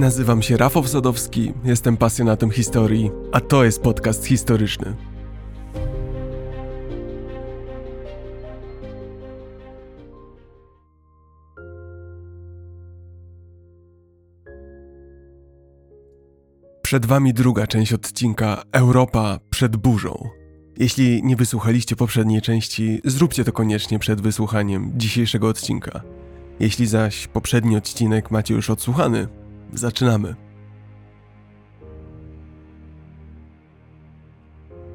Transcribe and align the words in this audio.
Nazywam 0.00 0.42
się 0.42 0.56
Rafał 0.56 0.84
Sadowski, 0.86 1.52
jestem 1.64 1.96
pasjonatem 1.96 2.50
historii, 2.50 3.10
a 3.32 3.40
to 3.40 3.64
jest 3.64 3.82
podcast 3.82 4.26
historyczny. 4.26 4.96
Przed 16.82 17.06
Wami 17.06 17.34
druga 17.34 17.66
część 17.66 17.92
odcinka 17.92 18.62
Europa 18.72 19.38
przed 19.50 19.76
burzą. 19.76 20.28
Jeśli 20.78 21.22
nie 21.22 21.36
wysłuchaliście 21.36 21.96
poprzedniej 21.96 22.42
części, 22.42 23.00
zróbcie 23.04 23.44
to 23.44 23.52
koniecznie 23.52 23.98
przed 23.98 24.20
wysłuchaniem 24.20 24.92
dzisiejszego 24.96 25.48
odcinka. 25.48 26.00
Jeśli 26.60 26.86
zaś 26.86 27.26
poprzedni 27.26 27.76
odcinek 27.76 28.30
macie 28.30 28.54
już 28.54 28.70
odsłuchany, 28.70 29.39
zaczynamy. 29.74 30.34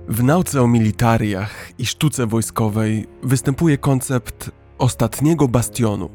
W 0.07 0.23
nauce 0.23 0.61
o 0.61 0.67
militariach 0.67 1.79
i 1.79 1.85
sztuce 1.85 2.27
wojskowej 2.27 3.07
występuje 3.23 3.77
koncept 3.77 4.51
ostatniego 4.77 5.47
bastionu. 5.47 6.09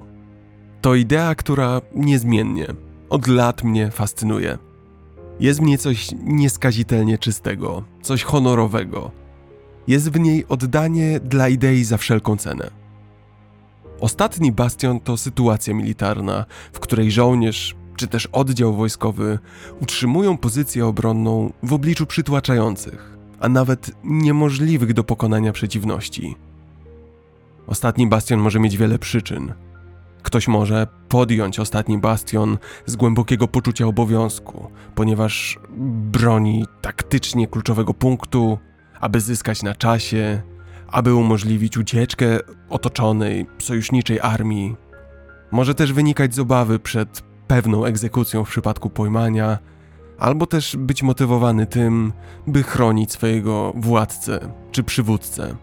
To 0.80 0.94
idea, 0.94 1.34
która 1.34 1.80
niezmiennie 1.94 2.66
od 3.08 3.26
lat 3.26 3.64
mnie 3.64 3.90
fascynuje. 3.90 4.58
Jest 5.40 5.60
w 5.60 5.62
niej 5.62 5.78
coś 5.78 6.08
nieskazitelnie 6.24 7.18
czystego, 7.18 7.84
coś 8.02 8.22
honorowego. 8.22 9.10
Jest 9.86 10.10
w 10.10 10.20
niej 10.20 10.44
oddanie 10.48 11.20
dla 11.20 11.48
idei 11.48 11.84
za 11.84 11.96
wszelką 11.96 12.36
cenę. 12.36 12.70
Ostatni 14.00 14.52
bastion 14.52 15.00
to 15.00 15.16
sytuacja 15.16 15.74
militarna, 15.74 16.44
w 16.72 16.80
której 16.80 17.10
żołnierz 17.10 17.74
czy 18.00 18.08
też 18.08 18.26
oddział 18.26 18.74
wojskowy 18.74 19.38
utrzymują 19.80 20.38
pozycję 20.38 20.86
obronną 20.86 21.52
w 21.62 21.72
obliczu 21.72 22.06
przytłaczających, 22.06 23.18
a 23.40 23.48
nawet 23.48 23.90
niemożliwych 24.04 24.92
do 24.92 25.04
pokonania 25.04 25.52
przeciwności. 25.52 26.36
Ostatni 27.66 28.06
bastion 28.06 28.40
może 28.40 28.60
mieć 28.60 28.76
wiele 28.76 28.98
przyczyn. 28.98 29.52
Ktoś 30.22 30.48
może 30.48 30.86
podjąć 31.08 31.60
ostatni 31.60 31.98
bastion 31.98 32.58
z 32.86 32.96
głębokiego 32.96 33.48
poczucia 33.48 33.86
obowiązku, 33.86 34.70
ponieważ 34.94 35.58
broni 36.12 36.64
taktycznie 36.82 37.46
kluczowego 37.46 37.94
punktu, 37.94 38.58
aby 39.00 39.20
zyskać 39.20 39.62
na 39.62 39.74
czasie, 39.74 40.42
aby 40.88 41.14
umożliwić 41.14 41.78
ucieczkę 41.78 42.26
otoczonej, 42.68 43.46
sojuszniczej 43.58 44.20
armii. 44.20 44.76
Może 45.50 45.74
też 45.74 45.92
wynikać 45.92 46.34
z 46.34 46.38
obawy 46.38 46.78
przed 46.78 47.29
pewną 47.50 47.84
egzekucją 47.84 48.44
w 48.44 48.48
przypadku 48.48 48.90
pojmania, 48.90 49.58
albo 50.18 50.46
też 50.46 50.76
być 50.76 51.02
motywowany 51.02 51.66
tym, 51.66 52.12
by 52.46 52.62
chronić 52.62 53.12
swojego 53.12 53.72
władcę 53.76 54.40
czy 54.72 54.82
przywódcę. 54.82 55.56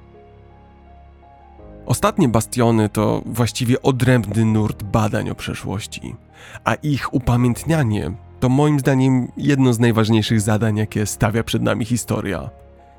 Ostatnie 1.85 2.29
bastiony 2.29 2.89
to 2.89 3.21
właściwie 3.25 3.81
odrębny 3.81 4.45
nurt 4.45 4.83
badań 4.83 5.29
o 5.29 5.35
przeszłości, 5.35 6.15
a 6.63 6.73
ich 6.73 7.13
upamiętnianie 7.13 8.11
to 8.39 8.49
moim 8.49 8.79
zdaniem 8.79 9.31
jedno 9.37 9.73
z 9.73 9.79
najważniejszych 9.79 10.41
zadań, 10.41 10.77
jakie 10.77 11.05
stawia 11.05 11.43
przed 11.43 11.61
nami 11.61 11.85
historia. 11.85 12.49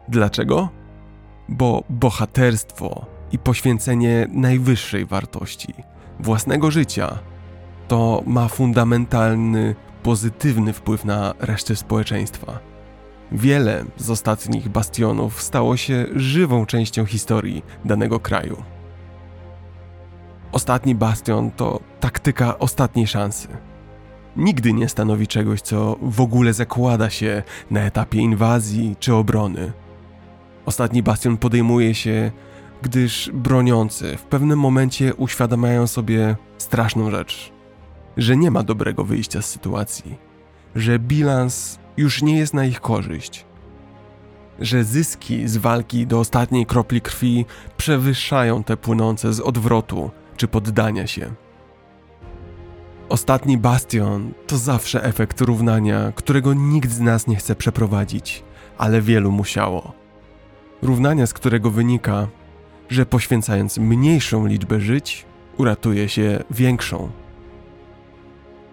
Dlaczego? 0.08 0.69
Bo 1.48 1.84
bohaterstwo 1.91 3.06
i 3.33 3.39
poświęcenie 3.39 4.27
najwyższej 4.33 5.06
wartości 5.06 5.75
własnego 6.20 6.70
życia 6.70 7.19
to 7.89 8.22
ma 8.27 8.48
fundamentalny, 8.48 9.75
pozytywny 10.03 10.73
wpływ 10.73 11.05
na 11.05 11.35
resztę 11.39 11.77
społeczeństwa. 11.77 12.58
Wiele 13.33 13.85
z 13.96 14.11
ostatnich 14.11 14.68
bastionów 14.68 15.42
stało 15.42 15.77
się 15.77 16.07
żywą 16.17 16.67
częścią 16.67 17.07
historii 17.07 17.62
danego 17.85 18.20
kraju. 18.20 18.62
Ostatni 20.52 20.95
bastion 20.95 21.51
to 21.51 21.80
taktyka 22.01 22.58
ostatniej 22.58 23.07
szansy. 23.07 23.48
Nigdy 24.36 24.73
nie 24.73 24.89
stanowi 24.89 25.27
czegoś, 25.27 25.61
co 25.61 25.96
w 26.02 26.20
ogóle 26.20 26.52
zakłada 26.52 27.11
się 27.11 27.42
na 27.70 27.80
etapie 27.80 28.18
inwazji 28.18 28.96
czy 29.01 29.14
obrony. 29.14 29.73
Ostatni 30.67 31.02
bastion 31.02 31.36
podejmuje 31.36 31.95
się, 31.95 32.30
gdyż 32.83 33.30
broniący 33.35 34.17
w 34.17 34.23
pewnym 34.23 34.58
momencie 34.58 35.14
uświadamiają 35.14 35.86
sobie 35.86 36.36
straszną 36.58 37.11
rzecz 37.11 37.58
że 38.18 38.36
nie 38.36 38.51
ma 38.51 38.62
dobrego 38.62 39.05
wyjścia 39.05 39.42
z 39.42 39.51
sytuacji, 39.51 40.18
że 40.74 40.98
bilans 40.98 41.79
już 41.96 42.23
nie 42.23 42.39
jest 42.39 42.55
na 42.55 42.64
ich 42.64 42.80
korzyść, 42.80 43.46
że 44.61 44.84
zyski 44.84 45.48
z 45.48 45.56
walki 45.56 46.06
do 46.06 46.18
ostatniej 46.18 46.67
kropli 46.67 47.01
krwi 47.01 47.46
przewyższają 47.77 48.64
te 48.64 48.77
płynące 48.77 49.33
z 49.33 49.40
odwrotu 49.40 50.11
czy 50.36 50.48
poddania 50.48 51.06
się. 51.06 51.34
Ostatni 53.08 53.58
bastion 53.58 54.33
to 54.46 54.56
zawsze 54.56 55.05
efekt 55.05 55.40
równania, 55.40 56.12
którego 56.14 56.55
nikt 56.55 56.90
z 56.90 57.00
nas 57.00 57.27
nie 57.27 57.36
chce 57.36 57.56
przeprowadzić, 57.56 58.45
ale 58.79 59.02
wielu 59.02 59.33
musiało. 59.33 59.92
Równania, 60.83 61.27
z 61.27 61.33
którego 61.33 61.70
wynika, 61.70 62.29
że 62.89 63.06
poświęcając 63.06 63.79
mniejszą 63.79 64.46
liczbę 64.46 64.80
żyć, 64.80 65.27
uratuje 65.56 66.08
się 66.08 66.45
większą. 66.50 67.11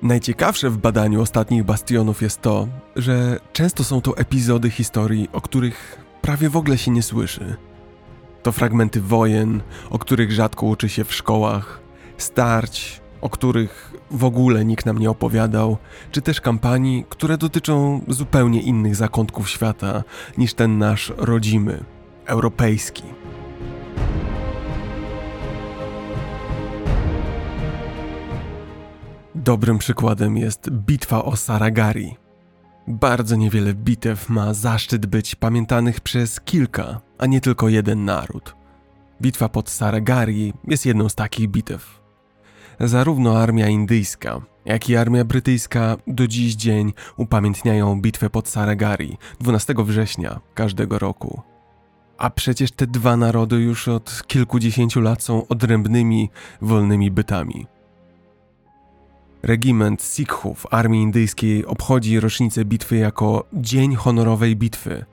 Najciekawsze 0.05 0.69
w 0.69 0.77
badaniu 0.77 1.21
ostatnich 1.21 1.63
bastionów 1.63 2.21
jest 2.21 2.41
to, 2.41 2.67
że 2.95 3.39
często 3.53 3.83
są 3.83 4.01
to 4.01 4.17
epizody 4.17 4.69
historii, 4.69 5.29
o 5.33 5.41
których 5.41 5.97
prawie 6.21 6.49
w 6.49 6.57
ogóle 6.57 6.77
się 6.77 6.91
nie 6.91 7.03
słyszy. 7.03 7.55
To 8.43 8.51
fragmenty 8.51 9.01
wojen, 9.01 9.61
o 9.89 9.99
których 9.99 10.31
rzadko 10.31 10.65
uczy 10.65 10.89
się 10.89 11.03
w 11.03 11.13
szkołach, 11.13 11.79
starć, 12.17 13.01
o 13.21 13.29
których 13.29 13.93
w 14.11 14.23
ogóle 14.23 14.65
nikt 14.65 14.85
nam 14.85 14.97
nie 14.97 15.09
opowiadał, 15.09 15.77
czy 16.11 16.21
też 16.21 16.41
kampanii, 16.41 17.05
które 17.09 17.37
dotyczą 17.37 18.01
zupełnie 18.07 18.61
innych 18.61 18.95
zakątków 18.95 19.49
świata 19.49 20.03
niż 20.37 20.53
ten 20.53 20.77
nasz 20.77 21.13
rodzimy, 21.17 21.83
europejski. 22.25 23.03
Dobrym 29.45 29.77
przykładem 29.77 30.37
jest 30.37 30.69
bitwa 30.69 31.25
o 31.25 31.35
Saragari. 31.35 32.15
Bardzo 32.87 33.35
niewiele 33.35 33.73
bitew 33.73 34.29
ma 34.29 34.53
zaszczyt 34.53 35.05
być 35.05 35.35
pamiętanych 35.35 35.99
przez 35.99 36.41
kilka, 36.41 37.01
a 37.17 37.25
nie 37.25 37.41
tylko 37.41 37.69
jeden 37.69 38.05
naród. 38.05 38.55
Bitwa 39.21 39.49
pod 39.49 39.69
Saragari 39.69 40.53
jest 40.67 40.85
jedną 40.85 41.09
z 41.09 41.15
takich 41.15 41.47
bitew. 41.47 42.01
Zarówno 42.79 43.39
armia 43.39 43.67
indyjska, 43.67 44.41
jak 44.65 44.89
i 44.89 44.95
armia 44.95 45.25
brytyjska 45.25 45.97
do 46.07 46.27
dziś 46.27 46.55
dzień 46.55 46.93
upamiętniają 47.17 48.01
bitwę 48.01 48.29
pod 48.29 48.47
Saragari 48.47 49.17
12 49.39 49.73
września 49.77 50.39
każdego 50.53 50.99
roku. 50.99 51.41
A 52.17 52.29
przecież 52.29 52.71
te 52.71 52.87
dwa 52.87 53.17
narody 53.17 53.55
już 53.55 53.87
od 53.87 54.23
kilkudziesięciu 54.27 55.01
lat 55.01 55.23
są 55.23 55.47
odrębnymi, 55.47 56.29
wolnymi 56.61 57.11
bytami. 57.11 57.74
Regiment 59.45 60.01
Sikhów 60.01 60.67
Armii 60.71 61.01
Indyjskiej 61.01 61.65
obchodzi 61.65 62.19
rocznicę 62.19 62.65
bitwy 62.65 62.95
jako 62.95 63.45
Dzień 63.53 63.95
Honorowej 63.95 64.55
Bitwy, 64.55 65.05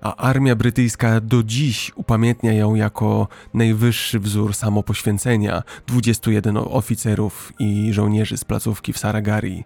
a 0.00 0.16
armia 0.16 0.56
brytyjska 0.56 1.20
do 1.20 1.42
dziś 1.42 1.92
upamiętnia 1.94 2.52
ją 2.52 2.74
jako 2.74 3.28
najwyższy 3.54 4.20
wzór 4.20 4.54
samopoświęcenia 4.54 5.62
21 5.86 6.56
oficerów 6.56 7.52
i 7.58 7.92
żołnierzy 7.92 8.36
z 8.36 8.44
placówki 8.44 8.92
w 8.92 8.98
Saragari. 8.98 9.64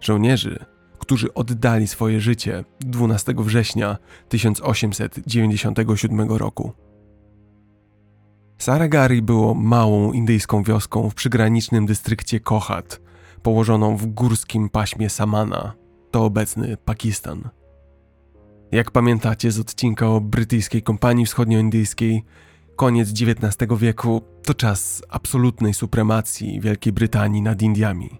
Żołnierzy, 0.00 0.64
którzy 0.98 1.34
oddali 1.34 1.86
swoje 1.86 2.20
życie 2.20 2.64
12 2.80 3.34
września 3.36 3.96
1897 4.28 6.20
roku. 6.32 6.72
Saragari 8.58 9.22
było 9.22 9.54
małą 9.54 10.12
indyjską 10.12 10.62
wioską 10.62 11.10
w 11.10 11.14
przygranicznym 11.14 11.86
dystrykcie 11.86 12.40
Kohat– 12.40 13.00
położoną 13.42 13.96
w 13.96 14.06
górskim 14.06 14.68
paśmie 14.68 15.10
Samana, 15.10 15.74
to 16.10 16.24
obecny 16.24 16.76
Pakistan. 16.76 17.48
Jak 18.72 18.90
pamiętacie 18.90 19.50
z 19.50 19.58
odcinka 19.58 20.08
o 20.08 20.20
brytyjskiej 20.20 20.82
kompanii 20.82 21.26
wschodnioindyjskiej, 21.26 22.24
koniec 22.76 23.10
XIX 23.10 23.68
wieku 23.78 24.22
to 24.42 24.54
czas 24.54 25.02
absolutnej 25.08 25.74
supremacji 25.74 26.60
Wielkiej 26.60 26.92
Brytanii 26.92 27.42
nad 27.42 27.62
Indiami. 27.62 28.10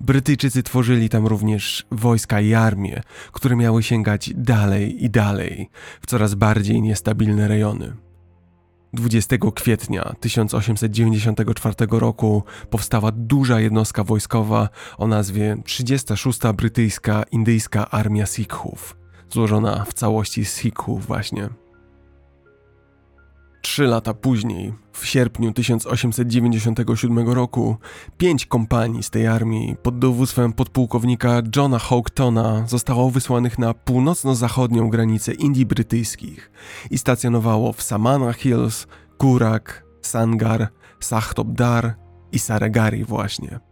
Brytyjczycy 0.00 0.62
tworzyli 0.62 1.08
tam 1.08 1.26
również 1.26 1.86
wojska 1.90 2.40
i 2.40 2.54
armie, 2.54 3.02
które 3.32 3.56
miały 3.56 3.82
sięgać 3.82 4.30
dalej 4.34 5.04
i 5.04 5.10
dalej 5.10 5.70
w 6.00 6.06
coraz 6.06 6.34
bardziej 6.34 6.82
niestabilne 6.82 7.48
rejony. 7.48 7.96
20 8.92 9.36
kwietnia 9.54 10.14
1894 10.20 11.74
roku 11.90 12.42
powstała 12.70 13.12
duża 13.12 13.60
jednostka 13.60 14.04
wojskowa 14.04 14.68
o 14.98 15.06
nazwie 15.06 15.56
36. 15.64 16.40
Brytyjska 16.56 17.22
Indyjska 17.30 17.90
Armia 17.90 18.26
Sikhów, 18.26 18.96
złożona 19.30 19.84
w 19.84 19.94
całości 19.94 20.44
z 20.44 20.56
Sikhów 20.56 21.06
właśnie. 21.06 21.48
Trzy 23.62 23.84
lata 23.86 24.14
później, 24.14 24.72
w 24.92 25.06
sierpniu 25.06 25.52
1897 25.52 27.28
roku, 27.28 27.76
pięć 28.18 28.46
kompanii 28.46 29.02
z 29.02 29.10
tej 29.10 29.26
armii 29.26 29.76
pod 29.82 29.98
dowództwem 29.98 30.52
podpułkownika 30.52 31.42
Johna 31.56 31.78
Houghton'a 31.78 32.68
zostało 32.68 33.10
wysłanych 33.10 33.58
na 33.58 33.74
północno-zachodnią 33.74 34.90
granicę 34.90 35.32
Indii 35.32 35.66
Brytyjskich 35.66 36.50
i 36.90 36.98
stacjonowało 36.98 37.72
w 37.72 37.82
Samana 37.82 38.32
Hills, 38.32 38.86
Kurak, 39.18 39.84
Sangar, 40.00 40.68
Sachtobdar 41.00 41.94
i 42.32 42.38
Saragari 42.38 43.04
właśnie. 43.04 43.71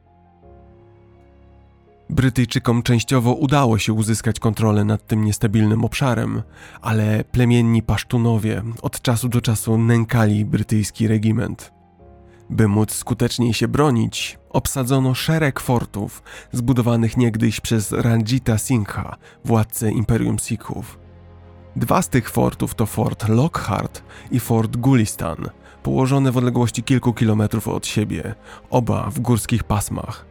Brytyjczykom 2.10 2.82
częściowo 2.82 3.32
udało 3.34 3.78
się 3.78 3.92
uzyskać 3.92 4.40
kontrolę 4.40 4.84
nad 4.84 5.06
tym 5.06 5.24
niestabilnym 5.24 5.84
obszarem, 5.84 6.42
ale 6.80 7.24
plemienni 7.24 7.82
Pasztunowie 7.82 8.62
od 8.82 9.02
czasu 9.02 9.28
do 9.28 9.40
czasu 9.40 9.78
nękali 9.78 10.44
brytyjski 10.44 11.08
regiment. 11.08 11.72
By 12.50 12.68
móc 12.68 12.94
skuteczniej 12.94 13.54
się 13.54 13.68
bronić, 13.68 14.38
obsadzono 14.48 15.14
szereg 15.14 15.60
fortów 15.60 16.22
zbudowanych 16.52 17.16
niegdyś 17.16 17.60
przez 17.60 17.92
Ranjita 17.92 18.58
Singha, 18.58 19.16
władcę 19.44 19.90
Imperium 19.90 20.38
Sikhów. 20.38 20.98
Dwa 21.76 22.02
z 22.02 22.08
tych 22.08 22.30
fortów 22.30 22.74
to 22.74 22.86
Fort 22.86 23.28
Lockhart 23.28 24.02
i 24.30 24.40
Fort 24.40 24.76
Gulistan, 24.76 25.50
położone 25.82 26.32
w 26.32 26.36
odległości 26.36 26.82
kilku 26.82 27.12
kilometrów 27.12 27.68
od 27.68 27.86
siebie, 27.86 28.34
oba 28.70 29.10
w 29.10 29.20
górskich 29.20 29.64
pasmach. 29.64 30.29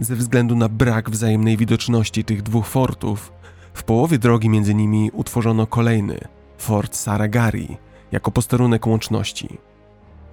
Ze 0.00 0.16
względu 0.16 0.56
na 0.56 0.68
brak 0.68 1.10
wzajemnej 1.10 1.56
widoczności 1.56 2.24
tych 2.24 2.42
dwóch 2.42 2.66
fortów, 2.66 3.32
w 3.74 3.82
połowie 3.82 4.18
drogi 4.18 4.48
między 4.48 4.74
nimi 4.74 5.10
utworzono 5.12 5.66
kolejny, 5.66 6.18
Fort 6.58 6.96
Saragari, 6.96 7.76
jako 8.12 8.30
posterunek 8.30 8.86
łączności. 8.86 9.58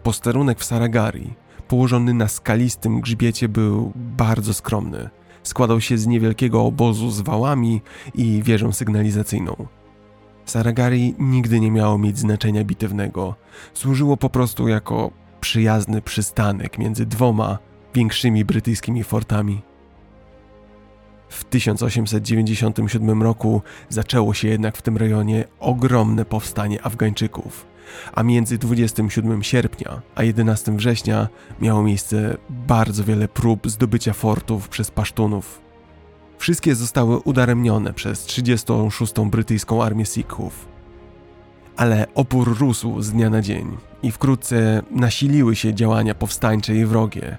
Posterunek 0.03 0.59
w 0.59 0.63
Saragari, 0.63 1.33
położony 1.67 2.13
na 2.13 2.27
skalistym 2.27 3.01
grzbiecie, 3.01 3.49
był 3.49 3.91
bardzo 3.95 4.53
skromny. 4.53 5.09
Składał 5.43 5.81
się 5.81 5.97
z 5.97 6.07
niewielkiego 6.07 6.65
obozu 6.65 7.11
z 7.11 7.21
wałami 7.21 7.81
i 8.15 8.43
wieżą 8.43 8.71
sygnalizacyjną. 8.71 9.67
Saragari 10.45 11.15
nigdy 11.19 11.59
nie 11.59 11.71
miało 11.71 11.97
mieć 11.97 12.19
znaczenia 12.19 12.63
bitewnego. 12.63 13.35
Służyło 13.73 14.17
po 14.17 14.29
prostu 14.29 14.67
jako 14.67 15.11
przyjazny 15.41 16.01
przystanek 16.01 16.77
między 16.77 17.05
dwoma 17.05 17.66
większymi 17.93 18.45
brytyjskimi 18.45 19.03
fortami. 19.03 19.61
W 21.29 21.43
1897 21.43 23.23
roku 23.23 23.61
zaczęło 23.89 24.33
się 24.33 24.47
jednak 24.47 24.77
w 24.77 24.81
tym 24.81 24.97
rejonie 24.97 25.45
ogromne 25.59 26.25
powstanie 26.25 26.85
Afgańczyków, 26.85 27.65
a 28.13 28.23
między 28.23 28.57
27 28.57 29.43
sierpnia 29.43 30.01
a 30.15 30.23
11 30.23 30.71
września 30.71 31.27
miało 31.61 31.83
miejsce 31.83 32.37
bardzo 32.49 33.03
wiele 33.03 33.27
prób 33.27 33.69
zdobycia 33.69 34.13
fortów 34.13 34.69
przez 34.69 34.91
Pasztunów. 34.91 35.61
Wszystkie 36.37 36.75
zostały 36.75 37.19
udaremnione 37.19 37.93
przez 37.93 38.25
36. 38.25 39.13
brytyjską 39.13 39.83
armię 39.83 40.05
Sikhów. 40.05 40.67
Ale 41.77 42.07
opór 42.15 42.57
rósł 42.59 43.01
z 43.01 43.11
dnia 43.11 43.29
na 43.29 43.41
dzień 43.41 43.77
i 44.03 44.11
wkrótce 44.11 44.81
nasiliły 44.91 45.55
się 45.55 45.73
działania 45.73 46.15
powstańcze 46.15 46.75
i 46.75 46.85
wrogie, 46.85 47.37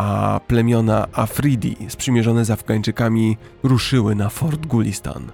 a 0.00 0.40
plemiona 0.46 1.06
Afridi 1.12 1.76
sprzymierzone 1.88 2.44
z 2.44 2.50
Afgańczykami 2.50 3.36
ruszyły 3.62 4.14
na 4.14 4.28
Fort 4.28 4.66
Gulistan. 4.66 5.32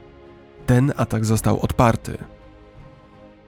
Ten 0.67 0.93
atak 0.97 1.25
został 1.25 1.61
odparty. 1.61 2.19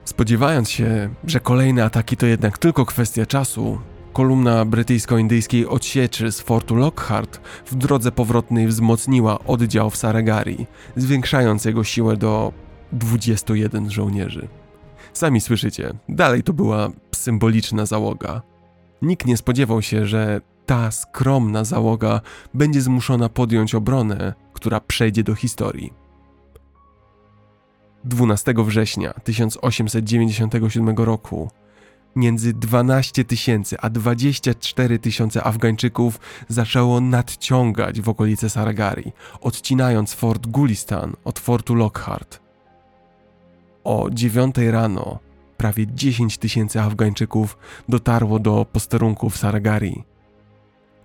Spodziewając 0.05 0.69
się, 0.69 1.09
że 1.23 1.39
kolejne 1.39 1.83
ataki 1.83 2.17
to 2.17 2.25
jednak 2.25 2.57
tylko 2.57 2.85
kwestia 2.85 3.25
czasu, 3.25 3.79
kolumna 4.13 4.65
brytyjsko-indyjskiej 4.65 5.67
odsieczy 5.67 6.31
z 6.31 6.41
fortu 6.41 6.75
Lockhart 6.75 7.41
w 7.65 7.75
drodze 7.75 8.11
powrotnej 8.11 8.67
wzmocniła 8.67 9.39
oddział 9.39 9.89
w 9.89 9.97
Saragari, 9.97 10.67
zwiększając 10.95 11.65
jego 11.65 11.83
siłę 11.83 12.17
do 12.17 12.53
21 12.91 13.91
żołnierzy. 13.91 14.47
Sami 15.13 15.41
słyszycie, 15.41 15.93
dalej 16.09 16.43
to 16.43 16.53
była 16.53 16.89
symboliczna 17.15 17.85
załoga. 17.85 18.41
Nikt 19.01 19.25
nie 19.27 19.37
spodziewał 19.37 19.81
się, 19.81 20.05
że 20.05 20.41
ta 20.69 20.91
skromna 20.91 21.63
załoga 21.63 22.21
będzie 22.53 22.81
zmuszona 22.81 23.29
podjąć 23.29 23.75
obronę, 23.75 24.33
która 24.53 24.79
przejdzie 24.79 25.23
do 25.23 25.35
historii. 25.35 25.93
12 28.03 28.53
września 28.57 29.13
1897 29.13 30.97
roku 30.97 31.51
między 32.15 32.53
12 32.53 33.25
tysięcy 33.25 33.79
a 33.79 33.89
24 33.89 34.99
tysiące 34.99 35.43
Afgańczyków 35.43 36.19
zaczęło 36.47 37.01
nadciągać 37.01 38.01
w 38.01 38.09
okolice 38.09 38.49
Saragari, 38.49 39.11
odcinając 39.41 40.13
fort 40.13 40.47
Gulistan 40.47 41.13
od 41.23 41.39
fortu 41.39 41.75
Lockhart. 41.75 42.39
O 43.83 44.09
9 44.11 44.55
rano 44.57 45.19
prawie 45.57 45.87
10 45.87 46.37
tysięcy 46.37 46.81
Afgańczyków 46.81 47.57
dotarło 47.89 48.39
do 48.39 48.65
posterunków 48.65 49.37
Saragari. 49.37 50.03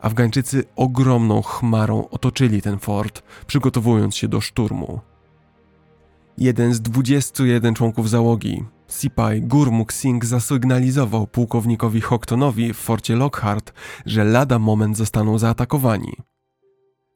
Afgańczycy 0.05 0.65
ogromną 0.77 1.43
chmarą 1.43 2.09
otoczyli 2.09 2.63
ten 2.63 2.79
fort, 2.79 3.23
przygotowując 3.47 4.17
się 4.17 4.29
do 4.29 4.41
szturmu. 4.41 5.01
Jeden 6.39 6.75
z 6.75 6.81
21 6.81 7.75
członków 7.75 8.11
załogi, 8.11 8.65
Sipai 8.89 9.43
Gurmukh 9.43 9.93
Singh 9.93 10.25
zasygnalizował 10.25 11.27
pułkownikowi 11.27 12.01
Hocktonowi 12.01 12.73
w 12.73 12.77
forcie 12.77 13.17
Lockhart, 13.17 13.73
że 14.07 14.25
lada 14.25 14.59
moment 14.59 14.97
zostaną 14.97 15.39
zaatakowani. 15.39 16.13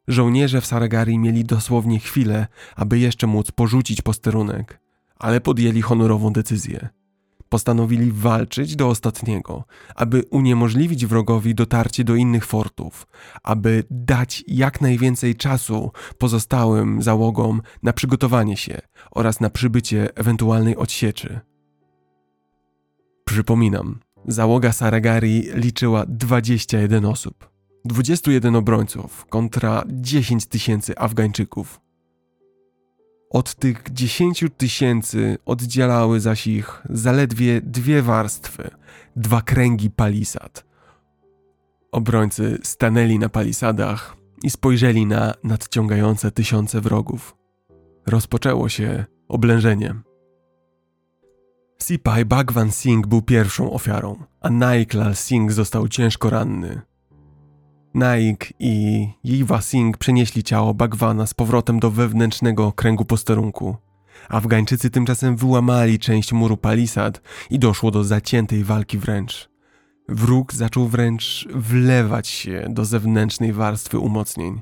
Żołnierze 0.08 0.60
w 0.60 0.66
Saragari 0.66 1.18
mieli 1.18 1.44
dosłownie 1.44 1.98
chwilę, 1.98 2.46
aby 2.76 2.98
jeszcze 2.98 3.26
móc 3.26 3.50
porzucić 3.50 4.02
posterunek, 4.02 4.80
ale 5.18 5.40
podjęli 5.40 5.82
honorową 5.82 6.32
decyzję 6.32 6.88
postanowili 7.48 8.12
walczyć 8.12 8.76
do 8.76 8.88
ostatniego, 8.88 9.64
aby 9.94 10.22
uniemożliwić 10.30 11.06
wrogowi 11.06 11.54
dotarcie 11.54 12.04
do 12.04 12.14
innych 12.14 12.46
fortów, 12.46 13.06
aby 13.42 13.84
dać 13.90 14.44
jak 14.46 14.80
najwięcej 14.80 15.36
czasu 15.36 15.90
pozostałym 16.18 17.02
załogom 17.02 17.62
na 17.82 17.92
przygotowanie 17.92 18.56
się 18.56 18.78
oraz 19.10 19.40
na 19.40 19.50
przybycie 19.50 20.16
ewentualnej 20.16 20.76
odsieczy. 20.76 21.40
Przypominam, 23.24 24.00
załoga 24.26 24.72
Saragari 24.72 25.48
liczyła 25.54 26.04
21 26.06 27.04
osób, 27.04 27.50
21 27.84 28.56
obrońców 28.56 29.26
kontra 29.26 29.84
10 29.86 30.46
tysięcy 30.46 30.98
Afgańczyków. 30.98 31.80
Od 33.30 33.54
tych 33.54 33.82
dziesięciu 33.92 34.48
tysięcy 34.48 35.38
oddzielały 35.46 36.20
zaś 36.20 36.46
ich 36.46 36.82
zaledwie 36.90 37.60
dwie 37.60 38.02
warstwy, 38.02 38.70
dwa 39.16 39.42
kręgi 39.42 39.90
palisad. 39.90 40.64
Obrońcy 41.92 42.58
stanęli 42.62 43.18
na 43.18 43.28
palisadach 43.28 44.16
i 44.42 44.50
spojrzeli 44.50 45.06
na 45.06 45.34
nadciągające 45.44 46.30
tysiące 46.30 46.80
wrogów. 46.80 47.36
Rozpoczęło 48.06 48.68
się 48.68 49.04
oblężenie. 49.28 49.94
Sipai 51.82 52.24
Bhagwan 52.24 52.70
Singh 52.70 53.06
był 53.06 53.22
pierwszą 53.22 53.72
ofiarą, 53.72 54.16
a 54.40 54.50
Naiklal 54.50 55.16
Singh 55.16 55.52
został 55.52 55.88
ciężko 55.88 56.30
ranny. 56.30 56.87
Naik 57.94 58.52
i 58.58 59.08
Jiva 59.24 59.60
Singh 59.60 59.98
przenieśli 59.98 60.42
ciało 60.42 60.74
Bagwana 60.74 61.26
z 61.26 61.34
powrotem 61.34 61.80
do 61.80 61.90
wewnętrznego 61.90 62.72
kręgu 62.72 63.04
posterunku. 63.04 63.76
Afgańczycy 64.28 64.90
tymczasem 64.90 65.36
wyłamali 65.36 65.98
część 65.98 66.32
muru 66.32 66.56
palisad 66.56 67.20
i 67.50 67.58
doszło 67.58 67.90
do 67.90 68.04
zaciętej 68.04 68.64
walki 68.64 68.98
wręcz. 68.98 69.50
Wróg 70.08 70.52
zaczął 70.54 70.88
wręcz 70.88 71.48
wlewać 71.50 72.28
się 72.28 72.66
do 72.68 72.84
zewnętrznej 72.84 73.52
warstwy 73.52 73.98
umocnień. 73.98 74.60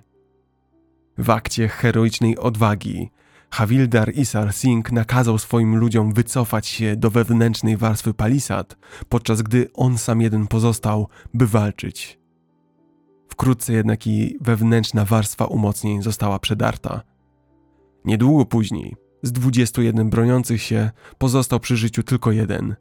W 1.19 1.31
akcie 1.31 1.69
heroicznej 1.69 2.39
odwagi 2.39 3.11
Havildar 3.51 4.15
Isar 4.15 4.53
Singh 4.53 4.93
nakazał 4.93 5.39
swoim 5.39 5.77
ludziom 5.77 6.13
wycofać 6.13 6.67
się 6.67 6.97
do 6.97 7.11
wewnętrznej 7.11 7.77
warstwy 7.77 8.15
palisad, 8.15 8.77
podczas 9.09 9.43
gdy 9.43 9.71
on 9.75 9.99
sam 9.99 10.21
jeden 10.21 10.47
pozostał, 10.47 11.09
by 11.35 11.47
walczyć. 11.47 12.26
Wkrótce 13.29 13.73
jednak 13.73 14.07
i 14.07 14.37
wewnętrzna 14.41 15.05
warstwa 15.05 15.45
umocnień 15.45 16.03
została 16.03 16.39
przedarta. 16.39 17.03
Niedługo 18.05 18.45
później, 18.45 18.97
z 19.23 19.33
21 19.33 20.11
broniących 20.11 20.63
się, 20.63 20.91
pozostał 21.19 21.61
przy 21.61 21.77
życiu 21.77 22.03
tylko 22.03 22.33
jeden. 22.33 22.77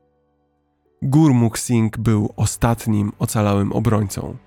Gurmukh 1.01 1.59
Singh 1.59 1.97
był 1.97 2.33
ostatnim 2.35 3.11
ocalałym 3.19 3.71
obrońcą. 3.71 4.37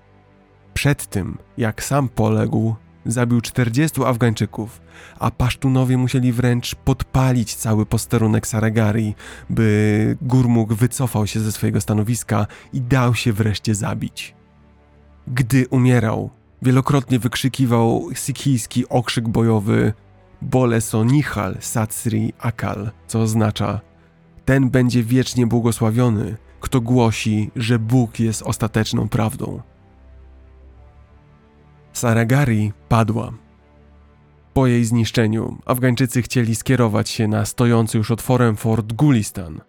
Przed 0.73 1.07
tym, 1.07 1.37
jak 1.57 1.83
sam 1.83 2.09
poległ, 2.09 2.75
zabił 3.05 3.41
40 3.41 4.03
Afgańczyków, 4.03 4.81
a 5.19 5.31
Pasztunowie 5.31 5.97
musieli 5.97 6.31
wręcz 6.31 6.75
podpalić 6.75 7.55
cały 7.55 7.85
posterunek 7.85 8.47
Saragari, 8.47 9.15
by 9.49 10.17
Gurmuk 10.21 10.73
wycofał 10.73 11.27
się 11.27 11.39
ze 11.39 11.51
swojego 11.51 11.81
stanowiska 11.81 12.47
i 12.73 12.81
dał 12.81 13.15
się 13.15 13.33
wreszcie 13.33 13.75
zabić. 13.75 14.38
Gdy 15.29 15.67
umierał, 15.67 16.29
wielokrotnie 16.61 17.19
wykrzykiwał 17.19 18.07
sikhijski 18.13 18.89
okrzyk 18.89 19.27
bojowy 19.27 19.93
Boleso 20.41 21.03
Nihal 21.03 21.57
Satsri 21.59 22.33
Akal, 22.39 22.91
co 23.07 23.21
oznacza 23.21 23.81
ten 24.45 24.69
będzie 24.69 25.03
wiecznie 25.03 25.47
błogosławiony, 25.47 26.37
kto 26.59 26.81
głosi, 26.81 27.51
że 27.55 27.79
Bóg 27.79 28.19
jest 28.19 28.41
ostateczną 28.41 29.09
prawdą. 29.09 29.61
Saragari 31.93 32.73
padła. 32.89 33.33
Po 34.53 34.67
jej 34.67 34.85
zniszczeniu 34.85 35.57
Afgańczycy 35.65 36.21
chcieli 36.21 36.55
skierować 36.55 37.09
się 37.09 37.27
na 37.27 37.45
stojący 37.45 37.97
już 37.97 38.11
otworem 38.11 38.55
fort 38.55 38.93
Gulistan. 38.93 39.61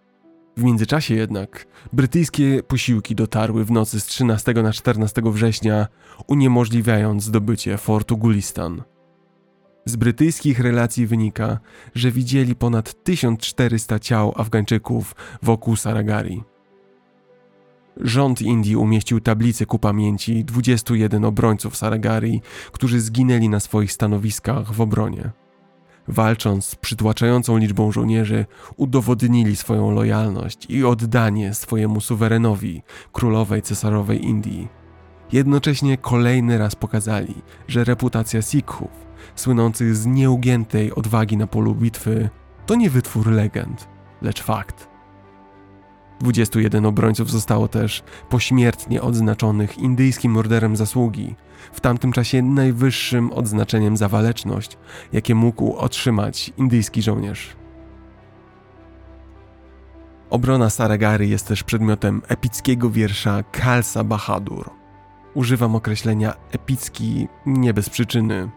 W 0.60 0.62
międzyczasie 0.62 1.14
jednak 1.14 1.66
brytyjskie 1.92 2.62
posiłki 2.62 3.14
dotarły 3.14 3.64
w 3.64 3.70
nocy 3.70 4.00
z 4.00 4.06
13 4.06 4.52
na 4.54 4.72
14 4.72 5.22
września, 5.24 5.86
uniemożliwiając 6.26 7.22
zdobycie 7.22 7.78
fortu 7.78 8.18
Gulistan. 8.18 8.82
Z 9.84 9.96
brytyjskich 9.96 10.60
relacji 10.60 11.06
wynika, 11.06 11.58
że 11.94 12.10
widzieli 12.10 12.54
ponad 12.54 13.04
1400 13.04 13.98
ciał 13.98 14.32
Afgańczyków 14.36 15.14
wokół 15.42 15.76
Saragari. 15.76 16.42
Rząd 17.96 18.42
Indii 18.42 18.76
umieścił 18.76 19.20
tablicę 19.20 19.66
ku 19.66 19.78
pamięci 19.78 20.44
21 20.44 21.24
obrońców 21.24 21.76
Saragari, 21.76 22.42
którzy 22.72 23.00
zginęli 23.00 23.48
na 23.48 23.60
swoich 23.60 23.92
stanowiskach 23.92 24.72
w 24.72 24.80
obronie. 24.80 25.30
Walcząc 26.10 26.64
z 26.64 26.74
przytłaczającą 26.76 27.56
liczbą 27.56 27.92
żołnierzy, 27.92 28.46
udowodnili 28.76 29.56
swoją 29.56 29.90
lojalność 29.90 30.66
i 30.68 30.84
oddanie 30.84 31.54
swojemu 31.54 32.00
suwerenowi, 32.00 32.82
królowej 33.12 33.62
cesarowej 33.62 34.24
Indii. 34.24 34.68
Jednocześnie 35.32 35.98
kolejny 35.98 36.58
raz 36.58 36.76
pokazali, 36.76 37.34
że 37.68 37.84
reputacja 37.84 38.42
Sikhów, 38.42 38.90
słynących 39.34 39.96
z 39.96 40.06
nieugiętej 40.06 40.94
odwagi 40.94 41.36
na 41.36 41.46
polu 41.46 41.74
bitwy, 41.74 42.30
to 42.66 42.74
nie 42.74 42.90
wytwór 42.90 43.30
legend, 43.30 43.88
lecz 44.22 44.42
fakt. 44.42 44.89
21 46.20 46.86
obrońców 46.86 47.30
zostało 47.30 47.68
też 47.68 48.02
pośmiertnie 48.28 49.02
odznaczonych 49.02 49.78
indyjskim 49.78 50.36
orderem 50.36 50.76
zasługi, 50.76 51.34
w 51.72 51.80
tamtym 51.80 52.12
czasie 52.12 52.42
najwyższym 52.42 53.32
odznaczeniem 53.32 53.96
za 53.96 54.08
waleczność, 54.08 54.78
jakie 55.12 55.34
mógł 55.34 55.76
otrzymać 55.76 56.52
indyjski 56.56 57.02
żołnierz. 57.02 57.56
Obrona 60.30 60.70
Saragary 60.70 61.26
jest 61.26 61.46
też 61.46 61.62
przedmiotem 61.62 62.22
epickiego 62.28 62.90
wiersza 62.90 63.42
Khalsa 63.52 64.04
Bahadur. 64.04 64.70
Używam 65.34 65.74
określenia 65.74 66.34
epicki 66.52 67.28
nie 67.46 67.74
bez 67.74 67.90
przyczyny. 67.90 68.50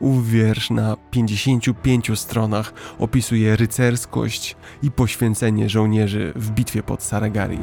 Ów 0.00 0.28
wiersz 0.28 0.70
na 0.70 0.96
55 1.10 2.18
stronach 2.18 2.72
opisuje 2.98 3.56
rycerskość 3.56 4.56
i 4.82 4.90
poświęcenie 4.90 5.68
żołnierzy 5.68 6.32
w 6.36 6.50
bitwie 6.50 6.82
pod 6.82 7.02
Saragari. 7.02 7.58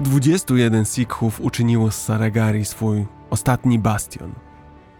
Dwudziestu 0.00 0.56
jeden 0.56 0.84
Sikhów 0.84 1.40
uczyniło 1.40 1.90
z 1.90 2.02
Saragari 2.02 2.64
swój 2.64 3.06
ostatni 3.30 3.78
bastion. 3.78 4.32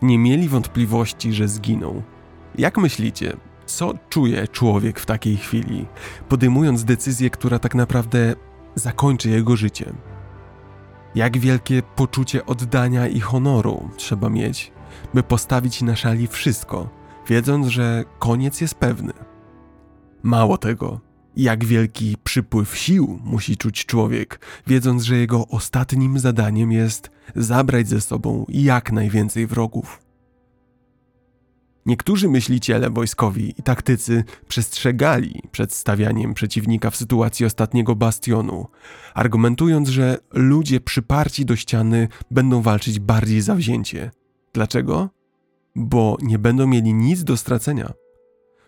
Nie 0.03 0.19
mieli 0.19 0.49
wątpliwości, 0.49 1.33
że 1.33 1.49
zginą. 1.49 2.03
Jak 2.59 2.79
myślicie, 2.79 3.37
co 3.67 3.95
czuje 4.09 4.49
człowiek 4.49 5.01
w 5.01 5.07
takiej 5.07 5.37
chwili, 5.37 5.87
podejmując 6.29 6.85
decyzję, 6.85 7.31
która 7.31 7.59
tak 7.59 7.75
naprawdę 7.75 8.35
zakończy 8.75 9.31
jego 9.31 9.57
życie. 9.57 9.93
Jak 11.15 11.39
wielkie 11.39 11.83
poczucie 11.97 12.47
oddania 12.47 13.09
i 13.09 13.21
honoru 13.21 13.91
trzeba 13.97 14.29
mieć, 14.29 14.73
by 15.15 15.23
postawić 15.23 15.83
na 15.83 15.97
szali 15.97 16.27
wszystko, 16.27 16.89
wiedząc, 17.29 17.67
że 17.67 18.05
koniec 18.19 18.61
jest 18.61 18.75
pewny. 18.75 19.13
Mało 20.23 20.59
tego, 20.59 21.01
jak 21.37 21.65
wielki 21.65 22.17
przypływ 22.25 22.77
sił 22.77 23.21
musi 23.25 23.57
czuć 23.57 23.87
człowiek, 23.87 24.41
wiedząc, 24.67 25.03
że 25.03 25.17
jego 25.17 25.49
ostatnim 25.49 26.19
zadaniem 26.19 26.73
jest 26.73 27.11
zabrać 27.37 27.89
ze 27.89 28.01
sobą 28.01 28.47
jak 28.49 28.93
najwięcej 28.93 29.47
wrogów. 29.47 30.10
Niektórzy 31.87 32.29
myśliciele 32.29 32.91
wojskowi 32.91 33.55
i 33.59 33.63
taktycy 33.63 34.25
przestrzegali 34.49 35.43
przed 35.53 35.73
stawianiem 35.73 36.35
przeciwnika 36.35 36.91
w 36.91 36.97
sytuacji 36.97 37.47
ostatniego 37.47 37.97
bastionu, 37.97 38.67
argumentując, 39.15 39.89
że 39.89 40.19
ludzie 40.33 40.81
przyparci 40.81 41.45
do 41.45 41.57
ściany 41.57 42.09
będą 42.31 42.63
walczyć 42.63 42.99
bardziej 42.99 43.41
zawzięcie. 43.41 44.11
Dlaczego? 44.53 45.09
Bo 45.77 46.17
nie 46.23 46.39
będą 46.39 46.67
mieli 46.67 46.95
nic 46.95 47.25
do 47.25 47.37
stracenia. 47.37 47.93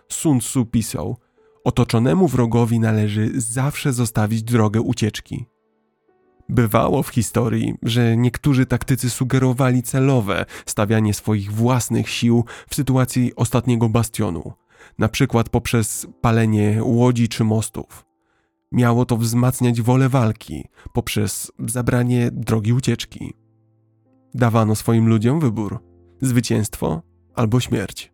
Sun 0.09 0.41
Tzu 0.41 0.67
pisał: 0.67 1.17
Otoczonemu 1.65 2.29
wrogowi 2.29 2.81
należy 2.81 3.41
zawsze 3.41 3.93
zostawić 3.93 4.43
drogę 4.43 4.81
ucieczki. 4.81 5.47
Bywało 6.49 7.03
w 7.03 7.09
historii, 7.09 7.75
że 7.83 8.17
niektórzy 8.17 8.67
taktycy 8.67 9.11
sugerowali 9.11 9.83
celowe 9.83 10.45
stawianie 10.67 11.15
swoich 11.15 11.53
własnych 11.53 12.09
sił 12.09 12.45
w 12.69 12.75
sytuacji 12.75 13.37
ostatniego 13.37 13.89
bastionu, 13.89 14.53
na 14.99 15.09
przykład 15.09 15.49
poprzez 15.49 16.07
palenie 16.21 16.79
łodzi 16.83 17.29
czy 17.29 17.45
mostów. 17.45 18.07
Miało 18.73 19.05
to 19.05 19.17
wzmacniać 19.17 19.83
wolę 19.83 20.09
walki 20.09 20.65
poprzez 20.93 21.53
zabranie 21.59 22.31
drogi 22.33 22.73
ucieczki. 22.73 23.35
Dawano 24.35 24.75
swoim 24.75 25.09
ludziom 25.09 25.41
wybór: 25.41 25.81
zwycięstwo 26.21 27.03
albo 27.35 27.61
śmierć. 27.61 28.13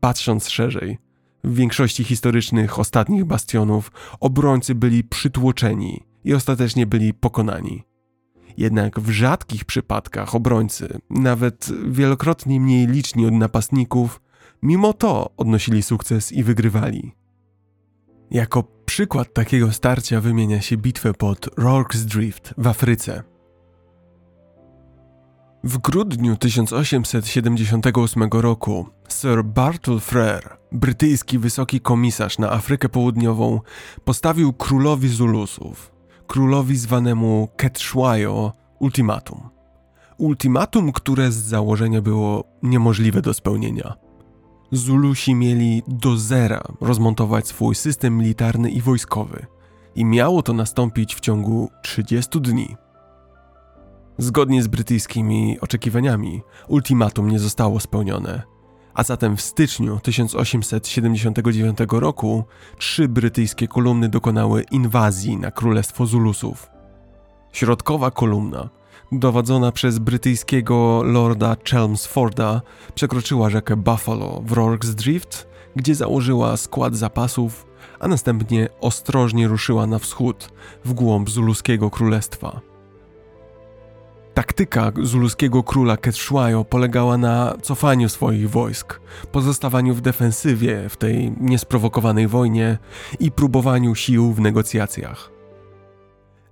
Patrząc 0.00 0.48
szerzej, 0.48 0.98
w 1.44 1.54
większości 1.54 2.04
historycznych 2.04 2.78
ostatnich 2.78 3.24
bastionów 3.24 3.92
obrońcy 4.20 4.74
byli 4.74 5.04
przytłoczeni 5.04 6.02
i 6.24 6.34
ostatecznie 6.34 6.86
byli 6.86 7.14
pokonani. 7.14 7.84
Jednak 8.56 9.00
w 9.00 9.10
rzadkich 9.10 9.64
przypadkach 9.64 10.34
obrońcy, 10.34 10.98
nawet 11.10 11.68
wielokrotnie 11.86 12.60
mniej 12.60 12.86
liczni 12.86 13.26
od 13.26 13.34
napastników, 13.34 14.20
mimo 14.62 14.92
to 14.92 15.30
odnosili 15.36 15.82
sukces 15.82 16.32
i 16.32 16.42
wygrywali. 16.42 17.12
Jako 18.30 18.62
przykład 18.84 19.34
takiego 19.34 19.72
starcia 19.72 20.20
wymienia 20.20 20.60
się 20.60 20.76
bitwę 20.76 21.14
pod 21.14 21.46
Rorke's 21.46 22.04
Drift 22.04 22.54
w 22.58 22.66
Afryce. 22.66 23.31
W 25.64 25.78
grudniu 25.78 26.36
1878 26.36 28.28
roku 28.32 28.86
Sir 29.08 29.44
Bartle 29.44 30.00
Frere, 30.00 30.56
brytyjski 30.72 31.38
wysoki 31.38 31.80
komisarz 31.80 32.38
na 32.38 32.50
Afrykę 32.50 32.88
Południową, 32.88 33.60
postawił 34.04 34.52
królowi 34.52 35.08
Zulusów, 35.08 35.92
królowi 36.26 36.76
zwanemu 36.76 37.48
Ketshwayo, 37.56 38.52
ultimatum. 38.78 39.48
Ultimatum, 40.18 40.92
które 40.92 41.32
z 41.32 41.36
założenia 41.36 42.02
było 42.02 42.44
niemożliwe 42.62 43.22
do 43.22 43.34
spełnienia. 43.34 43.94
Zulusi 44.72 45.34
mieli 45.34 45.82
do 45.88 46.16
zera 46.16 46.62
rozmontować 46.80 47.48
swój 47.48 47.74
system 47.74 48.18
militarny 48.18 48.70
i 48.70 48.80
wojskowy 48.80 49.46
i 49.94 50.04
miało 50.04 50.42
to 50.42 50.52
nastąpić 50.52 51.14
w 51.14 51.20
ciągu 51.20 51.70
30 51.82 52.40
dni. 52.40 52.76
Zgodnie 54.22 54.62
z 54.62 54.66
brytyjskimi 54.66 55.60
oczekiwaniami, 55.60 56.42
ultimatum 56.68 57.28
nie 57.30 57.38
zostało 57.38 57.80
spełnione, 57.80 58.42
a 58.94 59.02
zatem 59.02 59.36
w 59.36 59.40
styczniu 59.40 60.00
1879 60.02 61.78
roku 61.90 62.44
trzy 62.78 63.08
brytyjskie 63.08 63.68
kolumny 63.68 64.08
dokonały 64.08 64.64
inwazji 64.70 65.36
na 65.36 65.50
Królestwo 65.50 66.06
Zulusów. 66.06 66.70
Środkowa 67.52 68.10
kolumna, 68.10 68.68
dowodzona 69.12 69.72
przez 69.72 69.98
brytyjskiego 69.98 71.02
lorda 71.04 71.56
Chelmsforda, 71.70 72.62
przekroczyła 72.94 73.50
rzekę 73.50 73.76
Buffalo 73.76 74.42
w 74.46 74.52
Rorke's 74.52 74.94
Drift, 74.94 75.48
gdzie 75.76 75.94
założyła 75.94 76.56
skład 76.56 76.96
zapasów, 76.96 77.66
a 78.00 78.08
następnie 78.08 78.68
ostrożnie 78.80 79.48
ruszyła 79.48 79.86
na 79.86 79.98
wschód, 79.98 80.52
w 80.84 80.92
głąb 80.92 81.30
Zuluskiego 81.30 81.90
Królestwa. 81.90 82.71
Taktyka 84.34 84.92
zuluskiego 85.02 85.62
króla 85.62 85.96
Ketshwayo 85.96 86.64
polegała 86.64 87.18
na 87.18 87.54
cofaniu 87.62 88.08
swoich 88.08 88.50
wojsk, 88.50 89.00
pozostawaniu 89.32 89.94
w 89.94 90.00
defensywie 90.00 90.88
w 90.88 90.96
tej 90.96 91.32
niesprowokowanej 91.40 92.28
wojnie 92.28 92.78
i 93.20 93.30
próbowaniu 93.30 93.94
sił 93.94 94.32
w 94.32 94.40
negocjacjach. 94.40 95.30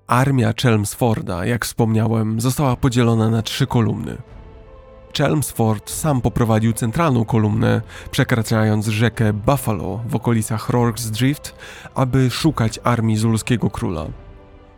Armia 0.06 0.52
Chelmsforda, 0.62 1.46
jak 1.46 1.64
wspomniałem, 1.64 2.40
została 2.40 2.76
podzielona 2.76 3.30
na 3.30 3.42
trzy 3.42 3.66
kolumny. 3.66 4.16
Chelmsford 5.16 5.90
sam 5.90 6.20
poprowadził 6.20 6.72
centralną 6.72 7.24
kolumnę, 7.24 7.82
przekraczając 8.10 8.86
rzekę 8.86 9.32
Buffalo 9.32 10.00
w 10.08 10.14
okolicach 10.14 10.68
Rorke's 10.68 11.10
Drift, 11.10 11.54
aby 11.94 12.30
szukać 12.30 12.80
armii 12.84 13.16
zuluskiego 13.16 13.70
króla. 13.70 14.06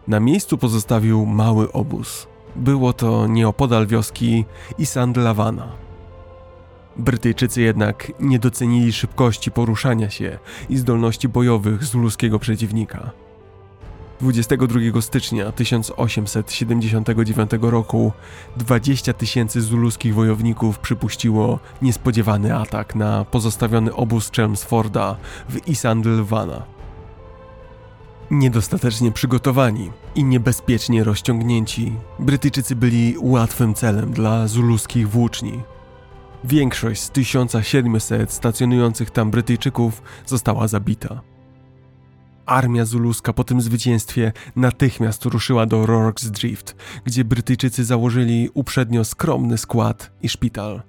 Na 0.09 0.21
miejscu 0.21 0.59
pozostawił 0.59 1.27
mały 1.27 1.73
obóz– 1.73 2.27
było 2.57 2.93
to 2.93 3.27
nieopodal 3.27 3.87
wioski 3.87 4.45
Isandlawana. 4.79 5.69
Brytyjczycy 6.97 7.63
jednak 7.63 8.13
nie 8.21 8.39
docenili 8.39 8.93
szybkości 8.93 9.51
poruszania 9.51 10.11
się 10.11 10.39
i 10.69 10.77
zdolności 10.77 11.29
bojowych 11.29 11.85
zuluskiego 11.85 12.39
przeciwnika. 12.39 13.11
22 14.21 15.01
stycznia 15.01 15.53
1879 15.53 17.51
roku 17.61 18.13
20 18.57 19.13
tysięcy 19.13 19.63
zuluskich 19.63 20.15
wojowników 20.15 20.79
przypuściło 20.79 21.59
niespodziewany 21.83 22.57
atak 22.57 22.95
na 22.95 23.25
pozostawiony 23.25 23.95
obóz 23.95 24.31
Chelmsforda 24.33 25.17
w 25.49 25.69
Isandlwana 25.69 26.82
Niedostatecznie 28.33 29.13
przygotowani 29.13 29.91
i 30.15 30.25
niebezpiecznie 30.25 31.05
rozciągnięci, 31.05 31.93
Brytyjczycy 32.19 32.77
byli 32.77 33.15
łatwym 33.19 33.75
celem 33.75 34.13
dla 34.13 34.49
zuluskich 34.49 35.11
włóczni. 35.11 35.63
Większość 36.45 37.03
z 37.03 37.11
1700 37.11 38.33
stacjonujących 38.33 39.11
tam 39.11 39.31
Brytyjczyków 39.31 40.03
została 40.27 40.69
zabita. 40.69 41.21
Armia 42.47 42.85
zuluska 42.85 43.33
po 43.33 43.45
tym 43.45 43.61
zwycięstwie 43.61 44.33
natychmiast 44.57 45.25
ruszyła 45.25 45.67
do 45.67 45.85
Rorke's 45.85 46.31
Drift, 46.31 46.77
gdzie 47.05 47.25
Brytyjczycy 47.25 47.85
założyli 47.85 48.51
uprzednio 48.55 49.05
skromny 49.05 49.59
skład 49.59 50.11
i 50.23 50.29
szpital. 50.29 50.83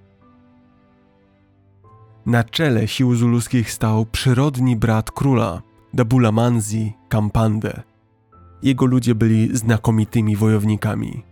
Na 2.25 2.43
czele 2.43 2.87
sił 2.87 3.15
zuluskich 3.15 3.71
stał 3.71 4.05
przyrodni 4.05 4.75
brat 4.75 5.11
króla, 5.11 5.61
Dabula 5.93 6.31
Manzi 6.31 6.93
Kampande. 7.09 7.81
Jego 8.63 8.85
ludzie 8.85 9.15
byli 9.15 9.57
znakomitymi 9.57 10.35
wojownikami. 10.35 11.23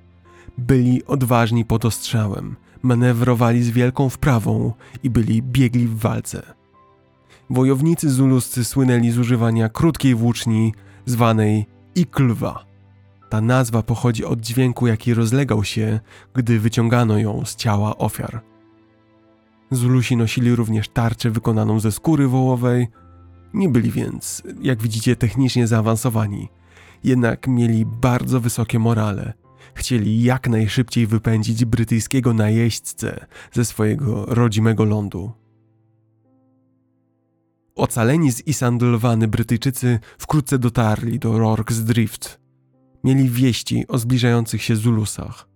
Byli 0.58 1.06
odważni 1.06 1.65
pod 1.65 1.86
ostrzałem, 1.86 2.56
manewrowali 2.82 3.63
z 3.63 3.70
wielką 3.70 4.10
wprawą 4.10 4.74
i 5.03 5.10
byli 5.10 5.44
biegli 5.44 5.88
w 5.88 6.00
walce. 6.00 6.41
Wojownicy 7.50 8.10
zuluscy 8.10 8.65
słynęli 8.65 9.12
z 9.12 9.18
używania 9.18 9.70
krótkiej 9.70 10.15
włóczni 10.15 10.74
zwanej 11.06 11.65
iklwa. 11.96 12.65
Ta 13.30 13.41
nazwa 13.41 13.84
pochodzi 13.84 14.25
od 14.25 14.39
dźwięku, 14.39 14.88
jaki 14.88 15.13
rozlegał 15.13 15.63
się, 15.63 16.00
gdy 16.34 16.60
wyciągano 16.60 17.18
ją 17.18 17.46
z 17.46 17.56
ciała 17.56 17.98
ofiar. 17.98 18.41
Zulusi 19.72 20.18
nosili 20.18 20.56
również 20.56 20.89
tarczę 20.89 21.30
wykonaną 21.32 21.80
ze 21.80 21.91
skóry 21.91 22.27
wołowej 22.27 22.88
nie 23.53 23.70
byli 23.70 23.91
więc, 23.91 24.43
jak 24.62 24.81
widzicie, 24.81 25.15
technicznie 25.15 25.67
zaawansowani, 25.67 26.50
jednak 27.03 27.48
mieli 27.48 27.86
bardzo 27.86 28.39
wysokie 28.39 28.79
morale. 28.79 29.34
Chcieli 29.74 30.24
jak 30.24 30.50
najszybciej 30.50 31.08
wypędzić 31.08 31.65
brytyjskiego 31.65 32.34
najeźdźcę 32.34 33.25
ze 33.51 33.65
swojego 33.65 34.25
rodzimego 34.25 34.84
lądu. 34.84 35.31
Ocaleni 37.75 38.31
z 38.31 38.48
Isandlwany 38.48 39.27
Brytyjczycy 39.27 39.99
wkrótce 40.17 40.60
dotarli 40.60 41.19
do 41.19 41.34
Rorke's 41.34 41.82
Drift. 41.82 42.39
Mieli 43.04 43.30
wieści 43.30 43.88
o 43.88 43.97
zbliżających 43.97 44.63
się 44.63 44.76
Zulusach. 44.76 45.51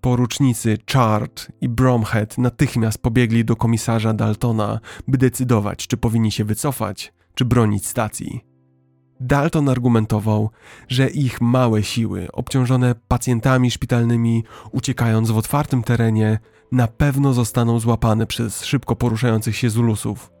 Porucznicy 0.00 0.78
Chart 0.92 1.52
i 1.60 1.68
Bromhead 1.68 2.38
natychmiast 2.38 2.98
pobiegli 2.98 3.44
do 3.44 3.56
komisarza 3.56 4.14
Daltona, 4.14 4.80
by 5.08 5.18
decydować, 5.18 5.86
czy 5.86 5.96
powinni 5.96 6.32
się 6.32 6.44
wycofać, 6.44 7.12
czy 7.34 7.44
bronić 7.44 7.86
stacji. 7.86 8.40
Dalton 9.20 9.68
argumentował, 9.68 10.50
że 10.88 11.08
ich 11.08 11.40
małe 11.40 11.82
siły, 11.82 12.28
obciążone 12.32 12.94
pacjentami 13.08 13.70
szpitalnymi, 13.70 14.44
uciekając 14.72 15.30
w 15.30 15.38
otwartym 15.38 15.82
terenie, 15.82 16.38
na 16.72 16.88
pewno 16.88 17.32
zostaną 17.32 17.80
złapane 17.80 18.26
przez 18.26 18.64
szybko 18.64 18.96
poruszających 18.96 19.56
się 19.56 19.70
Zulusów. 19.70 20.32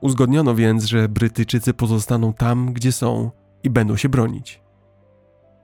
Uzgodniono 0.00 0.54
więc, 0.54 0.84
że 0.84 1.08
Brytyjczycy 1.08 1.74
pozostaną 1.74 2.32
tam, 2.32 2.72
gdzie 2.72 2.92
są 2.92 3.30
i 3.62 3.70
będą 3.70 3.96
się 3.96 4.08
bronić. 4.08 4.62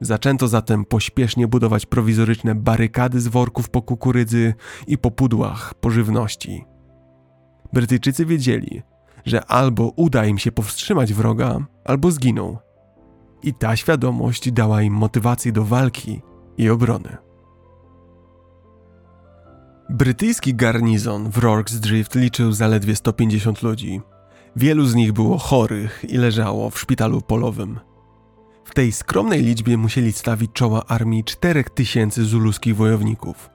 Zaczęto 0.00 0.48
zatem 0.48 0.84
pośpiesznie 0.84 1.48
budować 1.48 1.86
prowizoryczne 1.86 2.54
barykady 2.54 3.20
z 3.20 3.28
worków 3.28 3.70
po 3.70 3.82
kukurydzy 3.82 4.54
i 4.86 4.98
po 4.98 5.10
pudłach 5.10 5.74
po 5.74 5.90
żywności. 5.90 6.64
Brytyjczycy 7.72 8.26
wiedzieli, 8.26 8.82
że 9.24 9.44
albo 9.44 9.92
uda 9.96 10.26
im 10.26 10.38
się 10.38 10.52
powstrzymać 10.52 11.14
wroga, 11.14 11.58
albo 11.84 12.10
zginą. 12.10 12.58
I 13.42 13.54
ta 13.54 13.76
świadomość 13.76 14.52
dała 14.52 14.82
im 14.82 14.94
motywację 14.94 15.52
do 15.52 15.64
walki 15.64 16.22
i 16.58 16.70
obrony. 16.70 17.16
Brytyjski 19.90 20.54
garnizon 20.54 21.30
w 21.30 21.38
Rorke's 21.38 21.78
Drift 21.78 22.14
liczył 22.14 22.52
zaledwie 22.52 22.96
150 22.96 23.62
ludzi. 23.62 24.00
Wielu 24.56 24.86
z 24.86 24.94
nich 24.94 25.12
było 25.12 25.38
chorych 25.38 26.04
i 26.08 26.16
leżało 26.16 26.70
w 26.70 26.78
szpitalu 26.78 27.20
polowym. 27.20 27.80
Tej 28.76 28.92
skromnej 28.92 29.42
liczbie 29.42 29.76
musieli 29.76 30.12
stawić 30.12 30.52
czoła 30.52 30.86
armii 30.86 31.24
4000 31.24 32.24
zuluskich 32.24 32.76
wojowników. 32.76 33.50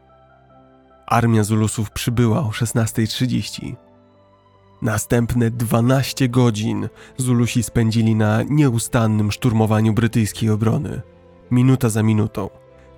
Armia 1.08 1.44
Zulusów 1.44 1.92
przybyła 1.92 2.40
o 2.40 2.50
16.30. 2.50 3.76
Następne 4.82 5.52
12 5.52 6.30
godzin 6.30 6.90
Zulusi 7.18 7.64
spędzili 7.64 8.16
na 8.16 8.44
nieustannym 8.44 9.32
szturmowaniu 9.32 9.94
brytyjskiej 9.94 10.50
obrony. 10.50 11.02
Minuta 11.52 11.90
za 11.90 12.04
minutą, 12.04 12.50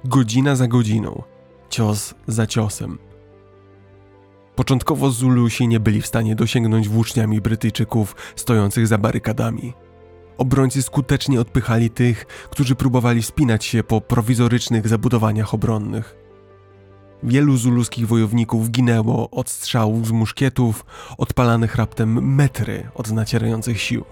godzina 0.06 0.56
za 0.56 0.68
godziną, 0.68 1.24
cios 1.70 2.14
za 2.28 2.48
ciosem. 2.48 2.98
Początkowo 4.56 5.12
Zulusi 5.12 5.68
nie 5.68 5.80
byli 5.80 6.02
w 6.02 6.08
stanie 6.08 6.36
dosięgnąć 6.36 6.90
włóczniami 6.90 7.42
Brytyjczyków 7.42 8.16
stojących 8.36 8.88
za 8.88 8.98
barykadami. 8.98 9.74
Obrońcy 10.38 10.82
skutecznie 10.82 11.42
odpychali 11.42 11.90
tych, 11.90 12.26
którzy 12.26 12.76
próbowali 12.76 13.22
wspinać 13.22 13.66
się 13.66 13.84
po 13.84 14.02
prowizorycznych 14.02 14.88
zabudowaniach 14.88 15.54
obronnych. 15.54 16.16
Wielu 17.24 17.58
zuluskich 17.58 18.08
wojowników 18.08 18.70
ginęło 18.72 19.30
od 19.30 19.50
strzałów 19.50 20.08
z 20.08 20.12
muszkietów, 20.12 20.86
odpalanych 21.18 21.76
raptem 21.76 22.36
metry 22.36 22.90
od 22.96 23.12
nacierających 23.12 23.82
sił. 23.82 24.06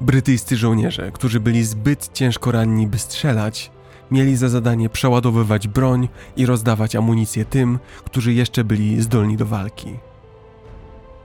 Brytyjscy 0.00 0.56
żołnierze, 0.56 1.10
którzy 1.12 1.40
byli 1.40 1.64
zbyt 1.64 2.10
ciężko 2.12 2.52
ranni, 2.52 2.86
by 2.86 2.98
strzelać, 2.98 3.70
mieli 4.10 4.36
za 4.36 4.48
zadanie 4.48 4.88
przeładowywać 4.88 5.68
broń 5.68 6.08
i 6.36 6.46
rozdawać 6.46 6.96
amunicję 6.96 7.44
tym, 7.44 7.78
którzy 8.04 8.32
jeszcze 8.32 8.64
byli 8.64 9.02
zdolni 9.02 9.36
do 9.36 9.46
walki. 9.46 9.96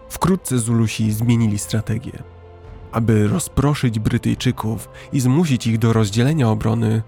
Wkrótce 0.10 0.60
Zulusi 0.60 1.12
zmienili 1.12 1.60
strategię. 1.60 2.35
Aby 2.96 3.28
rozproszyć 3.28 4.00
Brytyjczyków 4.00 4.90
i 5.14 5.20
zmusić 5.20 5.68
ich 5.68 5.78
do 5.78 5.94
rozdzielenia 5.94 6.50
obrony, 6.50 7.02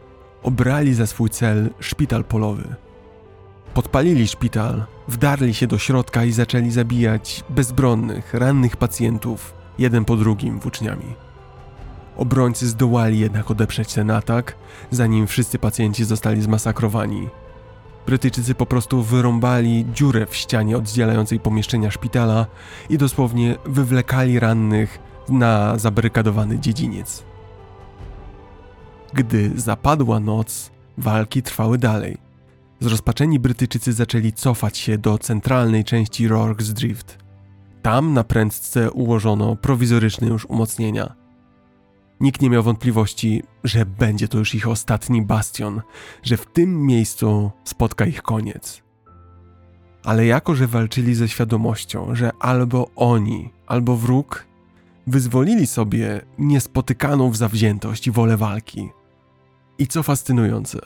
obrali 0.43 0.93
za 0.93 1.07
swój 1.07 1.29
cel 1.29 1.69
szpital 1.79 2.23
polowy. 2.23 2.75
Podpalili 3.73 4.27
szpital, 4.27 4.85
wdarli 5.07 5.53
się 5.53 5.67
do 5.67 5.77
środka 5.77 6.25
i 6.25 6.31
zaczęli 6.31 6.71
zabijać 6.71 7.43
bezbronnych, 7.49 8.33
rannych 8.33 8.77
pacjentów, 8.77 9.53
jeden 9.79 10.05
po 10.05 10.15
drugim 10.15 10.59
włóczniami. 10.59 11.15
Obrońcy 12.17 12.67
zdołali 12.67 13.19
jednak 13.19 13.51
odeprzeć 13.51 13.93
ten 13.93 14.11
atak, 14.11 14.55
zanim 14.91 15.27
wszyscy 15.27 15.59
pacjenci 15.59 16.05
zostali 16.05 16.41
zmasakrowani. 16.41 17.29
Brytyjczycy 18.05 18.55
po 18.55 18.65
prostu 18.65 19.03
wyrąbali 19.03 19.85
dziurę 19.93 20.25
w 20.25 20.35
ścianie 20.35 20.77
oddzielającej 20.77 21.39
pomieszczenia 21.39 21.91
szpitala 21.91 22.45
i 22.89 22.97
dosłownie 22.97 23.55
wywlekali 23.65 24.39
rannych 24.39 25.06
na 25.29 25.77
zabarykadowany 25.77 26.59
dziedziniec. 26.59 27.23
Gdy 29.13 29.51
zapadła 29.55 30.19
noc, 30.19 30.71
walki 30.97 31.41
trwały 31.43 31.77
dalej. 31.77 32.17
Zrozpaczeni 32.79 33.39
Brytyjczycy 33.39 33.93
zaczęli 33.93 34.33
cofać 34.33 34.77
się 34.77 34.97
do 34.97 35.17
centralnej 35.17 35.83
części 35.83 36.29
Rorke's 36.29 36.73
Drift. 36.73 37.17
Tam 37.81 38.13
na 38.13 38.23
prędce 38.23 38.91
ułożono 38.91 39.55
prowizoryczne 39.55 40.27
już 40.27 40.45
umocnienia. 40.45 41.15
Nikt 42.19 42.41
nie 42.41 42.49
miał 42.49 42.63
wątpliwości, 42.63 43.43
że 43.63 43.85
będzie 43.85 44.27
to 44.27 44.37
już 44.37 44.55
ich 44.55 44.67
ostatni 44.67 45.21
bastion, 45.21 45.81
że 46.23 46.37
w 46.37 46.45
tym 46.45 46.85
miejscu 46.85 47.51
spotka 47.63 48.05
ich 48.05 48.21
koniec. 48.21 48.83
Ale 50.03 50.25
jako, 50.25 50.55
że 50.55 50.67
walczyli 50.67 51.15
ze 51.15 51.27
świadomością, 51.27 52.15
że 52.15 52.31
albo 52.39 52.89
oni, 52.95 53.49
albo 53.67 53.95
wróg 53.95 54.46
wyzwolili 55.07 55.67
sobie 55.67 56.21
niespotykaną 56.37 57.29
w 57.29 57.37
zawziętość 57.37 58.07
i 58.07 58.11
wolę 58.11 58.37
walki. 58.37 58.89
I 59.77 59.87
co 59.87 60.03
fascynujące, 60.03 60.79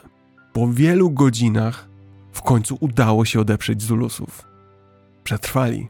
po 0.52 0.68
wielu 0.68 1.10
godzinach 1.10 1.88
w 2.32 2.42
końcu 2.42 2.76
udało 2.80 3.24
się 3.24 3.40
odeprzeć 3.40 3.82
Zulusów. 3.82 4.48
Przetrwali. 5.24 5.88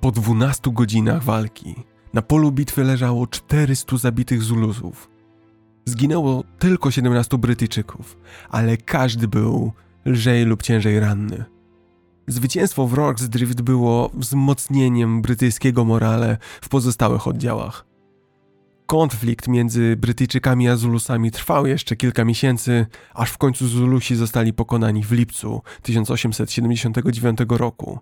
Po 0.00 0.10
12 0.10 0.72
godzinach 0.72 1.22
walki 1.22 1.74
na 2.14 2.22
polu 2.22 2.52
bitwy 2.52 2.84
leżało 2.84 3.26
400 3.26 3.96
zabitych 3.96 4.42
Zulusów. 4.42 5.10
Zginęło 5.84 6.44
tylko 6.58 6.90
17 6.90 7.38
Brytyjczyków, 7.38 8.16
ale 8.48 8.76
każdy 8.76 9.28
był 9.28 9.72
lżej 10.04 10.44
lub 10.44 10.62
ciężej 10.62 11.00
ranny. 11.00 11.44
Zwycięstwo 12.28 12.86
w 12.86 12.94
Rorke's 12.94 13.28
Drift 13.28 13.62
było 13.62 14.10
wzmocnieniem 14.14 15.22
brytyjskiego 15.22 15.84
morale 15.84 16.36
w 16.60 16.68
pozostałych 16.68 17.26
oddziałach. 17.26 17.86
Konflikt 18.86 19.48
między 19.48 19.96
Brytyjczykami 19.96 20.68
a 20.68 20.76
Zulusami 20.76 21.30
trwał 21.30 21.66
jeszcze 21.66 21.96
kilka 21.96 22.24
miesięcy, 22.24 22.86
aż 23.14 23.30
w 23.30 23.38
końcu 23.38 23.68
Zulusi 23.68 24.16
zostali 24.16 24.52
pokonani 24.52 25.04
w 25.04 25.12
lipcu 25.12 25.62
1879 25.82 27.38
roku. 27.48 27.98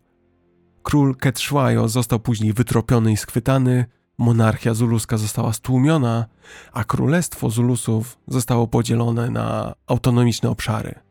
Król 0.83 1.17
Ketshwayo 1.17 1.89
został 1.89 2.21
później 2.21 2.53
wytropiony 2.53 3.12
i 3.12 3.17
schwytany, 3.17 3.85
monarchia 4.19 4.75
zuluska 4.75 5.17
została 5.17 5.53
stłumiona, 5.53 6.27
a 6.73 6.85
królestwo 6.85 7.51
Zulusów 7.51 8.19
zostało 8.29 8.67
podzielone 8.67 9.31
na 9.31 9.75
autonomiczne 9.87 10.51
obszary. 10.51 11.06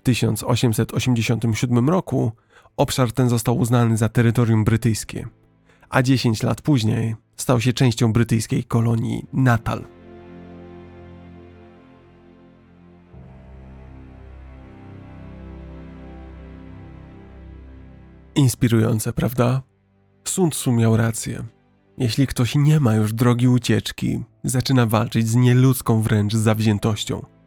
W 0.00 0.02
1887 0.02 1.88
roku 1.88 2.32
obszar 2.76 3.12
ten 3.12 3.28
został 3.28 3.58
uznany 3.58 3.96
za 3.96 4.08
terytorium 4.08 4.64
brytyjskie, 4.64 5.28
a 5.88 6.02
10 6.02 6.42
lat 6.42 6.62
później 6.62 7.16
stał 7.36 7.60
się 7.60 7.72
częścią 7.72 8.12
brytyjskiej 8.12 8.64
kolonii 8.64 9.26
Natal. 9.32 9.84
Inspirujące, 18.34 19.12
prawda? 19.12 19.62
Sun 20.24 20.50
Tzu 20.50 20.72
miał 20.72 20.96
rację. 20.96 21.44
Jeśli 21.98 22.26
ktoś 22.26 22.54
nie 22.54 22.80
ma 22.80 22.94
już 22.94 23.12
drogi 23.12 23.48
ucieczki, 23.48 24.20
zaczyna 24.44 24.86
walczyć 24.86 25.28
z 25.28 25.34
nieludzką 25.34 26.02
wręcz 26.02 26.34
zawziętością. 26.34 27.39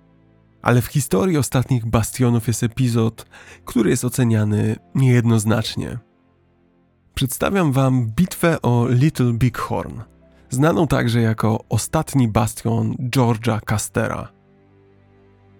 Ale 0.63 0.81
w 0.81 0.85
historii 0.85 1.37
ostatnich 1.37 1.85
bastionów 1.85 2.47
jest 2.47 2.63
epizod, 2.63 3.25
który 3.65 3.89
jest 3.89 4.05
oceniany 4.05 4.75
niejednoznacznie. 4.95 5.99
Przedstawiam 7.13 7.71
wam 7.71 8.05
bitwę 8.05 8.61
o 8.61 8.87
Little 8.89 9.33
Bighorn, 9.33 9.99
znaną 10.49 10.87
także 10.87 11.21
jako 11.21 11.63
ostatni 11.69 12.27
bastion 12.27 12.95
George'a 12.95 13.59
Castera– 13.65 14.27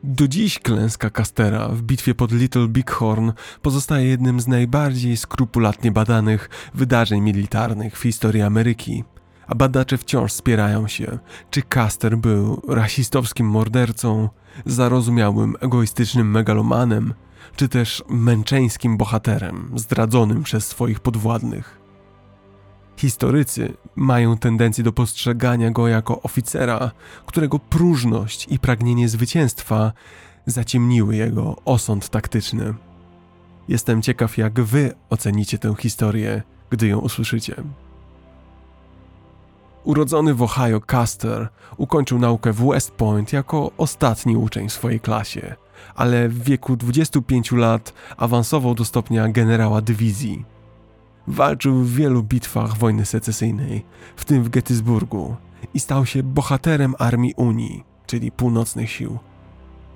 do 0.04 0.28
dziś 0.28 0.60
klęska 0.60 1.10
Castera 1.10 1.68
w 1.70 1.82
bitwie 1.82 2.16
pod 2.16 2.32
Little 2.32 2.68
Bighorn 2.68 3.32
pozostaje 3.62 4.08
jednym 4.08 4.39
z 4.39 4.48
najbardziej 4.48 5.18
skrupulatnie 5.18 5.92
badanych 5.92 6.50
wydarzeń 6.74 7.22
militarnych 7.22 7.98
w 7.98 8.02
historii 8.02 8.42
Ameryki. 8.42 9.04
A 9.47 9.56
badacze 9.56 9.97
wciąż 9.97 10.32
spierają 10.32 10.88
się, 10.88 11.19
czy 11.49 11.62
Caster 11.62 12.17
był 12.17 12.62
rasistowskim 12.67 13.47
mordercą, 13.47 14.29
zarozumiałym, 14.65 15.56
egoistycznym 15.62 16.32
megalomanem, 16.32 17.13
czy 17.56 17.69
też 17.69 18.03
męczeńskim 18.10 18.97
bohaterem 18.97 19.71
zdradzonym 19.75 20.43
przez 20.43 20.67
swoich 20.67 20.99
podwładnych. 20.99 21.79
Historycy 22.97 23.73
mają 23.95 24.38
tendencję 24.38 24.84
do 24.84 24.91
postrzegania 24.91 25.71
go 25.71 25.88
jako 25.88 26.21
oficera, 26.21 26.91
którego 27.25 27.60
próżność 27.60 28.47
i 28.49 28.60
pragnienie 28.60 29.10
zwycięstwa 29.10 29.93
zaciemniły 30.45 31.15
jego 31.15 31.56
osąd 31.65 32.10
taktyczny. 32.10 32.73
Jestem 33.67 34.01
ciekaw, 34.01 34.38
jak 34.38 34.62
wy 34.62 34.93
ocenicie 35.10 35.58
tę 35.58 35.75
historię, 35.79 36.43
gdy 36.69 36.88
ją 36.88 36.99
usłyszycie. 36.99 37.56
Urodzony 39.84 40.34
w 40.34 40.41
Ohio 40.41 40.82
Custer 40.91 41.50
ukończył 41.78 42.19
naukę 42.19 42.54
w 42.54 42.67
West 42.67 42.91
Point 42.91 43.34
jako 43.34 43.72
ostatni 43.78 44.38
uczeń 44.38 44.69
w 44.69 44.74
swojej 44.74 45.00
klasie, 45.00 45.56
ale 45.96 46.30
w 46.30 46.43
wieku 46.43 46.76
25 46.76 47.52
lat 47.52 47.93
awansował 48.17 48.76
do 48.76 48.86
stopnia 48.86 49.28
generała 49.30 49.82
dywizji. 49.82 50.46
Walczył 51.28 51.76
w 51.76 51.96
wielu 51.96 52.24
bitwach 52.24 52.78
wojny 52.78 53.06
secesyjnej, 53.06 53.86
w 54.15 54.26
tym 54.26 54.43
w 54.43 54.50
Gettysburgu, 54.50 55.36
i 55.74 55.80
stał 55.80 56.06
się 56.06 56.24
bohaterem 56.24 56.96
Armii 57.00 57.34
Unii, 57.38 57.84
czyli 58.06 58.32
północnych 58.32 58.91
sił. 58.91 59.19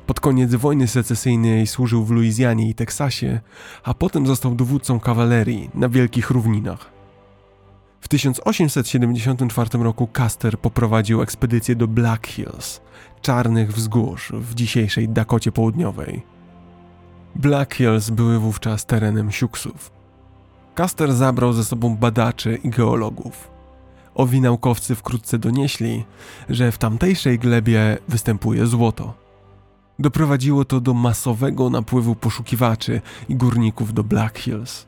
Pod 0.05 0.19
koniec 0.19 0.55
wojny 0.55 0.87
secesyjnej 0.87 1.67
służył 1.67 2.05
w 2.05 2.11
Luizjanie 2.11 2.69
i 2.69 2.75
Teksasie, 2.75 3.39
a 3.83 3.93
potem 3.93 4.27
został 4.27 4.55
dowódcą 4.55 4.99
kawalerii 4.99 5.69
na 5.73 5.89
Wielkich 5.89 6.29
Równinach. 6.29 6.96
W 8.01 8.07
1874 8.07 9.69
roku 9.79 10.09
Custer 10.17 10.59
poprowadził 10.59 11.21
ekspedycję 11.21 11.75
do 11.75 11.87
Black 11.87 12.27
Hills, 12.27 12.81
czarnych 13.21 13.73
wzgórz 13.73 14.31
w 14.31 14.55
dzisiejszej 14.55 15.09
Dakocie 15.09 15.51
Południowej. 15.51 16.21
Black 17.35 17.75
Hills 17.75 18.09
były 18.09 18.39
wówczas 18.39 18.85
terenem 18.85 19.31
Siuksów, 19.31 19.97
Caster 20.77 21.13
zabrał 21.13 21.53
ze 21.53 21.65
sobą 21.65 21.95
badaczy 21.95 22.59
i 22.63 22.69
geologów. 22.69 23.49
Owi 24.15 24.41
naukowcy 24.41 24.95
wkrótce 24.95 25.39
donieśli, 25.39 26.05
że 26.49 26.71
w 26.71 26.77
tamtejszej 26.77 27.39
glebie 27.39 27.97
występuje 28.07 28.65
złoto. 28.65 29.13
Doprowadziło 29.99 30.65
to 30.65 30.79
do 30.79 30.93
masowego 30.93 31.69
napływu 31.69 32.15
poszukiwaczy 32.15 33.01
i 33.29 33.35
górników 33.35 33.93
do 33.93 34.03
Black 34.03 34.39
Hills. 34.39 34.85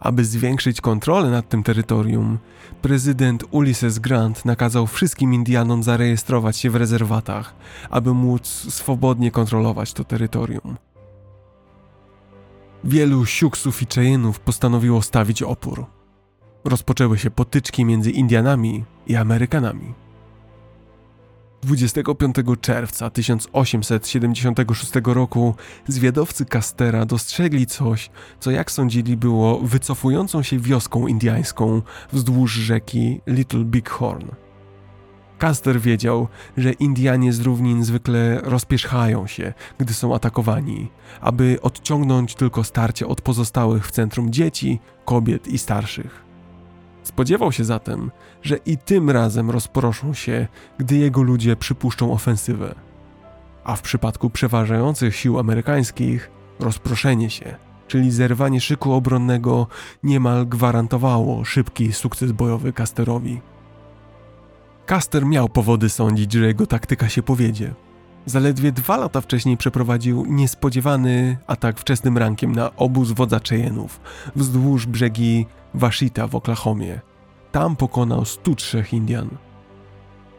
Aby 0.00 0.24
zwiększyć 0.24 0.80
kontrolę 0.80 1.30
nad 1.30 1.48
tym 1.48 1.62
terytorium, 1.62 2.38
prezydent 2.82 3.44
Ulysses 3.50 3.98
Grant 3.98 4.44
nakazał 4.44 4.86
wszystkim 4.86 5.34
Indianom 5.34 5.82
zarejestrować 5.82 6.56
się 6.56 6.70
w 6.70 6.76
rezerwatach, 6.76 7.54
aby 7.90 8.14
móc 8.14 8.46
swobodnie 8.68 9.30
kontrolować 9.30 9.92
to 9.92 10.04
terytorium. 10.04 10.76
Wielu 12.84 13.26
siuksów 13.26 13.82
i 13.82 13.86
Cheyenów 13.94 14.40
postanowiło 14.40 15.02
stawić 15.02 15.42
opór. 15.42 15.86
Rozpoczęły 16.64 17.18
się 17.18 17.30
potyczki 17.30 17.84
między 17.84 18.10
Indianami 18.10 18.84
i 19.06 19.16
Amerykanami. 19.16 20.05
25 21.66 22.36
czerwca 22.60 23.10
1876 23.10 24.92
roku 25.04 25.54
zwiadowcy 25.88 26.44
Castera 26.44 27.04
dostrzegli 27.04 27.66
coś, 27.66 28.10
co 28.40 28.50
jak 28.50 28.70
sądzili 28.70 29.16
było 29.16 29.58
wycofującą 29.58 30.42
się 30.42 30.58
wioską 30.58 31.06
indiańską 31.06 31.82
wzdłuż 32.12 32.52
rzeki 32.52 33.20
Little 33.26 33.64
Bighorn. 33.64 34.28
Caster 35.38 35.80
wiedział, 35.80 36.28
że 36.56 36.72
Indianie 36.72 37.32
z 37.32 37.40
równin 37.40 37.84
zwykle 37.84 38.40
rozpierzchają 38.42 39.26
się, 39.26 39.54
gdy 39.78 39.94
są 39.94 40.14
atakowani, 40.14 40.88
aby 41.20 41.58
odciągnąć 41.62 42.34
tylko 42.34 42.64
starcie 42.64 43.06
od 43.06 43.20
pozostałych 43.20 43.86
w 43.86 43.90
centrum 43.90 44.32
dzieci, 44.32 44.80
kobiet 45.04 45.48
i 45.48 45.58
starszych. 45.58 46.25
Spodziewał 47.06 47.52
się 47.52 47.64
zatem, 47.64 48.10
że 48.42 48.56
i 48.56 48.78
tym 48.78 49.10
razem 49.10 49.50
rozproszą 49.50 50.14
się, 50.14 50.46
gdy 50.78 50.96
jego 50.96 51.22
ludzie 51.22 51.56
przypuszczą 51.56 52.12
ofensywę. 52.12 52.74
A 53.64 53.76
w 53.76 53.82
przypadku 53.82 54.30
przeważających 54.30 55.16
sił 55.16 55.38
amerykańskich, 55.38 56.30
rozproszenie 56.60 57.30
się, 57.30 57.56
czyli 57.88 58.10
zerwanie 58.10 58.60
szyku 58.60 58.92
obronnego, 58.92 59.66
niemal 60.02 60.46
gwarantowało 60.46 61.44
szybki 61.44 61.92
sukces 61.92 62.32
bojowy 62.32 62.72
Casterowi. 62.72 63.40
Caster 64.86 65.26
miał 65.26 65.48
powody 65.48 65.88
sądzić, 65.88 66.32
że 66.32 66.46
jego 66.46 66.66
taktyka 66.66 67.08
się 67.08 67.22
powiedzie. 67.22 67.74
Zaledwie 68.26 68.72
dwa 68.72 68.96
lata 68.96 69.20
wcześniej 69.20 69.56
przeprowadził 69.56 70.24
niespodziewany 70.26 71.36
atak 71.46 71.78
wczesnym 71.78 72.18
rankiem 72.18 72.54
na 72.54 72.76
obóz 72.76 73.12
wodza 73.12 73.40
Cheyenów 73.48 74.00
wzdłuż 74.36 74.86
brzegi 74.86 75.46
Washita 75.74 76.26
w 76.26 76.34
Oklahomie. 76.34 77.00
Tam 77.52 77.76
pokonał 77.76 78.24
103 78.24 78.84
Indian. 78.92 79.28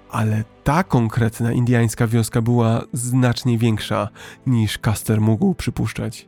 Ale 0.09 0.43
ta 0.63 0.83
konkretna 0.83 1.51
indiańska 1.51 2.07
wioska 2.07 2.41
była 2.41 2.81
znacznie 2.93 3.57
większa 3.57 4.09
niż 4.47 4.77
Caster 4.77 5.21
mógł 5.21 5.53
przypuszczać. 5.55 6.27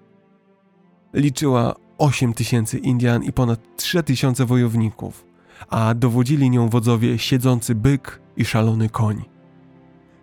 Liczyła 1.14 1.76
8 1.98 2.34
tysięcy 2.34 2.78
Indian 2.78 3.24
i 3.24 3.34
ponad 3.34 3.60
3 3.78 4.04
tysiące 4.04 4.46
wojowników– 4.46 5.26
a 5.70 5.94
dowodzili 5.94 6.50
nią 6.50 6.70
wodzowie 6.70 7.18
siedzący 7.18 7.76
byk 7.76 8.22
i 8.38 8.46
szalony 8.46 8.90
koń. 8.90 9.39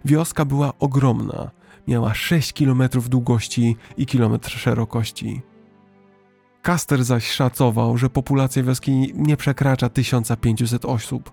Wioska 0.07 0.45
była 0.45 0.73
ogromna, 0.79 1.51
miała 1.89 2.15
6 2.15 2.53
km 2.53 2.83
długości 3.09 3.77
i 3.97 4.07
kilometr 4.07 4.51
szerokości. 4.51 5.43
Caster 6.63 7.05
zaś 7.05 7.31
szacował, 7.31 7.99
że 7.99 8.11
populacja 8.11 8.63
wioski 8.63 9.13
nie 9.15 9.37
przekracza 9.37 9.89
1500 9.89 10.85
osób. 10.85 11.33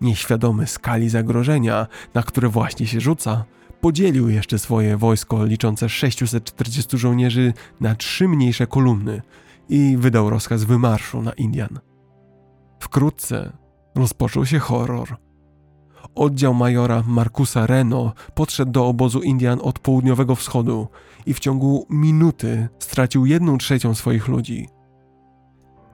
Nieświadomy 0.00 0.66
skali 0.66 1.08
zagrożenia, 1.08 1.86
na 2.14 2.22
które 2.22 2.48
właśnie 2.48 2.86
się 2.86 3.00
rzuca, 3.00 3.44
podzielił 3.80 4.28
jeszcze 4.28 4.58
swoje 4.58 4.96
wojsko 4.96 5.44
liczące 5.44 5.88
640 5.88 6.98
żołnierzy 6.98 7.52
na 7.80 7.94
trzy 7.94 8.28
mniejsze 8.28 8.66
kolumny 8.66 9.22
i 9.68 9.96
wydał 9.96 10.30
rozkaz 10.30 10.64
wymarszu 10.64 11.22
na 11.22 11.32
Indian. 11.32 11.78
Wkrótce 12.80 13.52
rozpoczął 13.94 14.46
się 14.46 14.58
horror. 14.58 15.29
Oddział 16.14 16.54
majora 16.54 17.02
Markusa 17.06 17.66
Reno 17.66 18.12
podszedł 18.34 18.72
do 18.72 18.86
obozu 18.86 19.20
Indian 19.22 19.58
od 19.62 19.78
południowego 19.78 20.34
wschodu 20.34 20.88
i 21.26 21.34
w 21.34 21.40
ciągu 21.40 21.86
minuty 21.90 22.68
stracił 22.78 23.26
jedną 23.26 23.58
trzecią 23.58 23.94
swoich 23.94 24.28
ludzi. 24.28 24.68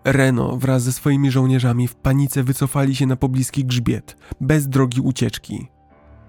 Reno 0.05 0.57
wraz 0.57 0.83
ze 0.83 0.92
swoimi 0.92 1.31
żołnierzami 1.31 1.88
w 1.88 1.94
panice 1.94 2.42
wycofali 2.42 2.96
się 2.96 3.07
na 3.07 3.16
pobliski 3.16 3.64
grzbiet, 3.64 4.16
bez 4.40 4.68
drogi 4.68 5.00
ucieczki. 5.00 5.68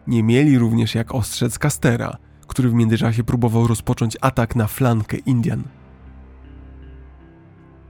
Nie 0.07 0.23
mieli 0.23 0.57
również 0.57 0.95
jak 0.95 1.15
ostrzec 1.15 1.59
Castera, 1.59 2.17
który 2.47 2.69
w 2.69 2.73
międzyczasie 2.73 3.23
próbował 3.23 3.67
rozpocząć 3.67 4.17
atak 4.21 4.55
na 4.55 4.67
flankę 4.67 5.17
Indian. 5.17 5.63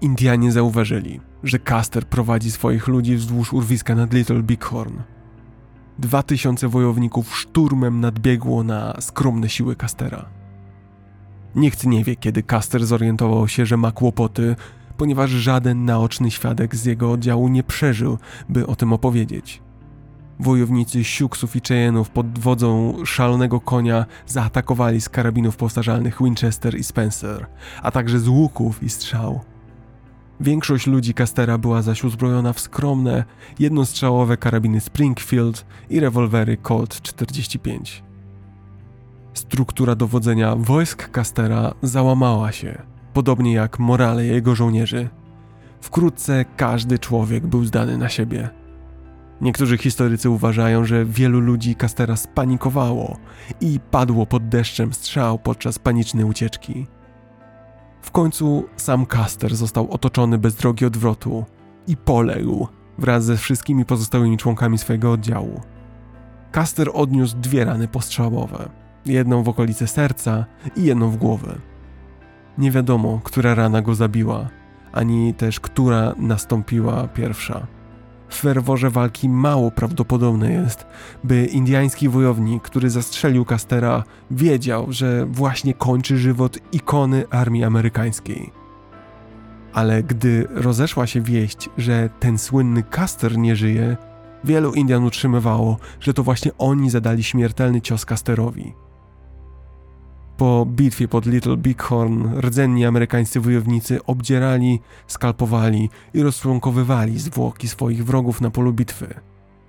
Indianie 0.02 0.52
zauważyli, 0.52 1.22
że 1.44 1.60
Caster 1.60 2.06
prowadzi 2.06 2.52
swoich 2.52 2.88
ludzi 2.88 3.16
wzdłuż 3.16 3.54
urwiska 3.54 3.96
nad 3.96 4.14
Little 4.14 4.44
Bighorn. 4.44 5.00
Dwa 6.00 6.24
tysiące 6.24 6.68
wojowników 6.68 7.38
szturmem 7.38 8.00
nadbiegło 8.00 8.64
na 8.64 9.02
skromne 9.02 9.50
siły 9.50 9.76
Castera. 9.76 10.26
Nikt 11.56 11.86
nie 11.86 12.04
wie, 12.04 12.16
kiedy 12.16 12.44
Caster 12.44 12.86
zorientował 12.86 13.48
się, 13.48 13.66
że 13.66 13.78
ma 13.78 13.92
kłopoty, 13.92 14.56
ponieważ 14.98 15.30
żaden 15.30 15.86
naoczny 15.86 16.32
świadek 16.32 16.76
z 16.76 16.86
jego 16.86 17.12
oddziału 17.12 17.48
nie 17.48 17.64
przeżył, 17.64 18.18
by 18.50 18.68
o 18.68 18.76
tym 18.76 18.94
opowiedzieć. 18.94 19.62
Wojownicy 20.40 21.04
Siuksów 21.04 21.56
i 21.56 21.62
Cheyenne'ów 21.62 22.06
pod 22.06 22.40
wodzą 22.40 22.94
szalonego 23.06 23.60
konia 23.60 24.06
zaatakowali 24.28 25.02
z 25.02 25.10
karabinów 25.10 25.58
powtarzalnych 25.58 26.18
Winchester 26.24 26.78
i 26.78 26.84
Spencer, 26.84 27.48
a 27.84 27.92
także 27.92 28.20
z 28.20 28.28
łuków 28.28 28.84
i 28.84 28.90
strzał. 28.90 29.42
Większość 30.40 30.88
ludzi 30.88 31.14
Castera 31.14 31.58
była 31.58 31.82
zaś 31.82 32.04
uzbrojona 32.04 32.54
w 32.54 32.60
skromne, 32.60 33.24
jednostrzałowe 33.60 34.38
karabiny 34.38 34.82
Springfield 34.82 35.66
i 35.90 36.00
rewolwery 36.00 36.58
Colt 36.58 37.02
45. 37.02 38.04
Struktura 39.34 39.96
dowodzenia 39.96 40.56
wojsk 40.56 41.10
Castera 41.10 41.74
załamała 41.82 42.52
się, 42.52 42.82
podobnie 43.14 43.54
jak 43.54 43.80
morale 43.80 44.26
jego 44.26 44.56
żołnierzy. 44.56 45.10
Wkrótce 45.82 46.46
każdy 46.58 47.00
człowiek 47.00 47.48
był 47.48 47.66
zdany 47.66 47.98
na 47.98 48.10
siebie. 48.10 48.50
Niektórzy 49.42 49.78
historycy 49.78 50.30
uważają, 50.30 50.86
że 50.86 51.06
wielu 51.06 51.40
ludzi 51.40 51.76
Castera 51.76 52.16
spanikowało 52.16 53.18
i 53.62 53.80
padło 53.92 54.26
pod 54.26 54.50
deszczem 54.50 54.94
strzał 54.94 55.40
podczas 55.40 55.80
panicznej 55.80 56.26
ucieczki. 56.26 56.88
W 58.08 58.12
końcu 58.12 58.66
sam 58.78 59.06
Caster 59.06 59.56
został 59.56 59.92
otoczony 59.92 60.38
bez 60.38 60.56
drogi 60.56 60.86
odwrotu 60.86 61.46
i 61.88 61.98
poległ 61.98 62.68
wraz 62.98 63.26
ze 63.26 63.38
wszystkimi 63.38 63.86
pozostałymi 63.86 64.38
członkami 64.38 64.78
swojego 64.78 65.12
oddziału. 65.12 65.62
Caster 66.52 66.90
odniósł 66.94 67.38
dwie 67.38 67.66
rany 67.66 67.88
postrzałowe, 67.88 68.70
jedną 69.06 69.44
w 69.44 69.50
okolice 69.50 69.88
serca 69.88 70.46
i 70.76 70.84
jedną 70.84 71.10
w 71.10 71.18
głowę. 71.18 71.56
Nie 72.58 72.72
wiadomo, 72.72 73.22
która 73.24 73.56
rana 73.56 73.82
go 73.82 73.96
zabiła, 73.96 74.50
ani 74.94 75.34
też 75.34 75.60
która 75.60 76.16
nastąpiła 76.18 77.08
pierwsza. 77.08 77.68
W 78.30 78.36
ferworze 78.36 78.90
walki 78.90 79.30
mało 79.30 79.72
prawdopodobne 79.72 80.52
jest, 80.52 80.86
by 81.24 81.46
indiański 81.46 82.10
wojownik, 82.10 82.64
który 82.64 82.90
zastrzelił 82.90 83.46
Castera, 83.46 84.04
wiedział, 84.32 84.88
że 84.90 85.26
właśnie 85.26 85.74
kończy 85.74 86.18
żywot 86.18 86.60
ikony 86.72 87.30
armii 87.30 87.64
amerykańskiej. 87.64 88.52
Ale 89.74 90.04
gdy 90.04 90.48
rozeszła 90.50 91.08
się 91.08 91.22
wieść, 91.22 91.70
że 91.78 92.10
ten 92.20 92.38
słynny 92.38 92.84
Caster 92.84 93.38
nie 93.38 93.56
żyje, 93.56 93.98
wielu 94.44 94.74
Indian 94.74 95.04
utrzymywało, 95.04 95.78
że 96.00 96.14
to 96.14 96.24
właśnie 96.24 96.52
oni 96.58 96.90
zadali 96.90 97.24
śmiertelny 97.24 97.82
cios 97.82 98.06
Casterowi. 98.06 98.87
Po 100.38 100.66
bitwie 100.66 101.08
pod 101.08 101.26
Little 101.26 101.58
Bighorn 101.58 102.40
rdzenni 102.40 102.86
amerykańscy 102.86 103.40
wojownicy 103.40 104.06
obdzierali, 104.06 104.80
skalpowali 105.08 105.90
i 106.14 106.22
rozczłonkowywali 106.22 107.20
zwłoki 107.20 107.68
swoich 107.68 108.06
wrogów 108.06 108.42
na 108.42 108.50
polu 108.50 108.74
bitwy. 108.74 109.14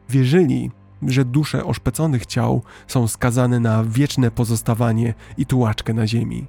Wierzyli, 0.09 0.70
że 1.02 1.24
dusze 1.24 1.64
oszpeconych 1.64 2.26
ciał 2.26 2.62
są 2.87 3.09
skazane 3.09 3.61
na 3.61 3.85
wieczne 3.85 4.31
pozostawanie 4.31 5.14
i 5.38 5.46
tułaczkę 5.46 5.94
na 5.94 6.07
ziemi. 6.07 6.46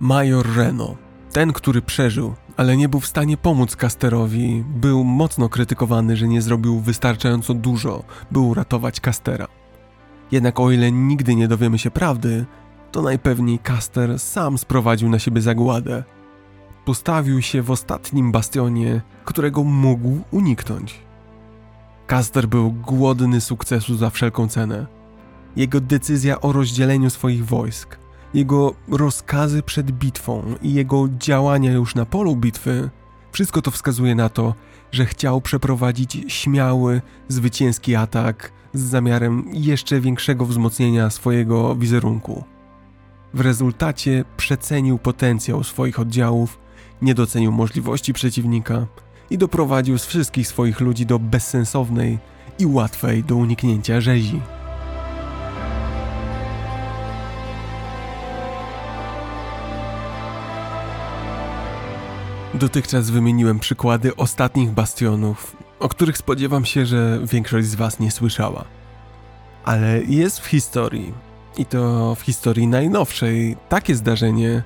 Major 0.00 0.56
Reno, 0.56 0.96
ten, 1.32 1.52
który 1.52 1.82
przeżył, 1.82 2.34
ale 2.56 2.76
nie 2.76 2.88
był 2.88 3.00
w 3.00 3.06
stanie 3.06 3.36
pomóc 3.36 3.76
Casterowi, 3.76 4.64
był 4.68 5.04
mocno 5.04 5.48
krytykowany, 5.48 6.16
że 6.16 6.28
nie 6.28 6.42
zrobił 6.42 6.80
wystarczająco 6.80 7.54
dużo, 7.54 8.04
by 8.30 8.38
uratować 8.38 9.00
Castera. 9.00 9.63
Jednak 10.32 10.60
o 10.60 10.70
ile 10.70 10.92
nigdy 10.92 11.34
nie 11.34 11.48
dowiemy 11.48 11.78
się 11.78 11.90
prawdy, 11.90 12.46
to 12.92 13.02
najpewniej 13.02 13.58
Caster 13.58 14.18
sam 14.18 14.58
sprowadził 14.58 15.08
na 15.08 15.18
siebie 15.18 15.40
zagładę. 15.40 16.04
Postawił 16.84 17.42
się 17.42 17.62
w 17.62 17.70
ostatnim 17.70 18.32
bastionie, 18.32 19.00
którego 19.24 19.64
mógł 19.64 20.20
uniknąć. 20.30 21.00
Caster 22.06 22.48
był 22.48 22.72
głodny 22.72 23.40
sukcesu 23.40 23.96
za 23.96 24.10
wszelką 24.10 24.48
cenę. 24.48 24.86
Jego 25.56 25.80
decyzja 25.80 26.40
o 26.40 26.52
rozdzieleniu 26.52 27.10
swoich 27.10 27.46
wojsk, 27.46 27.98
jego 28.34 28.74
rozkazy 28.88 29.62
przed 29.62 29.90
bitwą 29.90 30.54
i 30.62 30.74
jego 30.74 31.08
działania 31.18 31.72
już 31.72 31.94
na 31.94 32.06
polu 32.06 32.36
bitwy 32.36 32.90
wszystko 33.34 33.62
to 33.62 33.70
wskazuje 33.70 34.14
na 34.14 34.28
to, 34.28 34.54
że 34.92 35.06
chciał 35.06 35.40
przeprowadzić 35.40 36.18
śmiały, 36.28 37.02
zwycięski 37.28 37.94
atak 37.94 38.52
z 38.74 38.80
zamiarem 38.80 39.44
jeszcze 39.52 40.00
większego 40.00 40.46
wzmocnienia 40.46 41.10
swojego 41.10 41.76
wizerunku. 41.76 42.44
W 43.34 43.40
rezultacie 43.40 44.24
przecenił 44.36 44.98
potencjał 44.98 45.64
swoich 45.64 46.00
oddziałów, 46.00 46.58
nie 47.02 47.14
docenił 47.14 47.52
możliwości 47.52 48.12
przeciwnika 48.12 48.86
i 49.30 49.38
doprowadził 49.38 49.98
z 49.98 50.06
wszystkich 50.06 50.48
swoich 50.48 50.80
ludzi 50.80 51.06
do 51.06 51.18
bezsensownej 51.18 52.18
i 52.58 52.66
łatwej 52.66 53.24
do 53.24 53.36
uniknięcia 53.36 54.00
rzezi. 54.00 54.40
Dotychczas 62.54 63.10
wymieniłem 63.10 63.58
przykłady 63.58 64.16
ostatnich 64.16 64.70
bastionów, 64.70 65.56
o 65.84 65.88
których 65.88 66.18
spodziewam 66.18 66.64
się, 66.64 66.86
że 66.86 67.20
większość 67.22 67.66
z 67.66 67.74
Was 67.74 68.00
nie 68.00 68.10
słyszała. 68.10 68.64
Ale 69.64 70.02
jest 70.02 70.40
w 70.40 70.46
historii, 70.46 71.12
i 71.56 71.66
to 71.66 72.14
w 72.14 72.20
historii 72.20 72.66
najnowszej, 72.66 73.56
takie 73.68 73.94
zdarzenie, 73.94 74.62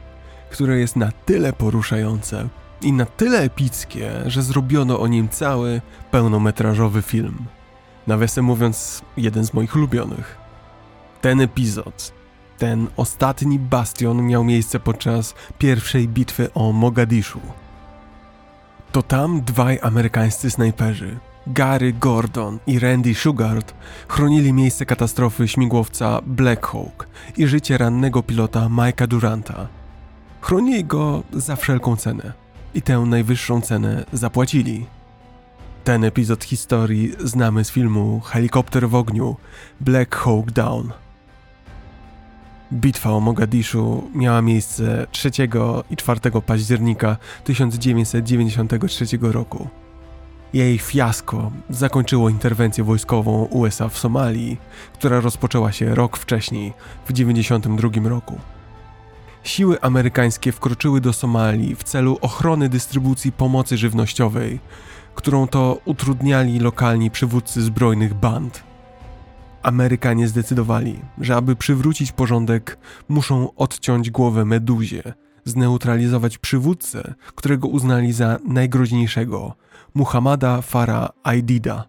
które 0.51 0.79
jest 0.79 0.97
na 0.97 1.13
tyle 1.27 1.53
poruszające 1.53 2.49
i 2.83 2.93
na 2.93 3.07
tyle 3.07 3.39
epickie, 3.39 4.11
że 4.27 4.43
zrobiono 4.43 5.01
o 5.01 5.07
nim 5.07 5.29
cały 5.29 5.81
pełnometrażowy 6.11 7.03
film. 7.03 7.39
Nawiasem 8.07 8.45
mówiąc, 8.45 9.03
jeden 9.17 9.45
z 9.45 9.55
moich 9.55 9.77
ulubionych. 9.77 10.37
Ten 11.21 11.41
epizod, 11.41 12.13
ten 12.59 12.87
ostatni 12.97 13.59
bastion 13.59 14.27
miał 14.27 14.45
miejsce 14.45 14.81
podczas 14.81 15.35
pierwszej 15.59 16.09
bitwy 16.09 16.53
o 16.55 16.73
Mogadiszu. 16.73 17.41
To 18.93 19.03
tam 19.03 19.41
dwaj 19.41 19.79
amerykańscy 19.83 20.51
snajperzy, 20.51 21.19
Gary 21.47 21.93
Gordon 21.93 22.59
i 22.67 22.79
Randy 22.79 23.15
Shugart, 23.15 23.75
chronili 24.09 24.53
miejsce 24.53 24.87
katastrofy 24.87 25.49
śmigłowca 25.49 26.21
Black 26.27 26.67
Hawk 26.67 27.09
i 27.37 27.47
życie 27.47 27.79
rannego 27.79 28.23
pilota 28.23 28.61
Mike'a 28.61 29.07
Duranta. 29.07 29.69
Chronili 30.41 30.85
go 30.85 31.23
za 31.33 31.57
wszelką 31.57 31.97
cenę 31.97 32.33
i 32.75 32.83
tę 32.83 32.99
najwyższą 32.99 33.61
cenę 33.61 34.05
zapłacili. 34.13 34.87
Ten 35.85 36.05
epizod 36.05 36.45
historii 36.45 37.13
znamy 37.25 37.65
z 37.65 37.71
filmu 37.71 38.21
Helikopter 38.21 38.89
w 38.89 38.95
ogniu 38.95 39.37
Black 39.81 40.17
Hawk 40.17 40.51
Down. 40.51 40.93
Bitwa 42.73 43.11
o 43.11 43.21
Mogadiszu 43.21 44.11
miała 44.15 44.43
miejsce 44.43 45.07
3 45.11 45.31
i 45.91 45.97
4 45.97 46.21
października 46.47 47.17
1993 47.45 49.07
roku. 49.21 49.69
Jej 50.53 50.79
fiasko 50.79 51.53
zakończyło 51.71 52.29
interwencję 52.29 52.85
wojskową 52.85 53.45
USA 53.45 53.89
w 53.89 53.99
Somalii, 53.99 54.57
która 54.93 55.21
rozpoczęła 55.21 55.73
się 55.73 55.95
rok 55.95 56.17
wcześniej, 56.17 56.73
w 57.05 57.13
1992 57.13 58.09
roku. 58.09 58.39
Siły 59.43 59.81
amerykańskie 59.81 60.53
wkroczyły 60.53 61.01
do 61.01 61.13
Somalii 61.13 61.75
w 61.75 61.85
celu 61.85 62.19
ochrony 62.21 62.69
dystrybucji 62.69 63.33
pomocy 63.33 63.77
żywnościowej, 63.77 64.61
którą 65.15 65.47
to 65.47 65.81
utrudniali 65.85 66.61
lokalni 66.61 67.11
przywódcy 67.11 67.63
zbrojnych 67.63 68.15
band. 68.15 68.68
Amerykanie 69.63 70.29
zdecydowali, 70.29 70.99
że 71.21 71.37
aby 71.37 71.57
przywrócić 71.57 72.13
porządek, 72.13 72.79
muszą 73.09 73.55
odciąć 73.55 74.11
głowę 74.11 74.45
meduzie, 74.45 75.03
zneutralizować 75.45 76.39
przywódcę, 76.39 77.15
którego 77.35 77.69
uznali 77.69 78.13
za 78.13 78.39
najgroźniejszego 78.45 79.55
Muhammada 79.95 80.63
Farah 80.63 81.11
Aidida. 81.23 81.89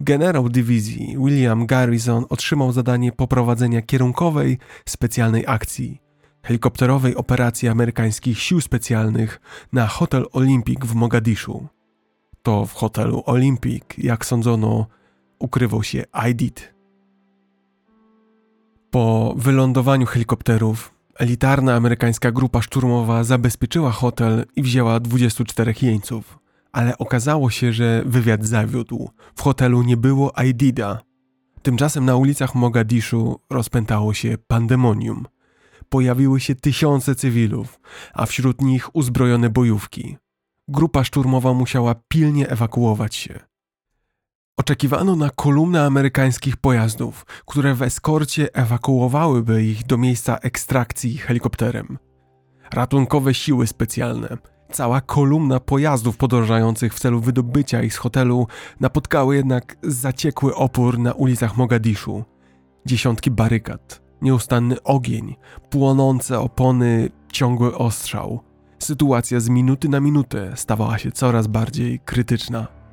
Generał 0.00 0.48
dywizji 0.48 1.16
William 1.18 1.66
Garrison 1.66 2.24
otrzymał 2.28 2.72
zadanie 2.72 3.12
poprowadzenia 3.12 3.82
kierunkowej 3.82 4.58
specjalnej 4.88 5.44
akcji, 5.46 6.00
helikopterowej 6.42 7.16
operacji 7.16 7.68
amerykańskich 7.68 8.38
sił 8.38 8.60
specjalnych 8.60 9.40
na 9.72 9.86
Hotel 9.86 10.26
Olympic 10.32 10.80
w 10.80 10.94
Mogadiszu. 10.94 11.66
To 12.42 12.66
w 12.66 12.72
hotelu 12.72 13.22
Olympic, 13.26 13.82
jak 13.98 14.26
sądzono, 14.26 14.86
ukrywał 15.44 15.82
się 15.82 16.04
Aidid. 16.12 16.74
Po 18.90 19.34
wylądowaniu 19.36 20.06
helikopterów, 20.06 20.94
elitarna 21.18 21.74
amerykańska 21.74 22.32
grupa 22.32 22.62
szturmowa 22.62 23.24
zabezpieczyła 23.24 23.90
hotel 23.90 24.44
i 24.56 24.62
wzięła 24.62 25.00
24 25.00 25.74
jeńców. 25.82 26.38
Ale 26.72 26.98
okazało 26.98 27.50
się, 27.50 27.72
że 27.72 28.02
wywiad 28.06 28.44
zawiódł. 28.44 29.10
W 29.34 29.42
hotelu 29.42 29.82
nie 29.82 29.96
było 29.96 30.38
Aidida. 30.38 31.00
Tymczasem 31.62 32.04
na 32.04 32.16
ulicach 32.16 32.54
Mogadiszu 32.54 33.40
rozpętało 33.50 34.14
się 34.14 34.38
pandemonium. 34.46 35.26
Pojawiły 35.88 36.40
się 36.40 36.54
tysiące 36.54 37.14
cywilów, 37.14 37.80
a 38.14 38.26
wśród 38.26 38.60
nich 38.60 38.96
uzbrojone 38.96 39.50
bojówki. 39.50 40.16
Grupa 40.68 41.04
szturmowa 41.04 41.52
musiała 41.52 41.94
pilnie 42.08 42.48
ewakuować 42.48 43.14
się. 43.14 43.53
Oczekiwano 44.56 45.16
na 45.16 45.30
kolumnę 45.30 45.84
amerykańskich 45.84 46.56
pojazdów, 46.56 47.26
które 47.46 47.74
w 47.74 47.82
eskorcie 47.82 48.54
ewakuowałyby 48.54 49.64
ich 49.64 49.86
do 49.86 49.98
miejsca 49.98 50.38
ekstrakcji 50.38 51.18
helikopterem. 51.18 51.98
Ratunkowe 52.72 53.34
siły 53.34 53.66
specjalne, 53.66 54.36
cała 54.72 55.00
kolumna 55.00 55.60
pojazdów 55.60 56.16
podążających 56.16 56.94
w 56.94 57.00
celu 57.00 57.20
wydobycia 57.20 57.82
ich 57.82 57.94
z 57.94 57.96
hotelu 57.96 58.46
napotkały 58.80 59.36
jednak 59.36 59.76
zaciekły 59.82 60.54
opór 60.54 60.98
na 60.98 61.12
ulicach 61.12 61.56
Mogadiszu. 61.56 62.24
Dziesiątki 62.86 63.30
barykad, 63.30 64.02
nieustanny 64.22 64.82
ogień, 64.82 65.36
płonące 65.70 66.40
opony, 66.40 67.10
ciągły 67.32 67.76
ostrzał. 67.76 68.40
Sytuacja 68.78 69.40
z 69.40 69.48
minuty 69.48 69.88
na 69.88 70.00
minutę 70.00 70.52
stawała 70.54 70.98
się 70.98 71.12
coraz 71.12 71.46
bardziej 71.46 72.00
krytyczna. 72.04 72.83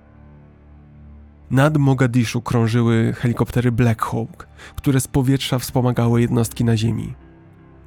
Nad 1.52 1.78
Mogadiszu 1.78 2.42
krążyły 2.42 3.14
helikoptery 3.14 3.72
Black 3.72 4.02
Hawk, 4.02 4.48
które 4.76 5.02
z 5.02 5.08
powietrza 5.08 5.60
wspomagały 5.60 6.22
jednostki 6.22 6.66
na 6.66 6.78
ziemi. 6.78 7.14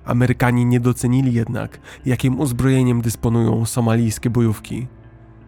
Amerykanie 0.05 0.64
nie 0.64 0.81
docenili 0.81 1.33
jednak, 1.33 1.79
jakim 2.07 2.40
uzbrojeniem 2.40 3.03
dysponują 3.03 3.66
somalijskie 3.66 4.31
bojówki. 4.31 4.87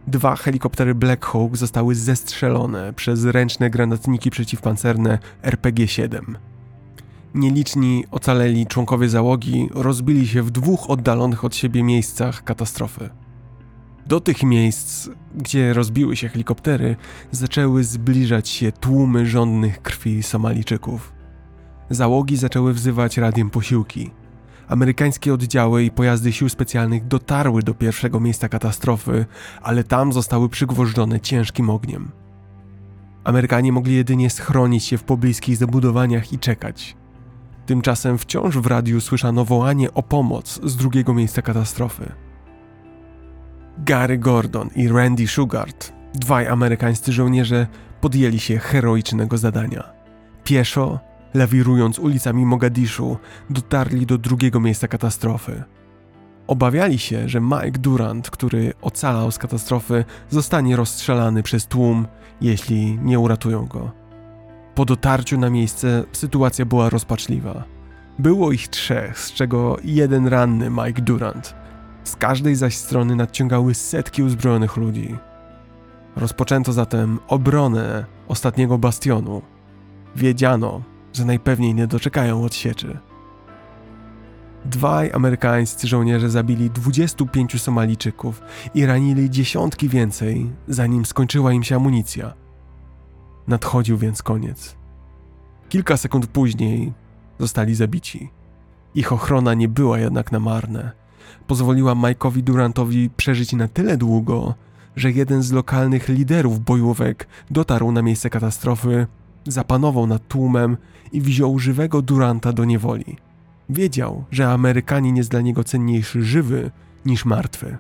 Dwa 0.07 0.37
helikoptery 0.37 0.95
Black 0.95 1.27
Hawk 1.27 1.57
zostały 1.57 1.95
zestrzelone 1.95 2.93
przez 2.93 3.25
ręczne 3.25 3.71
granatniki 3.71 4.31
przeciwpancerne 4.31 5.19
RPG-7. 5.43 6.21
Nieliczni 7.35 8.05
ocaleli 8.11 8.67
członkowie 8.67 9.09
załogi 9.09 9.69
rozbili 9.75 10.29
się 10.29 10.43
w 10.43 10.51
dwóch 10.51 10.91
oddalonych 10.91 11.45
od 11.45 11.57
siebie 11.57 11.83
miejscach 11.83 12.45
katastrofy. 12.45 13.11
Do 14.07 14.21
tych 14.21 14.43
miejsc, 14.43 15.09
gdzie 15.35 15.73
rozbiły 15.73 16.17
się 16.17 16.29
helikoptery, 16.29 16.97
zaczęły 17.31 17.85
zbliżać 17.85 18.49
się 18.49 18.73
tłumy 18.73 19.27
żądnych 19.27 19.83
krwi 19.83 20.23
Somalijczyków. 20.23 21.13
Załogi 21.91 22.37
zaczęły 22.37 22.73
wzywać 22.73 23.19
radiem 23.19 23.51
posiłki. 23.51 24.11
Amerykańskie 24.69 25.35
oddziały 25.35 25.85
i 25.85 25.91
pojazdy 25.91 26.33
sił 26.33 26.49
specjalnych 26.49 27.07
dotarły 27.07 27.63
do 27.63 27.75
pierwszego 27.75 28.21
miejsca 28.21 28.49
katastrofy, 28.49 29.27
ale 29.63 29.85
tam 29.85 30.13
zostały 30.13 30.49
przygwożdżone 30.49 31.21
ciężkim 31.21 31.71
ogniem. 31.71 32.11
Amerykanie 33.25 33.73
mogli 33.73 33.95
jedynie 33.95 34.31
schronić 34.31 34.85
się 34.85 34.99
w 34.99 35.05
pobliskich 35.05 35.57
zabudowaniach 35.57 36.33
i 36.33 36.39
czekać. 36.39 36.97
Tymczasem 37.67 38.19
wciąż 38.19 38.59
w 38.59 38.67
radiu 38.67 39.01
słyszano 39.01 39.45
wołanie 39.45 39.95
o 39.95 40.03
pomoc 40.03 40.61
z 40.63 40.77
drugiego 40.77 41.15
miejsca 41.15 41.43
katastrofy. 41.43 42.26
Gary 43.79 44.19
Gordon 44.19 44.71
i 44.75 44.89
Randy 44.89 45.27
Shugart, 45.27 45.93
dwaj 46.15 46.47
amerykańscy 46.47 47.13
żołnierze, 47.13 47.67
podjęli 48.01 48.39
się 48.39 48.59
heroicznego 48.59 49.39
zadania. 49.39 49.93
Pieszo, 50.45 51.01
lawirując 51.35 51.99
ulicami 51.99 52.47
Mogadiszu, 52.47 53.19
dotarli 53.51 54.07
do 54.07 54.19
drugiego 54.19 54.61
miejsca 54.61 54.89
katastrofy. 54.89 55.63
Obawiali 56.47 56.99
się, 56.99 57.29
że 57.29 57.41
Mike 57.41 57.79
Durant, 57.79 58.31
który 58.31 58.73
ocalał 58.83 59.31
z 59.31 59.39
katastrofy, 59.39 60.05
zostanie 60.31 60.77
rozstrzelany 60.77 61.43
przez 61.43 61.67
tłum, 61.67 62.07
jeśli 62.41 62.99
nie 62.99 63.19
uratują 63.19 63.67
go. 63.67 63.91
Po 64.75 64.85
dotarciu 64.85 65.39
na 65.39 65.51
miejsce 65.51 66.05
sytuacja 66.13 66.65
była 66.65 66.91
rozpaczliwa. 66.91 67.65
Było 68.19 68.53
ich 68.53 68.69
trzech, 68.69 69.19
z 69.19 69.33
czego 69.33 69.77
jeden 69.85 70.27
ranny 70.27 70.71
Mike 70.71 71.03
Durant– 71.03 71.55
z 72.09 72.17
każdej 72.17 72.55
zaś 72.55 72.77
strony 72.77 73.17
nadciągały 73.17 73.75
setki 73.75 74.23
uzbrojonych 74.23 74.77
ludzi. 74.77 75.17
Rozpoczęto 76.17 76.73
zatem 76.73 77.19
obronę 77.29 78.07
ostatniego 78.29 78.79
bastionu. 78.79 79.43
Wiedziano, 80.17 80.83
że 81.13 81.25
najpewniej 81.25 81.75
nie 81.75 81.87
doczekają 81.87 82.45
odsieczy. 82.45 82.99
Dwaj 84.65 85.13
amerykańscy 85.13 85.89
żołnierze 85.89 86.31
zabili 86.31 86.71
25 86.71 87.63
Somalijczyków 87.63 88.43
i 88.75 88.87
ranili 88.87 89.31
dziesiątki 89.31 89.89
więcej, 89.89 90.51
zanim 90.69 91.07
skończyła 91.07 91.53
im 91.53 91.63
się 91.63 91.77
amunicja. 91.77 92.35
Nadchodził 93.49 93.99
więc 93.99 94.23
koniec. 94.23 94.77
Kilka 95.69 95.97
sekund 95.97 96.27
później 96.27 96.93
zostali 97.39 97.75
zabici. 97.75 98.31
Ich 98.95 99.13
ochrona 99.13 99.55
nie 99.55 99.69
była 99.69 99.99
jednak 99.99 100.33
na 100.33 100.41
marne 100.41 101.06
pozwoliła 101.47 101.95
Mike'owi 101.95 102.43
Durantowi 102.43 103.11
przeżyć 103.17 103.53
na 103.53 103.69
tyle 103.69 103.97
długo, 103.97 104.55
że 104.97 105.11
jeden 105.11 105.43
z 105.43 105.53
lokalnych 105.53 106.09
liderów 106.09 106.65
bojówek 106.65 107.27
dotarł 107.51 107.93
na 107.93 108.03
miejsce 108.03 108.31
katastrofy, 108.31 109.07
zapanował 109.47 110.07
nad 110.07 110.29
tłumem 110.29 110.77
i 111.13 111.21
wziął 111.21 111.59
żywego 111.59 112.03
Duranta 112.03 112.53
do 112.53 112.65
niewoli. 112.65 113.17
Wiedział, 113.69 114.25
że 114.31 114.53
Amerykanin 114.53 115.17
jest 115.17 115.31
dla 115.31 115.41
niego 115.41 115.65
cenniejszy 115.65 116.23
żywy 116.23 116.71
niż 117.07 117.25
martwy. 117.25 117.79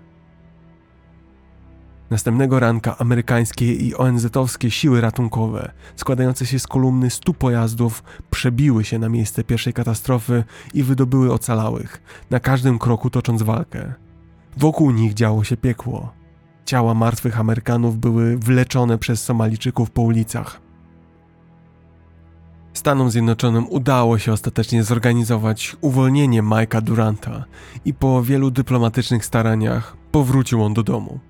Następnego 2.11 2.61
ranka 2.61 2.99
amerykańskie 2.99 3.73
i 3.75 3.95
ONZ-owskie 3.95 4.71
siły 4.71 5.01
ratunkowe, 5.01 5.73
składające 5.97 6.47
się 6.47 6.59
z 6.59 6.67
kolumny 6.67 7.11
stu 7.11 7.35
pojazdów, 7.35 8.03
przebiły 8.31 8.85
się 8.85 8.99
na 8.99 9.09
miejsce 9.09 9.45
pierwszej 9.45 9.73
katastrofy 9.73 10.45
i 10.75 10.83
wydobyły 10.83 11.33
ocalałych, 11.33 12.03
na 12.31 12.41
każdym 12.41 12.79
kroku 12.79 13.11
tocząc 13.11 13.43
walkę. 13.43 13.95
Wokół 14.57 14.91
nich 14.91 15.15
działo 15.15 15.45
się 15.45 15.57
piekło. 15.57 16.13
Ciała 16.65 16.95
martwych 16.95 17.41
Amerykanów 17.41 17.99
były 17.99 18.39
wleczone 18.39 18.99
przez 18.99 19.25
Somalijczyków 19.25 19.91
po 19.91 20.03
ulicach. 20.03 20.61
Stanom 22.73 23.11
Zjednoczonym 23.11 23.67
udało 23.69 24.19
się 24.19 24.33
ostatecznie 24.33 24.85
zorganizować 24.85 25.77
uwolnienie 25.81 26.43
Mike'a 26.43 26.83
Duranta 26.83 27.45
i 27.85 27.95
po 27.95 28.23
wielu 28.23 28.51
dyplomatycznych 28.51 29.25
staraniach 29.25 29.97
powrócił 30.11 30.63
on 30.63 30.75
do 30.75 30.83
domu. 30.83 31.21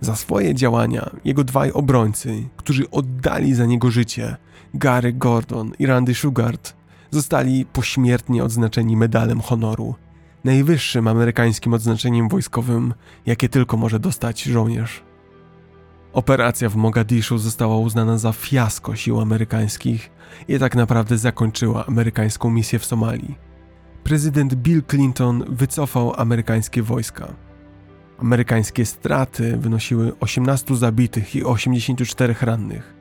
Za 0.00 0.16
swoje 0.16 0.54
działania 0.54 1.10
jego 1.24 1.44
dwaj 1.44 1.72
obrońcy, 1.72 2.48
którzy 2.56 2.90
oddali 2.90 3.54
za 3.54 3.66
niego 3.66 3.90
życie, 3.90 4.36
Gary 4.74 5.12
Gordon 5.12 5.72
i 5.78 5.86
Randy 5.86 6.14
Shugart, 6.14 6.76
zostali 7.10 7.66
pośmiertnie 7.66 8.44
odznaczeni 8.44 8.96
medalem 8.96 9.40
honoru, 9.40 9.94
najwyższym 10.44 11.08
amerykańskim 11.08 11.74
odznaczeniem 11.74 12.28
wojskowym, 12.28 12.94
jakie 13.26 13.48
tylko 13.48 13.76
może 13.76 14.00
dostać 14.00 14.42
żołnierz. 14.42 15.02
Operacja 16.12 16.68
w 16.68 16.76
Mogadiszu 16.76 17.38
została 17.38 17.76
uznana 17.76 18.18
za 18.18 18.32
fiasko 18.32 18.96
sił 18.96 19.20
amerykańskich 19.20 20.10
i 20.48 20.58
tak 20.58 20.76
naprawdę 20.76 21.18
zakończyła 21.18 21.86
amerykańską 21.86 22.50
misję 22.50 22.78
w 22.78 22.84
Somalii. 22.84 23.38
prezydent 24.04 24.54
Bill 24.54 24.82
Clinton 24.90 25.44
wycofał 25.48 26.14
amerykańskie 26.16 26.82
wojska. 26.82 27.47
Amerykańskie 28.18 28.86
straty 28.86 29.56
wynosiły 29.56 30.12
18 30.20 30.76
zabitych 30.76 31.36
i 31.36 31.44
84 31.44 32.34
rannych. 32.40 32.94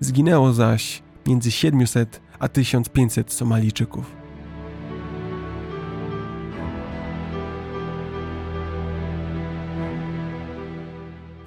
Zginęło 0.00 0.52
zaś 0.52 1.02
między 1.26 1.50
700 1.50 2.20
a 2.38 2.48
1500 2.48 3.32
Somalijczyków. 3.32 4.16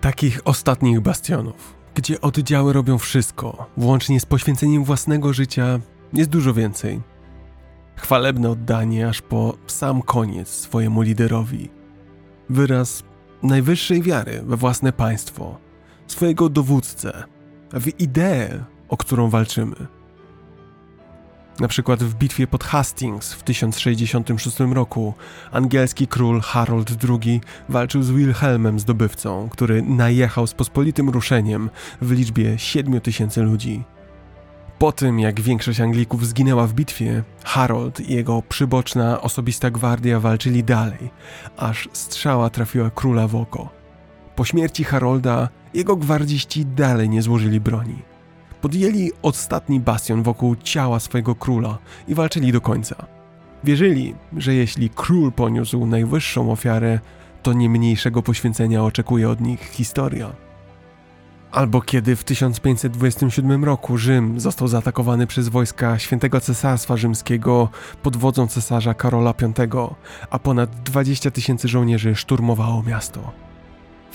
Takich 0.02 0.42
ostatnich 0.46 1.00
bastionów, 1.00 1.76
gdzie 1.96 2.22
oddziały 2.22 2.74
robią 2.74 2.98
wszystko, 2.98 3.66
włącznie 3.78 4.20
z 4.20 4.26
poświęceniem 4.26 4.84
własnego 4.84 5.34
życia, 5.34 5.80
jest 6.14 6.30
dużo 6.30 6.54
więcej. 6.54 7.02
Chwalebne 7.96 8.50
oddanie 8.50 9.08
aż 9.08 9.22
po 9.22 9.58
sam 9.68 10.02
koniec 10.02 10.48
swojemu 10.48 11.02
liderowi. 11.02 11.70
Wyraz 12.50 13.04
najwyższej 13.44 14.02
wiary 14.02 14.42
we 14.46 14.58
własne 14.58 14.94
państwo, 14.94 15.58
swojego 16.08 16.50
dowódcę, 16.50 17.24
w 17.74 18.00
ideę, 18.00 18.64
o 18.90 18.98
którą 18.98 19.30
walczymy. 19.30 19.76
Na 21.60 21.68
przykład 21.68 22.04
w 22.04 22.16
bitwie 22.16 22.48
pod 22.48 22.64
Hastings 22.64 23.34
w 23.34 23.44
1066 23.44 24.60
roku 24.60 25.14
angielski 25.52 26.08
król 26.08 26.42
Harold 26.42 26.92
II 27.10 27.42
walczył 27.70 28.04
z 28.04 28.12
Wilhelmem 28.12 28.80
zdobywcą, 28.80 29.50
który 29.50 29.82
najechał 29.82 30.48
z 30.48 30.54
pospolitym 30.54 31.10
ruszeniem 31.10 31.70
w 32.02 32.12
liczbie 32.12 32.60
7000 32.60 33.42
ludzi. 33.42 33.84
Po 34.80 34.92
tym, 34.92 35.20
jak 35.20 35.42
większość 35.42 35.82
Anglików 35.82 36.28
zginęła 36.28 36.68
w 36.68 36.74
bitwie, 36.74 37.24
Harold 37.44 38.00
i 38.00 38.14
jego 38.14 38.42
przyboczna 38.50 39.22
osobista 39.22 39.72
gwardia 39.72 40.20
walczyli 40.20 40.64
dalej, 40.64 41.10
aż 41.58 41.90
strzała 41.94 42.50
trafiła 42.50 42.90
króla 42.90 43.28
w 43.28 43.36
oko. 43.36 43.70
Po 44.36 44.46
śmierci 44.46 44.84
Harolda 44.84 45.50
jego 45.74 45.96
gwardziści 45.96 46.66
dalej 46.66 47.10
nie 47.10 47.22
złożyli 47.22 47.60
broni. 47.60 48.02
Podjęli 48.62 49.12
ostatni 49.22 49.80
bastion 49.80 50.24
wokół 50.24 50.56
ciała 50.56 51.00
swojego 51.00 51.36
króla 51.36 51.78
i 52.08 52.16
walczyli 52.16 52.52
do 52.52 52.62
końca. 52.62 53.06
Wierzyli, 53.64 54.16
że 54.38 54.54
jeśli 54.54 54.90
król 54.90 55.32
poniósł 55.32 55.86
najwyższą 55.86 56.52
ofiarę, 56.52 57.00
to 57.44 57.54
nie 57.54 57.70
mniejszego 57.70 58.24
poświęcenia 58.24 58.84
oczekuje 58.84 59.30
od 59.30 59.42
nich 59.42 59.62
historia. 59.62 60.49
Albo 61.52 61.82
kiedy 61.82 62.16
w 62.16 62.24
1527 62.24 63.66
roku 63.66 63.98
Rzym 63.98 64.40
został 64.40 64.68
zaatakowany 64.68 65.28
przez 65.28 65.50
wojska 65.50 66.00
Świętego 66.00 66.42
Cesarstwa 66.42 66.98
Rzymskiego 66.98 67.70
pod 68.04 68.18
wodzą 68.18 68.48
cesarza 68.48 68.94
Karola 68.94 69.34
V, 69.40 69.88
a 70.30 70.40
ponad 70.40 70.84
20 70.84 71.32
tysięcy 71.32 71.68
żołnierzy 71.68 72.16
szturmowało 72.16 72.84
miasto. 72.84 73.49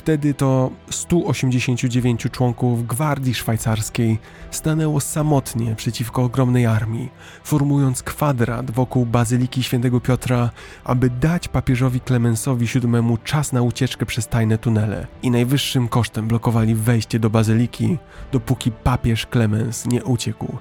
Wtedy 0.05 0.35
to 0.35 0.71
189 0.91 2.27
członków 2.33 2.87
Gwardii 2.87 3.35
Szwajcarskiej 3.35 4.19
stanęło 4.51 5.01
samotnie 5.01 5.75
przeciwko 5.75 6.23
ogromnej 6.23 6.67
armii, 6.67 7.11
formując 7.45 8.03
kwadrat 8.03 8.71
wokół 8.71 9.07
Bazyliki 9.07 9.63
Świętego 9.63 10.01
Piotra, 10.01 10.51
aby 10.85 11.11
dać 11.11 11.49
papieżowi 11.49 12.01
Klemensowi 12.01 12.67
VII 12.67 13.19
czas 13.25 13.53
na 13.53 13.63
ucieczkę 13.63 14.07
przez 14.07 14.29
tajne 14.29 14.59
tunele 14.59 15.07
i 15.23 15.31
najwyższym 15.31 15.89
kosztem 15.89 16.29
blokowali 16.29 16.75
wejście 16.75 17.19
do 17.19 17.31
Bazyliki, 17.31 17.99
dopóki 18.33 18.73
papież 18.73 19.27
Klemens 19.27 19.87
nie 19.87 20.05
uciekł. 20.05 20.57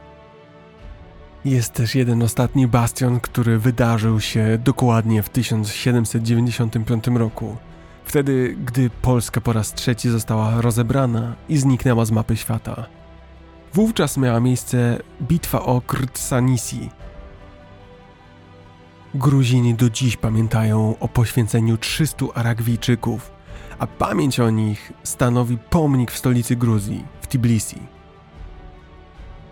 Jest 1.45 1.73
też 1.73 1.95
jeden 1.95 2.21
ostatni 2.21 2.67
bastion, 2.67 3.19
który 3.19 3.59
wydarzył 3.59 4.19
się 4.19 4.57
dokładnie 4.63 5.23
w 5.23 5.29
1795 5.29 7.07
roku– 7.07 7.57
Wtedy, 8.14 8.57
gdy 8.66 8.89
Polska 8.89 9.41
po 9.41 9.53
raz 9.53 9.74
trzeci 9.74 10.09
została 10.09 10.61
rozebrana 10.61 11.36
i 11.49 11.57
zniknęła 11.57 12.05
z 12.05 12.11
mapy 12.11 12.38
świata. 12.38 12.86
Wówczas 13.74 14.18
miała 14.18 14.39
miejsce 14.39 14.99
bitwa 15.22 15.61
o 15.61 15.82
Krtsanisi. 15.82 16.89
Gruzini 19.16 19.74
do 19.74 19.89
dziś 19.89 20.18
pamiętają 20.18 20.95
o 20.99 21.07
poświęceniu 21.07 21.78
300 21.78 22.26
Aragwijczyków, 22.34 23.32
a 23.80 23.88
pamięć 23.88 24.39
o 24.39 24.49
nich 24.49 24.91
stanowi 25.03 25.57
pomnik 25.57 26.11
w 26.11 26.18
stolicy 26.18 26.55
Gruzji, 26.55 27.05
w 27.22 27.28
Tbilisi. 27.28 27.92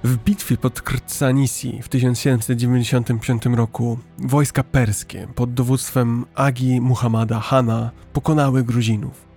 W 0.04 0.18
bitwie 0.18 0.58
pod 0.58 0.82
Krtsanisi 0.82 1.82
w 1.82 1.90
1795 1.90 3.46
roku 3.46 4.00
wojska 4.18 4.64
perskie 4.64 5.28
pod 5.36 5.54
dowództwem 5.54 6.26
Agi 6.36 6.82
Muhammada 6.82 7.40
Hana 7.40 7.92
pokonały 8.14 8.64
Gruzinów. 8.64 9.28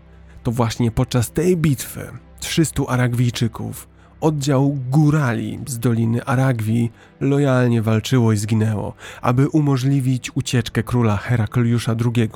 To 0.43 0.51
właśnie 0.51 0.91
podczas 0.91 1.31
tej 1.31 1.57
bitwy 1.57 2.11
300 2.41 2.87
Aragwijczyków, 2.87 3.89
oddział 4.21 4.79
górali 4.91 5.59
z 5.67 5.79
Doliny 5.79 6.25
Aragwi 6.25 6.91
lojalnie 7.21 7.83
walczyło 7.83 8.33
i 8.33 8.37
zginęło, 8.37 8.95
aby 9.23 9.49
umożliwić 9.49 10.37
ucieczkę 10.37 10.83
króla 10.83 11.17
Herakliusza 11.17 11.95
II. 12.05 12.31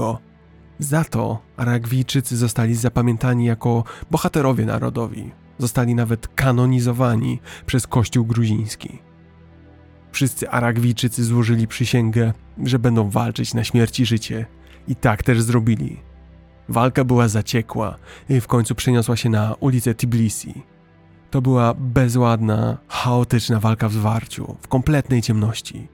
Za 0.79 1.05
to 1.05 1.39
Aragwijczycy 1.57 2.37
zostali 2.37 2.75
zapamiętani 2.75 3.45
jako 3.45 3.85
bohaterowie 4.11 4.67
narodowi, 4.67 5.31
Zostali 5.59 5.95
nawet 5.95 6.29
kanonizowani 6.29 7.41
przez 7.67 7.87
Kościół 7.87 8.25
gruziński. 8.25 8.99
Wszyscy 10.13 10.51
Aragwijczycy 10.51 11.25
złożyli 11.25 11.69
przysięgę, 11.69 12.33
że 12.65 12.79
będą 12.79 13.11
walczyć 13.11 13.55
na 13.55 13.65
śmierć 13.65 14.01
i 14.01 14.07
życie. 14.07 14.47
I 14.89 14.97
tak 14.97 15.23
też 15.23 15.43
zrobili. 15.43 16.01
Walka 16.69 17.05
była 17.05 17.29
zaciekła 17.29 17.97
i 18.29 18.41
w 18.41 18.47
końcu 18.47 18.75
przeniosła 18.75 19.17
się 19.17 19.31
na 19.31 19.55
ulicę 19.55 19.95
Tbilisi. 19.95 20.63
To 21.31 21.43
była 21.43 21.75
bezładna, 21.75 22.79
chaotyczna 22.89 23.61
walka 23.61 23.89
w 23.89 23.93
zwarciu, 23.93 24.57
w 24.61 24.69
kompletnej 24.69 25.23
ciemności. 25.23 25.89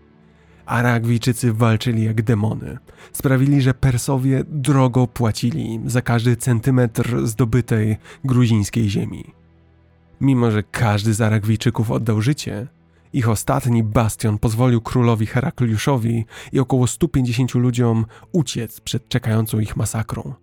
Aragwijczycy 0.67 1.53
walczyli 1.53 2.05
jak 2.05 2.23
demony. 2.23 2.79
Sprawili, 3.12 3.62
że 3.62 3.75
Persowie 3.75 4.45
drogo 4.47 5.07
płacili 5.07 5.81
za 5.87 6.03
każdy 6.03 6.37
centymetr 6.37 7.27
zdobytej 7.27 7.97
gruzińskiej 8.25 8.91
ziemi. 8.91 9.44
Mimo, 10.21 10.51
że 10.51 10.62
każdy 10.62 11.15
z 11.15 11.21
Aragwijczyków 11.21 11.91
oddał 11.91 12.21
życie, 12.21 12.67
ich 13.12 13.29
ostatni 13.29 13.83
bastion 13.83 14.39
pozwolił 14.39 14.81
królowi 14.81 15.27
Herakliuszowi 15.27 16.25
i 16.53 16.61
około 16.61 16.87
150 16.87 17.55
ludziom 17.55 18.07
uciec 18.33 18.81
przed 18.81 19.09
czekającą 19.09 19.61
ich 19.61 19.77
masakrą. 19.77 20.35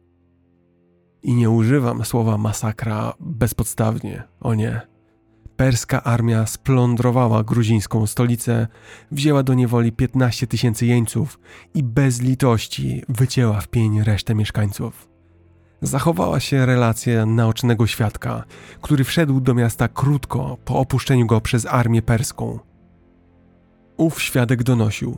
I 1.23 1.33
nie 1.33 1.49
używam 1.49 2.05
słowa 2.05 2.37
masakra 2.37 3.13
bezpodstawnie, 3.19 4.23
o 4.39 4.53
nie. 4.53 4.81
Perska 5.55 6.03
armia 6.03 6.45
splądrowała 6.45 7.43
gruzińską 7.43 8.07
stolicę, 8.07 8.67
wzięła 9.11 9.43
do 9.43 9.53
niewoli 9.53 9.91
15 9.91 10.47
tysięcy 10.47 10.85
jeńców 10.85 11.39
i 11.73 11.83
bez 11.83 12.21
litości 12.21 13.03
wycięła 13.09 13.61
w 13.61 13.67
pień 13.67 14.03
resztę 14.03 14.35
mieszkańców 14.35 15.10
zachowała 15.81 16.39
się 16.39 16.65
relacja 16.65 17.25
naocznego 17.25 17.87
świadka, 17.87 18.43
który 18.81 19.03
wszedł 19.03 19.41
do 19.41 19.53
miasta 19.53 19.87
krótko 19.87 20.57
po 20.65 20.79
opuszczeniu 20.79 21.25
go 21.25 21.41
przez 21.41 21.65
armię 21.65 22.01
perską. 22.01 22.59
Ów 23.97 24.21
świadek 24.21 24.63
donosił: 24.63 25.17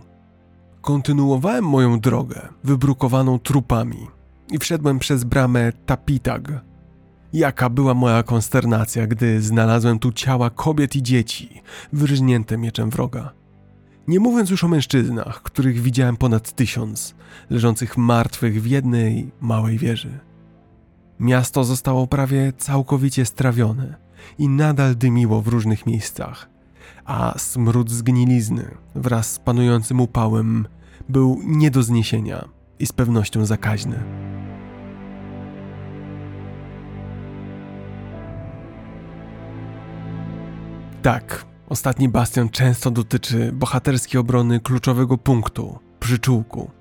Kontynuowałem 0.81 1.65
moją 1.65 1.99
drogę, 1.99 2.41
wybrukowaną 2.63 3.39
trupami, 3.39 4.07
i 4.51 4.59
wszedłem 4.59 4.99
przez 4.99 5.23
bramę 5.23 5.71
Tapitag. 5.85 6.51
Jaka 7.33 7.69
była 7.69 7.93
moja 7.93 8.23
konsternacja, 8.23 9.07
gdy 9.07 9.41
znalazłem 9.41 9.99
tu 9.99 10.11
ciała 10.11 10.49
kobiet 10.49 10.95
i 10.95 11.03
dzieci, 11.03 11.61
wyrżnięte 11.93 12.57
mieczem 12.57 12.89
wroga. 12.89 13.31
Nie 14.07 14.19
mówiąc 14.19 14.49
już 14.49 14.63
o 14.63 14.67
mężczyznach, 14.67 15.41
których 15.41 15.81
widziałem 15.81 16.17
ponad 16.17 16.55
tysiąc, 16.55 17.15
leżących 17.49 17.97
martwych 17.97 18.61
w 18.61 18.65
jednej 18.65 19.31
małej 19.41 19.77
wieży. 19.77 20.19
Miasto 21.19 21.63
zostało 21.63 22.07
prawie 22.07 22.53
całkowicie 22.57 23.25
strawione 23.25 23.95
i 24.37 24.49
nadal 24.49 24.95
dymiło 24.95 25.41
w 25.41 25.47
różnych 25.47 25.85
miejscach, 25.85 26.49
a 27.05 27.33
smród 27.37 27.91
zgnilizny 27.91 28.77
wraz 28.95 29.31
z 29.31 29.39
panującym 29.39 29.99
upałem 30.01 30.67
był 31.09 31.39
nie 31.43 31.71
do 31.71 31.83
zniesienia 31.83 32.49
i 32.79 32.85
z 32.85 32.91
pewnością 32.91 33.45
zakaźny. 33.45 34.03
Tak, 41.01 41.45
ostatni 41.69 42.09
bastion 42.09 42.49
często 42.49 42.91
dotyczy 42.91 43.51
bohaterskiej 43.53 44.21
obrony 44.21 44.59
kluczowego 44.59 45.17
punktu, 45.17 45.79
przyczółku. 45.99 46.71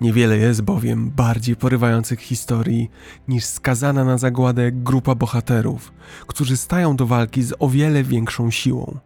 Niewiele 0.00 0.36
jest 0.36 0.62
bowiem 0.62 1.10
bardziej 1.10 1.56
porywających 1.56 2.20
historii 2.20 2.90
niż 3.28 3.44
skazana 3.44 4.04
na 4.04 4.18
zagładę 4.18 4.72
grupa 4.72 5.14
bohaterów, 5.14 5.92
którzy 6.26 6.56
stają 6.56 6.96
do 6.96 7.06
walki 7.06 7.42
z 7.42 7.54
o 7.58 7.68
wiele 7.68 8.02
większą 8.02 8.50
siłą. 8.50 8.98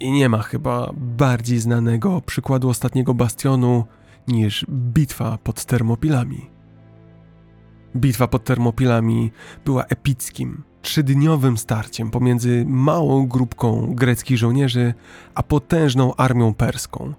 I 0.00 0.12
nie 0.12 0.28
ma 0.28 0.42
chyba 0.42 0.90
bardziej 0.96 1.58
znanego 1.58 2.20
przykładu 2.20 2.68
ostatniego 2.68 3.14
bastionu 3.14 3.84
niż 4.28 4.66
bitwa 4.70 5.38
pod 5.38 5.64
Termopilami. 5.64 6.50
Bitwa 7.96 8.28
pod 8.28 8.44
Termopilami 8.44 9.32
była 9.64 9.84
epickim, 9.84 10.62
trzydniowym 10.82 11.58
starciem 11.58 12.10
pomiędzy 12.10 12.64
małą 12.68 13.26
grupką 13.26 13.94
greckich 13.94 14.38
żołnierzy 14.38 14.94
a 15.34 15.42
potężną 15.42 16.14
armią 16.14 16.54
perską. 16.54 17.14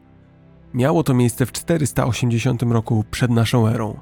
Miało 0.76 1.04
to 1.04 1.14
miejsce 1.14 1.46
w 1.46 1.52
480 1.52 2.64
roku 2.64 3.06
przed 3.12 3.32
naszą 3.32 3.68
erą. 3.68 4.00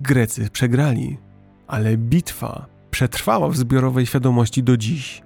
Grecy 0.00 0.50
przegrali, 0.50 1.18
ale 1.66 1.96
bitwa 1.96 2.66
przetrwała 2.90 3.48
w 3.48 3.56
zbiorowej 3.56 4.06
świadomości 4.06 4.62
do 4.62 4.76
dziś, 4.76 5.22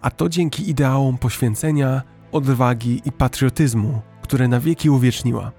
a 0.00 0.10
to 0.10 0.28
dzięki 0.28 0.70
ideałom 0.70 1.18
poświęcenia, 1.18 2.02
odwagi 2.32 3.02
i 3.04 3.12
patriotyzmu, 3.12 4.00
które 4.22 4.48
na 4.48 4.60
wieki 4.60 4.90
uwieczniła. 4.90 5.52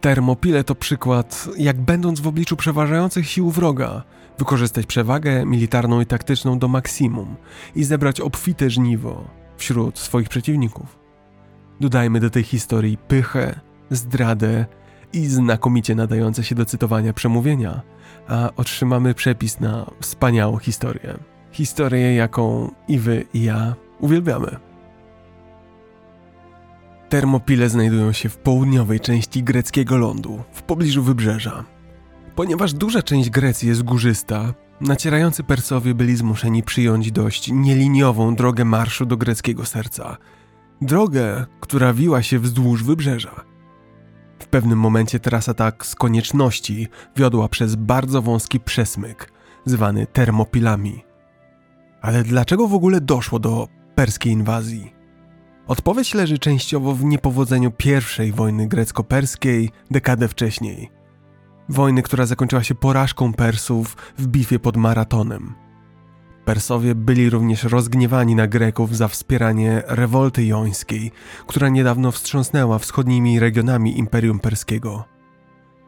Termopile 0.00 0.64
to 0.64 0.74
przykład, 0.74 1.48
jak 1.58 1.80
będąc 1.80 2.20
w 2.20 2.26
obliczu 2.26 2.56
przeważających 2.56 3.26
sił 3.26 3.50
wroga, 3.50 4.02
wykorzystać 4.38 4.86
przewagę 4.86 5.46
militarną 5.46 6.00
i 6.00 6.06
taktyczną 6.06 6.58
do 6.58 6.68
maksimum 6.68 7.36
i 7.74 7.84
zebrać 7.84 8.20
obfite 8.20 8.70
żniwo 8.70 9.24
wśród 9.56 9.98
swoich 9.98 10.28
przeciwników. 10.28 10.99
Dodajmy 11.80 12.20
do 12.20 12.30
tej 12.30 12.42
historii 12.42 12.98
pychę, 13.08 13.60
zdradę 13.90 14.66
i 15.12 15.26
znakomicie 15.26 15.94
nadające 15.94 16.44
się 16.44 16.54
do 16.54 16.64
cytowania 16.64 17.12
przemówienia, 17.12 17.82
a 18.28 18.50
otrzymamy 18.56 19.14
przepis 19.14 19.60
na 19.60 19.90
wspaniałą 20.00 20.58
historię. 20.58 21.18
Historię, 21.52 22.14
jaką 22.14 22.70
i 22.88 22.98
wy, 22.98 23.24
i 23.34 23.42
ja 23.42 23.74
uwielbiamy. 24.00 24.56
Termopile 27.08 27.68
znajdują 27.68 28.12
się 28.12 28.28
w 28.28 28.38
południowej 28.38 29.00
części 29.00 29.42
greckiego 29.42 29.96
lądu, 29.96 30.42
w 30.52 30.62
pobliżu 30.62 31.02
wybrzeża. 31.02 31.64
Ponieważ 32.34 32.72
duża 32.72 33.02
część 33.02 33.30
Grecji 33.30 33.68
jest 33.68 33.82
górzysta, 33.82 34.54
nacierający 34.80 35.44
Persowie 35.44 35.94
byli 35.94 36.16
zmuszeni 36.16 36.62
przyjąć 36.62 37.12
dość 37.12 37.50
nieliniową 37.52 38.34
drogę 38.34 38.64
marszu 38.64 39.06
do 39.06 39.16
greckiego 39.16 39.64
serca. 39.64 40.16
Drogę, 40.82 41.46
która 41.60 41.92
wiła 41.92 42.22
się 42.22 42.38
wzdłuż 42.38 42.84
wybrzeża. 42.84 43.44
W 44.38 44.46
pewnym 44.46 44.78
momencie 44.78 45.20
trasa 45.20 45.54
tak 45.54 45.86
z 45.86 45.94
konieczności 45.94 46.88
wiodła 47.16 47.48
przez 47.48 47.76
bardzo 47.76 48.22
wąski 48.22 48.60
przesmyk, 48.60 49.32
zwany 49.64 50.06
Termopilami. 50.06 51.04
Ale 52.00 52.22
dlaczego 52.22 52.68
w 52.68 52.74
ogóle 52.74 53.00
doszło 53.00 53.38
do 53.38 53.68
perskiej 53.94 54.32
inwazji? 54.32 54.94
Odpowiedź 55.66 56.14
leży 56.14 56.38
częściowo 56.38 56.94
w 56.94 57.04
niepowodzeniu 57.04 57.70
pierwszej 57.70 58.32
wojny 58.32 58.68
grecko-perskiej 58.68 59.70
dekadę 59.90 60.28
wcześniej. 60.28 60.90
Wojny, 61.68 62.02
która 62.02 62.26
zakończyła 62.26 62.62
się 62.62 62.74
porażką 62.74 63.32
Persów 63.32 63.96
w 64.18 64.26
bitwie 64.26 64.58
pod 64.58 64.76
Maratonem. 64.76 65.54
Persowie 66.44 66.94
byli 66.94 67.30
również 67.30 67.64
rozgniewani 67.64 68.34
na 68.34 68.46
Greków 68.46 68.96
za 68.96 69.08
wspieranie 69.08 69.82
rewolty 69.86 70.44
jońskiej, 70.44 71.12
która 71.46 71.68
niedawno 71.68 72.12
wstrząsnęła 72.12 72.78
wschodnimi 72.78 73.40
regionami 73.40 73.98
Imperium 73.98 74.40
Perskiego. 74.40 75.04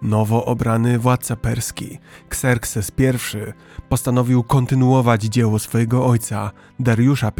Nowo 0.02 0.44
obrany 0.44 0.98
władca 0.98 1.36
perski, 1.36 1.98
Xerxes 2.28 2.92
I, 2.98 3.52
postanowił 3.88 4.42
kontynuować 4.42 5.22
dzieło 5.22 5.58
swojego 5.58 6.06
ojca, 6.06 6.50
Dariusza 6.80 7.32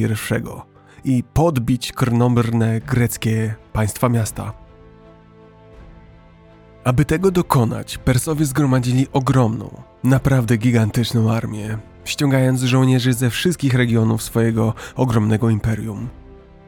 I, 1.05 1.13
i 1.17 1.23
podbić 1.23 1.93
krnąbrne 1.93 2.81
greckie 2.81 3.55
państwa 3.73 4.09
miasta. 4.09 4.53
Aby 6.85 7.05
tego 7.05 7.31
dokonać, 7.31 7.99
Persowie 7.99 8.45
zgromadzili 8.45 9.07
ogromną, 9.13 9.83
naprawdę 10.05 10.57
gigantyczną 10.57 11.33
armię, 11.33 11.79
ściągając 12.05 12.63
żołnierzy 12.63 13.13
ze 13.13 13.31
wszystkich 13.31 13.75
regionów 13.75 14.23
swojego 14.23 14.75
ogromnego 14.97 15.51
imperium. 15.51 16.09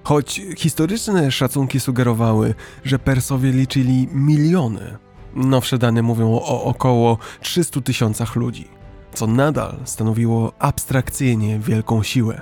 Choć 0.05 0.41
historyczne 0.57 1.31
szacunki 1.31 1.81
sugerowały, 1.81 2.55
że 2.85 2.99
Persowie 2.99 3.53
liczyli 3.53 4.09
miliony, 4.13 4.99
nowsze 5.35 5.79
dane 5.79 6.03
mówią 6.03 6.33
o 6.33 6.65
około 6.65 7.19
300 7.41 7.81
tysiącach 7.81 8.37
ludzi, 8.37 8.69
co 9.15 9.27
nadal 9.27 9.77
stanowiło 9.85 10.53
abstrakcyjnie 10.59 11.59
wielką 11.59 12.03
siłę. 12.03 12.41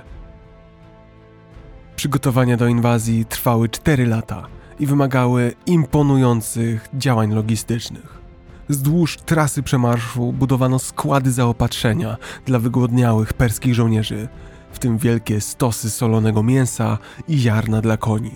Przygotowania 1.95 2.57
do 2.57 2.67
inwazji 2.67 3.25
trwały 3.25 3.69
4 3.69 4.07
lata 4.07 4.47
i 4.79 4.85
wymagały 4.85 5.53
imponujących 5.65 6.89
działań 6.93 7.33
logistycznych. 7.33 8.12
Wzdłuż 8.69 9.17
trasy 9.17 9.63
przemarszu 9.63 10.33
budowano 10.33 10.79
składy 10.79 11.31
zaopatrzenia 11.31 12.17
dla 12.45 12.59
wygłodniałych 12.59 13.33
perskich 13.33 13.73
żołnierzy, 13.75 14.27
w 14.71 14.79
tym 14.79 14.97
wielkie 14.97 15.41
stosy 15.41 15.89
solonego 15.89 16.43
mięsa 16.43 16.97
i 17.27 17.37
ziarna 17.37 17.81
dla 17.81 17.97
koni. 17.97 18.35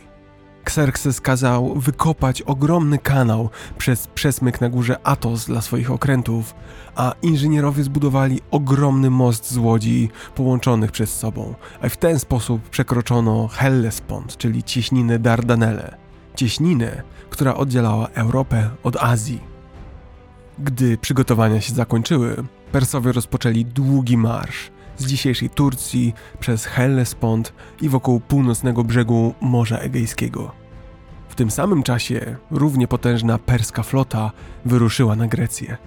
Xerxes 0.64 1.22
kazał 1.22 1.76
wykopać 1.76 2.42
ogromny 2.42 2.98
kanał 2.98 3.50
przez 3.78 4.08
przesmyk 4.08 4.62
na 4.62 4.70
górze 4.70 4.98
Atos 5.04 5.46
dla 5.46 5.62
swoich 5.62 5.92
okrętów, 5.92 6.56
a 6.96 7.14
inżynierowie 7.22 7.84
zbudowali 7.84 8.42
ogromny 8.52 9.10
most 9.10 9.52
z 9.52 9.58
łodzi 9.58 10.10
połączonych 10.36 10.92
przez 10.92 11.20
sobą, 11.20 11.56
a 11.82 11.90
w 11.90 11.98
ten 11.98 12.20
sposób 12.20 12.70
przekroczono 12.70 13.48
Hellespont, 13.48 14.38
czyli 14.38 14.64
cieśninę 14.64 15.20
Dardanelle, 15.20 15.98
cieśninę, 16.36 17.04
która 17.30 17.56
oddzielała 17.56 18.08
Europę 18.08 18.70
od 18.84 18.96
Azji. 19.04 19.57
Gdy 20.60 20.98
przygotowania 20.98 21.62
się 21.62 21.74
zakończyły, 21.74 22.44
Persowie 22.72 23.12
rozpoczęli 23.12 23.66
długi 23.66 24.18
marsz 24.18 24.72
z 24.98 25.06
dzisiejszej 25.06 25.50
Turcji 25.50 26.14
przez 26.40 26.66
Hellespont 26.66 27.54
i 27.82 27.90
wokół 27.90 28.20
północnego 28.20 28.84
brzegu 28.84 29.34
Morza 29.42 29.78
Egejskiego. 29.78 30.52
W 31.30 31.36
tym 31.36 31.52
samym 31.52 31.84
czasie 31.84 32.36
równie 32.52 32.88
potężna 32.88 33.38
perska 33.38 33.84
flota 33.84 34.32
wyruszyła 34.66 35.16
na 35.16 35.28
Grecję. 35.28 35.78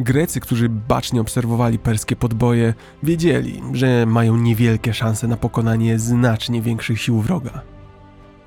Grecy, 0.00 0.40
którzy 0.40 0.68
bacznie 0.68 1.20
obserwowali 1.20 1.78
perskie 1.78 2.16
podboje, 2.16 2.74
wiedzieli, 3.02 3.62
że 3.72 4.06
mają 4.06 4.36
niewielkie 4.36 4.94
szanse 4.94 5.28
na 5.28 5.36
pokonanie 5.36 5.98
znacznie 5.98 6.62
większych 6.62 7.00
sił 7.00 7.20
wroga. 7.20 7.62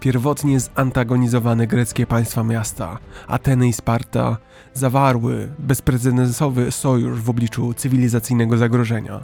Pierwotnie 0.03 0.59
zantagonizowane 0.59 1.67
greckie 1.67 2.07
państwa 2.07 2.43
miasta, 2.43 2.97
Ateny 3.27 3.67
i 3.67 3.73
Sparta, 3.73 4.37
zawarły 4.73 5.53
bezprecedensowy 5.59 6.71
sojusz 6.71 7.21
w 7.21 7.29
obliczu 7.29 7.73
cywilizacyjnego 7.73 8.57
zagrożenia. 8.57 9.23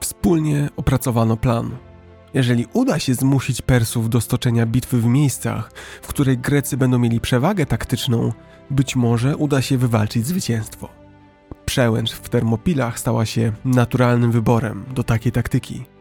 Wspólnie 0.00 0.68
opracowano 0.76 1.36
plan. 1.36 1.70
Jeżeli 2.34 2.66
uda 2.72 2.98
się 2.98 3.14
zmusić 3.14 3.62
Persów 3.62 4.10
do 4.10 4.20
stoczenia 4.20 4.66
bitwy 4.66 4.98
w 4.98 5.06
miejscach, 5.06 5.72
w 6.02 6.08
których 6.08 6.40
Grecy 6.40 6.76
będą 6.76 6.98
mieli 6.98 7.20
przewagę 7.20 7.66
taktyczną, 7.66 8.32
być 8.70 8.96
może 8.96 9.36
uda 9.36 9.62
się 9.62 9.78
wywalczyć 9.78 10.26
zwycięstwo. 10.26 10.88
Przełęcz 11.66 12.12
w 12.12 12.28
Termopilach 12.28 12.98
stała 12.98 13.26
się 13.26 13.52
naturalnym 13.64 14.32
wyborem 14.32 14.84
do 14.94 15.04
takiej 15.04 15.32
taktyki. 15.32 15.93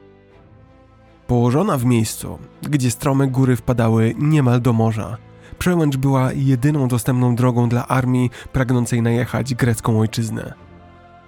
Położona 1.27 1.77
w 1.77 1.85
miejscu, 1.85 2.39
gdzie 2.61 2.91
strome 2.91 3.27
góry 3.27 3.55
wpadały 3.55 4.15
niemal 4.17 4.61
do 4.61 4.73
morza, 4.73 5.17
przełęcz 5.59 5.97
była 5.97 6.33
jedyną 6.33 6.87
dostępną 6.87 7.35
drogą 7.35 7.69
dla 7.69 7.87
armii 7.87 8.29
pragnącej 8.51 9.01
najechać 9.01 9.55
grecką 9.55 9.99
ojczyznę. 9.99 10.53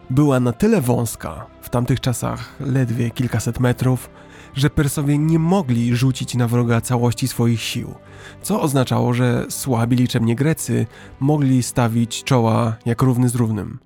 Była 0.10 0.40
na 0.40 0.54
tyle 0.54 0.82
wąska, 0.82 1.46
w 1.62 1.70
tamtych 1.70 2.00
czasach 2.00 2.56
ledwie 2.60 3.12
kilkaset 3.12 3.60
metrów, 3.60 4.10
że 4.54 4.70
Persowie 4.70 5.18
nie 5.18 5.40
mogli 5.40 5.96
rzucić 5.96 6.36
na 6.36 6.48
wroga 6.48 6.82
całości 6.82 7.28
swoich 7.28 7.62
sił, 7.62 7.94
co 8.42 8.62
oznaczało, 8.62 9.14
że 9.14 9.46
słabi 9.50 9.96
liczebnie 9.96 10.36
Grecy 10.36 10.86
mogli 11.20 11.64
stawić 11.64 12.24
czoła 12.24 12.76
jak 12.86 13.02
równy 13.02 13.30
z 13.30 13.36
równym 13.36 13.80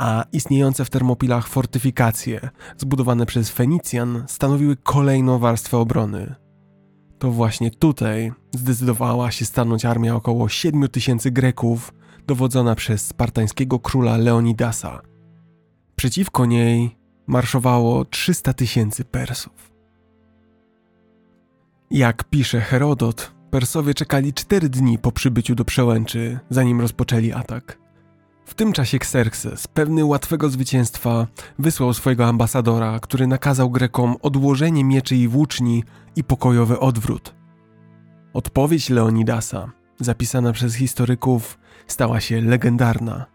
a 0.00 0.24
istniejące 0.32 0.84
w 0.84 0.90
Termopilach 0.90 1.48
fortyfikacje, 1.48 2.50
zbudowane 2.76 3.26
przez 3.26 3.50
Fenicjan, 3.50 4.24
stanowiły 4.26 4.76
kolejną 4.76 5.38
warstwę 5.38 5.78
obrony. 5.78 6.34
To 7.18 7.30
właśnie 7.30 7.70
tutaj 7.70 8.32
zdecydowała 8.54 9.30
się 9.30 9.44
stanąć 9.44 9.84
armia 9.84 10.14
około 10.14 10.48
7 10.48 10.88
tysięcy 10.88 11.30
Greków, 11.30 11.94
dowodzona 12.26 12.74
przez 12.74 13.06
spartańskiego 13.06 13.78
króla 13.78 14.16
Leonidasa. 14.16 15.00
Przeciwko 15.96 16.46
niej 16.46 16.98
marszowało 17.26 18.04
300 18.04 18.52
tysięcy 18.52 19.04
Persów. 19.04 19.72
Jak 21.90 22.24
pisze 22.24 22.60
Herodot, 22.60 23.32
Persowie 23.50 23.94
czekali 23.94 24.32
4 24.32 24.68
dni 24.68 24.98
po 24.98 25.12
przybyciu 25.12 25.54
do 25.54 25.64
przełęczy, 25.64 26.38
zanim 26.50 26.80
rozpoczęli 26.80 27.32
atak. 27.32 27.79
W 28.50 28.54
tym 28.54 28.72
czasie 28.72 28.96
Xerxes, 28.96 29.68
pewny 29.68 30.04
łatwego 30.04 30.48
zwycięstwa, 30.48 31.26
wysłał 31.58 31.94
swojego 31.94 32.26
ambasadora, 32.26 32.98
który 33.00 33.26
nakazał 33.26 33.70
Grekom 33.70 34.16
odłożenie 34.22 34.84
mieczy 34.84 35.16
i 35.16 35.28
włóczni 35.28 35.84
i 36.16 36.24
pokojowy 36.24 36.78
odwrót. 36.78 37.34
Odpowiedź 38.32 38.90
Leonidasa, 38.90 39.72
zapisana 40.00 40.52
przez 40.52 40.74
historyków, 40.74 41.58
stała 41.86 42.20
się 42.20 42.40
legendarna. 42.40 43.26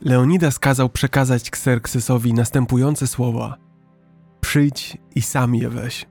Leonidas 0.00 0.58
kazał 0.58 0.88
przekazać 0.88 1.48
Xerxesowi 1.48 2.34
następujące 2.34 3.06
słowa: 3.06 3.56
Przyjdź 4.40 4.98
i 5.14 5.22
sam 5.22 5.54
je 5.54 5.68
weź. 5.68 6.06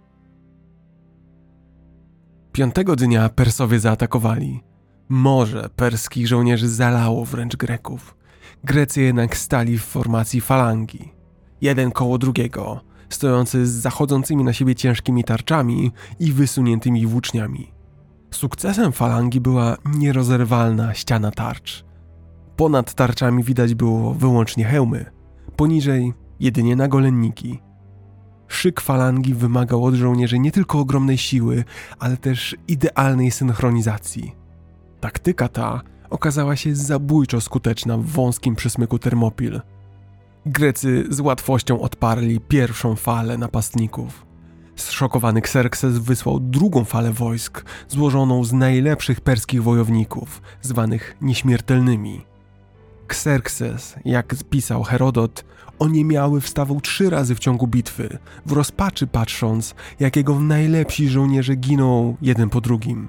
Piątego 2.51 2.95
dnia 2.95 3.29
Persowie 3.29 3.79
zaatakowali. 3.79 4.74
Morze 5.09 5.69
perskich 5.75 6.27
żołnierzy 6.27 6.69
zalało 6.69 7.25
wręcz 7.25 7.55
Greków. 7.55 8.15
Grecy 8.63 9.01
jednak 9.01 9.37
stali 9.37 9.77
w 9.77 9.83
formacji 9.83 10.41
falangi. 10.41 11.13
Jeden 11.61 11.91
koło 11.91 12.17
drugiego, 12.17 12.81
stojący 13.09 13.67
z 13.67 13.71
zachodzącymi 13.71 14.43
na 14.43 14.53
siebie 14.53 14.75
ciężkimi 14.75 15.23
tarczami 15.23 15.91
i 16.19 16.31
wysuniętymi 16.31 17.07
włóczniami. 17.07 17.71
Sukcesem 18.31 18.91
falangi 18.91 19.41
była 19.41 19.77
nierozerwalna 19.97 20.93
ściana 20.93 21.31
tarcz. 21.31 21.85
Ponad 22.55 22.93
tarczami 22.93 23.43
widać 23.43 23.75
było 23.75 24.13
wyłącznie 24.13 24.65
hełmy, 24.65 25.05
poniżej 25.55 26.13
jedynie 26.39 26.75
nagolenniki. 26.75 27.59
Szyk 28.47 28.81
falangi 28.81 29.33
wymagał 29.33 29.83
od 29.83 29.95
żołnierzy 29.95 30.39
nie 30.39 30.51
tylko 30.51 30.79
ogromnej 30.79 31.17
siły, 31.17 31.63
ale 31.99 32.17
też 32.17 32.55
idealnej 32.67 33.31
synchronizacji. 33.31 34.44
Taktyka 35.05 35.47
ta 35.47 35.81
okazała 36.09 36.55
się 36.55 36.75
zabójczo 36.75 37.41
skuteczna 37.41 37.97
w 37.97 38.05
wąskim 38.05 38.55
przesmyku 38.55 38.99
Termopil. 38.99 39.61
Grecy 40.45 41.05
z 41.09 41.19
łatwością 41.19 41.81
odparli 41.81 42.39
pierwszą 42.39 42.95
falę 42.95 43.37
napastników. 43.37 44.25
Zszokowany 44.75 45.39
Xerxes 45.39 45.97
wysłał 45.97 46.39
drugą 46.39 46.85
falę 46.85 47.13
wojsk, 47.13 47.65
złożoną 47.87 48.43
z 48.43 48.53
najlepszych 48.53 49.21
perskich 49.21 49.63
wojowników, 49.63 50.41
zwanych 50.61 51.17
nieśmiertelnymi. 51.21 52.25
Xerxes, 53.07 53.95
jak 54.05 54.35
pisał 54.49 54.83
Herodot, 54.83 55.45
oniemiały 55.79 56.41
wstawał 56.41 56.81
trzy 56.81 57.09
razy 57.09 57.35
w 57.35 57.39
ciągu 57.39 57.67
bitwy, 57.67 58.17
w 58.45 58.51
rozpaczy 58.51 59.07
patrząc, 59.07 59.75
jak 59.99 60.15
jego 60.15 60.39
najlepsi 60.39 61.09
żołnierze 61.09 61.55
giną 61.55 62.15
jeden 62.21 62.49
po 62.49 62.61
drugim. 62.61 63.07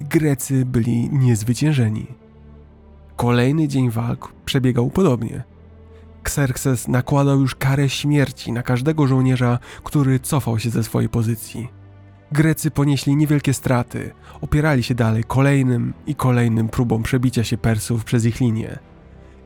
Grecy 0.00 0.64
byli 0.64 1.10
niezwyciężeni. 1.12 2.06
Kolejny 3.16 3.68
dzień 3.68 3.90
walk 3.90 4.32
przebiegał 4.44 4.90
podobnie. 4.90 5.44
Xerxes 6.22 6.88
nakładał 6.88 7.40
już 7.40 7.54
karę 7.54 7.88
śmierci 7.88 8.52
na 8.52 8.62
każdego 8.62 9.06
żołnierza, 9.06 9.58
który 9.84 10.20
cofał 10.20 10.58
się 10.58 10.70
ze 10.70 10.84
swojej 10.84 11.08
pozycji. 11.08 11.68
Grecy 12.32 12.70
ponieśli 12.70 13.16
niewielkie 13.16 13.54
straty, 13.54 14.10
opierali 14.40 14.82
się 14.82 14.94
dalej 14.94 15.24
kolejnym 15.24 15.94
i 16.06 16.14
kolejnym 16.14 16.68
próbom 16.68 17.02
przebicia 17.02 17.44
się 17.44 17.58
Persów 17.58 18.04
przez 18.04 18.24
ich 18.24 18.40
linię. 18.40 18.78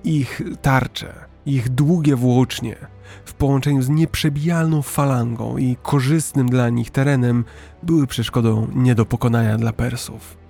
Ich 0.05 0.42
tarcze, 0.62 1.14
ich 1.46 1.68
długie 1.68 2.16
włócznie, 2.16 2.76
w 3.24 3.34
połączeniu 3.34 3.82
z 3.82 3.88
nieprzebijalną 3.88 4.82
falangą 4.82 5.59
i 5.59 5.76
korzystnym 5.82 6.48
dla 6.48 6.68
nich 6.68 6.90
terenem, 6.90 7.44
były 7.82 8.07
przeszkodą 8.07 8.68
nie 8.74 8.94
do 8.94 9.07
pokonania 9.07 9.57
dla 9.59 9.72
Persów. 9.72 10.41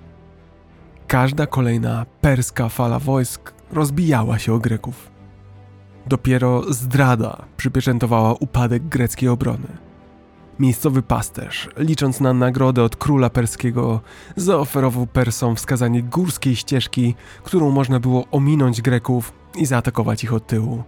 Każda 1.13 1.47
kolejna 1.47 2.07
perska 2.21 2.69
fala 2.69 2.99
wojsk 2.99 3.53
rozbijała 3.73 4.39
się 4.39 4.53
o 4.55 4.59
Greków. 4.59 5.11
Dopiero 6.07 6.73
zdrada 6.73 7.45
przypieczętowała 7.57 8.35
upadek 8.41 8.89
greckiej 8.89 9.29
obrony. 9.29 9.69
Miejscowy 10.59 11.03
pasterz, 11.03 11.69
licząc 11.77 12.21
na 12.21 12.33
nagrodę 12.33 12.83
od 12.83 12.97
króla 12.97 13.31
perskiego, 13.31 14.01
zaoferował 14.37 15.07
Persom 15.07 15.57
wskazanie 15.57 16.03
górskiej 16.03 16.57
ścieżki, 16.57 17.15
którą 17.43 17.71
można 17.71 18.01
było 18.01 18.25
ominąć 18.31 18.83
Greków 18.83 19.33
i 19.57 19.67
zaatakować 19.67 20.25
ich 20.25 20.33
od 20.33 20.47
tyłu. 20.47 20.83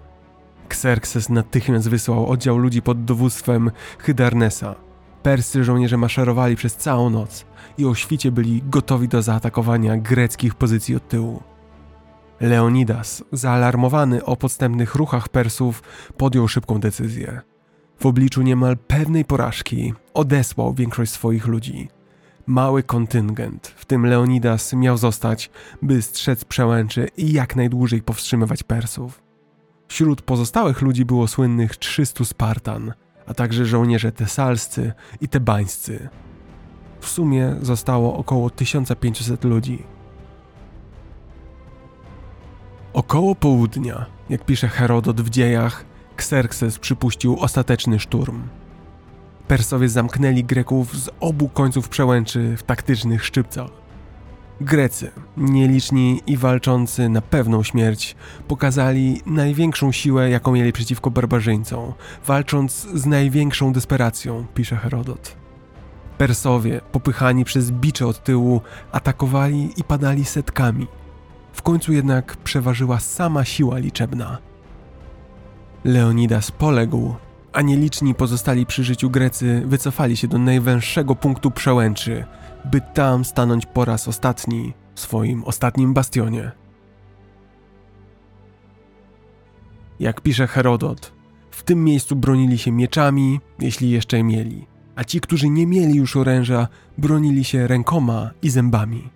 Xerxes 0.68 1.28
natychmiast 1.28 1.88
wysłał 1.88 2.26
oddział 2.30 2.58
ludzi 2.58 2.82
pod 2.82 3.04
dowództwem 3.04 3.70
Hydarnesa. 3.98 4.83
Perscy 5.24 5.64
żołnierze 5.64 5.96
maszerowali 5.96 6.56
przez 6.56 6.76
całą 6.76 7.10
noc 7.10 7.46
i 7.78 7.86
o 7.86 7.94
świcie 7.94 8.32
byli 8.32 8.62
gotowi 8.66 9.08
do 9.08 9.22
zaatakowania 9.22 9.96
greckich 9.96 10.54
pozycji 10.54 10.96
od 10.96 11.08
tyłu. 11.08 11.42
Leonidas, 12.40 13.24
zaalarmowany 13.32 14.24
o 14.24 14.36
podstępnych 14.36 14.94
ruchach 14.94 15.28
Persów, 15.28 15.82
podjął 16.16 16.48
szybką 16.48 16.80
decyzję. 16.80 17.40
W 17.98 18.06
obliczu 18.06 18.42
niemal 18.42 18.76
pewnej 18.76 19.24
porażki 19.24 19.94
odesłał 20.14 20.74
większość 20.74 21.12
swoich 21.12 21.46
ludzi. 21.46 21.88
Mały 22.46 22.82
kontyngent, 22.82 23.66
w 23.76 23.84
tym 23.84 24.06
Leonidas, 24.06 24.72
miał 24.72 24.96
zostać, 24.96 25.50
by 25.82 26.02
strzec 26.02 26.44
przełęczy 26.44 27.08
i 27.16 27.32
jak 27.32 27.56
najdłużej 27.56 28.02
powstrzymywać 28.02 28.62
Persów. 28.62 29.22
Wśród 29.88 30.22
pozostałych 30.22 30.82
ludzi 30.82 31.04
było 31.04 31.28
słynnych 31.28 31.76
300 31.76 32.24
Spartan, 32.24 32.92
a 33.26 33.34
także 33.34 33.66
żołnierze 33.66 34.12
tesalscy 34.12 34.92
i 35.20 35.28
tebańscy. 35.28 36.08
W 37.00 37.08
sumie 37.08 37.56
zostało 37.62 38.16
około 38.16 38.50
1500 38.50 39.44
ludzi. 39.44 39.82
Około 42.92 43.34
południa, 43.34 44.06
jak 44.30 44.44
pisze 44.44 44.68
Herodot 44.68 45.20
w 45.20 45.30
dziejach, 45.30 45.84
Xerxes 46.14 46.78
przypuścił 46.78 47.36
ostateczny 47.40 48.00
szturm. 48.00 48.42
Persowie 49.48 49.88
zamknęli 49.88 50.44
Greków 50.44 50.96
z 50.96 51.10
obu 51.20 51.48
końców 51.48 51.88
przełęczy 51.88 52.56
w 52.56 52.62
taktycznych 52.62 53.24
szczypcach. 53.24 53.83
Grecy, 54.60 55.10
nieliczni 55.36 56.22
i 56.26 56.36
walczący 56.36 57.08
na 57.08 57.20
pewną 57.20 57.62
śmierć, 57.62 58.16
pokazali 58.48 59.20
największą 59.26 59.92
siłę, 59.92 60.30
jaką 60.30 60.52
mieli 60.52 60.72
przeciwko 60.72 61.10
barbarzyńcom, 61.10 61.92
walcząc 62.26 62.86
z 62.94 63.06
największą 63.06 63.72
desperacją, 63.72 64.46
pisze 64.54 64.76
Herodot. 64.76 65.36
Persowie, 66.18 66.80
popychani 66.92 67.44
przez 67.44 67.70
bicze 67.70 68.06
od 68.06 68.24
tyłu, 68.24 68.60
atakowali 68.92 69.70
i 69.76 69.84
padali 69.84 70.24
setkami. 70.24 70.86
W 71.52 71.62
końcu 71.62 71.92
jednak 71.92 72.36
przeważyła 72.36 73.00
sama 73.00 73.44
siła 73.44 73.78
liczebna. 73.78 74.38
Leonidas 75.84 76.50
poległ, 76.50 77.14
a 77.52 77.62
nieliczni 77.62 78.14
pozostali 78.14 78.66
przy 78.66 78.84
życiu 78.84 79.10
Grecy 79.10 79.62
wycofali 79.66 80.16
się 80.16 80.28
do 80.28 80.38
najwęższego 80.38 81.14
punktu 81.16 81.50
przełęczy, 81.50 82.24
by 82.64 82.80
tam 82.94 83.24
stanąć 83.24 83.66
po 83.66 83.84
raz 83.84 84.08
ostatni 84.08 84.72
w 84.94 85.00
swoim 85.00 85.44
ostatnim 85.44 85.94
bastionie. 85.94 86.50
Jak 90.00 90.20
pisze 90.20 90.46
Herodot, 90.46 91.12
w 91.50 91.62
tym 91.62 91.84
miejscu 91.84 92.16
bronili 92.16 92.58
się 92.58 92.72
mieczami, 92.72 93.40
jeśli 93.58 93.90
jeszcze 93.90 94.16
je 94.16 94.24
mieli, 94.24 94.66
a 94.96 95.04
ci, 95.04 95.20
którzy 95.20 95.48
nie 95.48 95.66
mieli 95.66 95.94
już 95.94 96.16
oręża, 96.16 96.68
bronili 96.98 97.44
się 97.44 97.66
rękoma 97.66 98.30
i 98.42 98.50
zębami. 98.50 99.10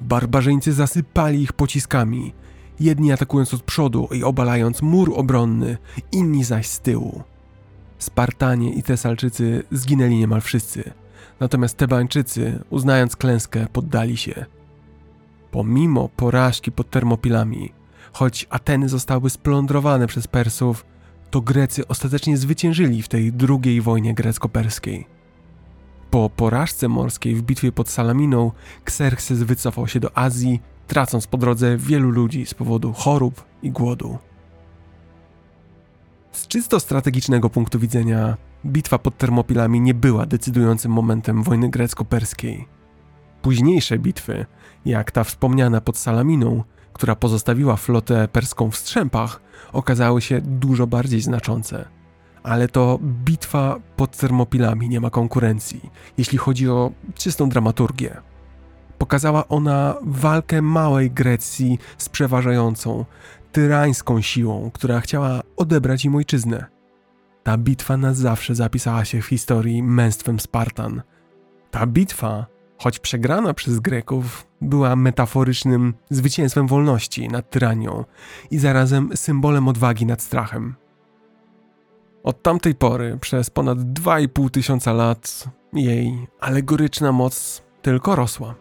Barbarzyńcy 0.00 0.72
zasypali 0.72 1.42
ich 1.42 1.52
pociskami, 1.52 2.32
jedni 2.80 3.12
atakując 3.12 3.54
od 3.54 3.62
przodu 3.62 4.08
i 4.12 4.24
obalając 4.24 4.82
mur 4.82 5.12
obronny, 5.14 5.78
inni 6.12 6.44
zaś 6.44 6.66
z 6.66 6.80
tyłu. 6.80 7.22
Spartanie 7.98 8.72
i 8.72 8.82
Tesalczycy 8.82 9.62
zginęli 9.70 10.16
niemal 10.16 10.40
wszyscy, 10.40 10.92
natomiast 11.42 11.76
Tebańczycy, 11.76 12.64
uznając 12.70 13.16
klęskę, 13.16 13.66
poddali 13.72 14.16
się. 14.16 14.46
Pomimo 15.50 16.08
porażki 16.08 16.72
pod 16.72 16.90
Termopilami, 16.90 17.72
choć 18.12 18.46
Ateny 18.50 18.88
zostały 18.88 19.30
splądrowane 19.30 20.06
przez 20.06 20.28
Persów, 20.28 20.86
to 21.30 21.40
Grecy 21.40 21.88
ostatecznie 21.88 22.36
zwyciężyli 22.36 23.02
w 23.02 23.08
tej 23.08 23.32
drugiej 23.32 23.80
wojnie 23.80 24.14
grecko-perskiej. 24.14 25.06
Po 26.10 26.30
porażce 26.30 26.88
morskiej 26.88 27.34
w 27.34 27.42
bitwie 27.42 27.72
pod 27.72 27.88
Salaminą, 27.88 28.52
Xerxes 28.84 29.42
wycofał 29.42 29.88
się 29.88 30.00
do 30.00 30.18
Azji, 30.18 30.60
tracąc 30.86 31.26
po 31.26 31.38
drodze 31.38 31.76
wielu 31.76 32.10
ludzi 32.10 32.46
z 32.46 32.54
powodu 32.54 32.92
chorób 32.92 33.44
i 33.62 33.70
głodu. 33.70 34.18
Z 36.32 36.46
czysto 36.46 36.80
strategicznego 36.80 37.50
punktu 37.50 37.78
widzenia, 37.78 38.36
bitwa 38.66 38.98
pod 38.98 39.18
Termopilami 39.18 39.80
nie 39.80 39.94
była 39.94 40.26
decydującym 40.26 40.92
momentem 40.92 41.42
wojny 41.42 41.70
grecko-perskiej. 41.70 42.68
Późniejsze 43.42 43.98
bitwy, 43.98 44.46
jak 44.84 45.10
ta 45.10 45.24
wspomniana 45.24 45.80
pod 45.80 45.98
Salaminą, 45.98 46.64
która 46.92 47.16
pozostawiła 47.16 47.76
flotę 47.76 48.28
perską 48.28 48.70
w 48.70 48.76
strzępach, 48.76 49.40
okazały 49.72 50.22
się 50.22 50.40
dużo 50.40 50.86
bardziej 50.86 51.20
znaczące. 51.20 51.84
Ale 52.42 52.68
to 52.68 52.98
bitwa 53.02 53.80
pod 53.96 54.16
Termopilami 54.16 54.88
nie 54.88 55.00
ma 55.00 55.10
konkurencji, 55.10 55.90
jeśli 56.18 56.38
chodzi 56.38 56.68
o 56.68 56.92
czystą 57.14 57.48
dramaturgię. 57.48 58.20
Pokazała 58.98 59.48
ona 59.48 59.94
walkę 60.02 60.62
małej 60.62 61.10
Grecji 61.10 61.78
z 61.98 62.08
przeważającą, 62.08 63.04
tyrańską 63.52 64.20
siłą, 64.20 64.70
która 64.74 65.00
chciała 65.00 65.40
odebrać 65.56 66.04
im 66.04 66.14
ojczyznę. 66.14 66.71
Ta 67.42 67.58
bitwa 67.58 67.96
na 67.96 68.14
zawsze 68.14 68.54
zapisała 68.54 69.04
się 69.04 69.22
w 69.22 69.26
historii 69.26 69.82
męstwem 69.82 70.40
Spartan. 70.40 71.02
Ta 71.70 71.86
bitwa, 71.86 72.46
choć 72.78 72.98
przegrana 72.98 73.54
przez 73.54 73.80
Greków, 73.80 74.46
była 74.60 74.96
metaforycznym 74.96 75.94
zwycięstwem 76.10 76.66
wolności 76.66 77.28
nad 77.28 77.50
tyranią 77.50 78.04
i 78.50 78.58
zarazem 78.58 79.10
symbolem 79.16 79.68
odwagi 79.68 80.06
nad 80.06 80.22
strachem. 80.22 80.74
Od 82.24 82.42
tamtej 82.42 82.74
pory, 82.74 83.18
przez 83.20 83.50
ponad 83.50 83.78
2,5 83.78 84.50
tysiąca 84.50 84.92
lat, 84.92 85.44
jej 85.72 86.26
alegoryczna 86.40 87.12
moc 87.12 87.62
tylko 87.82 88.16
rosła. 88.16 88.54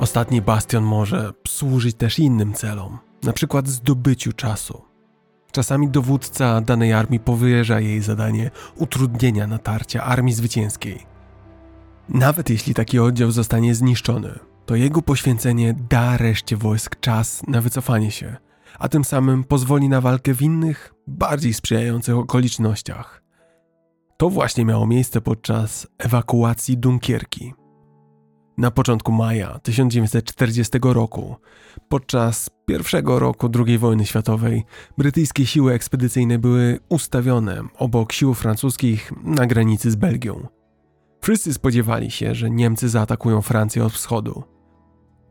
Ostatni 0.00 0.42
bastion 0.42 0.84
może 0.84 1.32
służyć 1.48 1.96
też 1.96 2.18
innym 2.18 2.54
celom, 2.54 2.98
na 3.22 3.32
przykład 3.32 3.68
zdobyciu 3.68 4.32
czasu. 4.32 4.82
Czasami 5.52 5.88
dowódca 5.88 6.60
danej 6.60 6.92
armii 6.92 7.20
powierza 7.20 7.80
jej 7.80 8.00
zadanie 8.00 8.50
utrudnienia 8.76 9.46
natarcia 9.46 10.04
armii 10.04 10.34
zwycięskiej. 10.34 11.06
Nawet 12.08 12.50
jeśli 12.50 12.74
taki 12.74 12.98
oddział 12.98 13.30
zostanie 13.30 13.74
zniszczony, 13.74 14.38
to 14.66 14.76
jego 14.76 15.02
poświęcenie 15.02 15.74
da 15.90 16.16
reszcie 16.16 16.56
wojsk 16.56 17.00
czas 17.00 17.42
na 17.48 17.60
wycofanie 17.60 18.10
się, 18.10 18.36
a 18.78 18.88
tym 18.88 19.04
samym 19.04 19.44
pozwoli 19.44 19.88
na 19.88 20.00
walkę 20.00 20.34
w 20.34 20.42
innych, 20.42 20.94
bardziej 21.06 21.54
sprzyjających 21.54 22.16
okolicznościach. 22.16 23.22
To 24.16 24.30
właśnie 24.30 24.64
miało 24.64 24.86
miejsce 24.86 25.20
podczas 25.20 25.86
ewakuacji 25.98 26.78
Dunkierki. 26.78 27.54
Na 28.60 28.70
początku 28.70 29.12
maja 29.12 29.58
1940 29.58 30.78
roku, 30.82 31.36
podczas 31.88 32.50
pierwszego 32.66 33.18
roku 33.18 33.50
II 33.66 33.78
wojny 33.78 34.06
światowej, 34.06 34.64
brytyjskie 34.98 35.46
siły 35.46 35.72
ekspedycyjne 35.72 36.38
były 36.38 36.78
ustawione 36.88 37.62
obok 37.78 38.12
sił 38.12 38.34
francuskich 38.34 39.12
na 39.24 39.46
granicy 39.46 39.90
z 39.90 39.96
Belgią. 39.96 40.46
Wszyscy 41.20 41.54
spodziewali 41.54 42.10
się, 42.10 42.34
że 42.34 42.50
Niemcy 42.50 42.88
zaatakują 42.88 43.42
Francję 43.42 43.84
od 43.84 43.92
wschodu. 43.92 44.42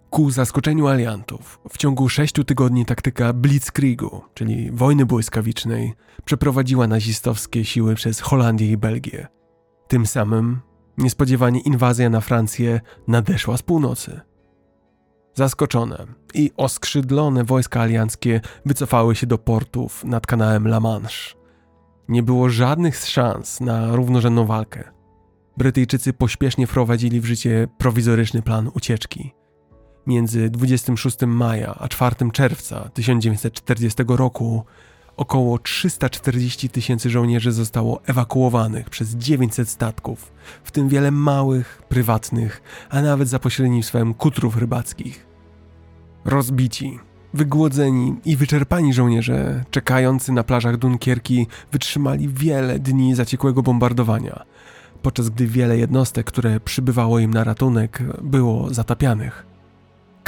Ku 0.10 0.32
zaskoczeniu 0.32 0.88
aliantów, 0.88 1.60
w 1.70 1.78
ciągu 1.78 2.10
sześciu 2.10 2.44
tygodni 2.44 2.86
taktyka 2.86 3.34
Blitzkriegu, 3.34 4.22
czyli 4.34 4.72
wojny 4.72 5.06
błyskawicznej, 5.06 5.94
przeprowadziła 6.26 6.88
nazistowskie 6.88 7.66
siły 7.66 7.96
przez 7.96 8.20
Holandię 8.20 8.72
i 8.72 8.78
Belgię. 8.78 9.28
Tym 9.88 10.06
samym 10.06 10.69
Niespodziewanie 11.00 11.60
inwazja 11.60 12.10
na 12.10 12.22
Francję 12.22 12.82
nadeszła 13.08 13.58
z 13.58 13.62
północy. 13.62 14.20
Zaskoczone 15.34 16.06
i 16.34 16.52
oskrzydlone 16.58 17.44
wojska 17.44 17.82
alianckie 17.82 18.42
wycofały 18.66 19.16
się 19.16 19.28
do 19.28 19.38
portów 19.38 20.04
nad 20.04 20.28
kanałem 20.28 20.68
La 20.68 20.80
Manche. 20.80 21.36
Nie 22.08 22.24
było 22.24 22.50
żadnych 22.50 22.98
szans 22.98 23.62
na 23.62 23.96
równorzędną 23.96 24.46
walkę. 24.46 24.84
Brytyjczycy 25.58 26.14
pośpiesznie 26.14 26.68
wprowadzili 26.68 27.22
w 27.22 27.26
życie 27.26 27.68
prowizoryczny 27.78 28.42
plan 28.42 28.72
ucieczki. 28.74 29.34
Między 30.08 30.50
26 30.50 31.18
maja 31.28 31.76
a 31.76 31.88
4 31.88 32.16
czerwca 32.32 32.90
1940 32.94 34.04
roku 34.08 34.66
Około 35.20 35.60
340 35.60 36.70
tysięcy 36.70 37.10
żołnierzy 37.10 37.52
zostało 37.52 38.02
ewakuowanych 38.06 38.90
przez 38.90 39.16
900 39.16 39.70
statków, 39.70 40.32
w 40.64 40.72
tym 40.72 40.90
wiele 40.90 41.12
małych, 41.12 41.82
prywatnych, 41.90 42.62
a 42.90 43.02
nawet 43.02 43.28
za 43.28 43.40
pośrednictwem 43.40 44.14
kutrów 44.14 44.58
rybackich. 44.58 45.26
Rozbici, 46.26 47.00
wygłodzeni 47.34 48.16
i 48.26 48.36
wyczerpani 48.36 48.94
żołnierze 48.94 49.64
czekający 49.72 50.32
na 50.32 50.44
plażach 50.44 50.78
Dunkierki 50.78 51.48
wytrzymali 51.72 52.30
wiele 52.30 52.80
dni 52.80 53.16
zaciekłego 53.16 53.64
bombardowania, 53.64 54.46
podczas 55.02 55.30
gdy 55.30 55.48
wiele 55.48 55.78
jednostek, 55.78 56.26
które 56.26 56.60
przybywało 56.60 57.20
im 57.20 57.34
na 57.34 57.44
ratunek, 57.44 58.04
było 58.22 58.74
zatapianych. 58.74 59.49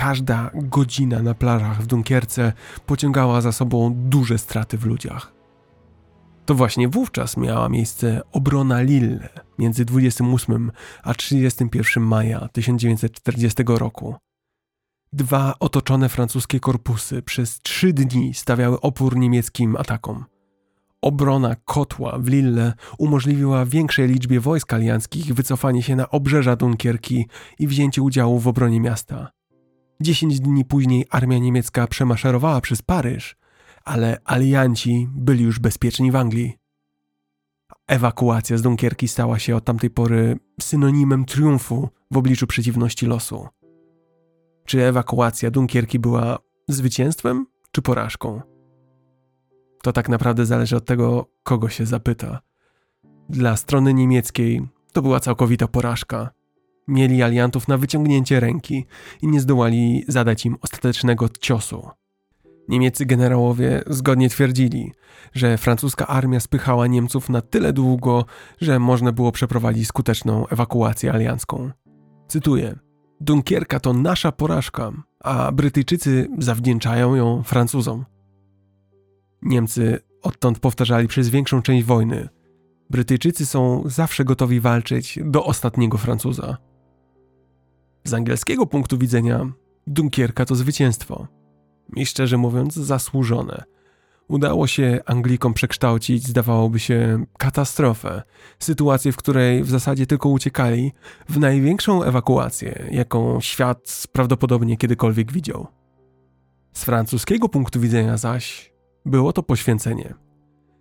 Każda 0.01 0.51
godzina 0.53 1.21
na 1.21 1.33
plażach 1.33 1.81
w 1.81 1.87
Dunkierce 1.87 2.53
pociągała 2.85 3.41
za 3.41 3.51
sobą 3.51 3.93
duże 3.95 4.37
straty 4.37 4.77
w 4.77 4.85
ludziach. 4.85 5.33
To 6.45 6.55
właśnie 6.55 6.87
wówczas 6.87 7.37
miała 7.37 7.69
miejsce 7.69 8.21
obrona 8.31 8.81
Lille 8.81 9.29
między 9.59 9.85
28 9.85 10.71
a 11.03 11.13
31 11.13 12.03
maja 12.03 12.47
1940 12.47 13.63
roku. 13.67 14.15
Dwa 15.13 15.53
otoczone 15.59 16.09
francuskie 16.09 16.59
korpusy 16.59 17.21
przez 17.21 17.61
trzy 17.61 17.93
dni 17.93 18.33
stawiały 18.33 18.81
opór 18.81 19.17
niemieckim 19.17 19.75
atakom. 19.75 20.25
Obrona 21.01 21.55
kotła 21.65 22.17
w 22.19 22.27
Lille 22.27 22.73
umożliwiła 22.97 23.65
większej 23.65 24.07
liczbie 24.07 24.39
wojsk 24.39 24.73
alianckich 24.73 25.33
wycofanie 25.33 25.83
się 25.83 25.95
na 25.95 26.09
obrzeża 26.09 26.55
Dunkierki 26.55 27.27
i 27.59 27.67
wzięcie 27.67 28.01
udziału 28.01 28.39
w 28.39 28.47
obronie 28.47 28.81
miasta. 28.81 29.40
Dziesięć 30.01 30.39
dni 30.39 30.65
później 30.65 31.05
armia 31.09 31.37
niemiecka 31.37 31.87
przemaszerowała 31.87 32.61
przez 32.61 32.81
Paryż, 32.81 33.35
ale 33.83 34.17
alianci 34.25 35.07
byli 35.11 35.43
już 35.43 35.59
bezpieczni 35.59 36.11
w 36.11 36.15
Anglii. 36.15 36.57
Ewakuacja 37.87 38.57
z 38.57 38.61
Dunkierki 38.61 39.07
stała 39.07 39.39
się 39.39 39.55
od 39.55 39.65
tamtej 39.65 39.89
pory 39.89 40.39
synonimem 40.61 41.25
triumfu 41.25 41.89
w 42.11 42.17
obliczu 42.17 42.47
przeciwności 42.47 43.05
losu. 43.05 43.47
Czy 44.65 44.83
ewakuacja 44.83 45.51
Dunkierki 45.51 45.99
była 45.99 46.39
zwycięstwem 46.67 47.45
czy 47.71 47.81
porażką? 47.81 48.41
To 49.83 49.93
tak 49.93 50.09
naprawdę 50.09 50.45
zależy 50.45 50.75
od 50.75 50.85
tego, 50.85 51.25
kogo 51.43 51.69
się 51.69 51.85
zapyta. 51.85 52.41
Dla 53.29 53.57
strony 53.57 53.93
niemieckiej 53.93 54.67
to 54.93 55.01
była 55.01 55.19
całkowita 55.19 55.67
porażka. 55.67 56.29
Mieli 56.87 57.23
aliantów 57.23 57.67
na 57.67 57.77
wyciągnięcie 57.77 58.39
ręki 58.39 58.85
i 59.21 59.27
nie 59.27 59.41
zdołali 59.41 60.05
zadać 60.07 60.45
im 60.45 60.57
ostatecznego 60.61 61.29
ciosu. 61.29 61.89
Niemieccy 62.67 63.05
generałowie 63.05 63.83
zgodnie 63.87 64.29
twierdzili, 64.29 64.91
że 65.33 65.57
francuska 65.57 66.07
armia 66.07 66.39
spychała 66.39 66.87
Niemców 66.87 67.29
na 67.29 67.41
tyle 67.41 67.73
długo, 67.73 68.25
że 68.61 68.79
można 68.79 69.11
było 69.11 69.31
przeprowadzić 69.31 69.87
skuteczną 69.87 70.47
ewakuację 70.47 71.13
aliancką. 71.13 71.71
Cytuję: 72.27 72.79
Dunkierka 73.21 73.79
to 73.79 73.93
nasza 73.93 74.31
porażka, 74.31 74.91
a 75.19 75.51
Brytyjczycy 75.51 76.27
zawdzięczają 76.37 77.15
ją 77.15 77.43
Francuzom. 77.43 78.05
Niemcy 79.41 79.99
odtąd 80.21 80.59
powtarzali 80.59 81.07
przez 81.07 81.29
większą 81.29 81.61
część 81.61 81.85
wojny: 81.85 82.29
Brytyjczycy 82.89 83.45
są 83.45 83.83
zawsze 83.85 84.25
gotowi 84.25 84.59
walczyć 84.59 85.19
do 85.25 85.45
ostatniego 85.45 85.97
Francuza. 85.97 86.57
Z 88.03 88.13
angielskiego 88.13 88.65
punktu 88.65 88.97
widzenia 88.97 89.51
Dunkierka 89.87 90.45
to 90.45 90.55
zwycięstwo. 90.55 91.27
I 91.95 92.05
szczerze 92.05 92.37
mówiąc, 92.37 92.73
zasłużone. 92.73 93.63
Udało 94.27 94.67
się 94.67 94.99
Anglikom 95.05 95.53
przekształcić, 95.53 96.27
zdawałoby 96.27 96.79
się, 96.79 97.25
katastrofę, 97.37 98.21
sytuację, 98.59 99.11
w 99.11 99.17
której 99.17 99.63
w 99.63 99.69
zasadzie 99.69 100.07
tylko 100.07 100.29
uciekali, 100.29 100.91
w 101.29 101.39
największą 101.39 102.03
ewakuację, 102.03 102.87
jaką 102.91 103.41
świat 103.41 104.07
prawdopodobnie 104.11 104.77
kiedykolwiek 104.77 105.31
widział. 105.31 105.67
Z 106.73 106.83
francuskiego 106.83 107.49
punktu 107.49 107.79
widzenia 107.79 108.17
zaś 108.17 108.73
było 109.05 109.33
to 109.33 109.43
poświęcenie. 109.43 110.13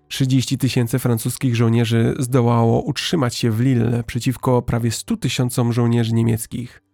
30 0.09 0.59
tysięcy 0.59 0.99
francuskich 0.99 1.57
żołnierzy 1.57 2.15
zdołało 2.19 2.83
utrzymać 2.83 3.35
się 3.35 3.51
w 3.51 3.61
Lille 3.61 4.05
przeciwko 4.07 4.63
prawie 4.63 4.91
100 4.91 5.17
tysiącom 5.17 5.73
żołnierzy 5.73 6.15
niemieckich– 6.15 6.83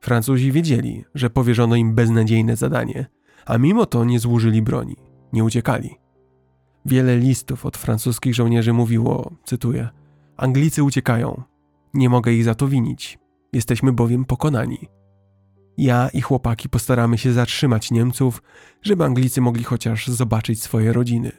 Francuzi 0.00 0.52
wiedzieli, 0.52 1.04
że 1.14 1.30
powierzono 1.30 1.76
im 1.76 1.94
beznadziejne 1.94 2.56
zadanie, 2.56 3.06
a 3.46 3.58
mimo 3.58 3.86
to 3.86 4.04
nie 4.04 4.20
złożyli 4.20 4.62
broni, 4.62 4.96
nie 5.32 5.44
uciekali. 5.44 5.90
Wiele 6.86 7.16
listów 7.16 7.66
od 7.66 7.76
francuskich 7.76 8.34
żołnierzy 8.34 8.72
mówiło, 8.72 9.32
cytuję: 9.44 9.88
Anglicy 10.36 10.82
uciekają. 10.82 11.42
Nie 11.94 12.08
mogę 12.08 12.32
ich 12.32 12.44
za 12.44 12.54
to 12.54 12.68
winić. 12.68 13.18
Jesteśmy 13.52 13.92
bowiem 13.92 14.24
pokonani. 14.24 14.78
Ja 15.78 16.08
i 16.08 16.20
chłopaki 16.20 16.68
postaramy 16.68 17.18
się 17.18 17.32
zatrzymać 17.32 17.90
Niemców, 17.90 18.42
żeby 18.82 19.04
Anglicy 19.04 19.40
mogli 19.40 19.64
chociaż 19.64 20.06
zobaczyć 20.06 20.62
swoje 20.62 20.92
rodziny. 20.92 21.32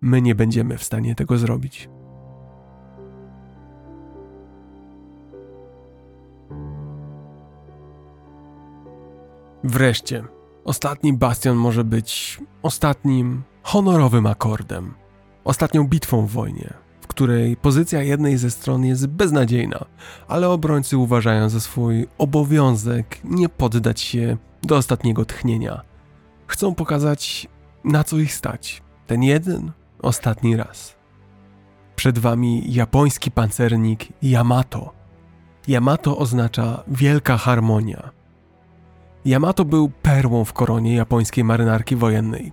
My 0.00 0.22
nie 0.22 0.34
będziemy 0.34 0.78
w 0.78 0.84
stanie 0.84 1.14
tego 1.14 1.38
zrobić. 1.38 1.88
Wreszcie, 9.68 10.24
ostatni 10.64 11.12
bastion 11.12 11.56
może 11.56 11.84
być 11.84 12.40
ostatnim 12.62 13.42
honorowym 13.62 14.26
akordem. 14.26 14.94
ostatnią 15.44 15.88
bitwą 15.88 16.26
w 16.26 16.30
wojnie, 16.30 16.74
w 17.00 17.06
której 17.06 17.56
pozycja 17.56 18.02
jednej 18.02 18.38
ze 18.38 18.50
stron 18.50 18.84
jest 18.84 19.06
beznadziejna, 19.06 19.84
ale 20.28 20.48
obrońcy 20.48 20.98
uważają 20.98 21.48
za 21.48 21.60
swój 21.60 22.06
obowiązek 22.18 23.20
nie 23.24 23.48
poddać 23.48 24.00
się 24.00 24.36
do 24.62 24.76
ostatniego 24.76 25.24
tchnienia. 25.24 25.82
Chcą 26.46 26.74
pokazać, 26.74 27.48
na 27.84 28.04
co 28.04 28.18
ich 28.18 28.34
stać. 28.34 28.82
Ten 29.06 29.22
jeden, 29.22 29.72
ostatni 30.02 30.56
raz. 30.56 30.96
Przed 31.96 32.18
wami 32.18 32.72
japoński 32.74 33.30
pancernik 33.30 34.08
Yamato. 34.22 34.92
Yamato 35.68 36.18
oznacza 36.18 36.84
wielka 36.88 37.36
harmonia. 37.36 38.15
Yamato 39.26 39.64
był 39.64 39.90
perłą 40.02 40.44
w 40.44 40.52
koronie 40.52 40.94
japońskiej 40.94 41.44
marynarki 41.44 41.96
wojennej. 41.96 42.52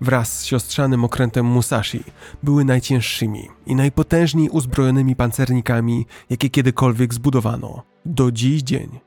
Wraz 0.00 0.38
z 0.38 0.44
siostrzanym 0.44 1.04
okrętem 1.04 1.46
Musashi 1.46 2.04
były 2.42 2.64
najcięższymi 2.64 3.48
i 3.66 3.74
najpotężniej 3.74 4.48
uzbrojonymi 4.48 5.16
pancernikami, 5.16 6.06
jakie 6.30 6.50
kiedykolwiek 6.50 7.14
zbudowano. 7.14 7.82
Do 8.06 8.32
dziś 8.32 8.62
dzień. 8.62 8.98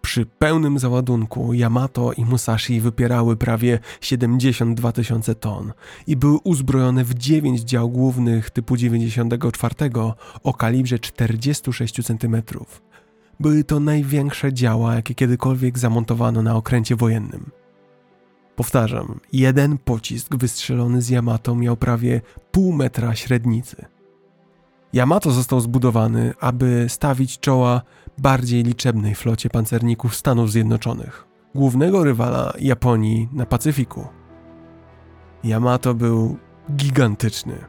Przy 0.00 0.26
pełnym 0.26 0.78
załadunku 0.78 1.52
Yamato 1.52 2.12
i 2.12 2.24
Musashi 2.24 2.80
wypierały 2.80 3.36
prawie 3.36 3.78
72 4.00 4.92
tysiące 4.92 5.34
ton 5.34 5.72
i 6.06 6.16
były 6.16 6.38
uzbrojone 6.44 7.04
w 7.04 7.14
9 7.14 7.60
dział 7.60 7.90
głównych 7.90 8.50
typu 8.50 8.76
94 8.76 9.74
o 10.42 10.54
kalibrze 10.54 10.98
46 10.98 12.06
cm. 12.06 12.42
Były 13.40 13.64
to 13.64 13.80
największe 13.80 14.52
działa, 14.52 14.94
jakie 14.94 15.14
kiedykolwiek 15.14 15.78
zamontowano 15.78 16.42
na 16.42 16.56
okręcie 16.56 16.96
wojennym. 16.96 17.50
Powtarzam, 18.56 19.20
jeden 19.32 19.78
pocisk 19.78 20.36
wystrzelony 20.36 21.02
z 21.02 21.10
Yamato 21.10 21.54
miał 21.54 21.76
prawie 21.76 22.20
pół 22.52 22.72
metra 22.72 23.14
średnicy. 23.14 23.84
Yamato 24.92 25.30
został 25.30 25.60
zbudowany, 25.60 26.34
aby 26.40 26.86
stawić 26.88 27.40
czoła 27.40 27.82
bardziej 28.18 28.62
liczebnej 28.62 29.14
flocie 29.14 29.50
pancerników 29.50 30.16
Stanów 30.16 30.52
Zjednoczonych, 30.52 31.26
głównego 31.54 32.04
rywala 32.04 32.52
Japonii 32.58 33.28
na 33.32 33.46
Pacyfiku. 33.46 34.06
Yamato 35.44 35.94
był 35.94 36.36
gigantyczny. 36.76 37.64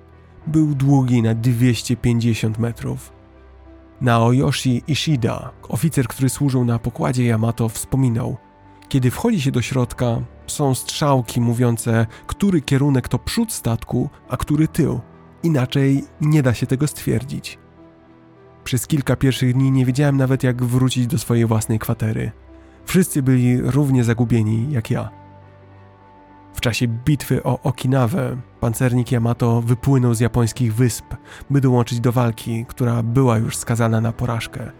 Był 0.47 0.76
długi 0.76 1.22
na 1.22 1.36
250 1.36 2.57
metrów. 2.57 3.16
Naoyoshi 4.02 4.84
Ishida, 4.88 5.52
oficer, 5.70 6.08
który 6.08 6.30
służył 6.30 6.66
na 6.66 6.80
pokładzie 6.80 7.24
Yamato, 7.24 7.70
wspominał: 7.70 8.38
Kiedy 8.89 9.12
wchodzi 9.12 9.41
się 9.41 9.52
do 9.52 9.62
środka, 9.62 10.22
są 10.48 10.76
strzałki 10.76 11.41
mówiące, 11.41 12.08
który 12.28 12.62
kierunek 12.62 13.08
to 13.08 13.20
przód 13.20 13.54
statku, 13.54 14.10
a 14.30 14.38
który 14.38 14.68
tył. 14.68 15.00
Inaczej 15.43 16.04
nie 16.22 16.43
da 16.43 16.54
się 16.54 16.68
tego 16.68 16.88
stwierdzić. 16.88 17.60
Przez 18.64 18.88
kilka 18.88 19.16
pierwszych 19.16 19.54
dni 19.54 19.72
nie 19.72 19.86
wiedziałem 19.86 20.18
nawet, 20.18 20.43
jak 20.43 20.64
wrócić 20.64 21.08
do 21.08 21.18
swojej 21.18 21.45
własnej 21.45 21.80
kwatery. 21.80 22.32
Wszyscy 22.86 23.24
byli 23.24 23.62
równie 23.62 24.04
zagubieni 24.04 24.72
jak 24.72 24.91
ja. 24.91 25.10
W 26.54 26.62
czasie 26.62 26.88
bitwy 26.88 27.43
o 27.43 27.62
Okinawę 27.62 28.38
pancernik 28.60 29.12
Yamato 29.12 29.62
wypłynął 29.62 30.14
z 30.14 30.20
japońskich 30.20 30.76
wysp, 30.76 31.05
by 31.49 31.62
dołączyć 31.62 31.99
do 31.99 32.12
walki, 32.12 32.66
która 32.66 33.03
była 33.03 33.38
już 33.38 33.58
skazana 33.58 34.01
na 34.01 34.12
porażkę. 34.12 34.72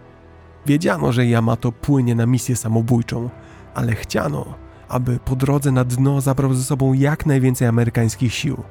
Wiedziano, 0.66 1.12
że 1.12 1.26
Yamato 1.26 1.72
płynie 1.72 2.14
na 2.14 2.26
misję 2.26 2.56
samobójczą, 2.56 3.30
ale 3.74 3.94
chciano, 3.94 4.44
aby 4.88 5.18
po 5.24 5.36
drodze 5.36 5.72
na 5.72 5.84
dno 5.84 6.20
zabrał 6.20 6.54
ze 6.54 6.62
sobą 6.62 6.92
jak 6.92 7.26
najwięcej 7.26 7.68
amerykańskich 7.68 8.34
sił. 8.34 8.62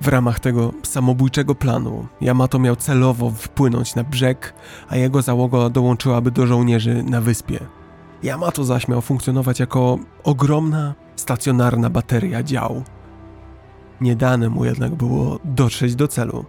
W 0.00 0.08
ramach 0.08 0.40
tego 0.40 0.72
samobójczego 0.82 1.54
planu 1.54 2.06
Yamato 2.20 2.58
miał 2.58 2.76
celowo 2.76 3.30
wpłynąć 3.30 3.94
na 3.94 4.04
brzeg, 4.04 4.54
a 4.88 4.96
jego 4.96 5.22
załoga 5.22 5.68
dołączyłaby 5.68 6.30
do 6.30 6.46
żołnierzy 6.46 7.02
na 7.02 7.20
wyspie. 7.20 7.58
Yamato 8.22 8.64
zaś 8.64 8.88
miał 8.88 9.00
funkcjonować 9.00 9.60
jako 9.60 9.98
ogromna, 10.24 10.94
stacjonarna 11.16 11.90
bateria 11.90 12.42
dział. 12.42 12.82
Nie 14.04 14.16
dane 14.16 14.48
mu 14.48 14.64
jednak 14.64 14.94
było 14.94 15.38
dotrzeć 15.44 15.94
do 15.94 16.08
celu. 16.08 16.44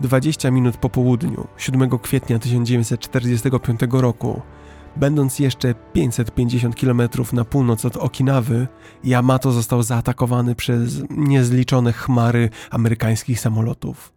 20 0.00 0.50
minut 0.50 0.76
po 0.76 0.90
południu, 0.90 1.46
7 1.56 1.98
kwietnia 1.98 2.38
1945 2.38 3.80
roku, 3.90 4.42
Będąc 4.96 5.38
jeszcze 5.38 5.74
550 5.92 6.76
km 6.76 7.02
na 7.32 7.44
północ 7.44 7.84
od 7.84 7.96
Okinawy, 7.96 8.68
Yamato 9.04 9.52
został 9.52 9.82
zaatakowany 9.82 10.54
przez 10.54 11.02
niezliczone 11.10 11.92
chmary 11.92 12.50
amerykańskich 12.70 13.40
samolotów. 13.40 14.12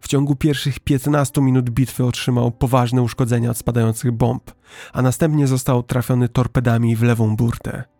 W 0.00 0.08
ciągu 0.08 0.36
pierwszych 0.36 0.80
15 0.80 1.40
minut 1.40 1.70
bitwy 1.70 2.04
otrzymał 2.04 2.50
poważne 2.50 3.02
uszkodzenia 3.02 3.50
od 3.50 3.58
spadających 3.58 4.12
bomb, 4.12 4.50
a 4.92 5.02
następnie 5.02 5.46
został 5.46 5.82
trafiony 5.82 6.28
torpedami 6.28 6.96
w 6.96 7.02
lewą 7.02 7.36
burtę. 7.36 7.91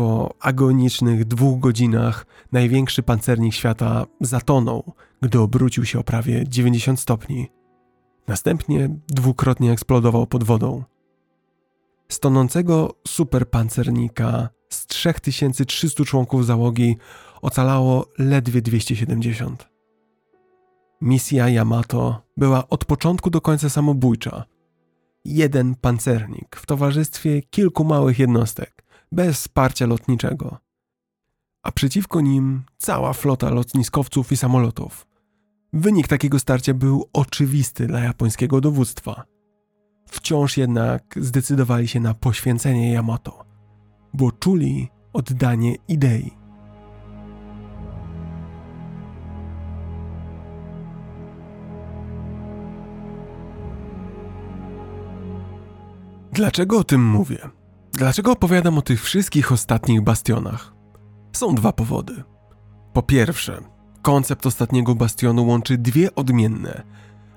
Po 0.00 0.34
agonicznych 0.40 1.24
dwóch 1.24 1.60
godzinach 1.60 2.26
największy 2.52 3.02
pancernik 3.02 3.54
świata 3.54 4.06
zatonął, 4.20 4.92
gdy 5.22 5.40
obrócił 5.40 5.84
się 5.84 5.98
o 5.98 6.04
prawie 6.04 6.44
90 6.48 7.00
stopni. 7.00 7.48
Następnie 8.28 8.96
dwukrotnie 9.08 9.72
eksplodował 9.72 10.26
pod 10.26 10.44
wodą. 10.44 10.84
Z 12.08 12.20
tonącego 12.20 12.94
superpancernika 13.08 14.48
z 14.68 14.86
3300 14.86 16.04
członków 16.04 16.46
załogi 16.46 16.96
ocalało 17.42 18.06
ledwie 18.18 18.62
270. 18.62 19.68
Misja 21.00 21.48
Yamato 21.48 22.22
była 22.36 22.68
od 22.68 22.84
początku 22.84 23.30
do 23.30 23.40
końca 23.40 23.68
samobójcza. 23.68 24.44
Jeden 25.24 25.74
pancernik 25.74 26.56
w 26.56 26.66
towarzystwie 26.66 27.42
kilku 27.42 27.84
małych 27.84 28.18
jednostek, 28.18 28.79
bez 29.12 29.36
wsparcia 29.36 29.86
lotniczego. 29.86 30.58
A 31.62 31.72
przeciwko 31.72 32.20
nim 32.20 32.62
cała 32.78 33.12
flota 33.12 33.50
lotniskowców 33.50 34.32
i 34.32 34.36
samolotów. 34.36 35.06
Wynik 35.72 36.08
takiego 36.08 36.38
starcia 36.38 36.74
był 36.74 37.08
oczywisty 37.12 37.86
dla 37.86 38.00
japońskiego 38.00 38.60
dowództwa. 38.60 39.24
Wciąż 40.08 40.56
jednak 40.56 41.02
zdecydowali 41.16 41.88
się 41.88 42.00
na 42.00 42.14
poświęcenie 42.14 42.92
Yamato, 42.92 43.44
bo 44.14 44.32
czuli 44.32 44.88
oddanie 45.12 45.74
idei. 45.88 46.30
Dlaczego 56.32 56.78
o 56.78 56.84
tym 56.84 57.06
mówię? 57.06 57.59
Dlaczego 58.00 58.32
opowiadam 58.32 58.78
o 58.78 58.82
tych 58.82 59.02
wszystkich 59.02 59.52
ostatnich 59.52 60.00
bastionach? 60.00 60.74
Są 61.32 61.54
dwa 61.54 61.72
powody. 61.72 62.24
Po 62.92 63.02
pierwsze, 63.02 63.60
koncept 64.02 64.46
ostatniego 64.46 64.94
bastionu 64.94 65.46
łączy 65.46 65.78
dwie 65.78 66.14
odmienne, 66.14 66.82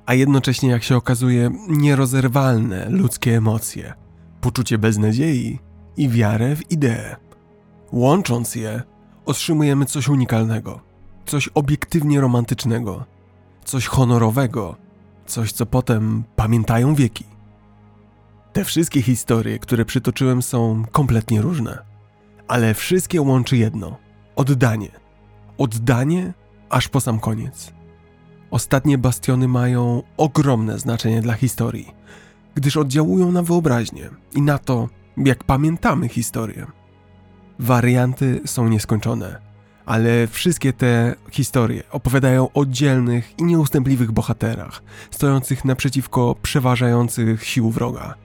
a 0.05 0.13
jednocześnie, 0.13 0.69
jak 0.69 0.83
się 0.83 0.95
okazuje, 0.95 1.49
nierozerwalne 1.69 2.89
ludzkie 2.89 3.37
emocje, 3.37 3.93
poczucie 4.41 4.77
beznadziei 4.77 5.59
i 5.97 6.09
wiarę 6.09 6.55
w 6.55 6.71
ideę. 6.71 7.15
Łącząc 7.91 8.55
je, 8.55 8.81
otrzymujemy 9.25 9.85
coś 9.85 10.07
unikalnego, 10.07 10.81
coś 11.25 11.47
obiektywnie 11.47 12.21
romantycznego, 12.21 13.05
coś 13.65 13.87
honorowego, 13.87 14.75
coś, 15.25 15.51
co 15.51 15.65
potem 15.65 16.23
pamiętają 16.35 16.95
wieki. 16.95 17.32
Te 18.53 18.63
wszystkie 18.63 19.01
historie, 19.01 19.59
które 19.59 19.85
przytoczyłem, 19.85 20.41
są 20.41 20.83
kompletnie 20.91 21.41
różne, 21.41 21.77
ale 22.47 22.73
wszystkie 22.73 23.21
łączy 23.21 23.57
jedno 23.57 23.97
oddanie. 24.35 24.91
Oddanie 25.57 26.33
aż 26.69 26.87
po 26.87 27.01
sam 27.01 27.19
koniec. 27.19 27.73
Ostatnie 28.51 28.97
bastiony 28.97 29.47
mają 29.47 30.03
ogromne 30.17 30.79
znaczenie 30.79 31.21
dla 31.21 31.33
historii, 31.33 31.93
gdyż 32.55 32.77
oddziałują 32.77 33.31
na 33.31 33.43
wyobraźnię 33.43 34.09
i 34.35 34.41
na 34.41 34.57
to, 34.57 34.89
jak 35.17 35.43
pamiętamy 35.43 36.09
historię. 36.09 36.65
Warianty 37.59 38.41
są 38.45 38.69
nieskończone, 38.69 39.39
ale 39.85 40.27
wszystkie 40.27 40.73
te 40.73 41.15
historie 41.31 41.83
opowiadają 41.91 42.49
o 42.53 42.65
dzielnych 42.65 43.39
i 43.39 43.43
nieustępliwych 43.43 44.11
bohaterach, 44.11 44.83
stojących 45.11 45.65
naprzeciwko 45.65 46.35
przeważających 46.41 47.45
sił 47.45 47.71
wroga. 47.71 48.22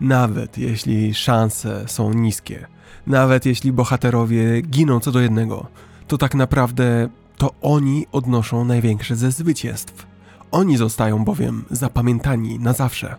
Nawet 0.00 0.58
jeśli 0.58 1.14
szanse 1.14 1.88
są 1.88 2.12
niskie, 2.12 2.66
nawet 3.06 3.46
jeśli 3.46 3.72
bohaterowie 3.72 4.62
giną 4.62 5.00
co 5.00 5.12
do 5.12 5.20
jednego, 5.20 5.66
to 6.08 6.18
tak 6.18 6.34
naprawdę 6.34 7.08
to 7.36 7.50
oni 7.62 8.06
odnoszą 8.12 8.64
największe 8.64 9.16
ze 9.16 9.30
zwycięstw. 9.30 10.06
Oni 10.50 10.76
zostają 10.76 11.24
bowiem 11.24 11.64
zapamiętani 11.70 12.58
na 12.58 12.72
zawsze. 12.72 13.16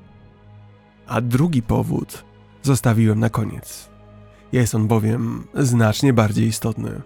A 1.08 1.22
drugi 1.22 1.62
powód 1.62 2.26
zostawiłem 2.64 3.20
na 3.20 3.30
koniec. 3.30 3.90
Jest 4.52 4.76
on 4.76 4.88
bowiem 4.88 5.44
znacznie 5.54 6.14
bardziej 6.14 6.48
istotny. 6.48 7.02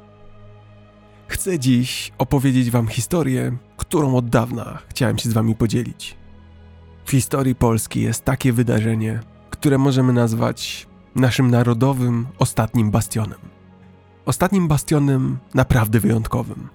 Chcę 1.28 1.59
dziś 1.59 2.11
opowiedzieć 2.17 2.72
Wam 2.72 2.88
historię, 2.88 3.57
którą 3.78 4.15
od 4.15 4.30
dawna 4.30 4.80
chciałem 4.89 5.17
się 5.17 5.30
z 5.30 5.34
Wami 5.34 5.55
podzielić. 5.55 6.17
W 7.05 7.11
historii 7.11 7.55
Polski 7.55 8.01
jest 8.01 8.26
takie 8.26 8.53
wydarzenie, 8.53 9.20
które 9.49 9.77
możemy 9.77 10.13
nazwać 10.13 10.87
naszym 11.15 11.51
narodowym 11.51 12.27
ostatnim 12.39 12.91
bastionem. 12.91 13.39
Ostatnim 14.25 14.67
bastionem 14.67 15.37
naprawdę 15.53 15.99
wyjątkowym. 15.99 16.69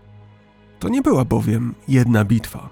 To 0.79 0.89
nie 0.89 1.03
była 1.03 1.25
bowiem 1.25 1.75
jedna 1.89 2.25
bitwa. 2.25 2.71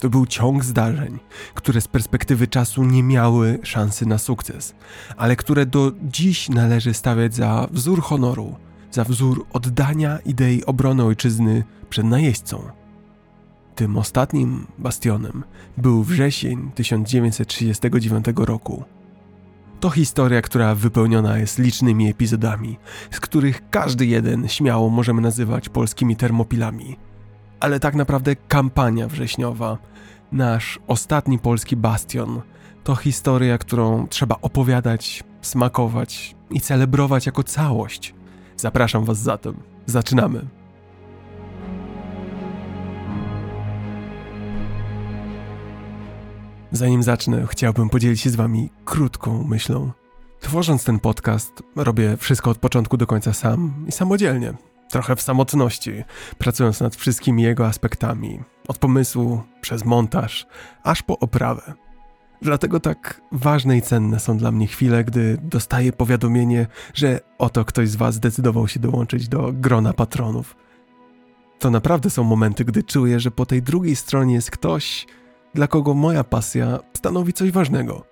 To 0.00 0.10
był 0.10 0.26
ciąg 0.26 0.64
zdarzeń, 0.64 1.18
które 1.54 1.80
z 1.80 1.88
perspektywy 1.88 2.48
czasu 2.48 2.84
nie 2.84 3.02
miały 3.02 3.58
szansy 3.62 4.06
na 4.06 4.18
sukces, 4.18 4.74
ale 5.16 5.36
które 5.36 5.66
do 5.66 5.92
dziś 6.02 6.48
należy 6.48 6.94
stawiać 6.94 7.34
za 7.34 7.68
wzór 7.70 8.02
honoru, 8.02 8.54
za 8.90 9.04
wzór 9.04 9.46
oddania 9.52 10.18
idei 10.18 10.64
obrony 10.64 11.04
ojczyzny 11.04 11.64
przed 11.90 12.06
najeźdźcą. 12.06 12.62
Tym 13.74 13.96
ostatnim 13.96 14.66
bastionem 14.78 15.44
był 15.76 16.02
wrzesień 16.04 16.70
1939 16.74 18.26
roku. 18.36 18.84
To 19.82 19.90
historia, 19.90 20.42
która 20.42 20.74
wypełniona 20.74 21.38
jest 21.38 21.58
licznymi 21.58 22.10
epizodami, 22.10 22.78
z 23.10 23.20
których 23.20 23.70
każdy 23.70 24.06
jeden 24.06 24.48
śmiało 24.48 24.90
możemy 24.90 25.20
nazywać 25.20 25.68
polskimi 25.68 26.16
termopilami. 26.16 26.96
Ale 27.60 27.80
tak 27.80 27.94
naprawdę 27.94 28.36
kampania 28.36 29.08
wrześniowa, 29.08 29.78
nasz 30.32 30.78
ostatni 30.86 31.38
polski 31.38 31.76
bastion, 31.76 32.42
to 32.84 32.96
historia, 32.96 33.58
którą 33.58 34.06
trzeba 34.08 34.36
opowiadać, 34.42 35.24
smakować 35.40 36.36
i 36.50 36.60
celebrować 36.60 37.26
jako 37.26 37.42
całość. 37.42 38.14
Zapraszam 38.56 39.04
Was 39.04 39.18
zatem. 39.18 39.54
Zaczynamy. 39.86 40.61
Zanim 46.72 47.02
zacznę, 47.02 47.46
chciałbym 47.50 47.88
podzielić 47.88 48.20
się 48.20 48.30
z 48.30 48.36
Wami 48.36 48.70
krótką 48.84 49.44
myślą. 49.44 49.92
Tworząc 50.40 50.84
ten 50.84 50.98
podcast, 51.00 51.62
robię 51.76 52.16
wszystko 52.16 52.50
od 52.50 52.58
początku 52.58 52.96
do 52.96 53.06
końca 53.06 53.32
sam 53.32 53.84
i 53.88 53.92
samodzielnie. 53.92 54.54
Trochę 54.90 55.16
w 55.16 55.22
samotności, 55.22 56.04
pracując 56.38 56.80
nad 56.80 56.96
wszystkimi 56.96 57.42
jego 57.42 57.66
aspektami. 57.66 58.40
Od 58.68 58.78
pomysłu, 58.78 59.42
przez 59.60 59.84
montaż, 59.84 60.46
aż 60.82 61.02
po 61.02 61.18
oprawę. 61.18 61.74
Dlatego 62.42 62.80
tak 62.80 63.20
ważne 63.32 63.76
i 63.76 63.82
cenne 63.82 64.20
są 64.20 64.38
dla 64.38 64.52
mnie 64.52 64.66
chwile, 64.66 65.04
gdy 65.04 65.38
dostaję 65.42 65.92
powiadomienie, 65.92 66.66
że 66.94 67.20
oto 67.38 67.64
ktoś 67.64 67.88
z 67.88 67.96
Was 67.96 68.14
zdecydował 68.14 68.68
się 68.68 68.80
dołączyć 68.80 69.28
do 69.28 69.52
grona 69.52 69.92
patronów. 69.92 70.56
To 71.58 71.70
naprawdę 71.70 72.10
są 72.10 72.24
momenty, 72.24 72.64
gdy 72.64 72.82
czuję, 72.82 73.20
że 73.20 73.30
po 73.30 73.46
tej 73.46 73.62
drugiej 73.62 73.96
stronie 73.96 74.34
jest 74.34 74.50
ktoś, 74.50 75.06
dla 75.54 75.66
kogo 75.66 75.94
moja 75.94 76.24
pasja 76.24 76.78
stanowi 76.96 77.32
coś 77.32 77.50
ważnego. 77.50 78.04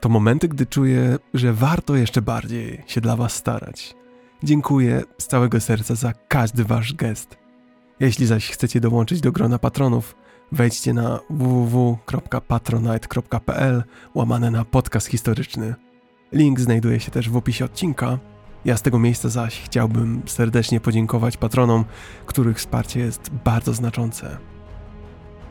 To 0.00 0.08
momenty, 0.08 0.48
gdy 0.48 0.66
czuję, 0.66 1.18
że 1.34 1.52
warto 1.52 1.96
jeszcze 1.96 2.22
bardziej 2.22 2.82
się 2.86 3.00
dla 3.00 3.16
Was 3.16 3.32
starać. 3.32 3.94
Dziękuję 4.42 5.02
z 5.18 5.26
całego 5.26 5.60
serca 5.60 5.94
za 5.94 6.12
każdy 6.28 6.64
Wasz 6.64 6.94
gest. 6.94 7.36
Jeśli 8.00 8.26
zaś 8.26 8.50
chcecie 8.50 8.80
dołączyć 8.80 9.20
do 9.20 9.32
grona 9.32 9.58
patronów, 9.58 10.14
wejdźcie 10.52 10.94
na 10.94 11.20
www.patronite.pl 11.30 13.84
łamane 14.14 14.50
na 14.50 14.64
podcast 14.64 15.06
historyczny. 15.06 15.74
Link 16.32 16.60
znajduje 16.60 17.00
się 17.00 17.10
też 17.10 17.30
w 17.30 17.36
opisie 17.36 17.64
odcinka. 17.64 18.18
Ja 18.64 18.76
z 18.76 18.82
tego 18.82 18.98
miejsca 18.98 19.28
zaś 19.28 19.60
chciałbym 19.60 20.22
serdecznie 20.26 20.80
podziękować 20.80 21.36
patronom, 21.36 21.84
których 22.26 22.58
wsparcie 22.58 23.00
jest 23.00 23.30
bardzo 23.44 23.72
znaczące. 23.72 24.55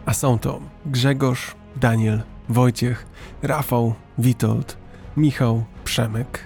A 0.05 0.13
są 0.13 0.39
to 0.39 0.59
Grzegorz, 0.85 1.55
Daniel, 1.75 2.23
Wojciech, 2.49 3.05
Rafał, 3.43 3.93
Witold, 4.17 4.77
Michał, 5.17 5.63
Przemek, 5.83 6.39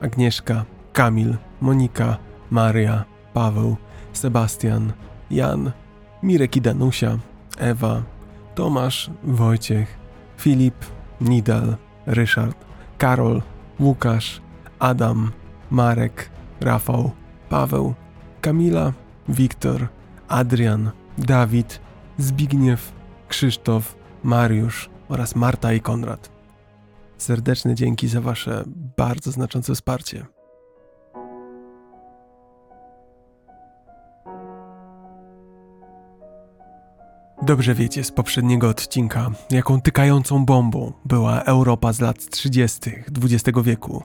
Agnieszka, 0.00 0.64
Kamil, 0.92 1.36
Monika, 1.60 2.16
Maria, 2.50 3.04
Paweł, 3.32 3.76
Sebastian, 4.12 4.92
Jan, 5.30 5.72
Mirek 6.22 6.56
i 6.56 6.60
Danusia, 6.60 7.18
Ewa, 7.58 8.02
Tomasz, 8.54 9.10
Wojciech, 9.24 9.98
Filip, 10.36 10.74
Nidal, 11.20 11.76
Ryszard, 12.06 12.56
Karol, 12.98 13.42
Łukasz, 13.80 14.40
Adam, 14.78 15.32
Marek, 15.70 16.30
Rafał, 16.60 17.10
Paweł, 17.48 17.94
Kamila, 18.40 18.92
Wiktor, 19.28 19.88
Adrian, 20.28 20.90
Dawid, 21.18 21.80
Zbigniew, 22.18 22.97
Krzysztof, 23.28 23.96
Mariusz 24.22 24.90
oraz 25.08 25.36
Marta 25.36 25.72
i 25.72 25.80
Konrad. 25.80 26.30
Serdeczne 27.18 27.74
dzięki 27.74 28.08
za 28.08 28.20
Wasze 28.20 28.64
bardzo 28.96 29.30
znaczące 29.30 29.74
wsparcie. 29.74 30.26
Dobrze 37.42 37.74
wiecie 37.74 38.04
z 38.04 38.10
poprzedniego 38.10 38.68
odcinka, 38.68 39.30
jaką 39.50 39.80
tykającą 39.80 40.44
bombą 40.44 40.92
była 41.04 41.42
Europa 41.42 41.92
z 41.92 42.00
lat 42.00 42.30
30. 42.30 42.90
XX 43.22 43.58
wieku. 43.64 44.02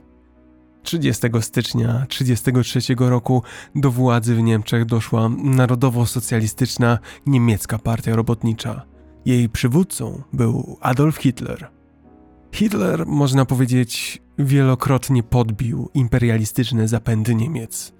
30 0.82 1.22
stycznia 1.40 2.06
1933 2.08 2.94
roku 2.98 3.42
do 3.74 3.90
władzy 3.90 4.34
w 4.34 4.42
Niemczech 4.42 4.84
doszła 4.84 5.28
narodowo-socjalistyczna 5.28 6.98
niemiecka 7.26 7.78
partia 7.78 8.16
robotnicza. 8.16 8.93
Jej 9.24 9.48
przywódcą 9.48 10.22
był 10.32 10.78
Adolf 10.80 11.16
Hitler. 11.16 11.70
Hitler, 12.54 13.06
można 13.06 13.44
powiedzieć, 13.44 14.22
wielokrotnie 14.38 15.22
podbił 15.22 15.90
imperialistyczne 15.94 16.88
zapędy 16.88 17.34
Niemiec. 17.34 17.92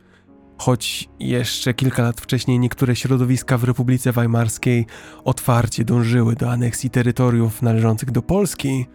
Choć 0.59 1.09
jeszcze 1.21 1.75
kilka 1.75 2.03
lat 2.03 2.21
wcześniej 2.21 2.59
niektóre 2.59 2.97
środowiska 2.97 3.59
w 3.59 3.65
Republice 3.65 4.13
Weimarskiej 4.13 4.87
otwarcie 5.25 5.85
dążyły 5.85 6.35
do 6.35 6.51
aneksji 6.51 6.91
terytoriów 6.91 7.63
należących 7.63 8.11
do 8.11 8.23
Polski, 8.23 8.87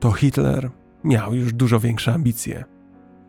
to 0.00 0.12
Hitler 0.12 0.70
miał 1.04 1.34
już 1.34 1.52
dużo 1.52 1.80
większe 1.80 2.14
ambicje. 2.14 2.64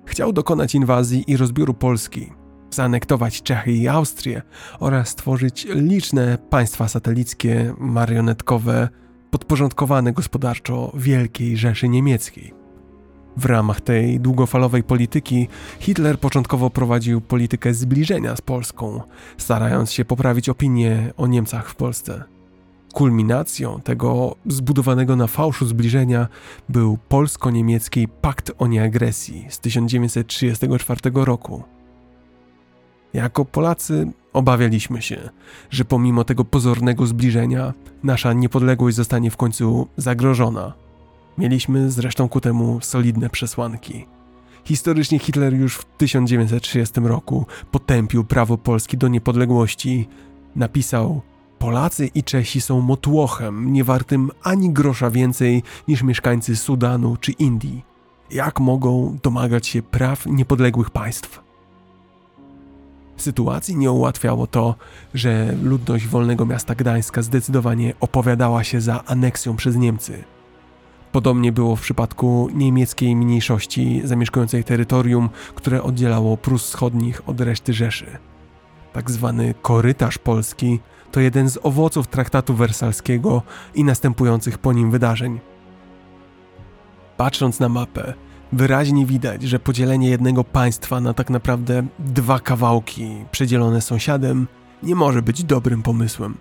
Chciał 0.05 0.33
dokonać 0.33 0.75
inwazji 0.75 1.23
i 1.27 1.37
rozbioru 1.37 1.73
Polski, 1.73 2.31
zaanektować 2.73 3.41
Czechy 3.41 3.71
i 3.71 3.87
Austrię 3.87 4.41
oraz 4.79 5.09
stworzyć 5.09 5.67
liczne 5.69 6.37
państwa 6.49 6.87
satelickie, 6.87 7.73
marionetkowe, 7.77 8.89
podporządkowane 9.31 10.13
gospodarczo 10.13 10.91
Wielkiej 10.95 11.57
Rzeszy 11.57 11.89
Niemieckiej. 11.89 12.53
W 13.37 13.45
ramach 13.45 13.81
tej 13.81 14.19
długofalowej 14.19 14.83
polityki 14.83 15.47
Hitler 15.79 16.19
początkowo 16.19 16.69
prowadził 16.69 17.21
politykę 17.21 17.73
zbliżenia 17.73 18.35
z 18.35 18.41
Polską, 18.41 19.01
starając 19.37 19.91
się 19.91 20.05
poprawić 20.05 20.49
opinię 20.49 21.13
o 21.17 21.27
Niemcach 21.27 21.69
w 21.69 21.75
Polsce. 21.75 22.23
Kulminacją 22.93 23.81
tego 23.81 24.35
zbudowanego 24.45 25.15
na 25.15 25.27
fałszu 25.27 25.65
zbliżenia 25.65 26.27
był 26.69 26.97
polsko-niemiecki 27.09 28.07
Pakt 28.07 28.51
o 28.57 28.67
Nieagresji 28.67 29.45
z 29.49 29.59
1934 29.59 30.99
roku. 31.13 31.63
Jako 33.13 33.45
Polacy 33.45 34.11
obawialiśmy 34.33 35.01
się, 35.01 35.29
że 35.69 35.85
pomimo 35.85 36.23
tego 36.23 36.45
pozornego 36.45 37.05
zbliżenia 37.05 37.73
nasza 38.03 38.33
niepodległość 38.33 38.95
zostanie 38.95 39.31
w 39.31 39.37
końcu 39.37 39.87
zagrożona. 39.97 40.73
Mieliśmy 41.37 41.91
zresztą 41.91 42.29
ku 42.29 42.41
temu 42.41 42.79
solidne 42.81 43.29
przesłanki. 43.29 44.05
Historycznie 44.65 45.19
Hitler 45.19 45.53
już 45.53 45.75
w 45.75 45.85
1930 45.97 46.99
roku 46.99 47.45
potępił 47.71 48.23
prawo 48.23 48.57
Polski 48.57 48.97
do 48.97 49.07
niepodległości. 49.07 50.07
Napisał 50.55 51.21
Polacy 51.59 52.07
i 52.15 52.23
Czesi 52.23 52.61
są 52.61 52.81
motłochem, 52.81 53.73
niewartym 53.73 54.31
ani 54.43 54.69
grosza 54.73 55.09
więcej 55.09 55.63
niż 55.87 56.03
mieszkańcy 56.03 56.55
Sudanu 56.55 57.17
czy 57.17 57.31
Indii. 57.31 57.85
Jak 58.31 58.59
mogą 58.59 59.17
domagać 59.23 59.67
się 59.67 59.81
praw 59.81 60.25
niepodległych 60.25 60.89
państw? 60.89 61.42
Sytuacji 63.23 63.75
nie 63.75 63.91
ułatwiało 63.91 64.47
to, 64.47 64.75
że 65.13 65.53
ludność 65.63 66.07
wolnego 66.07 66.45
miasta 66.45 66.75
Gdańska 66.75 67.21
zdecydowanie 67.21 67.93
opowiadała 67.99 68.63
się 68.63 68.81
za 68.81 69.03
aneksją 69.03 69.55
przez 69.55 69.75
Niemcy. 69.75 70.23
Podobnie 71.11 71.51
było 71.51 71.75
w 71.75 71.81
przypadku 71.81 72.49
niemieckiej 72.53 73.15
mniejszości 73.15 74.01
zamieszkującej 74.03 74.63
terytorium, 74.63 75.29
które 75.55 75.83
oddzielało 75.83 76.37
Prus 76.37 76.63
Wschodnich 76.63 77.29
od 77.29 77.41
reszty 77.41 77.73
Rzeszy. 77.73 78.17
Tak 78.93 79.11
zwany 79.11 79.53
korytarz 79.61 80.17
polski 80.17 80.79
to 81.11 81.19
jeden 81.19 81.49
z 81.49 81.59
owoców 81.63 82.07
traktatu 82.07 82.53
wersalskiego 82.53 83.41
i 83.75 83.83
następujących 83.83 84.57
po 84.57 84.73
nim 84.73 84.91
wydarzeń. 84.91 85.39
Patrząc 87.17 87.59
na 87.59 87.69
mapę, 87.69 88.13
wyraźnie 88.53 89.05
widać, 89.05 89.43
że 89.43 89.59
podzielenie 89.59 90.09
jednego 90.09 90.43
państwa 90.43 91.01
na 91.01 91.13
tak 91.13 91.29
naprawdę 91.29 91.83
dwa 91.99 92.39
kawałki 92.39 93.25
przedzielone 93.31 93.81
sąsiadem 93.81 94.47
nie 94.83 94.95
może 94.95 95.21
być 95.21 95.43
dobrym 95.43 95.83
pomysłem. 95.83 96.37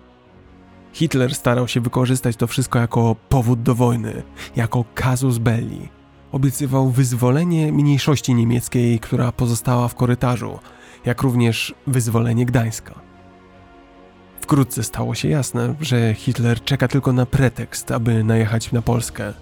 Hitler 0.93 1.35
starał 1.35 1.67
się 1.67 1.81
wykorzystać 1.81 2.35
to 2.35 2.47
wszystko 2.47 2.79
jako 2.79 3.15
powód 3.29 3.61
do 3.61 3.75
wojny, 3.75 4.23
jako 4.55 4.85
casus 4.95 5.37
belli. 5.37 5.89
Obiecywał 6.31 6.89
wyzwolenie 6.89 7.71
mniejszości 7.71 8.35
niemieckiej, 8.35 8.99
która 8.99 9.31
pozostała 9.31 9.87
w 9.87 9.95
korytarzu, 9.95 10.59
jak 11.05 11.21
również 11.21 11.75
wyzwolenie 11.87 12.45
Gdańska. 12.45 12.93
Wkrótce 14.41 14.83
stało 14.83 15.15
się 15.15 15.27
jasne, 15.27 15.75
że 15.81 16.13
Hitler 16.13 16.63
czeka 16.63 16.87
tylko 16.87 17.13
na 17.13 17.25
pretekst, 17.25 17.91
aby 17.91 18.23
najechać 18.23 18.71
na 18.71 18.81
Polskę. 18.81 19.33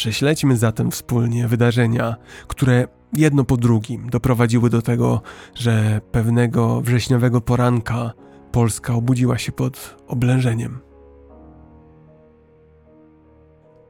Prześledźmy 0.00 0.56
zatem 0.56 0.90
wspólnie 0.90 1.48
wydarzenia, 1.48 2.16
które 2.46 2.88
jedno 3.16 3.44
po 3.44 3.56
drugim 3.56 4.10
doprowadziły 4.10 4.70
do 4.70 4.82
tego, 4.82 5.22
że 5.54 6.00
pewnego 6.12 6.80
wrześniowego 6.80 7.40
poranka 7.40 8.12
Polska 8.52 8.94
obudziła 8.94 9.38
się 9.38 9.52
pod 9.52 9.96
oblężeniem. 10.06 10.78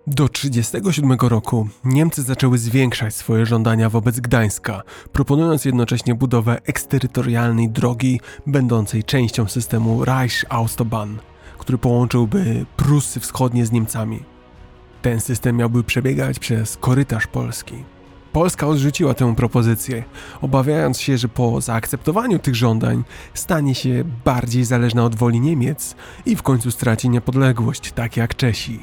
Do 0.07 0.29
1937 0.29 1.29
roku 1.29 1.69
Niemcy 1.85 2.23
zaczęły 2.23 2.59
zwiększać 2.59 3.15
swoje 3.15 3.47
żądania 3.47 3.91
wobec 3.91 4.21
Gdańska, 4.21 4.83
proponując 5.13 5.65
jednocześnie 5.65 6.15
budowę 6.15 6.61
eksterytorialnej 6.65 7.69
drogi 7.69 8.21
będącej 8.47 9.05
częścią 9.05 9.47
systemu 9.47 10.05
Reichsautobahn, 10.05 11.17
który 11.59 11.79
połączyłby 11.79 12.67
Prusy 12.77 13.21
Wschodnie 13.21 13.67
z 13.67 13.73
Niemcami. 13.73 14.30
Ten 15.03 15.21
system 15.21 15.57
miałby 15.57 15.85
przebiegać 15.85 16.39
przez 16.39 16.77
korytarz 16.77 17.27
Polski. 17.27 17.85
Polska 18.33 18.67
odrzuciła 18.67 19.15
tę 19.15 19.35
propozycję, 19.35 20.05
obawiając 20.41 21.01
się, 21.01 21.19
że 21.19 21.29
po 21.29 21.61
zaakceptowaniu 21.61 22.39
tych 22.39 22.55
żądań 22.55 23.05
stanie 23.35 23.75
się 23.75 24.05
bardziej 24.25 24.65
zależna 24.65 25.05
od 25.05 25.15
woli 25.15 25.41
Niemiec 25.41 25.97
i 26.27 26.37
w 26.37 26.43
końcu 26.43 26.71
straci 26.71 27.09
niepodległość, 27.09 27.93
tak 27.93 28.17
jak 28.17 28.37
Czesi. 28.37 28.81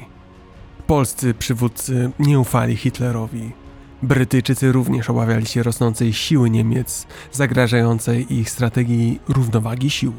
Polscy 0.86 1.34
przywódcy 1.34 2.10
nie 2.18 2.40
ufali 2.40 2.76
Hitlerowi. 2.76 3.52
Brytyjczycy 4.02 4.72
również 4.72 5.10
obawiali 5.10 5.46
się 5.46 5.62
rosnącej 5.62 6.12
siły 6.12 6.50
Niemiec, 6.50 7.06
zagrażającej 7.32 8.34
ich 8.34 8.50
strategii 8.50 9.20
równowagi 9.28 9.90
sił. 9.90 10.12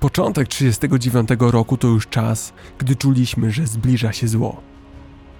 Początek 0.00 0.48
1939 0.48 1.52
roku 1.52 1.76
to 1.76 1.88
już 1.88 2.08
czas, 2.08 2.52
gdy 2.78 2.96
czuliśmy, 2.96 3.50
że 3.50 3.66
zbliża 3.66 4.12
się 4.12 4.28
zło. 4.28 4.69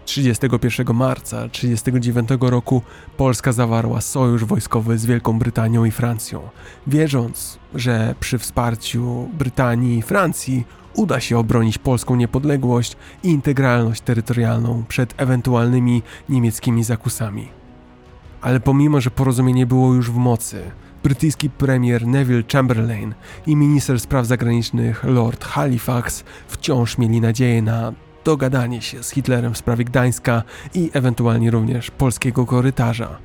31 0.04 0.96
marca 0.96 1.48
1939 1.48 2.28
roku 2.40 2.82
Polska 3.16 3.52
zawarła 3.52 4.00
sojusz 4.00 4.44
wojskowy 4.44 4.98
z 4.98 5.06
Wielką 5.06 5.38
Brytanią 5.38 5.84
i 5.84 5.90
Francją, 5.90 6.40
wierząc, 6.86 7.58
że 7.74 8.14
przy 8.20 8.38
wsparciu 8.38 9.28
Brytanii 9.32 9.98
i 9.98 10.02
Francji 10.02 10.64
uda 10.94 11.20
się 11.20 11.38
obronić 11.38 11.78
polską 11.78 12.16
niepodległość 12.16 12.96
i 13.22 13.28
integralność 13.28 14.00
terytorialną 14.00 14.84
przed 14.88 15.14
ewentualnymi 15.16 16.02
niemieckimi 16.28 16.84
zakusami. 16.84 17.48
Ale 18.40 18.60
pomimo, 18.60 19.00
że 19.00 19.10
porozumienie 19.10 19.66
było 19.66 19.94
już 19.94 20.10
w 20.10 20.16
mocy, 20.16 20.62
brytyjski 21.02 21.50
premier 21.50 22.06
Neville 22.06 22.42
Chamberlain 22.52 23.14
i 23.46 23.56
minister 23.56 24.00
spraw 24.00 24.26
zagranicznych 24.26 25.04
Lord 25.04 25.44
Halifax 25.44 26.24
wciąż 26.48 26.98
mieli 26.98 27.20
nadzieję 27.20 27.62
na 27.62 27.92
dogadanie 28.24 28.82
się 28.82 29.02
z 29.02 29.10
Hitlerem 29.10 29.54
w 29.54 29.58
sprawie 29.58 29.84
Gdańska 29.84 30.42
i 30.74 30.90
ewentualnie 30.92 31.50
również 31.50 31.90
polskiego 31.90 32.46
korytarza. 32.46 33.18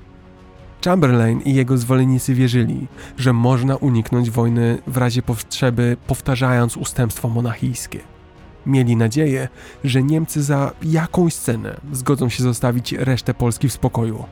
Chamberlain 0.86 1.41
i 1.41 1.54
jego 1.54 1.78
zwolennicy 1.78 2.34
wierzyli, 2.34 2.88
że 3.18 3.34
można 3.34 3.76
uniknąć 3.76 4.32
wojny 4.32 4.78
w 4.88 4.98
razie 4.98 5.22
potrzeby, 5.22 5.98
powtarzając 6.08 6.78
ustępstwo 6.78 7.30
monachijskie. 7.30 8.00
Mieli 8.66 8.96
nadzieję, 8.96 9.48
że 9.84 10.04
Niemcy 10.04 10.43
za 10.43 10.72
jakąś 10.84 11.36
cenę 11.36 11.78
zgodzą 11.91 12.30
się 12.30 12.43
zostawić 12.43 12.91
resztę 12.93 13.34
Polski 13.34 13.70
w 13.70 13.74
spokoju. 13.74 14.24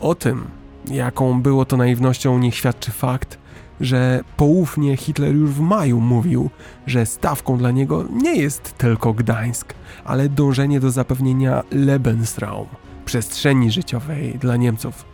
O 0.00 0.14
tym, 0.14 0.44
jaką 0.90 1.42
było 1.42 1.64
to 1.64 1.76
naiwnością, 1.76 2.38
niech 2.38 2.54
świadczy 2.54 2.90
fakt, 2.90 3.38
że 3.80 4.24
poufnie 4.36 4.96
Hitler 4.96 5.34
już 5.34 5.50
w 5.50 5.60
maju 5.60 6.00
mówił, 6.00 6.50
że 6.86 7.06
stawką 7.06 7.58
dla 7.58 7.70
niego 7.70 8.04
nie 8.12 8.36
jest 8.36 8.78
tylko 8.78 9.12
Gdańsk, 9.12 9.74
ale 10.04 10.28
dążenie 10.28 10.80
do 10.80 10.90
zapewnienia 10.90 11.62
Lebensraum, 11.70 12.66
przestrzeni 13.04 13.70
życiowej 13.70 14.38
dla 14.38 14.56
Niemców. 14.56 15.04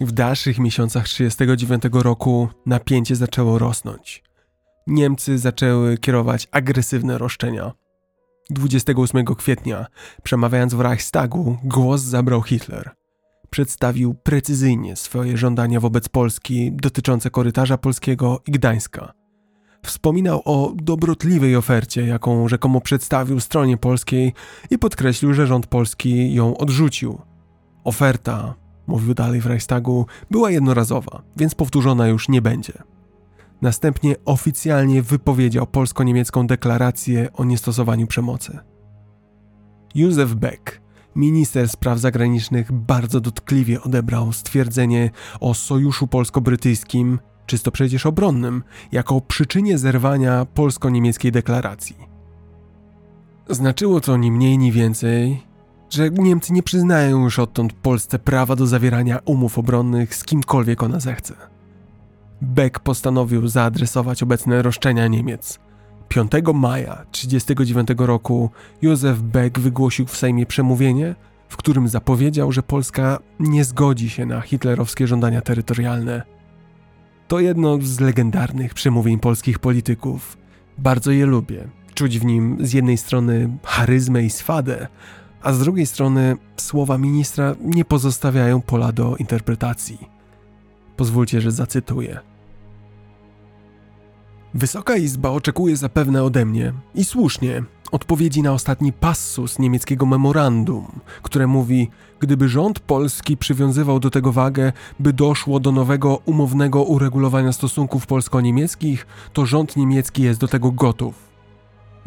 W 0.00 0.12
dalszych 0.12 0.58
miesiącach 0.58 1.04
1939 1.04 2.04
roku 2.04 2.48
napięcie 2.66 3.16
zaczęło 3.16 3.58
rosnąć. 3.58 4.22
Niemcy 4.86 5.38
zaczęły 5.38 5.98
kierować 5.98 6.48
agresywne 6.52 7.18
roszczenia. 7.18 7.72
28 8.50 9.24
kwietnia, 9.24 9.86
przemawiając 10.22 10.74
w 10.74 10.80
Reichstagu, 10.80 11.58
głos 11.64 12.00
zabrał 12.00 12.42
Hitler 12.42 12.99
przedstawił 13.50 14.14
precyzyjnie 14.14 14.96
swoje 14.96 15.36
żądania 15.36 15.80
wobec 15.80 16.08
Polski 16.08 16.72
dotyczące 16.72 17.30
korytarza 17.30 17.78
polskiego 17.78 18.40
i 18.46 18.52
Gdańska. 18.52 19.12
Wspominał 19.82 20.42
o 20.44 20.72
dobrotliwej 20.76 21.56
ofercie, 21.56 22.06
jaką 22.06 22.48
rzekomo 22.48 22.80
przedstawił 22.80 23.40
stronie 23.40 23.76
polskiej 23.76 24.32
i 24.70 24.78
podkreślił, 24.78 25.34
że 25.34 25.46
rząd 25.46 25.66
polski 25.66 26.34
ją 26.34 26.56
odrzucił. 26.56 27.18
Oferta, 27.84 28.54
mówił 28.86 29.14
dalej 29.14 29.40
w 29.40 29.46
Reichstagu, 29.46 30.06
była 30.30 30.50
jednorazowa, 30.50 31.22
więc 31.36 31.54
powtórzona 31.54 32.08
już 32.08 32.28
nie 32.28 32.42
będzie. 32.42 32.72
Następnie 33.62 34.14
oficjalnie 34.24 35.02
wypowiedział 35.02 35.66
polsko-niemiecką 35.66 36.46
deklarację 36.46 37.32
o 37.32 37.44
niestosowaniu 37.44 38.06
przemocy. 38.06 38.58
Józef 39.94 40.34
Beck, 40.34 40.80
Minister 41.16 41.68
spraw 41.68 41.98
zagranicznych 41.98 42.72
bardzo 42.72 43.20
dotkliwie 43.20 43.82
odebrał 43.82 44.32
stwierdzenie 44.32 45.10
o 45.40 45.54
sojuszu 45.54 46.06
polsko-brytyjskim, 46.06 47.18
czysto 47.46 47.70
przecież 47.70 48.06
obronnym, 48.06 48.62
jako 48.92 49.20
przyczynie 49.20 49.78
zerwania 49.78 50.44
polsko-niemieckiej 50.44 51.32
deklaracji. 51.32 51.96
Znaczyło 53.48 54.00
to 54.00 54.16
ni 54.16 54.32
mniej, 54.32 54.58
ni 54.58 54.72
więcej, 54.72 55.42
że 55.90 56.10
Niemcy 56.10 56.52
nie 56.52 56.62
przyznają 56.62 57.24
już 57.24 57.38
odtąd 57.38 57.72
Polsce 57.72 58.18
prawa 58.18 58.56
do 58.56 58.66
zawierania 58.66 59.18
umów 59.24 59.58
obronnych 59.58 60.14
z 60.14 60.24
kimkolwiek 60.24 60.82
ona 60.82 61.00
zechce. 61.00 61.34
Beck 62.42 62.78
postanowił 62.78 63.48
zaadresować 63.48 64.22
obecne 64.22 64.62
roszczenia 64.62 65.06
Niemiec– 65.06 65.58
5 66.10 66.32
maja 66.54 67.04
1939 67.12 67.88
roku 67.98 68.50
Józef 68.82 69.22
Beck 69.22 69.58
wygłosił 69.58 70.06
w 70.06 70.16
Sejmie 70.16 70.46
przemówienie, 70.46 71.14
w 71.48 71.56
którym 71.56 71.88
zapowiedział, 71.88 72.52
że 72.52 72.62
Polska 72.62 73.18
nie 73.40 73.64
zgodzi 73.64 74.10
się 74.10 74.26
na 74.26 74.40
hitlerowskie 74.40 75.06
żądania 75.06 75.40
terytorialne. 75.40 76.22
To 77.28 77.40
jedno 77.40 77.78
z 77.82 78.00
legendarnych 78.00 78.74
przemówień 78.74 79.18
polskich 79.18 79.58
polityków. 79.58 80.38
Bardzo 80.78 81.10
je 81.10 81.26
lubię. 81.26 81.68
Czuć 81.94 82.18
w 82.18 82.24
nim 82.24 82.56
z 82.60 82.72
jednej 82.72 82.96
strony 82.96 83.58
charyzmę 83.64 84.22
i 84.22 84.30
swadę, 84.30 84.88
a 85.42 85.52
z 85.52 85.58
drugiej 85.58 85.86
strony 85.86 86.36
słowa 86.56 86.98
ministra 86.98 87.54
nie 87.60 87.84
pozostawiają 87.84 88.60
pola 88.60 88.92
do 88.92 89.16
interpretacji. 89.16 89.98
Pozwólcie, 90.96 91.40
że 91.40 91.50
zacytuję. 91.50 92.29
Wysoka 94.54 94.96
Izba 94.96 95.30
oczekuje 95.30 95.76
zapewne 95.76 96.22
ode 96.22 96.46
mnie, 96.46 96.72
i 96.94 97.04
słusznie, 97.04 97.62
odpowiedzi 97.92 98.42
na 98.42 98.52
ostatni 98.52 98.92
passus 98.92 99.58
niemieckiego 99.58 100.06
memorandum, 100.06 101.00
które 101.22 101.46
mówi, 101.46 101.90
gdyby 102.20 102.48
rząd 102.48 102.80
polski 102.80 103.36
przywiązywał 103.36 104.00
do 104.00 104.10
tego 104.10 104.32
wagę, 104.32 104.72
by 105.00 105.12
doszło 105.12 105.60
do 105.60 105.72
nowego 105.72 106.16
umownego 106.16 106.82
uregulowania 106.82 107.52
stosunków 107.52 108.06
polsko-niemieckich, 108.06 109.06
to 109.32 109.46
rząd 109.46 109.76
niemiecki 109.76 110.22
jest 110.22 110.40
do 110.40 110.48
tego 110.48 110.72
gotów. 110.72 111.14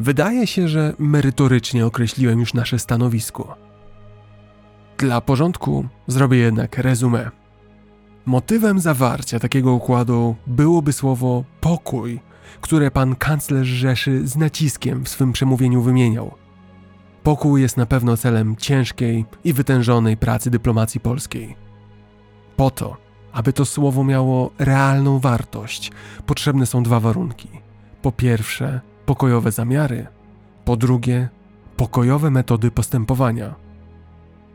Wydaje 0.00 0.46
się, 0.46 0.68
że 0.68 0.94
merytorycznie 0.98 1.86
określiłem 1.86 2.40
już 2.40 2.54
nasze 2.54 2.78
stanowisko. 2.78 3.56
Dla 4.98 5.20
porządku 5.20 5.86
zrobię 6.06 6.38
jednak 6.38 6.78
rezumę. 6.78 7.30
Motywem 8.26 8.80
zawarcia 8.80 9.40
takiego 9.40 9.72
układu 9.72 10.36
byłoby 10.46 10.92
słowo 10.92 11.44
pokój– 11.60 12.20
które 12.60 12.90
pan 12.90 13.16
kanclerz 13.16 13.68
Rzeszy 13.68 14.28
z 14.28 14.36
naciskiem 14.36 15.04
w 15.04 15.08
swym 15.08 15.32
przemówieniu 15.32 15.82
wymieniał. 15.82 16.34
Pokój 17.22 17.62
jest 17.62 17.76
na 17.76 17.86
pewno 17.86 18.16
celem 18.16 18.56
ciężkiej 18.56 19.24
i 19.44 19.52
wytężonej 19.52 20.16
pracy 20.16 20.50
dyplomacji 20.50 21.00
polskiej. 21.00 21.56
Po 22.56 22.70
to, 22.70 22.96
aby 23.32 23.52
to 23.52 23.64
słowo 23.64 24.04
miało 24.04 24.50
realną 24.58 25.18
wartość, 25.18 25.92
potrzebne 26.26 26.66
są 26.66 26.82
dwa 26.82 27.00
warunki. 27.00 27.48
Po 28.02 28.12
pierwsze, 28.12 28.80
pokojowe 29.06 29.52
zamiary, 29.52 30.06
po 30.64 30.76
drugie, 30.76 31.28
pokojowe 31.76 32.30
metody 32.30 32.70
postępowania. 32.70 33.54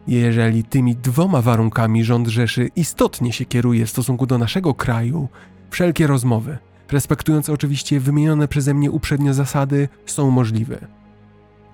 Jeżeli 0.07 0.64
tymi 0.64 0.95
dwoma 0.95 1.41
warunkami 1.41 2.03
rząd 2.03 2.28
Rzeszy 2.28 2.70
istotnie 2.76 3.34
się 3.34 3.45
kieruje 3.45 3.86
w 3.86 3.90
stosunku 3.90 4.26
do 4.26 4.38
naszego 4.38 4.74
kraju, 4.74 5.28
wszelkie 5.70 6.07
rozmowy, 6.07 6.57
respektujące 6.91 7.53
oczywiście 7.53 7.99
wymienione 7.99 8.48
przeze 8.48 8.74
mnie 8.74 8.91
uprzednio 8.91 9.34
zasady, 9.34 9.90
są 10.06 10.32
możliwe. 10.32 10.88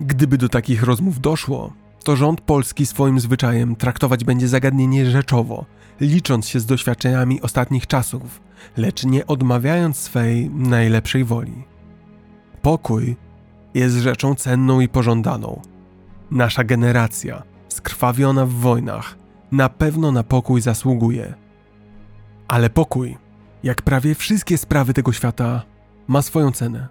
Gdyby 0.02 0.38
do 0.38 0.50
takich 0.50 0.84
rozmów 0.84 1.22
doszło, 1.22 1.74
to 2.04 2.16
rząd 2.16 2.42
polski 2.42 2.86
swoim 2.86 3.20
zwyczajem 3.20 3.76
traktować 3.76 4.24
będzie 4.24 4.48
zagadnienie 4.48 5.06
rzeczowo, 5.06 5.66
licząc 6.02 6.48
się 6.48 6.60
z 6.60 6.66
doświadczeniami 6.66 7.42
ostatnich 7.42 7.88
czasów, 7.88 8.42
lecz 8.78 9.06
nie 9.06 9.28
odmawiając 9.28 9.98
swej 9.98 10.50
najlepszej 10.50 11.24
woli. 11.24 11.64
Pokój 12.62 13.16
jest 13.74 13.96
rzeczą 13.96 14.36
cenną 14.36 14.80
i 14.80 14.88
pożądaną. 14.88 15.62
Nasza 16.32 16.64
generacja, 16.64 17.44
skrwawiona 17.70 18.46
w 18.46 18.50
wojnach, 18.50 19.18
na 19.52 19.70
pewno 19.70 20.12
na 20.12 20.24
pokój 20.24 20.62
zasługuje. 20.62 21.34
Ale 22.48 22.70
pokój, 22.70 23.18
jak 23.66 23.82
prawie 23.82 24.16
wszystkie 24.16 24.58
sprawy 24.58 24.94
tego 24.94 25.14
świata, 25.14 25.64
ma 26.08 26.22
swoją 26.22 26.52
cenę. 26.52 26.88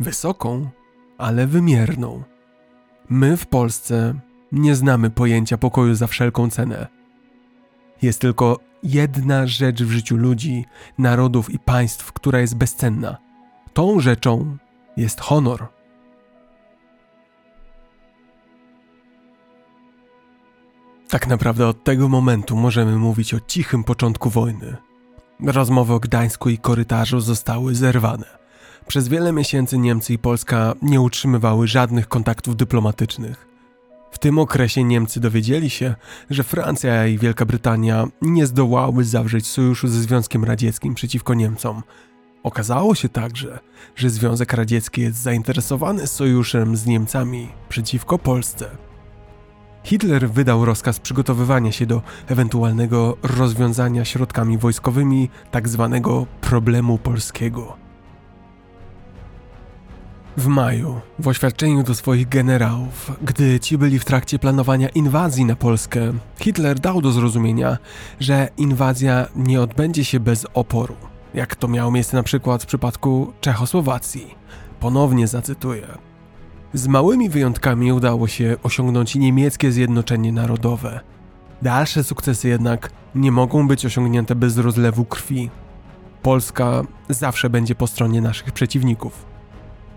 Wysoką, 0.00 0.70
ale 1.18 1.46
wymierną. 1.46 2.22
My 3.08 3.36
w 3.36 3.46
Polsce 3.46 4.14
nie 4.52 4.76
znamy 4.76 5.10
pojęcia 5.10 5.58
pokoju 5.58 5.94
za 5.94 6.06
wszelką 6.06 6.50
cenę. 6.50 6.86
Jest 8.02 8.20
tylko 8.20 8.58
jedna 8.82 9.46
rzecz 9.46 9.82
w 9.82 9.90
życiu 9.90 10.16
ludzi, 10.16 10.64
narodów 10.98 11.50
i 11.50 11.58
państw, 11.58 12.12
która 12.12 12.40
jest 12.40 12.56
bezcenna. 12.56 13.16
Tą 13.72 14.00
rzeczą 14.00 14.56
jest 14.96 15.20
honor. 15.20 15.68
Tak 21.08 21.26
naprawdę 21.26 21.66
od 21.66 21.84
tego 21.84 22.08
momentu 22.08 22.56
możemy 22.56 22.96
mówić 22.96 23.34
o 23.34 23.40
cichym 23.40 23.84
początku 23.84 24.30
wojny. 24.30 24.76
Rozmowy 25.46 25.92
o 25.94 26.00
Gdańsku 26.00 26.50
i 26.50 26.58
korytarzu 26.58 27.20
zostały 27.20 27.74
zerwane. 27.74 28.26
Przez 28.86 29.08
wiele 29.08 29.32
miesięcy 29.32 29.78
Niemcy 29.78 30.12
i 30.12 30.18
Polska 30.18 30.74
nie 30.82 31.00
utrzymywały 31.00 31.66
żadnych 31.66 32.08
kontaktów 32.08 32.56
dyplomatycznych. 32.56 33.48
W 34.10 34.18
tym 34.18 34.38
okresie 34.38 34.84
Niemcy 34.84 35.20
dowiedzieli 35.20 35.70
się, 35.70 35.94
że 36.30 36.42
Francja 36.42 37.06
i 37.06 37.18
Wielka 37.18 37.44
Brytania 37.44 38.06
nie 38.22 38.46
zdołały 38.46 39.04
zawrzeć 39.04 39.46
sojuszu 39.46 39.88
ze 39.88 40.00
Związkiem 40.00 40.44
Radzieckim 40.44 40.94
przeciwko 40.94 41.34
Niemcom. 41.34 41.82
Okazało 42.42 42.94
się 42.94 43.08
także, 43.08 43.58
że 43.96 44.10
Związek 44.10 44.52
Radziecki 44.52 45.00
jest 45.00 45.22
zainteresowany 45.22 46.06
sojuszem 46.06 46.76
z 46.76 46.86
Niemcami 46.86 47.48
przeciwko 47.68 48.18
Polsce. 48.18 48.91
Hitler 49.84 50.30
wydał 50.30 50.64
rozkaz 50.64 51.00
przygotowywania 51.00 51.72
się 51.72 51.86
do 51.86 52.02
ewentualnego 52.26 53.16
rozwiązania 53.22 54.04
środkami 54.04 54.58
wojskowymi 54.58 55.30
tzw. 55.52 55.90
Tak 55.92 56.02
problemu 56.40 56.98
polskiego. 56.98 57.76
W 60.36 60.46
maju, 60.46 61.00
w 61.18 61.28
oświadczeniu 61.28 61.82
do 61.82 61.94
swoich 61.94 62.28
generałów, 62.28 63.12
gdy 63.22 63.60
ci 63.60 63.78
byli 63.78 63.98
w 63.98 64.04
trakcie 64.04 64.38
planowania 64.38 64.88
inwazji 64.88 65.44
na 65.44 65.56
Polskę, 65.56 66.12
Hitler 66.40 66.80
dał 66.80 67.00
do 67.00 67.12
zrozumienia, 67.12 67.78
że 68.20 68.48
inwazja 68.56 69.26
nie 69.36 69.60
odbędzie 69.60 70.04
się 70.04 70.20
bez 70.20 70.46
oporu, 70.54 70.96
jak 71.34 71.56
to 71.56 71.68
miało 71.68 71.90
miejsce 71.90 72.16
na 72.16 72.22
przykład 72.22 72.62
w 72.62 72.66
przypadku 72.66 73.32
Czechosłowacji. 73.40 74.34
Ponownie 74.80 75.28
zacytuję. 75.28 76.11
Z 76.74 76.86
małymi 76.86 77.28
wyjątkami 77.28 77.92
udało 77.92 78.28
się 78.28 78.56
osiągnąć 78.62 79.14
niemieckie 79.14 79.72
zjednoczenie 79.72 80.32
narodowe. 80.32 81.00
Dalsze 81.62 82.04
sukcesy 82.04 82.48
jednak 82.48 82.90
nie 83.14 83.32
mogą 83.32 83.68
być 83.68 83.86
osiągnięte 83.86 84.34
bez 84.34 84.58
rozlewu 84.58 85.04
krwi. 85.04 85.50
Polska 86.22 86.82
zawsze 87.08 87.50
będzie 87.50 87.74
po 87.74 87.86
stronie 87.86 88.20
naszych 88.20 88.52
przeciwników. 88.52 89.26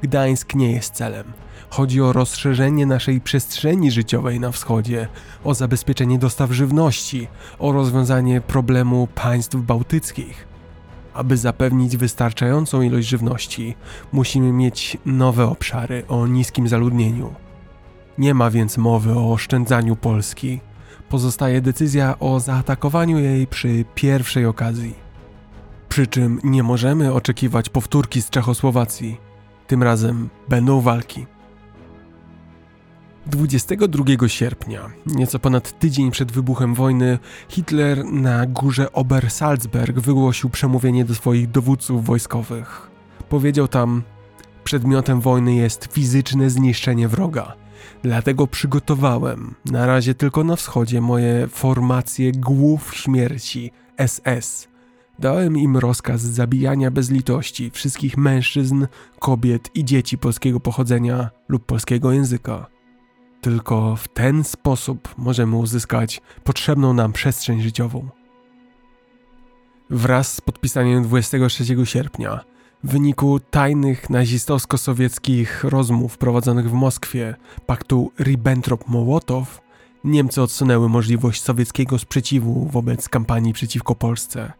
Gdańsk 0.01 0.55
nie 0.55 0.71
jest 0.71 0.93
celem. 0.93 1.33
Chodzi 1.69 2.01
o 2.01 2.13
rozszerzenie 2.13 2.85
naszej 2.85 3.21
przestrzeni 3.21 3.91
życiowej 3.91 4.39
na 4.39 4.51
wschodzie, 4.51 5.07
o 5.43 5.53
zabezpieczenie 5.53 6.19
dostaw 6.19 6.51
żywności, 6.51 7.27
o 7.59 7.71
rozwiązanie 7.71 8.41
problemu 8.41 9.07
państw 9.15 9.55
bałtyckich. 9.55 10.54
Aby 11.15 11.37
zapewnić 11.37 11.97
wystarczającą 11.97 12.81
ilość 12.81 13.07
żywności, 13.07 13.75
musimy 14.11 14.51
mieć 14.51 14.97
nowe 15.05 15.45
obszary 15.45 16.03
o 16.07 16.27
niskim 16.27 16.67
zaludnieniu. 16.67 17.33
Nie 18.17 18.33
ma 18.33 18.49
więc 18.49 18.77
mowy 18.77 19.13
o 19.13 19.31
oszczędzaniu 19.31 19.95
Polski. 19.95 20.59
Pozostaje 21.09 21.61
decyzja 21.61 22.19
o 22.19 22.39
zaatakowaniu 22.39 23.19
jej 23.19 23.47
przy 23.47 23.85
pierwszej 23.95 24.45
okazji. 24.45 24.95
Przy 25.89 26.07
czym 26.07 26.39
nie 26.43 26.63
możemy 26.63 27.13
oczekiwać 27.13 27.69
powtórki 27.69 28.21
z 28.21 28.29
Czechosłowacji. 28.29 29.17
Tym 29.67 29.83
razem 29.83 30.29
będą 30.49 30.81
walki. 30.81 31.25
22 33.25 34.27
sierpnia, 34.27 34.89
nieco 35.05 35.39
ponad 35.39 35.79
tydzień 35.79 36.11
przed 36.11 36.31
wybuchem 36.31 36.73
wojny, 36.73 37.19
Hitler 37.49 38.05
na 38.05 38.45
górze 38.45 38.91
Obersalzberg 38.91 39.99
wygłosił 39.99 40.49
przemówienie 40.49 41.05
do 41.05 41.15
swoich 41.15 41.51
dowódców 41.51 42.05
wojskowych. 42.05 42.91
Powiedział 43.29 43.67
tam: 43.67 44.03
Przedmiotem 44.63 45.21
wojny 45.21 45.55
jest 45.55 45.93
fizyczne 45.93 46.49
zniszczenie 46.49 47.07
wroga. 47.07 47.53
Dlatego 48.03 48.47
przygotowałem, 48.47 49.55
na 49.65 49.85
razie 49.85 50.15
tylko 50.15 50.43
na 50.43 50.55
wschodzie, 50.55 51.01
moje 51.01 51.47
formacje 51.47 52.31
głów 52.31 52.95
śmierci 52.95 53.71
SS 54.07 54.67
Dałem 55.19 55.57
im 55.57 55.77
rozkaz 55.77 56.21
zabijania 56.21 56.91
bez 56.91 57.09
litości 57.09 57.71
wszystkich 57.71 58.17
mężczyzn, 58.17 58.87
kobiet 59.19 59.69
i 59.75 59.85
dzieci 59.85 60.17
polskiego 60.17 60.59
pochodzenia 60.59 61.29
lub 61.47 61.65
polskiego 61.65 62.11
języka. 62.11 62.74
Tylko 63.45 63.95
w 63.95 64.07
ten 64.07 64.43
sposób 64.43 65.13
możemy 65.17 65.55
uzyskać 65.55 66.21
potrzebną 66.43 66.93
nam 66.93 67.13
przestrzeń 67.13 67.61
życiową. 67.61 68.09
Wraz 69.89 70.33
z 70.33 70.41
podpisaniem 70.41 71.03
23 71.03 71.85
sierpnia, 71.85 72.39
w 72.83 72.91
wyniku 72.91 73.39
tajnych 73.39 74.09
nazistowsko-sowieckich 74.09 75.63
rozmów 75.63 76.17
prowadzonych 76.17 76.69
w 76.69 76.73
Moskwie, 76.73 77.35
paktu 77.65 78.11
Ribbentrop-Mołotow, 78.19 79.45
Niemcy 80.03 80.41
odsunęły 80.41 80.89
możliwość 80.89 81.41
sowieckiego 81.41 81.99
sprzeciwu 81.99 82.69
wobec 82.71 83.09
kampanii 83.09 83.53
przeciwko 83.53 83.95
Polsce. 83.95 84.53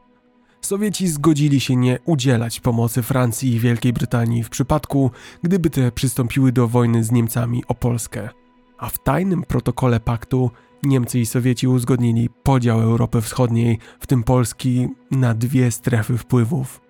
Sowieci 0.62 1.08
zgodzili 1.08 1.60
się 1.60 1.76
nie 1.76 2.00
udzielać 2.06 2.60
pomocy 2.60 3.04
Francji 3.04 3.54
i 3.54 3.60
Wielkiej 3.60 3.94
Brytanii 3.94 4.44
w 4.44 4.50
przypadku, 4.50 5.12
gdyby 5.44 5.70
te 5.70 5.92
przystąpiły 5.92 6.52
do 6.52 6.68
wojny 6.68 7.04
z 7.04 7.12
Niemcami 7.12 7.64
o 7.68 7.76
Polskę. 7.76 8.45
A 8.78 8.90
w 8.90 8.98
tajnym 8.98 9.44
protokole 9.44 10.00
paktu 10.00 10.52
Niemcy 10.84 11.20
i 11.20 11.26
Sowieci 11.26 11.68
uzgodnili 11.68 12.30
podział 12.44 12.82
Europy 12.82 13.22
Wschodniej, 13.22 13.80
w 14.00 14.08
tym 14.08 14.24
Polski, 14.24 14.88
na 15.12 15.34
dwie 15.34 15.72
strefy 15.72 16.18
wpływów. 16.18 16.82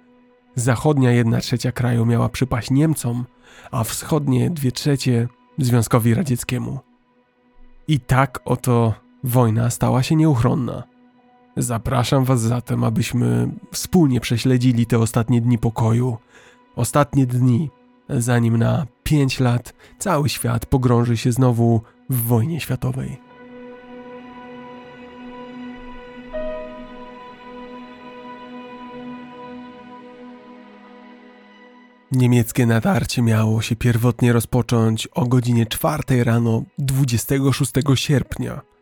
Zachodnia 0.55 1.11
jedna 1.11 1.39
trzecia 1.39 1.71
kraju 1.71 2.05
miała 2.05 2.29
przypaść 2.29 2.71
Niemcom, 2.71 3.25
a 3.71 3.83
wschodnie 3.83 4.49
dwie 4.49 4.71
trzecie 4.71 5.27
Związkowi 5.57 6.13
Radzieckiemu. 6.13 6.79
I 7.87 7.99
tak 7.99 8.39
oto 8.45 8.93
wojna 9.23 9.69
stała 9.69 10.03
się 10.03 10.15
nieuchronna. 10.15 10.83
Zapraszam 11.57 12.23
Was 12.25 12.41
zatem, 12.41 12.83
abyśmy 12.83 13.51
wspólnie 13.71 14.19
prześledzili 14.19 14.85
te 14.85 14.99
ostatnie 14.99 15.41
dni 15.41 15.57
pokoju. 15.57 16.17
Ostatnie 16.75 17.25
dni, 17.25 17.69
zanim 18.09 18.57
na 18.57 18.85
pięć 19.03 19.39
lat 19.39 19.73
cały 19.99 20.29
świat 20.29 20.65
pogrąży 20.65 21.17
się 21.17 21.31
znowu 21.31 21.81
w 22.09 22.21
wojnie 22.21 22.59
światowej. 22.59 23.25
Niemieckie 32.11 32.65
natarcie 32.65 33.21
miało 33.21 33.61
się 33.61 33.75
pierwotnie 33.75 34.33
rozpocząć 34.33 35.07
o 35.07 35.25
godzinie 35.25 35.65
4 35.65 36.23
rano 36.23 36.63
26 36.77 37.71
sierpnia 37.95 38.74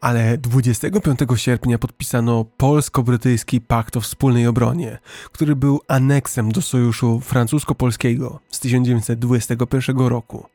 ale 0.00 0.38
25 0.38 1.18
sierpnia 1.36 1.78
podpisano 1.78 2.44
polsko-brytyjski 2.44 3.60
pakt 3.60 3.96
o 3.96 4.00
wspólnej 4.00 4.46
obronie, 4.46 4.98
który 5.32 5.56
był 5.56 5.80
aneksem 5.88 6.52
do 6.52 6.62
sojuszu 6.62 7.20
francusko-polskiego 7.20 8.40
z 8.50 8.60
1921 8.60 9.98
roku. 9.98 10.46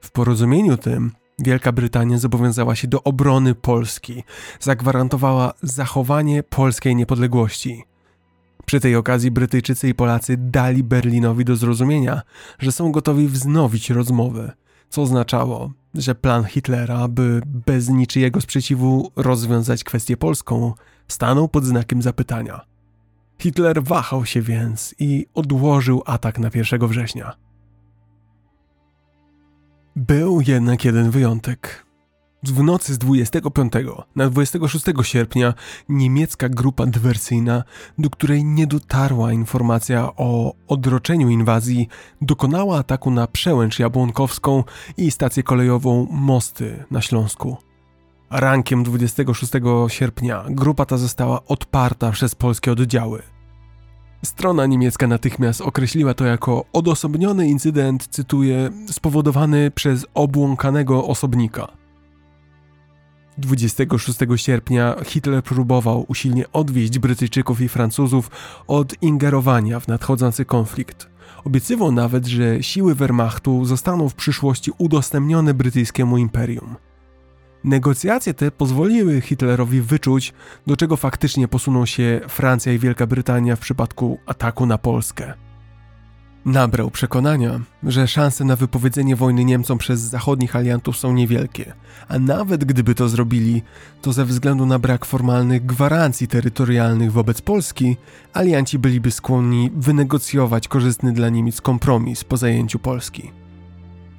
W 0.00 0.10
porozumieniu 0.10 0.76
tym 0.76 1.12
Wielka 1.38 1.72
Brytania 1.72 2.18
zobowiązała 2.18 2.74
się 2.76 2.88
do 2.88 3.02
obrony 3.02 3.54
Polski, 3.54 4.24
zagwarantowała 4.60 5.52
zachowanie 5.62 6.42
polskiej 6.42 6.96
niepodległości. 6.96 7.84
Przy 8.66 8.80
tej 8.80 8.96
okazji 8.96 9.30
Brytyjczycy 9.30 9.88
i 9.88 9.94
Polacy 9.94 10.36
dali 10.36 10.82
Berlinowi 10.84 11.44
do 11.44 11.56
zrozumienia, 11.56 12.22
że 12.58 12.72
są 12.72 12.92
gotowi 12.92 13.28
wznowić 13.28 13.90
rozmowy, 13.90 14.52
co 14.88 15.02
oznaczało, 15.02 15.72
że 15.96 16.14
plan 16.14 16.44
Hitlera, 16.44 17.08
by 17.08 17.40
bez 17.46 17.88
niczyjego 17.88 18.40
sprzeciwu 18.40 19.12
rozwiązać 19.16 19.84
kwestię 19.84 20.16
polską, 20.16 20.74
stanął 21.08 21.48
pod 21.48 21.64
znakiem 21.64 22.02
zapytania. 22.02 22.60
Hitler 23.38 23.82
wahał 23.82 24.26
się 24.26 24.42
więc 24.42 24.94
i 24.98 25.26
odłożył 25.34 26.02
atak 26.06 26.38
na 26.38 26.50
1 26.54 26.88
września. 26.88 27.36
Był 29.96 30.40
jednak 30.40 30.84
jeden 30.84 31.10
wyjątek. 31.10 31.85
W 32.42 32.62
nocy 32.62 32.94
z 32.94 32.98
25 32.98 33.72
na 34.16 34.30
26 34.30 34.84
sierpnia 35.02 35.54
niemiecka 35.88 36.48
grupa 36.48 36.86
dywersyjna, 36.86 37.64
do 37.98 38.10
której 38.10 38.44
nie 38.44 38.66
dotarła 38.66 39.32
informacja 39.32 40.10
o 40.16 40.54
odroczeniu 40.68 41.28
inwazji, 41.28 41.88
dokonała 42.22 42.78
ataku 42.78 43.10
na 43.10 43.26
przełęcz 43.26 43.78
jabłonkowską 43.78 44.64
i 44.96 45.10
stację 45.10 45.42
kolejową 45.42 46.06
Mosty 46.10 46.84
na 46.90 47.00
Śląsku. 47.00 47.56
Rankiem 48.30 48.84
26 48.84 49.52
sierpnia 49.88 50.44
grupa 50.50 50.84
ta 50.84 50.96
została 50.96 51.46
odparta 51.46 52.10
przez 52.10 52.34
polskie 52.34 52.72
oddziały. 52.72 53.22
Strona 54.24 54.66
niemiecka 54.66 55.06
natychmiast 55.06 55.60
określiła 55.60 56.14
to 56.14 56.24
jako 56.24 56.64
odosobniony 56.72 57.48
incydent, 57.48 58.06
cytuję, 58.06 58.70
spowodowany 58.86 59.70
przez 59.70 60.06
obłąkanego 60.14 61.06
osobnika. 61.06 61.85
26 63.38 64.18
sierpnia 64.36 64.96
Hitler 65.04 65.42
próbował 65.42 66.04
usilnie 66.08 66.52
odwieść 66.52 66.98
Brytyjczyków 66.98 67.60
i 67.60 67.68
Francuzów 67.68 68.30
od 68.66 69.02
ingerowania 69.02 69.80
w 69.80 69.88
nadchodzący 69.88 70.44
konflikt. 70.44 71.08
Obiecywał 71.44 71.92
nawet, 71.92 72.26
że 72.26 72.62
siły 72.62 72.94
Wehrmachtu 72.94 73.64
zostaną 73.64 74.08
w 74.08 74.14
przyszłości 74.14 74.72
udostępnione 74.78 75.54
brytyjskiemu 75.54 76.18
imperium. 76.18 76.76
Negocjacje 77.64 78.34
te 78.34 78.50
pozwoliły 78.50 79.20
Hitlerowi 79.20 79.80
wyczuć, 79.80 80.32
do 80.66 80.76
czego 80.76 80.96
faktycznie 80.96 81.48
posuną 81.48 81.86
się 81.86 82.20
Francja 82.28 82.72
i 82.72 82.78
Wielka 82.78 83.06
Brytania 83.06 83.56
w 83.56 83.60
przypadku 83.60 84.18
ataku 84.26 84.66
na 84.66 84.78
Polskę. 84.78 85.45
Nabrał 86.46 86.90
przekonania, 86.90 87.60
że 87.82 88.08
szanse 88.08 88.44
na 88.44 88.56
wypowiedzenie 88.56 89.16
wojny 89.16 89.44
Niemcom 89.44 89.78
przez 89.78 90.00
zachodnich 90.00 90.56
aliantów 90.56 90.98
są 90.98 91.12
niewielkie, 91.12 91.72
a 92.08 92.18
nawet 92.18 92.64
gdyby 92.64 92.94
to 92.94 93.08
zrobili, 93.08 93.62
to 94.02 94.12
ze 94.12 94.24
względu 94.24 94.66
na 94.66 94.78
brak 94.78 95.04
formalnych 95.04 95.66
gwarancji 95.66 96.28
terytorialnych 96.28 97.12
wobec 97.12 97.40
Polski, 97.40 97.96
alianci 98.32 98.78
byliby 98.78 99.10
skłonni 99.10 99.70
wynegocjować 99.76 100.68
korzystny 100.68 101.12
dla 101.12 101.28
Niemiec 101.28 101.60
kompromis 101.60 102.24
po 102.24 102.36
zajęciu 102.36 102.78
Polski. 102.78 103.30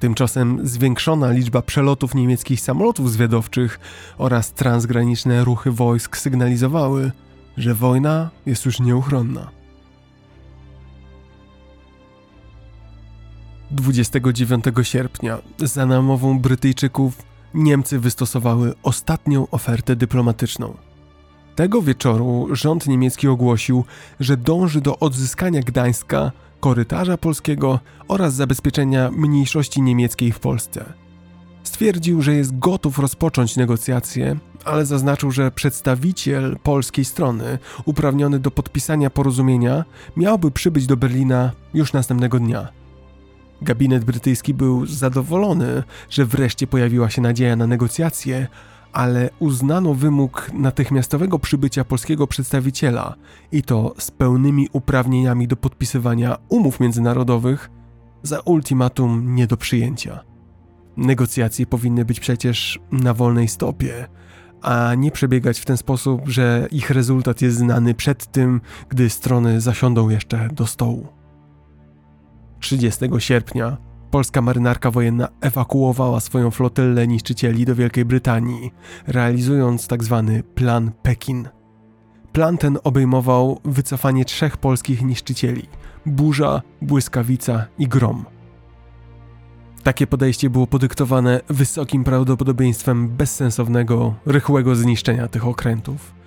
Tymczasem 0.00 0.66
zwiększona 0.66 1.30
liczba 1.30 1.62
przelotów 1.62 2.14
niemieckich 2.14 2.60
samolotów 2.60 3.12
zwiadowczych 3.12 3.80
oraz 4.18 4.52
transgraniczne 4.52 5.44
ruchy 5.44 5.70
wojsk 5.70 6.16
sygnalizowały, 6.16 7.12
że 7.56 7.74
wojna 7.74 8.30
jest 8.46 8.64
już 8.66 8.80
nieuchronna. 8.80 9.57
29 13.70 14.64
sierpnia 14.82 15.38
za 15.58 15.86
namową 15.86 16.38
Brytyjczyków 16.38 17.22
Niemcy 17.54 17.98
wystosowały 17.98 18.74
ostatnią 18.82 19.46
ofertę 19.50 19.96
dyplomatyczną. 19.96 20.76
Tego 21.56 21.82
wieczoru 21.82 22.48
rząd 22.52 22.86
niemiecki 22.86 23.28
ogłosił, 23.28 23.84
że 24.20 24.36
dąży 24.36 24.80
do 24.80 24.98
odzyskania 24.98 25.60
Gdańska 25.60 26.32
korytarza 26.60 27.16
polskiego 27.16 27.80
oraz 28.08 28.34
zabezpieczenia 28.34 29.10
mniejszości 29.10 29.82
niemieckiej 29.82 30.32
w 30.32 30.40
Polsce. 30.40 30.92
Stwierdził, 31.62 32.22
że 32.22 32.34
jest 32.34 32.58
gotów 32.58 32.98
rozpocząć 32.98 33.56
negocjacje, 33.56 34.36
ale 34.64 34.86
zaznaczył, 34.86 35.30
że 35.30 35.50
przedstawiciel 35.50 36.56
polskiej 36.62 37.04
strony, 37.04 37.58
uprawniony 37.84 38.38
do 38.38 38.50
podpisania 38.50 39.10
porozumienia, 39.10 39.84
miałby 40.16 40.50
przybyć 40.50 40.86
do 40.86 40.96
Berlina 40.96 41.52
już 41.74 41.92
następnego 41.92 42.38
dnia. 42.38 42.77
Gabinet 43.62 44.04
brytyjski 44.04 44.54
był 44.54 44.86
zadowolony, 44.86 45.82
że 46.10 46.26
wreszcie 46.26 46.66
pojawiła 46.66 47.10
się 47.10 47.22
nadzieja 47.22 47.56
na 47.56 47.66
negocjacje, 47.66 48.46
ale 48.92 49.30
uznano 49.38 49.94
wymóg 49.94 50.50
natychmiastowego 50.54 51.38
przybycia 51.38 51.84
polskiego 51.84 52.26
przedstawiciela 52.26 53.14
i 53.52 53.62
to 53.62 53.94
z 53.98 54.10
pełnymi 54.10 54.68
uprawnieniami 54.72 55.48
do 55.48 55.56
podpisywania 55.56 56.36
umów 56.48 56.80
międzynarodowych 56.80 57.70
za 58.22 58.40
ultimatum 58.40 59.34
nie 59.34 59.46
do 59.46 59.56
przyjęcia. 59.56 60.20
Negocjacje 60.96 61.66
powinny 61.66 62.04
być 62.04 62.20
przecież 62.20 62.78
na 62.92 63.14
wolnej 63.14 63.48
stopie, 63.48 64.08
a 64.62 64.94
nie 64.94 65.10
przebiegać 65.10 65.58
w 65.60 65.64
ten 65.64 65.76
sposób, 65.76 66.28
że 66.28 66.68
ich 66.70 66.90
rezultat 66.90 67.42
jest 67.42 67.56
znany 67.56 67.94
przed 67.94 68.26
tym, 68.26 68.60
gdy 68.88 69.10
strony 69.10 69.60
zasiądą 69.60 70.08
jeszcze 70.08 70.48
do 70.52 70.66
stołu. 70.66 71.17
30 72.60 73.04
sierpnia 73.18 73.76
Polska 74.10 74.42
marynarka 74.42 74.90
wojenna 74.90 75.28
ewakuowała 75.40 76.20
swoją 76.20 76.50
flotylę 76.50 77.06
niszczycieli 77.06 77.64
do 77.64 77.74
Wielkiej 77.74 78.04
Brytanii, 78.04 78.72
realizując 79.06 79.86
tzw. 79.86 80.24
Tak 80.26 80.54
plan 80.54 80.92
Pekin. 81.02 81.48
Plan 82.32 82.58
ten 82.58 82.78
obejmował 82.84 83.60
wycofanie 83.64 84.24
trzech 84.24 84.56
polskich 84.56 85.02
niszczycieli: 85.02 85.68
burza, 86.06 86.62
błyskawica 86.82 87.66
i 87.78 87.88
grom. 87.88 88.24
Takie 89.82 90.06
podejście 90.06 90.50
było 90.50 90.66
podyktowane 90.66 91.40
wysokim 91.48 92.04
prawdopodobieństwem 92.04 93.08
bezsensownego, 93.08 94.14
rychłego 94.26 94.76
zniszczenia 94.76 95.28
tych 95.28 95.46
okrętów. 95.46 96.17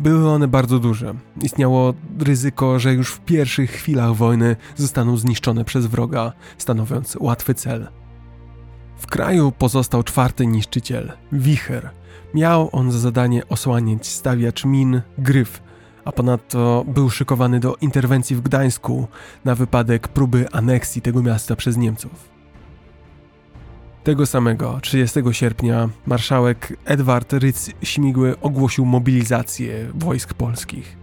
Były 0.00 0.30
one 0.30 0.48
bardzo 0.48 0.78
duże. 0.78 1.14
Istniało 1.42 1.94
ryzyko, 2.18 2.78
że 2.78 2.94
już 2.94 3.12
w 3.12 3.20
pierwszych 3.20 3.70
chwilach 3.70 4.14
wojny 4.14 4.56
zostaną 4.76 5.16
zniszczone 5.16 5.64
przez 5.64 5.86
wroga, 5.86 6.32
stanowiąc 6.58 7.16
łatwy 7.20 7.54
cel. 7.54 7.88
W 8.98 9.06
kraju 9.06 9.52
pozostał 9.52 10.02
czwarty 10.02 10.46
niszczyciel, 10.46 11.12
Wicher. 11.32 11.90
Miał 12.34 12.68
on 12.72 12.92
za 12.92 12.98
zadanie 12.98 13.48
osłaniać 13.48 14.06
stawiacz 14.06 14.64
min 14.64 15.02
Gryf, 15.18 15.62
a 16.04 16.12
ponadto 16.12 16.84
był 16.88 17.10
szykowany 17.10 17.60
do 17.60 17.76
interwencji 17.80 18.36
w 18.36 18.40
Gdańsku 18.40 19.08
na 19.44 19.54
wypadek 19.54 20.08
próby 20.08 20.50
aneksji 20.52 21.02
tego 21.02 21.22
miasta 21.22 21.56
przez 21.56 21.76
Niemców. 21.76 22.35
Tego 24.06 24.26
samego, 24.26 24.78
30 24.82 25.20
sierpnia, 25.32 25.88
marszałek 26.06 26.78
Edward 26.84 27.32
Rydz-Śmigły 27.32 28.34
ogłosił 28.40 28.84
mobilizację 28.84 29.86
wojsk 29.94 30.34
polskich. 30.34 30.96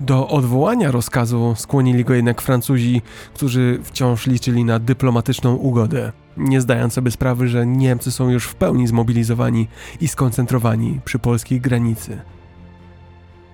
Do 0.00 0.28
odwołania 0.28 0.90
rozkazu 0.90 1.54
skłonili 1.56 2.04
go 2.04 2.14
jednak 2.14 2.42
Francuzi, 2.42 3.02
którzy 3.34 3.80
wciąż 3.82 4.26
liczyli 4.26 4.64
na 4.64 4.78
dyplomatyczną 4.78 5.54
ugodę, 5.54 6.12
nie 6.36 6.60
zdając 6.60 6.92
sobie 6.92 7.10
sprawy, 7.10 7.48
że 7.48 7.66
Niemcy 7.66 8.12
są 8.12 8.30
już 8.30 8.44
w 8.44 8.54
pełni 8.54 8.86
zmobilizowani 8.86 9.68
i 10.00 10.08
skoncentrowani 10.08 11.00
przy 11.04 11.18
polskiej 11.18 11.60
granicy. 11.60 12.20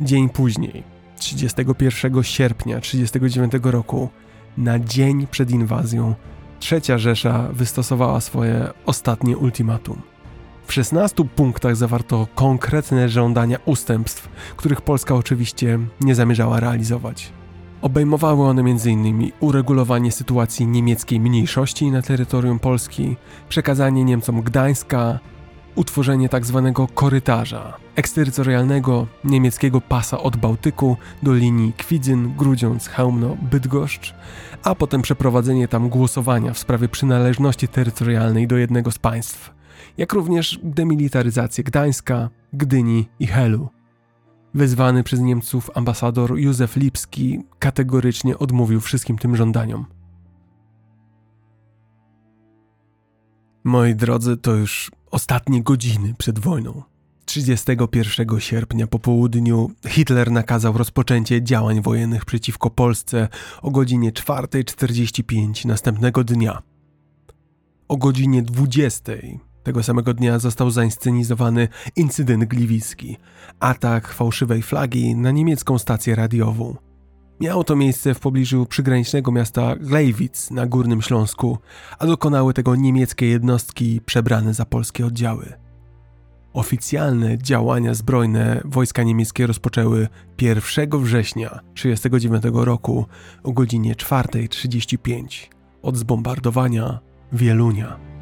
Dzień 0.00 0.28
później, 0.28 0.82
31 1.18 2.22
sierpnia 2.22 2.80
1939 2.80 3.72
roku, 3.72 4.08
na 4.56 4.78
dzień 4.78 5.26
przed 5.26 5.50
inwazją, 5.50 6.14
Trzecia 6.58 6.98
Rzesza 6.98 7.48
wystosowała 7.52 8.20
swoje 8.20 8.68
ostatnie 8.86 9.36
ultimatum. 9.36 10.02
W 10.66 10.72
16 10.72 11.24
punktach 11.24 11.76
zawarto 11.76 12.26
konkretne 12.34 13.08
żądania 13.08 13.58
ustępstw, 13.64 14.28
których 14.56 14.80
Polska 14.80 15.14
oczywiście 15.14 15.78
nie 16.00 16.14
zamierzała 16.14 16.60
realizować. 16.60 17.32
Obejmowały 17.82 18.46
one 18.46 18.60
m.in. 18.62 19.30
uregulowanie 19.40 20.12
sytuacji 20.12 20.66
niemieckiej 20.66 21.20
mniejszości 21.20 21.90
na 21.90 22.02
terytorium 22.02 22.58
Polski, 22.58 23.16
przekazanie 23.48 24.04
Niemcom 24.04 24.42
Gdańska, 24.42 25.18
utworzenie 25.76 26.28
tzw. 26.28 26.72
Tak 26.76 26.94
korytarza, 26.94 27.76
eksterytorialnego 27.96 29.06
niemieckiego 29.24 29.80
pasa 29.80 30.18
od 30.18 30.36
Bałtyku 30.36 30.96
do 31.22 31.34
linii 31.34 31.72
Kwidzyn, 31.72 32.36
Grudziądz, 32.36 32.88
Chełmno, 32.88 33.36
Bydgoszcz, 33.42 34.14
a 34.62 34.74
potem 34.74 35.02
przeprowadzenie 35.02 35.68
tam 35.68 35.88
głosowania 35.88 36.52
w 36.52 36.58
sprawie 36.58 36.88
przynależności 36.88 37.68
terytorialnej 37.68 38.46
do 38.46 38.56
jednego 38.56 38.90
z 38.90 38.98
państw, 38.98 39.54
jak 39.98 40.12
również 40.12 40.60
demilitaryzację 40.62 41.64
Gdańska, 41.64 42.30
Gdyni 42.52 43.08
i 43.20 43.26
Helu. 43.26 43.68
Wezwany 44.54 45.02
przez 45.02 45.20
Niemców 45.20 45.70
ambasador 45.74 46.38
Józef 46.38 46.76
Lipski 46.76 47.44
kategorycznie 47.58 48.38
odmówił 48.38 48.80
wszystkim 48.80 49.18
tym 49.18 49.36
żądaniom. 49.36 49.86
Moi 53.64 53.94
drodzy, 53.94 54.36
to 54.36 54.54
już 54.54 54.90
ostatnie 55.10 55.62
godziny 55.62 56.14
przed 56.18 56.38
wojną. 56.38 56.82
31 57.24 58.40
sierpnia 58.40 58.86
po 58.86 58.98
południu 58.98 59.70
Hitler 59.86 60.30
nakazał 60.30 60.78
rozpoczęcie 60.78 61.42
działań 61.42 61.82
wojennych 61.82 62.24
przeciwko 62.24 62.70
Polsce 62.70 63.28
o 63.62 63.70
godzinie 63.70 64.12
4.45 64.12 65.66
następnego 65.66 66.24
dnia. 66.24 66.62
O 67.88 67.96
godzinie 67.96 68.42
20 68.42 69.12
tego 69.62 69.82
samego 69.82 70.14
dnia 70.14 70.38
został 70.38 70.70
zainscenizowany 70.70 71.68
incydent 71.96 72.44
gliwicki, 72.44 73.16
atak 73.60 74.12
fałszywej 74.12 74.62
flagi 74.62 75.14
na 75.16 75.30
niemiecką 75.30 75.78
stację 75.78 76.14
radiową. 76.14 76.85
Miało 77.40 77.64
to 77.64 77.76
miejsce 77.76 78.14
w 78.14 78.20
pobliżu 78.20 78.66
przygranicznego 78.66 79.32
miasta 79.32 79.76
Gleiwitz 79.76 80.50
na 80.50 80.66
Górnym 80.66 81.02
Śląsku, 81.02 81.58
a 81.98 82.06
dokonały 82.06 82.54
tego 82.54 82.76
niemieckie 82.76 83.26
jednostki 83.26 84.00
przebrane 84.06 84.54
za 84.54 84.64
polskie 84.64 85.06
oddziały. 85.06 85.52
Oficjalne 86.52 87.38
działania 87.38 87.94
zbrojne 87.94 88.60
wojska 88.64 89.02
niemieckie 89.02 89.46
rozpoczęły 89.46 90.08
1 90.40 90.90
września 91.02 91.48
1939 91.74 92.44
roku 92.66 93.06
o 93.42 93.52
godzinie 93.52 93.94
4.35 93.94 95.48
od 95.82 95.96
zbombardowania 95.96 96.98
Wielunia. 97.32 98.15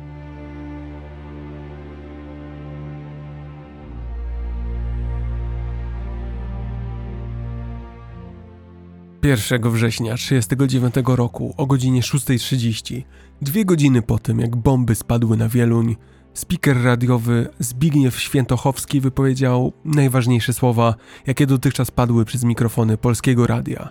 1 9.24 9.70
września 9.70 10.14
1939 10.14 11.18
roku 11.18 11.54
o 11.56 11.66
godzinie 11.66 12.00
6.30, 12.00 13.02
dwie 13.42 13.64
godziny 13.64 14.02
po 14.02 14.18
tym 14.18 14.40
jak 14.40 14.56
bomby 14.56 14.94
spadły 14.94 15.36
na 15.36 15.48
Wieluń, 15.48 15.96
speaker 16.34 16.82
radiowy 16.82 17.48
Zbigniew 17.58 18.20
Świętochowski 18.20 19.00
wypowiedział 19.00 19.72
najważniejsze 19.84 20.52
słowa, 20.52 20.94
jakie 21.26 21.46
dotychczas 21.46 21.90
padły 21.90 22.24
przez 22.24 22.44
mikrofony 22.44 22.96
polskiego 22.96 23.46
radia. 23.46 23.88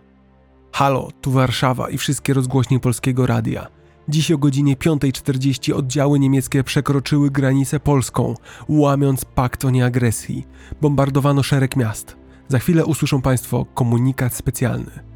Halo, 0.72 1.10
tu 1.22 1.32
Warszawa 1.32 1.90
i 1.90 1.98
wszystkie 1.98 2.34
rozgłośnie 2.34 2.80
polskiego 2.80 3.28
radia. 3.28 3.68
Dziś 4.10 4.32
o 4.32 4.38
godzinie 4.38 4.76
5.40 4.76 5.74
oddziały 5.74 6.20
niemieckie 6.20 6.64
przekroczyły 6.64 7.32
granicę 7.32 7.80
polską, 7.80 8.36
łamiąc 8.68 9.26
pakt 9.26 9.66
o 9.66 9.70
nieagresji. 9.70 10.48
Bombardowano 10.82 11.44
szereg 11.44 11.76
miast. 11.76 12.16
Za 12.48 12.60
chwilę 12.60 12.86
usłyszą 12.86 13.22
Państwo 13.22 13.66
komunikat 13.66 14.34
specjalny. 14.34 15.13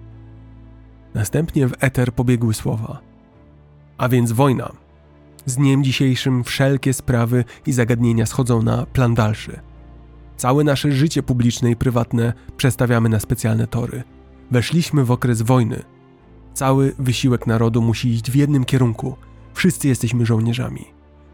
Następnie 1.18 1.68
w 1.68 1.74
eter 1.80 2.14
pobiegły 2.14 2.54
słowa. 2.54 3.00
A 3.98 4.10
więc 4.10 4.32
wojna. 4.32 4.72
Z 5.46 5.56
dniem 5.56 5.84
dzisiejszym 5.84 6.44
wszelkie 6.44 6.94
sprawy 6.94 7.46
i 7.66 7.74
zagadnienia 7.74 8.26
schodzą 8.26 8.62
na 8.62 8.86
plan 8.86 9.14
dalszy. 9.14 9.60
Całe 10.36 10.64
nasze 10.64 10.92
życie 10.92 11.24
publiczne 11.24 11.72
i 11.72 11.76
prywatne 11.76 12.34
przestawiamy 12.58 13.10
na 13.10 13.20
specjalne 13.20 13.68
tory. 13.68 14.04
Weszliśmy 14.52 15.06
w 15.06 15.12
okres 15.12 15.42
wojny. 15.42 15.84
Cały 16.54 16.96
wysiłek 17.00 17.48
narodu 17.48 17.82
musi 17.82 18.10
iść 18.10 18.32
w 18.32 18.36
jednym 18.36 18.66
kierunku. 18.66 19.18
Wszyscy 19.54 19.88
jesteśmy 19.88 20.26
żołnierzami. 20.26 20.86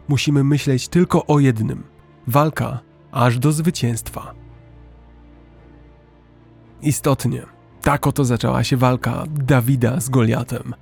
Musimy 0.08 0.44
myśleć 0.44 0.88
tylko 0.88 1.26
o 1.26 1.38
jednym: 1.38 1.82
walka 2.26 2.80
aż 3.12 3.38
do 3.38 3.52
zwycięstwa. 3.52 4.34
Istotnie, 6.82 7.53
tak 7.84 8.06
oto 8.06 8.24
zaczęła 8.24 8.64
się 8.64 8.76
walka 8.76 9.24
Dawida 9.30 10.00
z 10.00 10.08
Goliatem. 10.08 10.74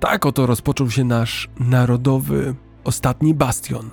Tak 0.00 0.26
oto 0.26 0.46
rozpoczął 0.46 0.90
się 0.90 1.04
nasz 1.04 1.48
narodowy 1.60 2.54
ostatni 2.84 3.34
bastion. 3.34 3.90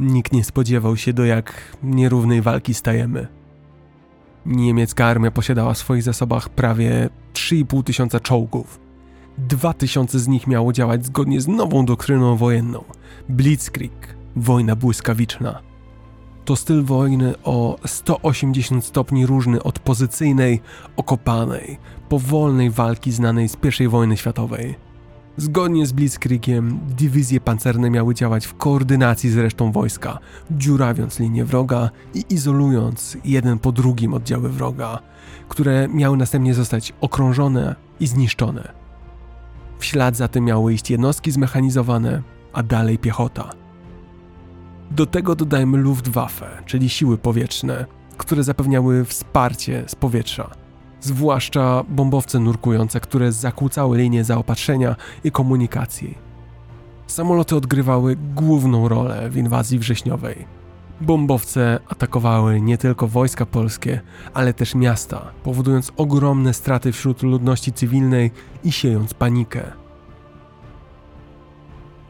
Nikt 0.00 0.32
nie 0.32 0.44
spodziewał 0.44 0.96
się, 0.96 1.12
do 1.12 1.24
jak 1.24 1.76
nierównej 1.82 2.42
walki 2.42 2.74
stajemy. 2.74 3.26
Niemiecka 4.46 5.06
armia 5.06 5.30
posiadała 5.30 5.74
w 5.74 5.78
swoich 5.78 6.02
zasobach 6.02 6.48
prawie 6.48 7.08
3,5 7.32 7.82
tysiąca 7.82 8.20
czołgów. 8.20 8.80
Dwa 9.38 9.72
tysiące 9.72 10.18
z 10.18 10.28
nich 10.28 10.46
miało 10.46 10.72
działać 10.72 11.06
zgodnie 11.06 11.40
z 11.40 11.48
nową 11.48 11.84
doktryną 11.84 12.36
wojenną 12.36 12.84
Blitzkrieg, 13.28 14.16
wojna 14.36 14.76
błyskawiczna 14.76 15.67
to 16.48 16.56
styl 16.56 16.84
wojny 16.84 17.34
o 17.44 17.76
180 17.86 18.84
stopni 18.84 19.26
różny 19.26 19.62
od 19.62 19.78
pozycyjnej, 19.78 20.60
okopanej, 20.96 21.78
powolnej 22.08 22.70
walki 22.70 23.12
znanej 23.12 23.48
z 23.48 23.56
I 23.80 23.88
wojny 23.88 24.16
światowej. 24.16 24.74
Zgodnie 25.36 25.86
z 25.86 25.92
Blitzkriegiem, 25.92 26.80
dywizje 26.98 27.40
pancerne 27.40 27.90
miały 27.90 28.14
działać 28.14 28.46
w 28.46 28.56
koordynacji 28.56 29.30
z 29.30 29.36
resztą 29.36 29.72
wojska, 29.72 30.18
dziurawiąc 30.50 31.18
linię 31.18 31.44
wroga 31.44 31.90
i 32.14 32.24
izolując 32.30 33.16
jeden 33.24 33.58
po 33.58 33.72
drugim 33.72 34.14
oddziały 34.14 34.48
wroga, 34.48 34.98
które 35.48 35.88
miały 35.88 36.16
następnie 36.16 36.54
zostać 36.54 36.92
okrążone 37.00 37.74
i 38.00 38.06
zniszczone. 38.06 38.72
W 39.78 39.84
ślad 39.84 40.16
za 40.16 40.28
tym 40.28 40.44
miały 40.44 40.72
iść 40.72 40.90
jednostki 40.90 41.30
zmechanizowane, 41.30 42.22
a 42.52 42.62
dalej 42.62 42.98
piechota. 42.98 43.67
Do 44.90 45.06
tego 45.06 45.34
dodajmy 45.34 45.78
Luftwaffe, 45.78 46.62
czyli 46.66 46.88
siły 46.88 47.18
powietrzne, 47.18 47.86
które 48.16 48.42
zapewniały 48.42 49.04
wsparcie 49.04 49.84
z 49.86 49.94
powietrza. 49.94 50.50
Zwłaszcza 51.00 51.84
bombowce 51.88 52.38
nurkujące, 52.38 53.00
które 53.00 53.32
zakłócały 53.32 53.98
linie 53.98 54.24
zaopatrzenia 54.24 54.96
i 55.24 55.30
komunikacji. 55.30 56.18
Samoloty 57.06 57.56
odgrywały 57.56 58.16
główną 58.34 58.88
rolę 58.88 59.30
w 59.30 59.36
inwazji 59.36 59.78
wrześniowej. 59.78 60.46
Bombowce 61.00 61.78
atakowały 61.88 62.60
nie 62.60 62.78
tylko 62.78 63.08
wojska 63.08 63.46
polskie, 63.46 64.00
ale 64.34 64.54
też 64.54 64.74
miasta, 64.74 65.30
powodując 65.42 65.92
ogromne 65.96 66.54
straty 66.54 66.92
wśród 66.92 67.22
ludności 67.22 67.72
cywilnej 67.72 68.30
i 68.64 68.72
siejąc 68.72 69.14
panikę. 69.14 69.62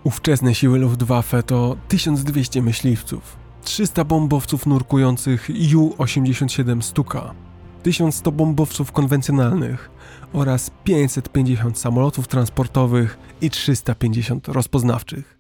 Ówczesne 0.05 0.55
siły 0.55 0.79
Luftwaffe 0.79 1.43
to 1.43 1.77
1200 1.89 2.63
myśliwców, 2.63 3.37
300 3.63 4.05
bombowców 4.05 4.67
nurkujących 4.67 5.49
Ju-87 5.51 6.83
Stuka, 6.83 7.35
1100 7.83 8.33
bombowców 8.33 8.93
konwencjonalnych 8.93 9.91
oraz 10.33 10.71
550 10.85 11.79
samolotów 11.79 12.29
transportowych 12.29 13.19
i 13.41 13.51
350 13.51 14.49
rozpoznawczych. 14.49 15.39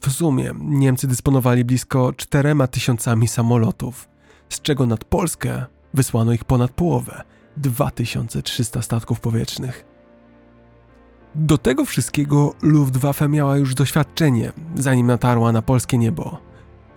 W 0.00 0.12
sumie 0.12 0.52
Niemcy 0.60 1.06
dysponowali 1.06 1.64
blisko 1.64 2.12
4000 2.12 3.16
samolotów, 3.26 4.08
z 4.48 4.60
czego 4.60 4.86
nad 4.86 5.04
Polskę 5.04 5.64
wysłano 5.94 6.32
ich 6.32 6.44
ponad 6.44 6.70
połowę 6.70 7.22
2300 7.56 8.82
statków 8.82 9.20
powietrznych. 9.20 9.93
Do 11.34 11.58
tego 11.58 11.84
wszystkiego 11.84 12.54
Luftwaffe 12.62 13.28
miała 13.28 13.56
już 13.56 13.74
doświadczenie, 13.74 14.52
zanim 14.74 15.06
natarła 15.06 15.52
na 15.52 15.62
polskie 15.62 15.98
niebo. 15.98 16.38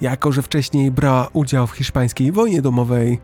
Jako, 0.01 0.31
że 0.31 0.41
wcześniej 0.41 0.91
brała 0.91 1.27
udział 1.33 1.67
w 1.67 1.71
hiszpańskiej 1.71 2.31
wojnie 2.31 2.61
domowej, 2.61 3.19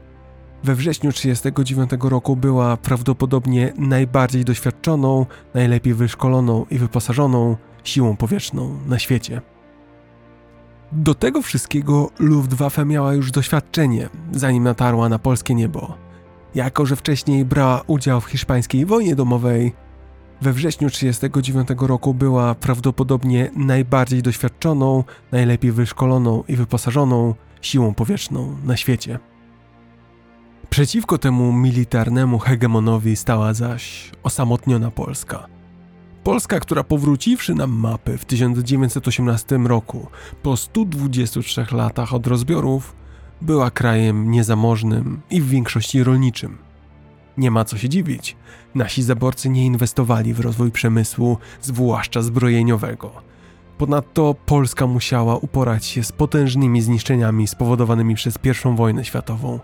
we 0.63 0.75
wrześniu 0.75 1.11
1939 1.11 2.11
roku 2.11 2.35
była 2.35 2.77
prawdopodobnie 2.77 3.73
najbardziej 3.77 4.45
doświadczoną, 4.45 5.25
najlepiej 5.53 5.93
wyszkoloną 5.93 6.65
i 6.71 6.77
wyposażoną 6.77 7.57
siłą 7.83 8.17
powietrzną 8.17 8.79
na 8.85 8.99
świecie. 8.99 9.41
Do 10.91 11.13
tego 11.13 11.41
wszystkiego 11.41 12.09
Luftwaffe 12.19 12.85
miała 12.85 13.13
już 13.13 13.31
doświadczenie, 13.31 14.09
zanim 14.31 14.63
natarła 14.63 15.09
na 15.09 15.19
polskie 15.19 15.55
niebo. 15.55 15.97
Jako, 16.55 16.85
że 16.85 16.95
wcześniej 16.95 17.45
brała 17.45 17.81
udział 17.87 18.21
w 18.21 18.25
hiszpańskiej 18.25 18.85
wojnie 18.85 19.15
domowej, 19.15 19.73
we 20.41 20.53
wrześniu 20.53 20.89
1939 20.89 21.89
roku 21.89 22.13
była 22.13 22.55
prawdopodobnie 22.55 23.51
najbardziej 23.55 24.21
doświadczoną, 24.21 25.03
najlepiej 25.31 25.71
wyszkoloną 25.71 26.43
i 26.47 26.55
wyposażoną 26.55 27.35
siłą 27.61 27.93
powietrzną 27.93 28.55
na 28.63 28.77
świecie. 28.77 29.19
Przeciwko 30.69 31.17
temu 31.17 31.53
militarnemu 31.53 32.39
hegemonowi 32.39 33.15
stała 33.15 33.53
zaś 33.53 34.11
osamotniona 34.23 34.91
Polska. 34.91 35.47
Polska, 36.23 36.59
która 36.59 36.83
powróciwszy 36.83 37.55
na 37.55 37.67
mapy 37.67 38.17
w 38.17 38.25
1918 38.25 39.57
roku, 39.57 40.07
po 40.43 40.57
123 40.57 41.65
latach 41.71 42.13
od 42.13 42.27
rozbiorów, 42.27 42.95
była 43.41 43.71
krajem 43.71 44.31
niezamożnym 44.31 45.21
i 45.29 45.41
w 45.41 45.49
większości 45.49 46.03
rolniczym. 46.03 46.57
Nie 47.37 47.51
ma 47.51 47.65
co 47.65 47.77
się 47.77 47.89
dziwić. 47.89 48.35
Nasi 48.75 49.03
zaborcy 49.03 49.49
nie 49.49 49.65
inwestowali 49.65 50.33
w 50.33 50.39
rozwój 50.39 50.71
przemysłu, 50.71 51.37
zwłaszcza 51.61 52.21
zbrojeniowego. 52.21 53.11
Ponadto 53.77 54.35
Polska 54.45 54.87
musiała 54.87 55.37
uporać 55.37 55.85
się 55.85 56.03
z 56.03 56.11
potężnymi 56.11 56.81
zniszczeniami 56.81 57.47
spowodowanymi 57.47 58.15
przez 58.15 58.39
I 58.43 58.75
wojnę 58.75 59.05
światową. 59.05 59.59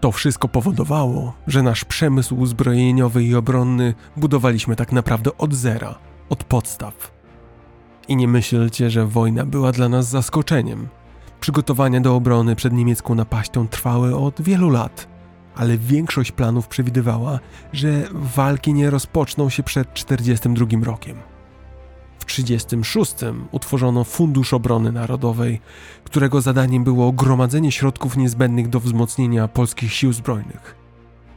To 0.00 0.12
wszystko 0.12 0.48
powodowało, 0.48 1.32
że 1.46 1.62
nasz 1.62 1.84
przemysł 1.84 2.36
uzbrojeniowy 2.36 3.24
i 3.24 3.34
obronny 3.34 3.94
budowaliśmy 4.16 4.76
tak 4.76 4.92
naprawdę 4.92 5.30
od 5.38 5.54
zera, 5.54 5.94
od 6.28 6.44
podstaw. 6.44 7.12
I 8.08 8.16
nie 8.16 8.28
myślcie, 8.28 8.90
że 8.90 9.06
wojna 9.06 9.46
była 9.46 9.72
dla 9.72 9.88
nas 9.88 10.08
zaskoczeniem. 10.08 10.88
Przygotowania 11.40 12.00
do 12.00 12.16
obrony 12.16 12.56
przed 12.56 12.72
niemiecką 12.72 13.14
napaścią 13.14 13.68
trwały 13.68 14.16
od 14.16 14.42
wielu 14.42 14.70
lat 14.70 15.11
ale 15.56 15.78
większość 15.78 16.32
planów 16.32 16.68
przewidywała, 16.68 17.38
że 17.72 18.08
walki 18.12 18.74
nie 18.74 18.90
rozpoczną 18.90 19.48
się 19.48 19.62
przed 19.62 19.94
1942 19.94 20.84
rokiem. 20.84 21.16
W 22.18 22.24
1936 22.24 23.14
utworzono 23.50 24.04
Fundusz 24.04 24.54
Obrony 24.54 24.92
Narodowej, 24.92 25.60
którego 26.04 26.40
zadaniem 26.40 26.84
było 26.84 27.12
gromadzenie 27.12 27.72
środków 27.72 28.16
niezbędnych 28.16 28.68
do 28.68 28.80
wzmocnienia 28.80 29.48
polskich 29.48 29.92
sił 29.92 30.12
zbrojnych. 30.12 30.76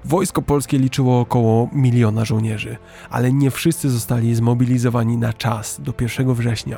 Wojsko 0.05 0.41
polskie 0.41 0.77
liczyło 0.77 1.19
około 1.19 1.69
miliona 1.73 2.25
żołnierzy, 2.25 2.77
ale 3.09 3.33
nie 3.33 3.51
wszyscy 3.51 3.89
zostali 3.89 4.35
zmobilizowani 4.35 5.17
na 5.17 5.33
czas 5.33 5.81
do 5.81 5.93
1 6.01 6.33
września. 6.33 6.77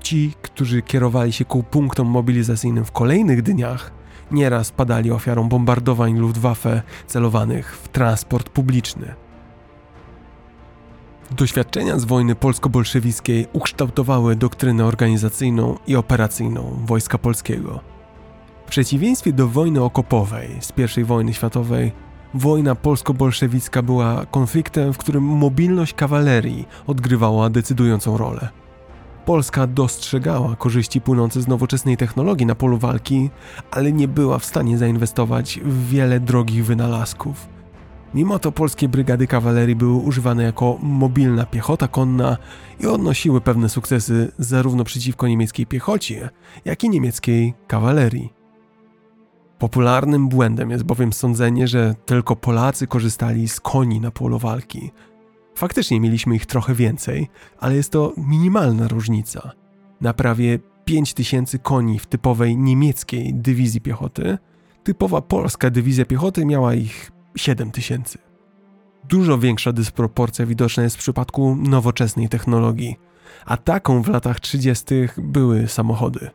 Ci, 0.00 0.34
którzy 0.42 0.82
kierowali 0.82 1.32
się 1.32 1.44
ku 1.44 1.62
punktom 1.62 2.06
mobilizacyjnym 2.06 2.84
w 2.84 2.92
kolejnych 2.92 3.42
dniach, 3.42 3.92
nieraz 4.30 4.72
padali 4.72 5.10
ofiarą 5.10 5.48
bombardowań 5.48 6.18
Luftwaffe 6.18 6.82
celowanych 7.06 7.76
w 7.76 7.88
transport 7.88 8.48
publiczny. 8.48 9.14
Doświadczenia 11.30 11.98
z 11.98 12.04
wojny 12.04 12.34
polsko-bolszewickiej 12.34 13.46
ukształtowały 13.52 14.36
doktrynę 14.36 14.84
organizacyjną 14.84 15.78
i 15.86 15.96
operacyjną 15.96 16.78
Wojska 16.84 17.18
Polskiego. 17.18 17.80
W 18.66 18.70
przeciwieństwie 18.70 19.32
do 19.32 19.48
wojny 19.48 19.82
okopowej 19.82 20.48
z 20.60 20.72
I 20.98 21.04
wojny 21.04 21.34
światowej, 21.34 21.92
wojna 22.34 22.74
polsko-bolszewicka 22.74 23.82
była 23.82 24.26
konfliktem, 24.26 24.92
w 24.92 24.98
którym 24.98 25.24
mobilność 25.24 25.94
kawalerii 25.94 26.68
odgrywała 26.86 27.50
decydującą 27.50 28.16
rolę. 28.16 28.48
Polska 29.24 29.66
dostrzegała 29.66 30.56
korzyści 30.56 31.00
płynące 31.00 31.42
z 31.42 31.48
nowoczesnej 31.48 31.96
technologii 31.96 32.46
na 32.46 32.54
polu 32.54 32.78
walki, 32.78 33.30
ale 33.70 33.92
nie 33.92 34.08
była 34.08 34.38
w 34.38 34.44
stanie 34.44 34.78
zainwestować 34.78 35.60
w 35.64 35.88
wiele 35.88 36.20
drogich 36.20 36.66
wynalazków. 36.66 37.48
Mimo 38.14 38.38
to 38.38 38.52
polskie 38.52 38.88
brygady 38.88 39.26
kawalerii 39.26 39.76
były 39.76 39.94
używane 39.94 40.42
jako 40.42 40.78
mobilna 40.82 41.46
piechota 41.46 41.88
konna 41.88 42.36
i 42.80 42.86
odnosiły 42.86 43.40
pewne 43.40 43.68
sukcesy 43.68 44.32
zarówno 44.38 44.84
przeciwko 44.84 45.28
niemieckiej 45.28 45.66
piechocie, 45.66 46.30
jak 46.64 46.84
i 46.84 46.90
niemieckiej 46.90 47.54
kawalerii. 47.66 48.32
Popularnym 49.58 50.28
błędem 50.28 50.70
jest 50.70 50.84
bowiem 50.84 51.12
sądzenie, 51.12 51.68
że 51.68 51.94
tylko 52.06 52.36
Polacy 52.36 52.86
korzystali 52.86 53.48
z 53.48 53.60
koni 53.60 54.00
na 54.00 54.10
polu 54.10 54.38
walki. 54.38 54.90
Faktycznie 55.54 56.00
mieliśmy 56.00 56.36
ich 56.36 56.46
trochę 56.46 56.74
więcej, 56.74 57.28
ale 57.58 57.76
jest 57.76 57.92
to 57.92 58.12
minimalna 58.16 58.88
różnica. 58.88 59.52
Na 60.00 60.14
prawie 60.14 60.58
5000 60.84 61.58
koni 61.58 61.98
w 61.98 62.06
typowej 62.06 62.56
niemieckiej 62.56 63.34
dywizji 63.34 63.80
piechoty, 63.80 64.38
typowa 64.84 65.20
polska 65.20 65.70
dywizja 65.70 66.04
piechoty 66.04 66.46
miała 66.46 66.74
ich 66.74 67.10
7000. 67.36 68.18
Dużo 69.08 69.38
większa 69.38 69.72
dysproporcja 69.72 70.46
widoczna 70.46 70.82
jest 70.82 70.96
w 70.96 70.98
przypadku 70.98 71.56
nowoczesnej 71.56 72.28
technologii, 72.28 72.96
a 73.46 73.56
taką 73.56 74.02
w 74.02 74.08
latach 74.08 74.40
30. 74.40 74.84
były 75.18 75.68
samochody. 75.68 76.30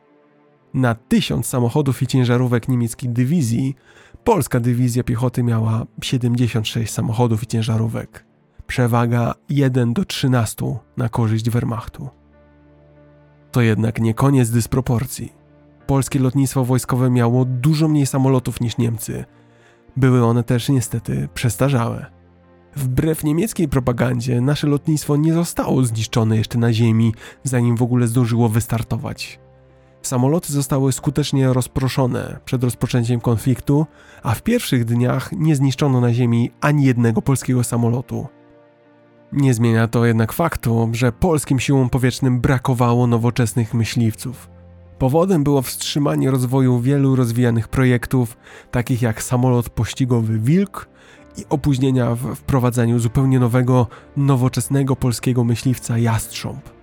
Na 0.73 0.95
tysiąc 0.95 1.45
samochodów 1.45 2.01
i 2.01 2.07
ciężarówek 2.07 2.67
niemieckiej 2.67 3.09
dywizji, 3.09 3.75
polska 4.23 4.59
dywizja 4.59 5.03
piechoty 5.03 5.43
miała 5.43 5.85
76 6.01 6.93
samochodów 6.93 7.43
i 7.43 7.47
ciężarówek. 7.47 8.28
Przewaga 8.69 9.33
1 9.49 9.93
do 9.93 10.05
13 10.05 10.65
na 10.97 11.09
korzyść 11.09 11.49
Wehrmachtu. 11.49 12.09
To 13.51 13.61
jednak 13.61 14.01
nie 14.01 14.13
koniec 14.13 14.49
dysproporcji. 14.49 15.33
Polskie 15.87 16.19
lotnictwo 16.19 16.65
wojskowe 16.65 17.09
miało 17.09 17.45
dużo 17.45 17.87
mniej 17.87 18.05
samolotów 18.05 18.61
niż 18.61 18.77
Niemcy. 18.77 19.25
Były 19.97 20.25
one 20.25 20.43
też 20.43 20.69
niestety 20.69 21.29
przestarzałe. 21.33 22.05
Wbrew 22.75 23.23
niemieckiej 23.23 23.67
propagandzie, 23.67 24.41
nasze 24.41 24.67
lotnictwo 24.67 25.17
nie 25.17 25.33
zostało 25.33 25.83
zniszczone 25.83 26.37
jeszcze 26.37 26.57
na 26.57 26.73
ziemi, 26.73 27.13
zanim 27.43 27.77
w 27.77 27.81
ogóle 27.81 28.07
zdążyło 28.07 28.49
wystartować. 28.49 29.39
Samoloty 30.01 30.53
zostały 30.53 30.91
skutecznie 30.91 31.53
rozproszone 31.53 32.39
przed 32.45 32.63
rozpoczęciem 32.63 33.19
konfliktu, 33.19 33.85
a 34.23 34.33
w 34.35 34.43
pierwszych 34.43 34.85
dniach 34.85 35.31
nie 35.31 35.55
zniszczono 35.55 36.01
na 36.01 36.13
ziemi 36.13 36.51
ani 36.61 36.85
jednego 36.85 37.21
polskiego 37.21 37.63
samolotu. 37.63 38.27
Nie 39.33 39.53
zmienia 39.53 39.87
to 39.87 40.05
jednak 40.05 40.33
faktu, 40.33 40.89
że 40.93 41.11
polskim 41.11 41.59
siłom 41.59 41.89
powietrznym 41.89 42.41
brakowało 42.41 43.07
nowoczesnych 43.07 43.73
myśliwców. 43.73 44.49
Powodem 44.97 45.43
było 45.43 45.61
wstrzymanie 45.61 46.31
rozwoju 46.31 46.79
wielu 46.79 47.15
rozwijanych 47.15 47.67
projektów, 47.67 48.37
takich 48.71 49.01
jak 49.01 49.23
samolot 49.23 49.69
pościgowy 49.69 50.39
Wilk 50.39 50.89
i 51.37 51.45
opóźnienia 51.49 52.15
w 52.15 52.35
wprowadzaniu 52.35 52.99
zupełnie 52.99 53.39
nowego, 53.39 53.87
nowoczesnego 54.17 54.95
polskiego 54.95 55.43
myśliwca 55.43 55.97
Jastrząb 55.97 56.79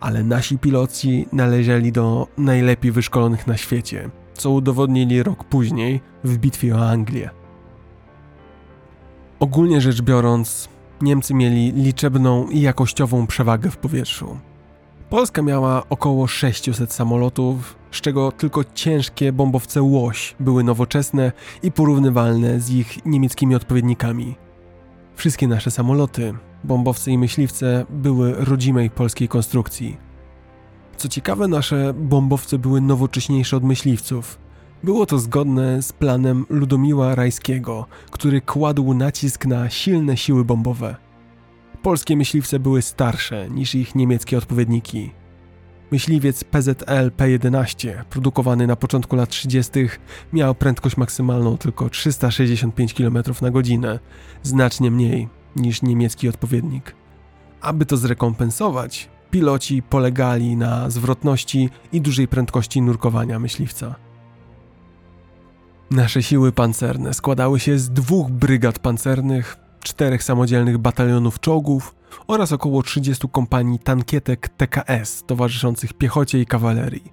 ale 0.00 0.22
nasi 0.22 0.58
piloci 0.58 1.26
należeli 1.32 1.92
do 1.92 2.26
najlepiej 2.38 2.92
wyszkolonych 2.92 3.46
na 3.46 3.56
świecie, 3.56 4.10
co 4.34 4.50
udowodnili 4.50 5.22
rok 5.22 5.44
później 5.44 6.00
w 6.24 6.38
bitwie 6.38 6.76
o 6.76 6.88
Anglię. 6.88 7.30
Ogólnie 9.40 9.80
rzecz 9.80 10.02
biorąc, 10.02 10.68
Niemcy 11.00 11.34
mieli 11.34 11.72
liczebną 11.72 12.48
i 12.48 12.60
jakościową 12.60 13.26
przewagę 13.26 13.70
w 13.70 13.76
powietrzu. 13.76 14.38
Polska 15.10 15.42
miała 15.42 15.82
około 15.88 16.26
600 16.26 16.92
samolotów, 16.92 17.76
z 17.90 18.00
czego 18.00 18.32
tylko 18.32 18.64
ciężkie 18.74 19.32
bombowce 19.32 19.82
Łoś 19.82 20.36
były 20.40 20.64
nowoczesne 20.64 21.32
i 21.62 21.72
porównywalne 21.72 22.60
z 22.60 22.70
ich 22.70 23.06
niemieckimi 23.06 23.54
odpowiednikami. 23.54 24.34
Wszystkie 25.14 25.48
nasze 25.48 25.70
samoloty 25.70 26.34
bombowce 26.64 27.10
i 27.10 27.18
myśliwce 27.18 27.86
były 27.90 28.34
rodzimej 28.44 28.90
polskiej 28.90 29.28
konstrukcji. 29.28 29.96
Co 30.96 31.08
ciekawe, 31.08 31.48
nasze 31.48 31.94
bombowce 31.94 32.58
były 32.58 32.80
nowocześniejsze 32.80 33.56
od 33.56 33.64
myśliwców. 33.64 34.45
Było 34.84 35.06
to 35.06 35.18
zgodne 35.18 35.82
z 35.82 35.92
planem 35.92 36.46
Ludomiła 36.50 37.14
Rajskiego, 37.14 37.86
który 38.10 38.40
kładł 38.40 38.94
nacisk 38.94 39.46
na 39.46 39.70
silne 39.70 40.16
siły 40.16 40.44
bombowe. 40.44 40.96
Polskie 41.82 42.16
myśliwce 42.16 42.58
były 42.58 42.82
starsze 42.82 43.50
niż 43.50 43.74
ich 43.74 43.94
niemieckie 43.94 44.38
odpowiedniki. 44.38 45.12
Myśliwiec 45.90 46.44
PZL 46.44 47.12
P-11, 47.16 48.04
produkowany 48.10 48.66
na 48.66 48.76
początku 48.76 49.16
lat 49.16 49.28
30., 49.28 49.70
miał 50.32 50.54
prędkość 50.54 50.96
maksymalną 50.96 51.58
tylko 51.58 51.90
365 51.90 52.94
km 52.94 53.18
na 53.42 53.50
godzinę, 53.50 53.98
znacznie 54.42 54.90
mniej 54.90 55.28
niż 55.56 55.82
niemiecki 55.82 56.28
odpowiednik. 56.28 56.94
Aby 57.60 57.86
to 57.86 57.96
zrekompensować, 57.96 59.08
piloci 59.30 59.82
polegali 59.82 60.56
na 60.56 60.90
zwrotności 60.90 61.70
i 61.92 62.00
dużej 62.00 62.28
prędkości 62.28 62.82
nurkowania 62.82 63.38
myśliwca. 63.38 64.05
Nasze 65.90 66.22
siły 66.22 66.52
pancerne 66.52 67.14
składały 67.14 67.60
się 67.60 67.78
z 67.78 67.90
dwóch 67.90 68.30
brygad 68.30 68.78
pancernych, 68.78 69.56
czterech 69.80 70.22
samodzielnych 70.22 70.78
batalionów 70.78 71.40
czołgów 71.40 71.94
oraz 72.26 72.52
około 72.52 72.82
30 72.82 73.28
kompanii 73.28 73.78
tankietek 73.78 74.48
TKS 74.48 75.24
towarzyszących 75.26 75.92
piechocie 75.92 76.40
i 76.40 76.46
kawalerii. 76.46 77.12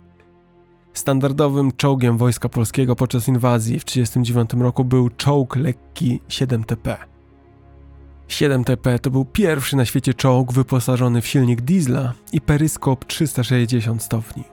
Standardowym 0.93 1.71
czołgiem 1.71 2.17
Wojska 2.17 2.49
Polskiego 2.49 2.95
podczas 2.95 3.27
inwazji 3.27 3.79
w 3.79 3.85
1939 3.85 4.63
roku 4.63 4.85
był 4.85 5.09
czołg 5.09 5.55
lekki 5.55 6.21
7TP. 6.29 6.95
7TP 8.27 8.99
to 8.99 9.09
był 9.09 9.25
pierwszy 9.25 9.75
na 9.75 9.85
świecie 9.85 10.13
czołg 10.13 10.53
wyposażony 10.53 11.21
w 11.21 11.27
silnik 11.27 11.61
diesla 11.61 12.13
i 12.31 12.41
peryskop 12.41 13.05
360 13.05 14.03
stopni. 14.03 14.52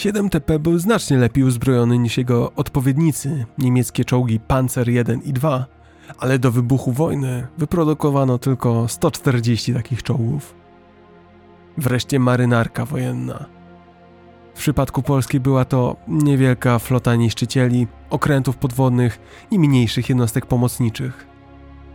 7TP 0.00 0.58
był 0.58 0.78
znacznie 0.78 1.16
lepiej 1.16 1.44
uzbrojony 1.44 1.98
niż 1.98 2.18
jego 2.18 2.52
odpowiednicy, 2.52 3.46
niemieckie 3.58 4.04
czołgi 4.04 4.40
Panzer 4.40 4.88
I 4.88 4.94
i 4.94 5.32
II, 5.42 5.64
ale 6.18 6.38
do 6.38 6.50
wybuchu 6.50 6.92
wojny 6.92 7.46
wyprodukowano 7.58 8.38
tylko 8.38 8.88
140 8.88 9.74
takich 9.74 10.02
czołgów. 10.02 10.54
Wreszcie 11.76 12.18
marynarka 12.18 12.84
wojenna. 12.84 13.46
W 14.54 14.58
przypadku 14.58 15.02
Polski 15.02 15.40
była 15.40 15.64
to 15.64 15.96
niewielka 16.08 16.78
flota 16.78 17.16
niszczycieli, 17.16 17.86
okrętów 18.10 18.56
podwodnych 18.56 19.20
i 19.50 19.58
mniejszych 19.58 20.08
jednostek 20.08 20.46
pomocniczych 20.46 21.26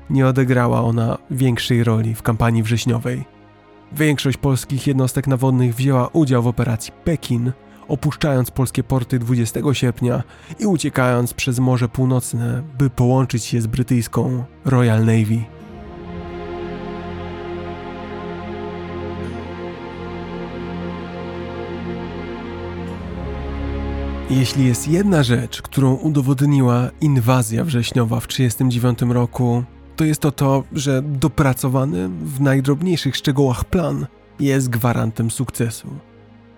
nie 0.09 0.27
odegrała 0.27 0.81
ona 0.81 1.17
większej 1.31 1.83
roli 1.83 2.15
w 2.15 2.21
kampanii 2.21 2.63
wrześniowej. 2.63 3.25
Większość 3.91 4.37
polskich 4.37 4.87
jednostek 4.87 5.27
nawodnych 5.27 5.75
wzięła 5.75 6.07
udział 6.07 6.43
w 6.43 6.47
operacji 6.47 6.93
Pekin, 7.03 7.51
opuszczając 7.87 8.51
polskie 8.51 8.83
porty 8.83 9.19
20 9.19 9.59
sierpnia 9.73 10.23
i 10.59 10.65
uciekając 10.65 11.33
przez 11.33 11.59
Morze 11.59 11.89
Północne, 11.89 12.63
by 12.77 12.89
połączyć 12.89 13.43
się 13.43 13.61
z 13.61 13.67
brytyjską 13.67 14.43
Royal 14.65 14.99
Navy. 14.99 15.43
Jeśli 24.29 24.65
jest 24.65 24.87
jedna 24.87 25.23
rzecz, 25.23 25.61
którą 25.61 25.93
udowodniła 25.93 26.89
inwazja 27.01 27.63
wrześniowa 27.63 28.19
w 28.19 28.27
1939 28.27 29.13
roku, 29.13 29.63
to 29.95 30.05
jest 30.05 30.21
to 30.21 30.31
to, 30.31 30.63
że 30.73 31.01
dopracowany 31.01 32.09
w 32.09 32.41
najdrobniejszych 32.41 33.15
szczegółach 33.15 33.65
plan 33.65 34.07
jest 34.39 34.69
gwarantem 34.69 35.31
sukcesu. 35.31 35.87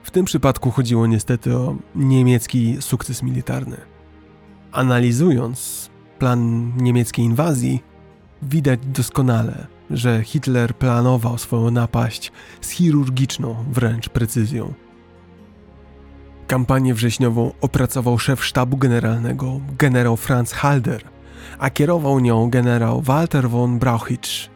W 0.07 0.11
tym 0.11 0.25
przypadku 0.25 0.71
chodziło 0.71 1.07
niestety 1.07 1.57
o 1.57 1.75
niemiecki 1.95 2.77
sukces 2.79 3.23
militarny. 3.23 3.77
Analizując 4.71 5.89
plan 6.19 6.71
niemieckiej 6.77 7.25
inwazji, 7.25 7.83
widać 8.41 8.79
doskonale, 8.85 9.67
że 9.89 10.23
Hitler 10.23 10.75
planował 10.75 11.37
swoją 11.37 11.71
napaść 11.71 12.31
z 12.61 12.69
chirurgiczną 12.69 13.55
wręcz 13.71 14.09
precyzją. 14.09 14.73
Kampanię 16.47 16.93
wrześniową 16.93 17.51
opracował 17.61 18.19
szef 18.19 18.45
sztabu 18.45 18.77
generalnego 18.77 19.59
generał 19.77 20.17
Franz 20.17 20.51
Halder, 20.51 21.03
a 21.59 21.69
kierował 21.69 22.19
nią 22.19 22.49
generał 22.49 23.01
Walter 23.01 23.49
von 23.49 23.79
Brauchitsch. 23.79 24.49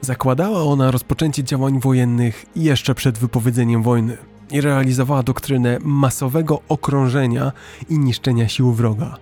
Zakładała 0.00 0.62
ona 0.62 0.90
rozpoczęcie 0.90 1.44
działań 1.44 1.80
wojennych 1.80 2.46
jeszcze 2.56 2.94
przed 2.94 3.18
wypowiedzeniem 3.18 3.82
wojny 3.82 4.31
i 4.52 4.60
realizowała 4.60 5.22
doktrynę 5.22 5.78
masowego 5.84 6.60
okrążenia 6.68 7.52
i 7.88 7.98
niszczenia 7.98 8.48
sił 8.48 8.72
wroga. 8.72 9.16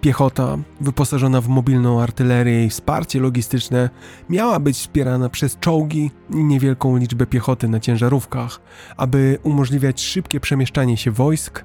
Piechota, 0.00 0.58
wyposażona 0.80 1.40
w 1.40 1.48
mobilną 1.48 2.02
artylerię 2.02 2.64
i 2.64 2.70
wsparcie 2.70 3.20
logistyczne, 3.20 3.90
miała 4.30 4.60
być 4.60 4.76
wspierana 4.76 5.28
przez 5.28 5.58
czołgi 5.58 6.10
i 6.30 6.44
niewielką 6.44 6.96
liczbę 6.96 7.26
piechoty 7.26 7.68
na 7.68 7.80
ciężarówkach, 7.80 8.60
aby 8.96 9.38
umożliwiać 9.42 10.02
szybkie 10.02 10.40
przemieszczanie 10.40 10.96
się 10.96 11.10
wojsk, 11.10 11.64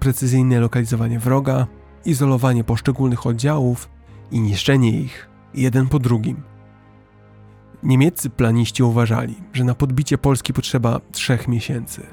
precyzyjne 0.00 0.60
lokalizowanie 0.60 1.18
wroga, 1.18 1.66
izolowanie 2.04 2.64
poszczególnych 2.64 3.26
oddziałów 3.26 3.88
i 4.30 4.40
niszczenie 4.40 4.90
ich 4.90 5.28
jeden 5.54 5.88
po 5.88 5.98
drugim. 5.98 6.49
Niemieccy 7.82 8.30
planiści 8.30 8.82
uważali, 8.82 9.34
że 9.52 9.64
na 9.64 9.74
podbicie 9.74 10.18
Polski 10.18 10.52
potrzeba 10.52 11.00
trzech 11.12 11.48
miesięcy. 11.48 12.06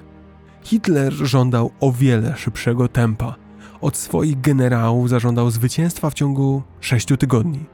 Hitler 0.63 1.13
żądał 1.13 1.71
o 1.79 1.91
wiele 1.91 2.37
szybszego 2.37 2.87
tempa– 2.87 3.35
od 3.81 3.97
swoich 3.97 4.41
generałów 4.41 5.09
zażądał 5.09 5.51
zwycięstwa 5.51 6.09
w 6.09 6.13
ciągu 6.13 6.63
sześciu 6.79 7.17
tygodni. 7.17 7.65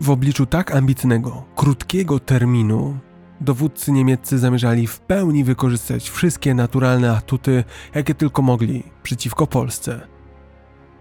W 0.00 0.10
obliczu 0.10 0.46
tak 0.46 0.74
ambitnego, 0.74 1.44
krótkiego 1.56 2.18
terminu, 2.18 2.98
dowódcy 3.40 3.92
niemieccy 3.92 4.38
zamierzali 4.38 4.86
w 4.86 5.00
pełni 5.00 5.44
wykorzystać 5.44 6.10
wszystkie 6.10 6.54
naturalne 6.54 7.12
atuty, 7.12 7.64
jakie 7.94 8.14
tylko 8.14 8.42
mogli, 8.42 8.82
przeciwko 9.02 9.46
Polsce. 9.46 10.00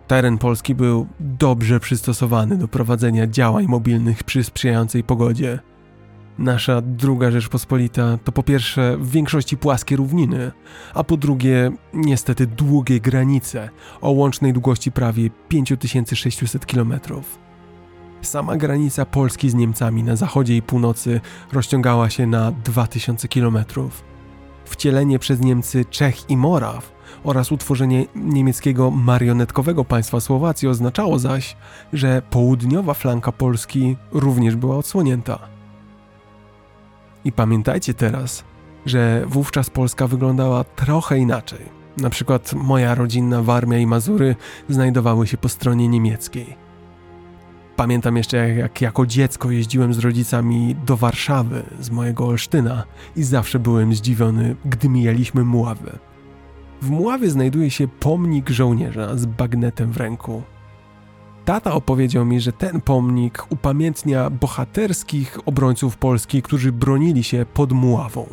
Teren 0.08 0.38
Polski 0.38 0.76
był 0.76 1.08
dobrze 1.20 1.80
przystosowany 1.80 2.58
do 2.58 2.68
prowadzenia 2.68 3.28
działań 3.28 3.66
mobilnych 3.68 4.24
przy 4.24 4.44
sprzyjającej 4.44 5.04
pogodzie– 5.04 5.60
Nasza 6.40 6.82
druga 6.82 7.32
Rzeczpospolita 7.32 8.18
to 8.24 8.32
po 8.32 8.44
pierwsze 8.44 8.98
w 8.98 9.12
większości 9.12 9.58
płaskie 9.58 9.96
równiny, 9.96 10.52
a 10.94 11.04
po 11.04 11.18
drugie 11.18 11.72
niestety 11.94 12.48
długie 12.48 13.00
granice 13.00 13.70
o 14.02 14.12
łącznej 14.12 14.54
długości 14.54 14.92
prawie 14.92 15.30
5600 15.50 16.66
km. 16.66 16.94
Sama 18.22 18.58
granica 18.58 19.06
Polski 19.06 19.50
z 19.50 19.56
Niemcami 19.56 20.04
na 20.04 20.16
zachodzie 20.16 20.56
i 20.56 20.62
północy 20.62 21.22
rozciągała 21.54 22.10
się 22.10 22.28
na 22.28 22.52
2000 22.52 23.28
km. 23.28 23.58
Wcielenie 24.66 25.20
przez 25.20 25.40
Niemcy 25.40 25.86
Czech 25.86 26.30
i 26.30 26.38
Moraw 26.38 26.92
oraz 27.24 27.52
utworzenie 27.52 28.06
niemieckiego 28.16 28.92
marionetkowego 28.92 29.86
państwa 29.86 30.20
Słowacji 30.20 30.68
oznaczało 30.68 31.20
zaś, 31.20 31.58
że 31.94 32.22
południowa 32.30 32.94
flanka 32.94 33.32
Polski 33.32 33.98
również 34.12 34.56
była 34.56 34.78
odsłonięta. 34.78 35.59
I 37.30 37.32
pamiętajcie 37.32 37.94
teraz, 37.94 38.44
że 38.86 39.24
wówczas 39.28 39.70
Polska 39.70 40.08
wyglądała 40.08 40.64
trochę 40.64 41.18
inaczej. 41.18 41.60
Na 41.98 42.10
przykład 42.10 42.54
moja 42.54 42.96
rodzinna 42.96 43.44
Warmia 43.44 43.78
i 43.78 43.86
Mazury 43.86 44.36
znajdowały 44.70 45.28
się 45.28 45.38
po 45.38 45.50
stronie 45.50 45.88
niemieckiej. 45.88 46.58
Pamiętam 47.76 48.18
jeszcze, 48.18 48.38
jak, 48.38 48.58
jak 48.58 48.82
jako 48.82 49.06
dziecko 49.06 49.52
jeździłem 49.52 49.94
z 49.94 50.00
rodzicami 50.00 50.76
do 50.86 50.98
Warszawy 50.98 51.64
z 51.80 51.90
mojego 51.90 52.26
Olsztyna 52.26 52.84
i 53.16 53.24
zawsze 53.24 53.60
byłem 53.60 53.96
zdziwiony, 53.96 54.56
gdy 54.66 54.90
mijaliśmy 54.90 55.44
Muławę. 55.44 56.00
W 56.82 56.90
Muławie 56.90 57.30
znajduje 57.30 57.72
się 57.72 57.88
pomnik 57.88 58.50
żołnierza 58.50 59.18
z 59.18 59.26
bagnetem 59.26 59.92
w 59.92 59.98
ręku. 59.98 60.44
Tata 61.50 61.74
opowiedział 61.74 62.26
mi, 62.26 62.40
że 62.40 62.52
ten 62.52 62.82
pomnik 62.82 63.46
upamiętnia 63.50 64.30
bohaterskich 64.30 65.38
obrońców 65.46 65.98
Polski, 65.98 66.42
którzy 66.42 66.72
bronili 66.72 67.24
się 67.24 67.46
pod 67.54 67.72
Muławą. 67.72 68.26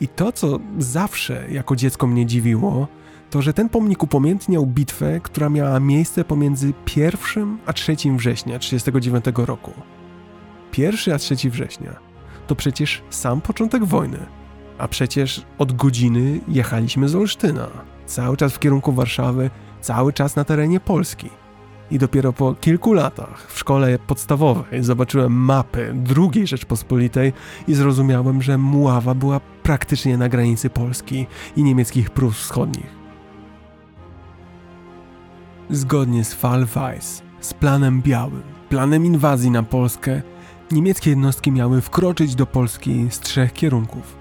I 0.00 0.08
to, 0.08 0.32
co 0.32 0.58
zawsze 0.78 1.44
jako 1.50 1.76
dziecko 1.76 2.06
mnie 2.06 2.26
dziwiło, 2.26 2.88
to 3.30 3.42
że 3.42 3.52
ten 3.52 3.68
pomnik 3.68 4.02
upamiętniał 4.02 4.66
bitwę, 4.66 5.20
która 5.20 5.48
miała 5.48 5.80
miejsce 5.80 6.24
pomiędzy 6.24 6.72
1 6.96 7.58
a 7.66 7.72
3 7.72 7.92
września 7.92 8.58
1939 8.58 9.24
roku. 9.46 9.72
1 10.78 11.14
a 11.14 11.18
3 11.18 11.50
września 11.50 11.96
to 12.46 12.54
przecież 12.54 13.02
sam 13.10 13.40
początek 13.40 13.84
wojny, 13.84 14.18
a 14.78 14.88
przecież 14.88 15.42
od 15.58 15.72
godziny 15.72 16.40
jechaliśmy 16.48 17.08
z 17.08 17.14
Olsztyna, 17.14 17.68
cały 18.06 18.36
czas 18.36 18.52
w 18.52 18.58
kierunku 18.58 18.92
Warszawy, 18.92 19.50
cały 19.80 20.12
czas 20.12 20.36
na 20.36 20.44
terenie 20.44 20.80
Polski. 20.80 21.30
I 21.90 21.98
dopiero 21.98 22.32
po 22.32 22.54
kilku 22.54 22.92
latach 22.92 23.52
w 23.52 23.58
szkole 23.58 23.98
podstawowej 23.98 24.82
zobaczyłem 24.84 25.32
mapy 25.32 25.94
II 26.16 26.46
Rzeczpospolitej 26.46 27.32
i 27.68 27.74
zrozumiałem, 27.74 28.42
że 28.42 28.58
Muława 28.58 29.14
była 29.14 29.40
praktycznie 29.62 30.18
na 30.18 30.28
granicy 30.28 30.70
Polski 30.70 31.26
i 31.56 31.64
niemieckich 31.64 32.10
Prus 32.10 32.36
Wschodnich. 32.36 32.98
Zgodnie 35.70 36.24
z 36.24 36.34
Fall 36.34 36.66
Weiss, 36.66 37.22
z 37.40 37.54
planem 37.54 38.02
białym, 38.02 38.42
planem 38.68 39.06
inwazji 39.06 39.50
na 39.50 39.62
Polskę, 39.62 40.22
niemieckie 40.72 41.10
jednostki 41.10 41.52
miały 41.52 41.80
wkroczyć 41.80 42.34
do 42.34 42.46
Polski 42.46 43.06
z 43.10 43.20
trzech 43.20 43.52
kierunków. 43.52 44.16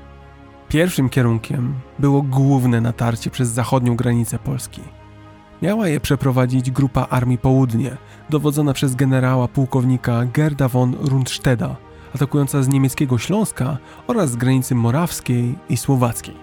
Pierwszym 0.69 1.09
kierunkiem 1.09 1.73
było 1.99 2.21
główne 2.21 2.81
natarcie 2.81 3.29
przez 3.29 3.49
zachodnią 3.49 3.95
granicę 3.95 4.39
Polski– 4.39 4.81
Miała 5.61 5.87
je 5.87 5.99
przeprowadzić 5.99 6.71
Grupa 6.71 7.07
Armii 7.09 7.37
Południe, 7.37 7.97
dowodzona 8.29 8.73
przez 8.73 8.95
generała 8.95 9.47
pułkownika 9.47 10.25
Gerda 10.25 10.67
von 10.67 10.95
Rundsteda, 11.01 11.75
atakująca 12.15 12.63
z 12.63 12.67
niemieckiego 12.67 13.17
Śląska 13.17 13.77
oraz 14.07 14.31
z 14.31 14.35
granicy 14.35 14.75
morawskiej 14.75 15.55
i 15.69 15.77
słowackiej. 15.77 16.35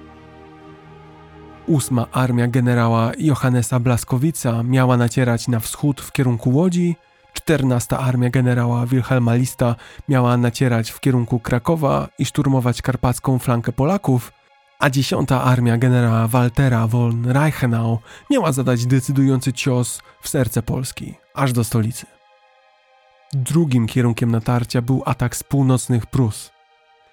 Ósma 1.67 2.07
armia 2.13 2.47
generała 2.47 3.13
Johannesa 3.19 3.81
Blaskowica 3.81 4.63
miała 4.63 4.97
nacierać 4.97 5.49
na 5.49 5.61
wschód 5.61 6.01
w 6.01 6.13
kierunku 6.13 6.51
Łodzi, 6.51 6.97
czternasta 7.33 7.99
armia 7.99 8.31
generała 8.31 8.87
Wilhelma 8.87 9.35
Lista 9.35 9.77
miała 10.09 10.37
nacierać 10.37 10.91
w 10.91 11.01
kierunku 11.01 11.41
Krakowa 11.41 12.09
i 12.19 12.25
szturmować 12.25 12.83
karpacką 12.83 13.39
flankę 13.39 13.73
Polaków– 13.73 14.33
a 14.85 14.91
dziesiąta 14.91 15.43
armia 15.43 15.77
generała 15.79 16.29
Waltera 16.29 16.87
von 16.87 17.27
Reichenau 17.27 17.99
miała 18.31 18.53
zadać 18.53 18.87
decydujący 18.87 19.53
cios 19.53 20.03
w 20.21 20.29
serce 20.29 20.63
Polski, 20.63 21.15
aż 21.35 21.53
do 21.53 21.65
stolicy. 21.65 22.07
Drugim 23.33 23.87
kierunkiem 23.87 24.31
natarcia 24.31 24.83
był 24.83 25.03
atak 25.05 25.37
z 25.37 25.43
północnych 25.43 26.07
Prus. 26.07 26.51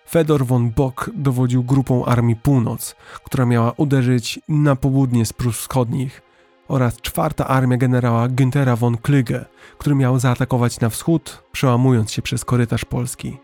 Fedor 0.09 0.45
von 0.45 0.71
Bock 0.71 1.09
dowodził 1.13 1.63
grupą 1.63 2.05
Armii 2.05 2.35
Północ, 2.35 2.95
która 3.23 3.45
miała 3.45 3.71
uderzyć 3.77 4.39
na 4.49 4.75
południe 4.75 5.25
z 5.25 5.33
Prus 5.33 5.57
Wschodnich, 5.57 6.21
oraz 6.67 7.01
czwarta 7.01 7.47
armia 7.47 7.77
generała 7.77 8.27
Günthera 8.27 8.77
von 8.77 8.97
Klüge, 8.97 9.45
który 9.77 9.95
miał 9.95 10.19
zaatakować 10.19 10.79
na 10.79 10.89
wschód, 10.89 11.43
przełamując 11.51 12.11
się 12.11 12.21
przez 12.21 12.45
korytarz 12.45 12.85
Polski. 12.85 13.37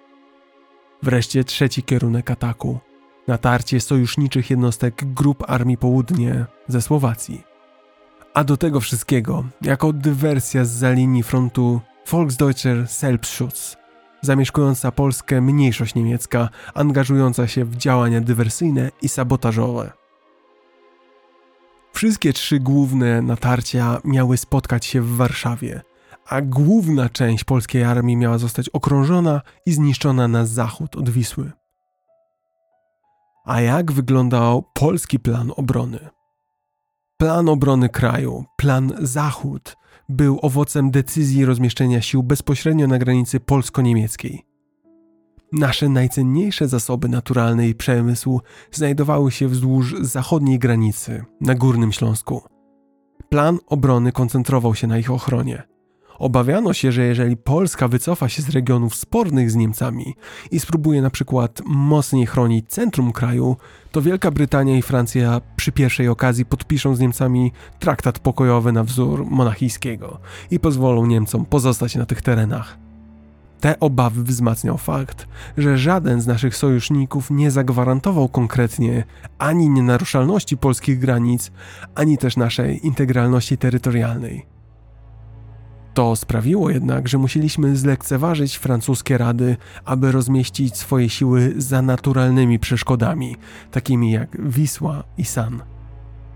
Wreszcie 1.04 1.44
trzeci 1.44 1.84
kierunek 1.84 2.32
ataku 2.32 2.80
natarcie 3.28 3.80
sojuszniczych 3.80 4.50
jednostek 4.50 5.14
grup 5.14 5.44
Armii 5.48 5.78
Południe 5.78 6.46
ze 6.68 6.82
Słowacji. 6.82 7.44
A 8.34 8.44
do 8.44 8.58
tego 8.58 8.80
wszystkiego, 8.80 9.44
jako 9.62 9.94
dywersja 9.94 10.66
z 10.66 10.96
linii 10.96 11.24
frontu 11.24 11.82
Volksdeutscher 12.12 12.88
Selbstschutz, 12.88 13.78
zamieszkująca 14.22 14.92
Polskę 14.92 15.42
mniejszość 15.42 15.96
niemiecka, 15.96 16.50
angażująca 16.74 17.48
się 17.48 17.66
w 17.66 17.76
działania 17.76 18.22
dywersyjne 18.22 18.92
i 19.02 19.10
sabotażowe. 19.10 19.92
Wszystkie 21.94 22.34
trzy 22.34 22.60
główne 22.60 23.22
natarcia 23.22 24.02
miały 24.04 24.38
spotkać 24.38 24.86
się 24.86 25.02
w 25.02 25.16
Warszawie, 25.16 25.82
a 26.26 26.42
główna 26.42 27.10
część 27.10 27.44
polskiej 27.44 27.84
armii 27.84 28.18
miała 28.18 28.38
zostać 28.38 28.70
okrążona 28.70 29.42
i 29.66 29.74
zniszczona 29.74 30.28
na 30.28 30.46
zachód 30.46 30.96
od 30.96 31.10
Wisły. 31.10 31.52
A 33.48 33.62
jak 33.62 33.92
wyglądał 33.92 34.64
polski 34.74 35.20
plan 35.20 35.52
obrony? 35.56 36.10
Plan 37.18 37.50
obrony 37.50 37.90
kraju, 37.90 38.46
plan 38.58 38.94
Zachód, 39.00 39.78
był 40.10 40.40
owocem 40.42 40.92
decyzji 40.92 41.46
rozmieszczenia 41.46 42.02
sił 42.02 42.24
bezpośrednio 42.24 42.88
na 42.88 42.98
granicy 42.98 43.40
polsko-niemieckiej. 43.40 44.46
Nasze 45.52 45.90
najcenniejsze 45.90 46.68
zasoby 46.68 47.10
naturalne 47.10 47.68
i 47.68 47.76
przemysł 47.76 48.42
znajdowały 48.72 49.32
się 49.32 49.48
wzdłuż 49.48 49.96
zachodniej 50.02 50.60
granicy, 50.60 51.26
na 51.42 51.56
Górnym 51.56 51.92
Śląsku. 51.92 52.42
Plan 53.30 53.58
obrony 53.68 54.12
koncentrował 54.12 54.76
się 54.76 54.88
na 54.88 54.98
ich 54.98 55.12
ochronie. 55.12 55.64
Obawiano 56.20 56.74
się, 56.74 56.92
że 56.92 57.04
jeżeli 57.04 57.38
Polska 57.38 57.88
wycofa 57.88 58.30
się 58.30 58.42
z 58.42 58.50
regionów 58.50 58.96
spornych 58.96 59.52
z 59.52 59.56
Niemcami 59.56 60.16
i 60.52 60.60
spróbuje 60.60 61.02
na 61.02 61.10
przykład 61.10 61.62
mocniej 61.66 62.26
chronić 62.26 62.70
centrum 62.70 63.12
kraju, 63.12 63.58
to 63.92 64.02
Wielka 64.02 64.32
Brytania 64.32 64.78
i 64.78 64.82
Francja 64.82 65.42
przy 65.56 65.72
pierwszej 65.72 66.08
okazji 66.08 66.46
podpiszą 66.46 66.96
z 66.96 67.00
Niemcami 67.00 67.52
traktat 67.80 68.20
pokojowy 68.20 68.72
na 68.72 68.84
wzór 68.84 69.26
monachijskiego 69.26 70.20
i 70.52 70.60
pozwolą 70.60 71.06
Niemcom 71.06 71.46
pozostać 71.46 71.96
na 71.96 72.06
tych 72.06 72.22
terenach. 72.22 72.78
Te 73.60 73.80
obawy 73.80 74.24
wzmacniał 74.24 74.78
fakt, 74.78 75.28
że 75.58 75.78
żaden 75.78 76.22
z 76.22 76.28
naszych 76.28 76.56
sojuszników 76.56 77.32
nie 77.32 77.52
zagwarantował 77.52 78.30
konkretnie 78.30 79.04
ani 79.38 79.70
nienaruszalności 79.70 80.58
polskich 80.58 81.00
granic, 81.00 81.52
ani 81.96 82.18
też 82.18 82.38
naszej 82.38 82.86
integralności 82.88 83.58
terytorialnej. 83.58 84.57
To 85.98 86.16
sprawiło 86.16 86.70
jednak, 86.70 87.08
że 87.08 87.18
musieliśmy 87.18 87.76
zlekceważyć 87.76 88.56
francuskie 88.56 89.18
rady, 89.18 89.58
aby 89.86 90.12
rozmieścić 90.12 90.78
swoje 90.78 91.10
siły 91.10 91.54
za 91.58 91.82
naturalnymi 91.82 92.60
przeszkodami, 92.60 93.36
takimi 93.72 94.12
jak 94.12 94.50
Wisła 94.50 95.04
i 95.18 95.26
San. 95.26 95.62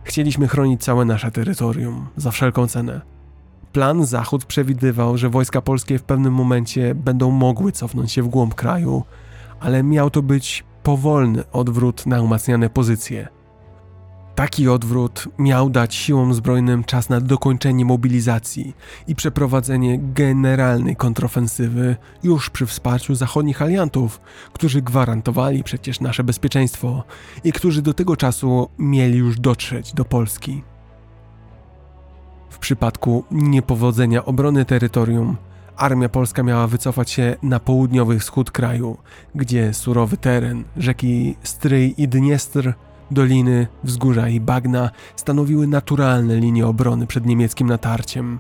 Chcieliśmy 0.04 0.48
chronić 0.48 0.84
całe 0.84 1.06
nasze 1.06 1.32
terytorium 1.32 2.08
za 2.18 2.32
wszelką 2.32 2.68
cenę. 2.68 3.02
Plan 3.72 4.06
Zachód 4.06 4.46
przewidywał, 4.46 5.18
że 5.18 5.30
wojska 5.30 5.62
polskie 5.62 6.00
w 6.00 6.04
pewnym 6.04 6.34
momencie 6.34 6.96
będą 6.96 7.32
mogły 7.32 7.72
cofnąć 7.72 8.12
się 8.12 8.24
w 8.24 8.28
głąb 8.28 8.56
kraju, 8.56 9.04
ale 9.60 9.84
miał 9.84 10.10
to 10.10 10.22
być 10.22 10.64
powolny 10.84 11.44
odwrót 11.52 12.06
na 12.06 12.22
umacniane 12.22 12.70
pozycje. 12.70 13.41
Taki 14.36 14.70
odwrót 14.70 15.28
miał 15.40 15.70
dać 15.70 15.96
siłom 15.96 16.34
zbrojnym 16.34 16.84
czas 16.84 17.10
na 17.10 17.22
dokończenie 17.22 17.86
mobilizacji 17.86 18.76
i 19.08 19.16
przeprowadzenie 19.16 20.00
generalnej 20.00 20.96
kontrofensywy 20.96 21.96
już 22.24 22.50
przy 22.50 22.66
wsparciu 22.66 23.16
zachodnich 23.16 23.62
aliantów, 23.62 24.22
którzy 24.54 24.82
gwarantowali 24.82 25.64
przecież 25.64 26.00
nasze 26.00 26.24
bezpieczeństwo 26.24 27.04
i 27.44 27.52
którzy 27.52 27.82
do 27.82 27.94
tego 27.94 28.16
czasu 28.16 28.70
mieli 28.78 29.18
już 29.18 29.40
dotrzeć 29.40 29.94
do 29.94 30.06
Polski. 30.06 30.64
W 32.50 32.58
przypadku 32.58 33.24
niepowodzenia 33.32 34.26
obrony 34.26 34.66
terytorium, 34.66 35.38
armia 35.78 36.10
polska 36.10 36.44
miała 36.44 36.68
wycofać 36.68 37.12
się 37.12 37.36
na 37.44 37.60
południowy 37.60 38.20
wschód 38.20 38.52
kraju, 38.52 38.98
gdzie 39.36 39.74
surowy 39.74 40.18
teren, 40.18 40.64
rzeki 40.78 41.36
Stryj 41.44 41.94
i 41.98 42.08
Dniestr, 42.08 42.74
doliny, 43.12 43.68
wzgórza 43.84 44.30
i 44.30 44.40
bagna 44.40 44.90
stanowiły 45.16 45.68
naturalne 45.68 46.36
linie 46.36 46.68
obrony 46.68 47.08
przed 47.08 47.26
niemieckim 47.26 47.68
natarciem. 47.68 48.40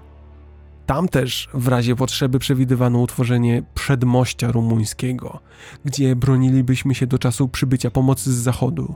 Tam 0.85 1.07
też 1.07 1.49
w 1.53 1.68
razie 1.68 1.95
potrzeby 1.95 2.39
przewidywano 2.39 2.99
utworzenie 2.99 3.64
przedmościa 3.73 4.52
rumuńskiego, 4.52 5.39
gdzie 5.85 6.15
bronilibyśmy 6.15 6.95
się 6.95 7.07
do 7.07 7.19
czasu 7.19 7.48
przybycia 7.48 7.91
pomocy 7.91 8.34
z 8.34 8.35
zachodu. 8.35 8.95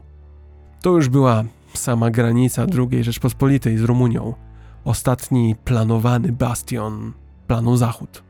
To 0.82 0.90
już 0.90 1.10
była 1.10 1.44
sama 1.74 2.12
granica 2.12 2.66
II 2.92 3.04
Rzeczpospolitej 3.04 3.78
z 3.78 3.82
Rumunią, 3.82 4.34
ostatni 4.86 5.56
planowany 5.64 6.32
bastion 6.32 7.14
planu 7.48 7.78
Zachód. 7.78 8.24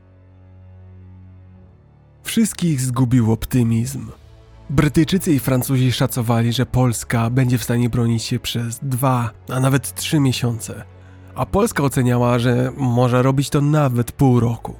Wszystkich 2.23 2.81
zgubił 2.81 3.31
optymizm. 3.31 4.07
Brytyjczycy 4.69 5.33
i 5.33 5.39
Francuzi 5.39 5.91
szacowali, 5.91 6.53
że 6.53 6.65
Polska 6.65 7.29
będzie 7.29 7.57
w 7.57 7.63
stanie 7.63 7.89
bronić 7.89 8.23
się 8.23 8.39
przez 8.39 8.79
dwa, 8.81 9.29
a 9.49 9.59
nawet 9.59 9.93
trzy 9.93 10.19
miesiące, 10.19 10.83
a 11.35 11.45
Polska 11.45 11.83
oceniała, 11.83 12.39
że 12.39 12.71
może 12.77 13.23
robić 13.23 13.49
to 13.49 13.61
nawet 13.61 14.11
pół 14.11 14.39
roku. 14.39 14.75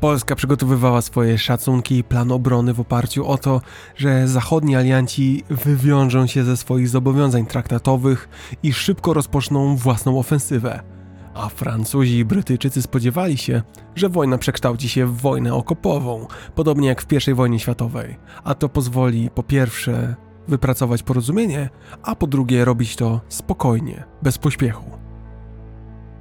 Polska 0.00 0.36
przygotowywała 0.36 1.02
swoje 1.02 1.38
szacunki 1.38 1.98
i 1.98 2.04
plan 2.04 2.32
obrony 2.32 2.74
w 2.74 2.80
oparciu 2.80 3.26
o 3.26 3.38
to, 3.38 3.60
że 3.96 4.28
zachodni 4.28 4.76
alianci 4.76 5.44
wywiążą 5.50 6.26
się 6.26 6.44
ze 6.44 6.56
swoich 6.56 6.88
zobowiązań 6.88 7.46
traktatowych 7.46 8.28
i 8.62 8.72
szybko 8.72 9.14
rozpoczną 9.14 9.76
własną 9.76 10.18
ofensywę. 10.18 10.97
A 11.38 11.48
Francuzi 11.48 12.18
i 12.18 12.24
Brytyjczycy 12.24 12.82
spodziewali 12.82 13.36
się, 13.36 13.62
że 13.94 14.08
wojna 14.08 14.38
przekształci 14.38 14.88
się 14.88 15.06
w 15.06 15.16
wojnę 15.16 15.54
okopową, 15.54 16.26
podobnie 16.54 16.88
jak 16.88 17.02
w 17.02 17.28
I 17.28 17.34
wojnie 17.34 17.58
światowej, 17.58 18.16
a 18.44 18.54
to 18.54 18.68
pozwoli 18.68 19.30
po 19.30 19.42
pierwsze 19.42 20.14
wypracować 20.48 21.02
porozumienie, 21.02 21.68
a 22.02 22.14
po 22.14 22.26
drugie 22.26 22.64
robić 22.64 22.96
to 22.96 23.20
spokojnie, 23.28 24.04
bez 24.22 24.38
pośpiechu. 24.38 24.84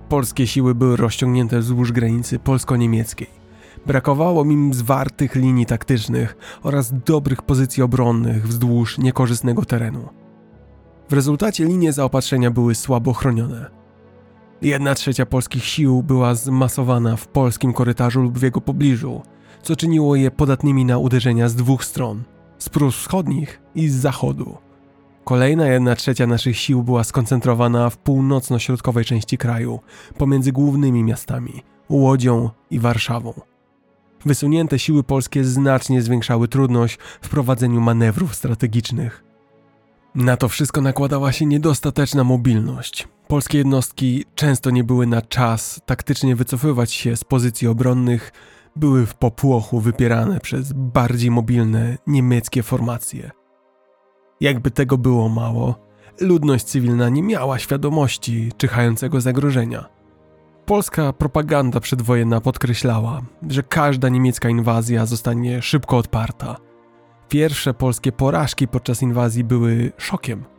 Polskie 0.10 0.48
siły 0.48 0.76
były 0.76 0.95
rozciągnięte 0.98 1.60
wzdłuż 1.60 1.91
granicy 1.91 2.39
polsko-niemieckiej 2.39 3.38
Brakowało 3.85 4.44
im 4.44 4.73
zwartych 4.73 5.35
linii 5.35 5.65
taktycznych 5.65 6.38
oraz 6.64 6.94
dobrych 7.06 7.41
pozycji 7.41 7.84
obronnych 7.84 8.48
wzdłuż 8.48 8.98
niekorzystnego 8.98 9.65
terenu. 9.65 10.10
W 11.10 11.14
rezultacie 11.14 11.65
linie 11.65 11.94
zaopatrzenia 11.94 12.52
były 12.52 12.76
słabo 12.76 13.14
chronione. 13.14 13.77
Jedna 14.62 14.96
trzecia 14.96 15.26
polskich 15.26 15.66
sił 15.66 16.04
była 16.04 16.36
zmasowana 16.36 17.16
w 17.16 17.28
polskim 17.28 17.74
korytarzu 17.74 18.22
lub 18.22 18.40
w 18.40 18.42
jego 18.42 18.62
pobliżu, 18.62 19.22
co 19.64 19.76
czyniło 19.76 20.16
je 20.16 20.32
podatnymi 20.32 20.86
na 20.86 20.98
uderzenia 20.98 21.50
z 21.50 21.56
dwóch 21.56 21.86
stron 21.86 22.24
z 22.58 22.70
Prus 22.70 22.96
Wschodnich 22.96 23.62
i 23.76 23.90
z 23.90 23.96
zachodu. 23.96 24.58
Kolejna 25.24 25.68
jedna 25.68 25.96
trzecia 25.96 26.28
naszych 26.28 26.58
sił 26.58 26.84
była 26.84 27.04
skoncentrowana 27.04 27.90
w 27.90 27.98
północno-środkowej 27.98 29.06
części 29.06 29.38
kraju, 29.38 29.80
pomiędzy 30.18 30.52
głównymi 30.52 31.04
miastami 31.04 31.64
Łodzią 31.90 32.50
i 32.72 32.80
Warszawą. 32.80 33.34
Wysunięte 34.26 34.80
siły 34.80 35.04
polskie 35.04 35.44
znacznie 35.44 36.02
zwiększały 36.02 36.48
trudność 36.48 36.98
w 37.22 37.30
prowadzeniu 37.30 37.82
manewrów 37.82 38.36
strategicznych. 38.36 39.24
Na 40.16 40.38
to 40.38 40.50
wszystko 40.50 40.82
nakładała 40.82 41.32
się 41.32 41.46
niedostateczna 41.46 42.24
mobilność. 42.24 43.08
Polskie 43.28 43.58
jednostki 43.58 44.26
często 44.36 44.70
nie 44.70 44.84
były 44.84 45.08
na 45.08 45.22
czas 45.22 45.82
taktycznie 45.86 46.36
wycofywać 46.36 46.91
się 46.91 47.16
z 47.16 47.24
pozycji 47.24 47.68
obronnych, 47.68 48.32
były 48.76 49.06
w 49.06 49.16
popłochu 49.16 49.80
wypierane 49.80 50.40
przez 50.40 50.74
bardziej 50.74 51.32
mobilne 51.32 51.98
niemieckie 52.08 52.64
formacje. 52.64 53.32
Jakby 54.41 54.72
tego 54.72 54.98
było 54.98 55.30
mało, 55.30 55.76
ludność 56.22 56.66
cywilna 56.66 57.10
nie 57.10 57.24
miała 57.24 57.60
świadomości 57.60 58.52
czyhającego 58.58 59.22
zagrożenia. 59.22 59.86
Polska 60.66 61.14
propaganda 61.14 61.80
przedwojenna 61.80 62.41
podkreślała, 62.41 63.22
że 63.49 63.64
każda 63.64 64.10
niemiecka 64.10 64.49
inwazja 64.49 65.06
zostanie 65.06 65.62
szybko 65.62 65.98
odparta. 65.98 66.56
Pierwsze 67.30 67.74
polskie 67.74 68.12
porażki 68.12 68.68
podczas 68.68 69.02
inwazji 69.02 69.44
były 69.44 69.91
szokiem. 69.98 70.57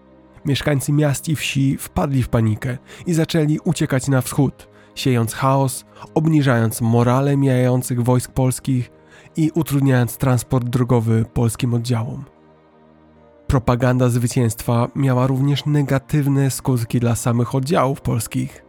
Mieszkańcy 0.49 0.93
miast 0.93 1.29
i 1.29 1.37
wsi 1.37 1.77
wpadli 1.77 2.23
w 2.23 2.29
panikę 2.29 2.79
i 3.07 3.15
zaczęli 3.15 3.59
uciekać 3.65 4.09
na 4.09 4.21
wschód, 4.21 4.69
siejąc 4.95 5.35
chaos, 5.35 5.85
obniżając 6.15 6.81
morale 6.81 7.37
mijających 7.37 8.03
wojsk 8.03 8.33
polskich 8.33 8.91
i 9.37 9.51
utrudniając 9.55 10.17
transport 10.17 10.69
drogowy 10.69 11.25
polskim 11.35 11.75
oddziałom. 11.75 12.25
Propaganda 13.47 14.09
zwycięstwa 14.09 14.89
miała 14.97 15.27
również 15.27 15.67
negatywne 15.67 16.51
skutki 16.51 17.01
dla 17.01 17.15
samych 17.15 17.55
oddziałów 17.55 18.01
polskich. 18.01 18.65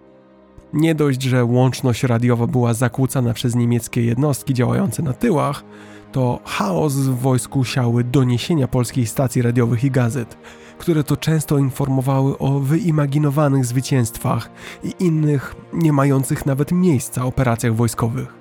Nie 0.73 0.95
dość, 0.95 1.21
że 1.21 1.45
łączność 1.45 2.03
radiowa 2.03 2.47
była 2.47 2.73
zakłócana 2.73 3.33
przez 3.33 3.55
niemieckie 3.55 4.03
jednostki 4.03 4.53
działające 4.53 5.03
na 5.03 5.13
tyłach, 5.13 5.63
to 6.11 6.39
chaos 6.45 6.93
w 6.93 7.19
wojsku 7.19 7.63
siały 7.63 8.03
doniesienia 8.03 8.67
polskich 8.67 9.09
stacji 9.09 9.41
radiowych 9.41 9.83
i 9.83 9.91
gazet, 9.91 10.37
które 10.77 11.03
to 11.03 11.17
często 11.17 11.57
informowały 11.57 12.37
o 12.37 12.59
wyimaginowanych 12.59 13.65
zwycięstwach 13.65 14.49
i 14.83 14.93
innych, 14.99 15.55
nie 15.73 15.93
mających 15.93 16.45
nawet 16.45 16.71
miejsca 16.71 17.25
operacjach 17.25 17.75
wojskowych. 17.75 18.39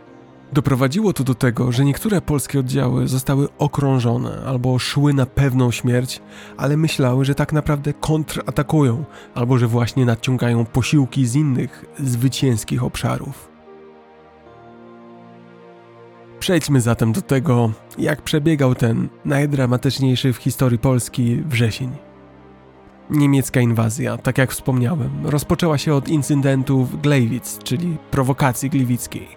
Doprowadziło 0.52 1.12
to 1.12 1.24
do 1.24 1.34
tego, 1.34 1.72
że 1.72 1.84
niektóre 1.84 2.20
polskie 2.20 2.60
oddziały 2.60 3.08
zostały 3.08 3.48
okrążone 3.58 4.42
albo 4.46 4.78
szły 4.78 5.14
na 5.14 5.26
pewną 5.26 5.70
śmierć, 5.70 6.22
ale 6.56 6.76
myślały, 6.76 7.24
że 7.24 7.34
tak 7.34 7.52
naprawdę 7.52 7.92
kontratakują, 7.92 9.04
albo 9.34 9.58
że 9.58 9.66
właśnie 9.66 10.04
nadciągają 10.04 10.64
posiłki 10.64 11.26
z 11.26 11.34
innych 11.34 11.84
zwycięskich 11.98 12.84
obszarów. 12.84 13.47
Przejdźmy 16.40 16.81
zatem 16.81 17.12
do 17.12 17.23
tego, 17.23 17.70
jak 17.98 18.23
przebiegał 18.23 18.74
ten 18.74 19.09
najdramatyczniejszy 19.24 20.32
w 20.32 20.36
historii 20.36 20.78
Polski 20.78 21.43
wrzesień. 21.47 21.90
Niemiecka 23.10 23.60
inwazja, 23.60 24.19
tak 24.19 24.39
jak 24.39 24.52
wspomniałem, 24.52 25.10
rozpoczęła 25.24 25.78
się 25.78 25.94
od 25.94 26.09
incydentu 26.09 26.85
w 26.85 27.01
czyli 27.65 27.97
prowokacji 28.10 28.70
gliwickiej. 28.70 29.28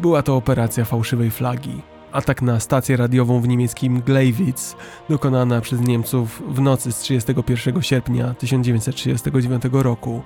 Była 0.00 0.22
to 0.22 0.36
operacja 0.36 0.84
fałszywej 0.84 1.30
flagi. 1.30 1.82
Atak 2.12 2.42
na 2.42 2.60
stację 2.60 2.96
radiową 2.96 3.40
w 3.40 3.48
niemieckim 3.48 4.00
Gleiwitz, 4.00 4.76
dokonana 5.08 5.60
przez 5.60 5.80
Niemców 5.80 6.42
w 6.48 6.60
nocy 6.60 6.92
z 6.92 6.98
31 6.98 7.82
sierpnia 7.82 8.34
1939 8.34 9.62
roku. 9.72 10.22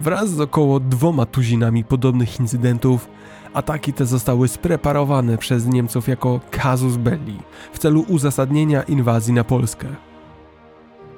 Wraz 0.00 0.30
z 0.30 0.40
około 0.40 0.80
dwoma 0.80 1.26
tuzinami 1.26 1.84
podobnych 1.84 2.40
incydentów, 2.40 3.08
ataki 3.54 3.92
te 3.92 4.06
zostały 4.06 4.48
spreparowane 4.48 5.38
przez 5.38 5.66
Niemców 5.66 6.08
jako 6.08 6.40
casus 6.50 6.96
belli 6.96 7.38
w 7.72 7.78
celu 7.78 8.04
uzasadnienia 8.08 8.82
inwazji 8.82 9.32
na 9.32 9.44
Polskę. 9.44 9.86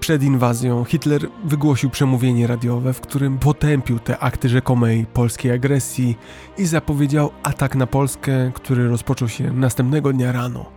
Przed 0.01 0.23
inwazją 0.23 0.85
Hitler 0.85 1.29
wygłosił 1.45 1.91
przemówienie 1.91 2.47
radiowe, 2.47 2.93
w 2.93 3.01
którym 3.01 3.39
potępił 3.39 3.99
te 3.99 4.19
akty 4.19 4.49
rzekomej 4.49 5.07
polskiej 5.07 5.53
agresji 5.53 6.17
i 6.59 6.67
zapowiedział 6.67 7.31
atak 7.43 7.75
na 7.75 7.87
Polskę, 7.87 8.53
który 8.55 8.89
rozpoczął 8.89 9.29
się 9.29 9.53
następnego 9.53 10.13
dnia 10.13 10.33
rano. 10.33 10.71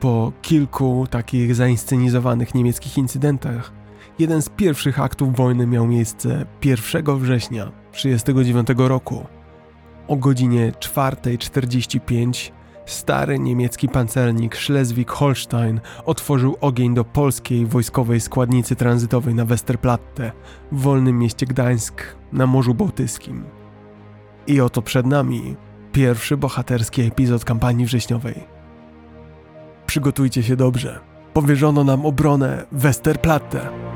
Po 0.00 0.32
kilku 0.42 1.06
takich 1.10 1.54
zainscenizowanych 1.54 2.54
niemieckich 2.54 2.98
incydentach, 2.98 3.72
jeden 4.18 4.42
z 4.42 4.48
pierwszych 4.48 5.00
aktów 5.00 5.36
wojny 5.36 5.66
miał 5.66 5.86
miejsce 5.86 6.46
1 6.64 7.18
września 7.18 7.64
1939 7.92 8.68
roku. 8.88 9.35
O 10.08 10.16
godzinie 10.16 10.72
4.45 10.72 12.52
Stary 12.86 13.38
niemiecki 13.38 13.88
pancernik 13.88 14.56
Schleswig-Holstein 14.56 15.80
otworzył 16.04 16.56
ogień 16.60 16.94
do 16.94 17.04
polskiej 17.04 17.66
wojskowej 17.66 18.20
składnicy 18.20 18.76
tranzytowej 18.76 19.34
na 19.34 19.44
Westerplatte 19.44 20.32
w 20.72 20.80
wolnym 20.80 21.18
mieście 21.18 21.46
Gdańsk 21.46 22.02
na 22.32 22.46
Morzu 22.46 22.74
Bałtyckim. 22.74 23.44
I 24.46 24.60
oto 24.60 24.82
przed 24.82 25.06
nami 25.06 25.56
pierwszy 25.92 26.36
bohaterski 26.36 27.02
epizod 27.02 27.44
kampanii 27.44 27.86
wrześniowej. 27.86 28.44
Przygotujcie 29.86 30.42
się 30.42 30.56
dobrze. 30.56 31.00
Powierzono 31.32 31.84
nam 31.84 32.06
obronę 32.06 32.66
Westerplatte. 32.72 33.95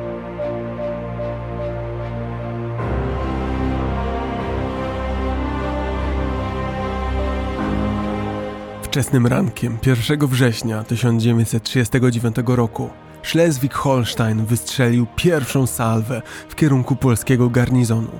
Wczesnym 8.91 9.27
rankiem 9.27 9.79
1 9.87 10.27
września 10.29 10.85
1939 10.85 12.37
roku 12.47 12.91
Schleswig-Holstein 13.23 14.45
wystrzelił 14.45 15.07
pierwszą 15.17 15.67
salwę 15.67 16.23
w 16.49 16.55
kierunku 16.55 16.97
polskiego 16.97 17.51
garnizonu. 17.51 18.11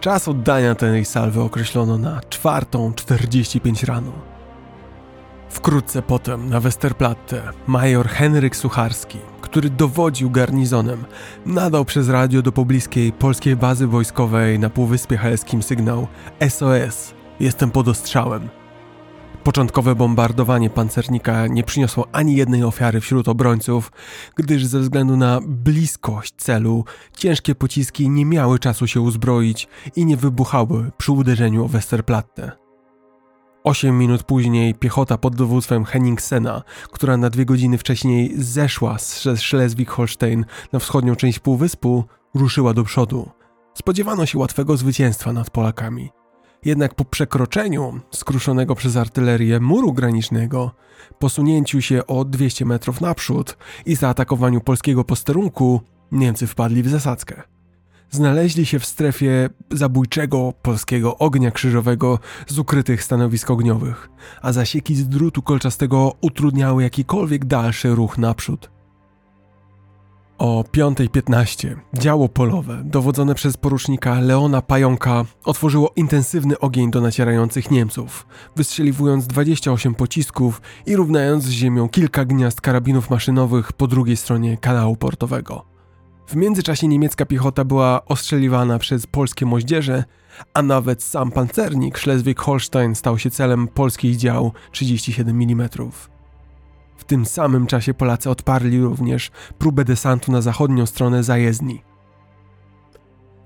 Czas 0.00 0.28
oddania 0.28 0.74
tej 0.74 1.04
salwy 1.04 1.40
określono 1.40 1.98
na 1.98 2.20
4.45 2.20 3.86
rano. 3.86 4.12
Wkrótce 5.48 6.02
potem 6.02 6.48
na 6.48 6.60
Westerplatte 6.60 7.42
major 7.66 8.08
Henryk 8.08 8.56
Sucharski, 8.56 9.18
który 9.40 9.70
dowodził 9.70 10.30
garnizonem, 10.30 11.04
nadał 11.46 11.84
przez 11.84 12.08
radio 12.08 12.42
do 12.42 12.52
pobliskiej 12.52 13.12
polskiej 13.12 13.56
bazy 13.56 13.86
wojskowej 13.86 14.58
na 14.58 14.70
Półwyspie 14.70 15.16
Helskim 15.16 15.62
sygnał 15.62 16.06
SOS, 16.48 17.14
jestem 17.40 17.70
pod 17.70 17.88
ostrzałem. 17.88 18.63
Początkowe 19.44 19.94
bombardowanie 19.94 20.70
pancernika 20.70 21.46
nie 21.46 21.64
przyniosło 21.64 22.08
ani 22.12 22.36
jednej 22.36 22.64
ofiary 22.64 23.00
wśród 23.00 23.28
obrońców, 23.28 23.92
gdyż 24.36 24.66
ze 24.66 24.80
względu 24.80 25.16
na 25.16 25.40
bliskość 25.46 26.34
celu 26.36 26.84
ciężkie 27.16 27.54
pociski 27.54 28.10
nie 28.10 28.26
miały 28.26 28.58
czasu 28.58 28.86
się 28.86 29.00
uzbroić 29.00 29.68
i 29.96 30.06
nie 30.06 30.16
wybuchały 30.16 30.90
przy 30.98 31.12
uderzeniu 31.12 31.64
o 31.64 31.68
Westerplatte. 31.68 32.52
Osiem 33.64 33.98
minut 33.98 34.22
później 34.22 34.74
piechota 34.74 35.18
pod 35.18 35.36
dowództwem 35.36 35.84
Henningsena, 35.84 36.62
która 36.92 37.16
na 37.16 37.30
dwie 37.30 37.44
godziny 37.44 37.78
wcześniej 37.78 38.32
zeszła 38.36 38.98
z 38.98 39.24
Schleswig-Holstein 39.24 40.44
na 40.72 40.78
wschodnią 40.78 41.16
część 41.16 41.38
półwyspu, 41.38 42.04
ruszyła 42.34 42.74
do 42.74 42.84
przodu. 42.84 43.30
Spodziewano 43.74 44.26
się 44.26 44.38
łatwego 44.38 44.76
zwycięstwa 44.76 45.32
nad 45.32 45.50
Polakami. 45.50 46.10
Jednak 46.64 46.94
po 46.94 47.04
przekroczeniu 47.04 48.00
skruszonego 48.10 48.74
przez 48.74 48.96
artylerię 48.96 49.60
muru 49.60 49.92
granicznego, 49.92 50.70
posunięciu 51.18 51.82
się 51.82 52.06
o 52.06 52.24
200 52.24 52.64
metrów 52.64 53.00
naprzód 53.00 53.56
i 53.86 53.96
zaatakowaniu 53.96 54.60
polskiego 54.60 55.04
posterunku, 55.04 55.80
Niemcy 56.12 56.46
wpadli 56.46 56.82
w 56.82 56.88
zasadzkę. 56.88 57.42
Znaleźli 58.10 58.66
się 58.66 58.78
w 58.78 58.86
strefie 58.86 59.48
zabójczego 59.70 60.52
polskiego 60.62 61.18
ognia 61.18 61.50
krzyżowego 61.50 62.18
z 62.46 62.58
ukrytych 62.58 63.04
stanowisk 63.04 63.50
ogniowych, 63.50 64.10
a 64.42 64.52
zasieki 64.52 64.94
z 64.94 65.08
drutu 65.08 65.42
kolczastego 65.42 66.12
utrudniały 66.20 66.82
jakikolwiek 66.82 67.44
dalszy 67.44 67.94
ruch 67.94 68.18
naprzód. 68.18 68.73
O 70.38 70.64
5.15 70.72 71.76
działo 71.94 72.28
polowe, 72.28 72.82
dowodzone 72.84 73.34
przez 73.34 73.56
porucznika 73.56 74.20
Leona 74.20 74.62
Pająka, 74.62 75.24
otworzyło 75.44 75.92
intensywny 75.96 76.58
ogień 76.58 76.90
do 76.90 77.00
nacierających 77.00 77.70
Niemców, 77.70 78.26
wystrzeliwując 78.56 79.26
28 79.26 79.94
pocisków 79.94 80.62
i 80.86 80.96
równając 80.96 81.44
z 81.44 81.50
ziemią 81.50 81.88
kilka 81.88 82.24
gniazd 82.24 82.60
karabinów 82.60 83.10
maszynowych 83.10 83.72
po 83.72 83.86
drugiej 83.86 84.16
stronie 84.16 84.56
kanału 84.56 84.96
portowego. 84.96 85.64
W 86.26 86.36
międzyczasie 86.36 86.88
niemiecka 86.88 87.26
piechota 87.26 87.64
była 87.64 88.04
ostrzeliwana 88.04 88.78
przez 88.78 89.06
polskie 89.06 89.46
moździerze, 89.46 90.04
a 90.54 90.62
nawet 90.62 91.02
sam 91.02 91.30
pancernik 91.30 91.98
Schleswig-Holstein 91.98 92.94
stał 92.94 93.18
się 93.18 93.30
celem 93.30 93.68
polskich 93.68 94.16
dział 94.16 94.52
37 94.72 95.42
mm. 95.42 95.68
W 96.96 97.04
tym 97.04 97.26
samym 97.26 97.66
czasie 97.66 97.94
Polacy 97.94 98.30
odparli 98.30 98.80
również 98.80 99.30
próbę 99.58 99.84
desantu 99.84 100.32
na 100.32 100.40
zachodnią 100.40 100.86
stronę 100.86 101.22
zajezdni. 101.22 101.82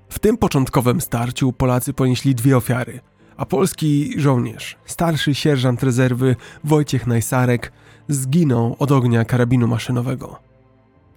W 0.09 0.19
tym 0.19 0.37
początkowym 0.37 1.01
starciu 1.01 1.53
Polacy 1.53 1.93
ponieśli 1.93 2.35
dwie 2.35 2.57
ofiary, 2.57 2.99
a 3.37 3.45
polski 3.45 4.13
żołnierz, 4.17 4.77
starszy 4.85 5.35
sierżant 5.35 5.83
rezerwy 5.83 6.35
Wojciech 6.63 7.07
Najsarek, 7.07 7.71
zginął 8.07 8.75
od 8.79 8.91
ognia 8.91 9.25
karabinu 9.25 9.67
maszynowego. 9.67 10.39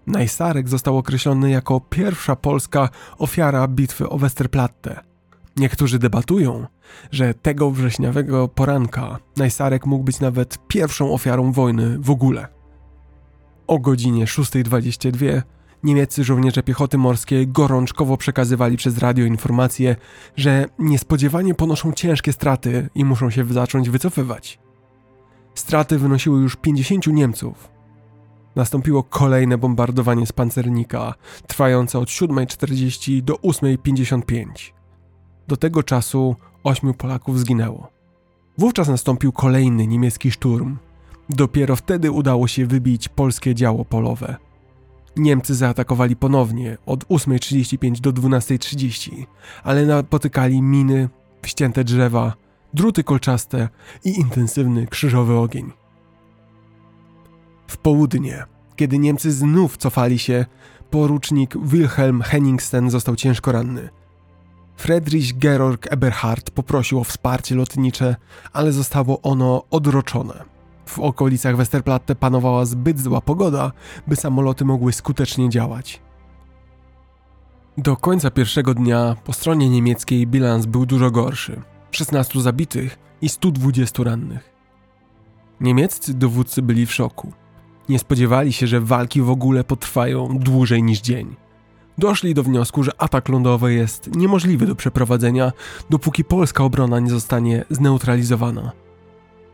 Najsarek 0.06 0.68
został 0.68 0.98
określony 0.98 1.50
jako 1.50 1.80
pierwsza 1.80 2.36
polska 2.36 2.88
ofiara 3.18 3.68
bitwy 3.68 4.08
o 4.08 4.18
Westerplatte– 4.18 5.00
Niektórzy 5.56 5.98
debatują, 5.98 6.66
że 7.10 7.34
tego 7.34 7.70
wrześniowego 7.70 8.48
poranka 8.48 9.18
Najsarek 9.36 9.86
mógł 9.86 10.04
być 10.04 10.20
nawet 10.20 10.58
pierwszą 10.68 11.12
ofiarą 11.12 11.52
wojny 11.52 11.98
w 11.98 12.10
ogóle. 12.10 12.48
O 13.66 13.78
godzinie 13.78 14.24
6.22 14.24 15.42
niemieccy 15.82 16.24
żołnierze 16.24 16.62
piechoty 16.62 16.98
morskiej 16.98 17.48
gorączkowo 17.48 18.16
przekazywali 18.16 18.76
przez 18.76 18.98
radio 18.98 19.24
informację, 19.24 19.96
że 20.36 20.66
niespodziewanie 20.78 21.54
ponoszą 21.54 21.92
ciężkie 21.92 22.32
straty 22.32 22.88
i 22.94 23.04
muszą 23.04 23.30
się 23.30 23.44
zacząć 23.44 23.90
wycofywać. 23.90 24.58
Straty 25.54 25.98
wynosiły 25.98 26.40
już 26.40 26.56
50 26.56 27.06
Niemców. 27.06 27.68
Nastąpiło 28.56 29.02
kolejne 29.02 29.58
bombardowanie 29.58 30.26
z 30.26 30.32
pancernika, 30.32 31.14
trwające 31.46 31.98
od 31.98 32.08
7.40 32.08 33.22
do 33.22 33.34
8.55. 33.34 34.81
Do 35.48 35.56
tego 35.56 35.82
czasu 35.82 36.36
ośmiu 36.64 36.94
Polaków 36.94 37.40
zginęło. 37.40 37.88
Wówczas 38.58 38.88
nastąpił 38.88 39.32
kolejny 39.32 39.86
niemiecki 39.86 40.30
szturm. 40.30 40.76
Dopiero 41.30 41.76
wtedy 41.76 42.10
udało 42.10 42.48
się 42.48 42.66
wybić 42.66 43.08
polskie 43.08 43.54
działo 43.54 43.84
polowe. 43.84 44.36
Niemcy 45.16 45.54
zaatakowali 45.54 46.16
ponownie 46.16 46.78
od 46.86 47.04
8.35 47.04 48.00
do 48.00 48.12
12.30, 48.12 49.26
ale 49.64 49.86
napotykali 49.86 50.62
miny, 50.62 51.08
wścięte 51.42 51.84
drzewa, 51.84 52.34
druty 52.74 53.04
kolczaste 53.04 53.68
i 54.04 54.20
intensywny 54.20 54.86
krzyżowy 54.86 55.38
ogień. 55.38 55.72
W 57.66 57.76
południe, 57.76 58.44
kiedy 58.76 58.98
Niemcy 58.98 59.32
znów 59.32 59.76
cofali 59.76 60.18
się, 60.18 60.46
porucznik 60.90 61.56
Wilhelm 61.62 62.22
Henningsen 62.22 62.90
został 62.90 63.16
ciężko 63.16 63.52
ranny– 63.52 63.88
Friedrich 64.82 65.38
Georg 65.38 65.92
Eberhard 65.92 66.50
poprosił 66.50 67.00
o 67.00 67.04
wsparcie 67.04 67.54
lotnicze, 67.54 68.16
ale 68.52 68.72
zostało 68.72 69.22
ono 69.22 69.64
odroczone. 69.70 70.44
W 70.86 70.98
okolicach 70.98 71.56
Westerplatte 71.56 72.14
panowała 72.14 72.64
zbyt 72.64 73.00
zła 73.00 73.20
pogoda, 73.20 73.72
by 74.06 74.16
samoloty 74.16 74.64
mogły 74.64 74.92
skutecznie 74.92 75.50
działać. 75.50 76.00
Do 77.78 77.96
końca 77.96 78.30
pierwszego 78.30 78.74
dnia 78.74 79.16
po 79.24 79.32
stronie 79.32 79.70
niemieckiej 79.70 80.26
bilans 80.26 80.66
był 80.66 80.86
dużo 80.86 81.10
gorszy 81.10 81.62
16 81.90 82.40
zabitych 82.40 82.98
i 83.20 83.28
120 83.28 84.04
rannych. 84.04 84.50
Niemieccy 85.60 86.14
dowódcy 86.14 86.62
byli 86.62 86.86
w 86.86 86.94
szoku. 86.94 87.32
Nie 87.88 87.98
spodziewali 87.98 88.52
się, 88.52 88.66
że 88.66 88.80
walki 88.80 89.22
w 89.22 89.30
ogóle 89.30 89.64
potrwają 89.64 90.38
dłużej 90.38 90.82
niż 90.82 91.00
dzień 91.00 91.41
doszli 92.02 92.34
do 92.34 92.42
wniosku, 92.42 92.82
że 92.82 92.92
atak 92.98 93.28
lądowy 93.28 93.74
jest 93.74 94.16
niemożliwy 94.16 94.66
do 94.66 94.74
przeprowadzenia, 94.74 95.52
dopóki 95.90 96.24
polska 96.24 96.64
obrona 96.64 97.00
nie 97.00 97.10
zostanie 97.10 97.64
zneutralizowana. 97.70 98.72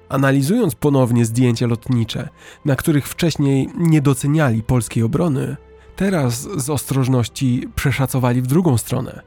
Analizując 0.08 0.74
ponownie 0.74 1.24
zdjęcia 1.24 1.66
lotnicze, 1.66 2.28
na 2.64 2.76
których 2.76 3.08
wcześniej 3.08 3.68
nie 3.78 4.02
doceniali 4.02 4.62
polskiej 4.62 5.02
obrony, 5.02 5.56
teraz 5.96 6.48
z 6.56 6.70
ostrożności 6.70 7.68
przeszacowali 7.74 8.42
w 8.42 8.46
drugą 8.46 8.78
stronę. 8.78 9.22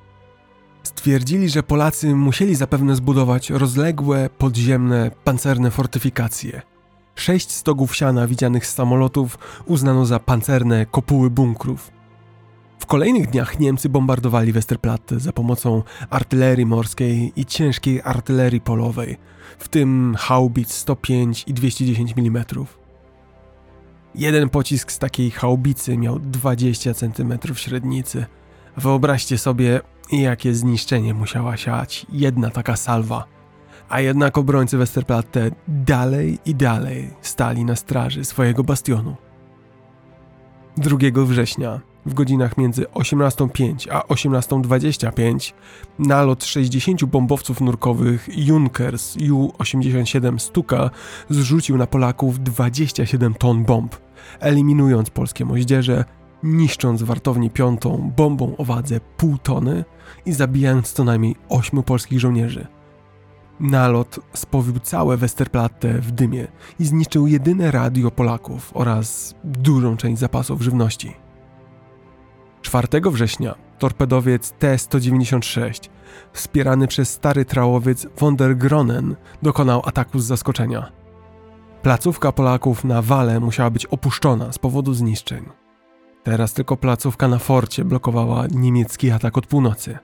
Stwierdzili, 0.83 1.49
że 1.49 1.63
Polacy 1.63 2.15
musieli 2.15 2.55
zapewne 2.55 2.95
zbudować 2.95 3.49
rozległe, 3.49 4.29
podziemne, 4.37 5.11
pancerne 5.23 5.71
fortyfikacje. 5.71 6.61
Sześć 7.15 7.51
stogów 7.51 7.95
siana 7.95 8.27
widzianych 8.27 8.67
z 8.67 8.73
samolotów 8.73 9.37
uznano 9.65 10.05
za 10.05 10.19
pancerne 10.19 10.85
kopuły 10.85 11.29
bunkrów. 11.29 12.00
W 12.81 12.85
kolejnych 12.85 13.29
dniach 13.29 13.59
Niemcy 13.59 13.89
bombardowali 13.89 14.51
Westerplatte 14.51 15.19
za 15.19 15.33
pomocą 15.33 15.83
artylerii 16.09 16.65
morskiej 16.65 17.33
i 17.35 17.45
ciężkiej 17.45 18.01
artylerii 18.03 18.61
polowej, 18.61 19.17
w 19.57 19.67
tym 19.67 20.15
haubic 20.19 20.73
105 20.73 21.43
i 21.47 21.53
210 21.53 22.13
mm. 22.17 22.45
Jeden 24.15 24.49
pocisk 24.49 24.91
z 24.91 24.99
takiej 24.99 25.31
haubicy 25.31 25.97
miał 25.97 26.19
20 26.19 26.93
cm 26.93 27.33
średnicy. 27.53 28.25
Wyobraźcie 28.77 29.37
sobie, 29.37 29.81
jakie 30.11 30.53
zniszczenie 30.53 31.13
musiała 31.13 31.57
siać 31.57 32.05
jedna 32.09 32.49
taka 32.49 32.75
salwa. 32.75 33.25
A 33.89 34.01
jednak 34.01 34.37
obrońcy 34.37 34.77
Westerplatte 34.77 35.51
dalej 35.67 36.39
i 36.45 36.55
dalej 36.55 37.13
stali 37.21 37.65
na 37.65 37.75
straży 37.75 38.25
swojego 38.25 38.63
bastionu. 38.63 39.15
2 40.77 40.97
września 41.25 41.90
w 42.05 42.13
godzinach 42.13 42.57
między 42.57 42.83
18.05 42.83 43.91
a 43.91 43.99
18.25 43.99 45.53
nalot 45.99 46.45
60 46.45 47.05
bombowców 47.05 47.61
nurkowych 47.61 48.29
Junkers 48.37 49.15
Ju-87 49.15 50.39
Stuka 50.39 50.89
zrzucił 51.29 51.77
na 51.77 51.87
Polaków 51.87 52.39
27 52.39 53.33
ton 53.33 53.63
bomb, 53.63 53.95
eliminując 54.39 55.09
polskie 55.09 55.45
moździerze, 55.45 56.05
niszcząc 56.43 57.03
wartownię 57.03 57.49
piątą 57.49 58.11
bombą 58.17 58.57
o 58.57 58.65
wadze 58.65 58.99
pół 59.17 59.37
tony 59.37 59.85
i 60.25 60.33
zabijając 60.33 60.93
co 60.93 61.03
najmniej 61.03 61.35
8 61.49 61.83
polskich 61.83 62.19
żołnierzy. 62.19 62.67
Nalot 63.59 64.19
spowił 64.33 64.79
całe 64.79 65.17
Westerplatte 65.17 65.93
w 65.93 66.11
dymie 66.11 66.47
i 66.79 66.85
zniszczył 66.85 67.27
jedyne 67.27 67.71
radio 67.71 68.11
Polaków 68.11 68.71
oraz 68.73 69.35
dużą 69.43 69.97
część 69.97 70.19
zapasów 70.19 70.61
żywności. 70.61 71.20
4 72.61 72.87
września 73.11 73.55
torpedowiec 73.79 74.51
T-196, 74.51 75.89
wspierany 76.33 76.87
przez 76.87 77.09
stary 77.09 77.45
trałowiec 77.45 78.07
von 78.19 78.35
der 78.35 78.57
Gronen, 78.57 79.15
dokonał 79.41 79.81
ataku 79.85 80.19
z 80.19 80.25
zaskoczenia. 80.25 80.91
Placówka 81.81 82.31
Polaków 82.31 82.83
na 82.83 83.01
wale 83.01 83.39
musiała 83.39 83.69
być 83.69 83.85
opuszczona 83.85 84.51
z 84.51 84.59
powodu 84.59 84.93
zniszczeń. 84.93 85.45
Teraz 86.23 86.53
tylko 86.53 86.77
placówka 86.77 87.27
na 87.27 87.39
forcie 87.39 87.85
blokowała 87.85 88.45
niemiecki 88.51 89.11
atak 89.11 89.37
od 89.37 89.47
północy. 89.47 89.97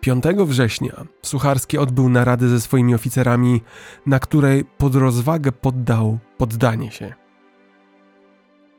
5 0.00 0.24
września 0.24 1.04
Sucharski 1.22 1.78
odbył 1.78 2.08
naradę 2.08 2.48
ze 2.48 2.60
swoimi 2.60 2.94
oficerami, 2.94 3.60
na 4.06 4.18
której 4.18 4.64
pod 4.64 4.94
rozwagę 4.94 5.52
poddał 5.52 6.18
poddanie 6.38 6.90
się. 6.90 7.19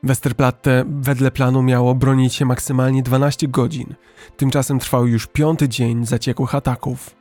Westerplatte 0.02 0.84
wedle 0.86 1.30
planu 1.30 1.62
miało 1.62 1.94
bronić 1.94 2.34
się 2.34 2.44
maksymalnie 2.44 3.02
12 3.02 3.48
godzin. 3.48 3.94
Tymczasem 4.36 4.78
trwał 4.78 5.06
już 5.06 5.26
piąty 5.26 5.68
dzień 5.68 6.06
zaciekłych 6.06 6.54
ataków. 6.54 7.16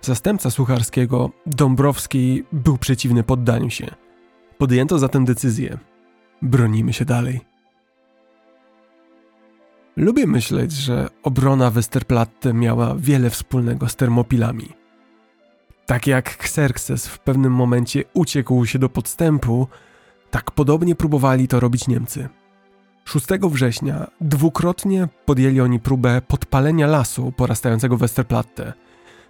Zastępca 0.00 0.50
Sucharskiego, 0.50 1.30
Dąbrowski, 1.46 2.44
był 2.52 2.78
przeciwny 2.78 3.22
poddaniu 3.22 3.70
się. 3.70 3.86
Podjęto 4.58 4.98
zatem 4.98 5.24
decyzję. 5.24 5.78
Bronimy 6.42 6.92
się 6.92 7.04
dalej. 7.04 7.40
Lubię 9.96 10.26
myśleć, 10.26 10.72
że 10.72 11.08
obrona 11.22 11.70
Westerplatte 11.70 12.54
miała 12.54 12.94
wiele 12.98 13.30
wspólnego 13.30 13.88
z 13.88 13.96
termopilami. 13.96 14.68
Tak 15.86 16.06
jak 16.06 16.34
Xerxes 16.40 17.08
w 17.08 17.18
pewnym 17.18 17.52
momencie 17.52 18.04
uciekł 18.14 18.66
się 18.66 18.78
do 18.78 18.88
podstępu, 18.88 19.68
tak 20.32 20.50
podobnie 20.50 20.94
próbowali 20.94 21.48
to 21.48 21.60
robić 21.60 21.88
Niemcy. 21.88 22.28
6 23.04 23.26
września 23.42 24.06
dwukrotnie 24.20 25.08
podjęli 25.26 25.60
oni 25.60 25.80
próbę 25.80 26.22
podpalenia 26.28 26.86
lasu 26.86 27.32
porastającego 27.32 27.96
Westerplatte. 27.96 28.72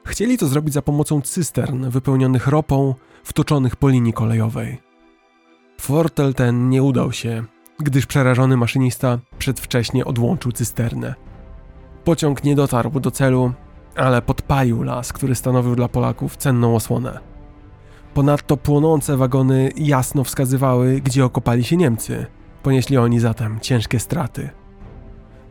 Chcieli 0.06 0.38
to 0.38 0.46
zrobić 0.46 0.74
za 0.74 0.82
pomocą 0.82 1.20
cystern 1.20 1.90
wypełnionych 1.90 2.46
ropą, 2.46 2.94
wtoczonych 3.24 3.76
po 3.76 3.88
linii 3.88 4.12
kolejowej. 4.12 4.80
Fortel 5.80 6.34
ten 6.34 6.68
nie 6.68 6.82
udał 6.82 7.12
się, 7.12 7.44
gdyż 7.78 8.06
przerażony 8.06 8.56
maszynista 8.56 9.18
przedwcześnie 9.38 10.04
odłączył 10.04 10.52
cysternę. 10.52 11.14
Pociąg 12.04 12.44
nie 12.44 12.54
dotarł 12.54 13.00
do 13.00 13.10
celu, 13.10 13.52
ale 13.96 14.22
podpalił 14.22 14.82
las, 14.82 15.12
który 15.12 15.34
stanowił 15.34 15.76
dla 15.76 15.88
Polaków 15.88 16.36
cenną 16.36 16.76
osłonę. 16.76 17.31
Ponadto 18.14 18.56
płonące 18.56 19.16
wagony 19.16 19.70
jasno 19.76 20.24
wskazywały, 20.24 21.00
gdzie 21.00 21.24
okopali 21.24 21.64
się 21.64 21.76
Niemcy. 21.76 22.26
Ponieśli 22.62 22.98
oni 22.98 23.20
zatem 23.20 23.60
ciężkie 23.60 23.98
straty. 23.98 24.50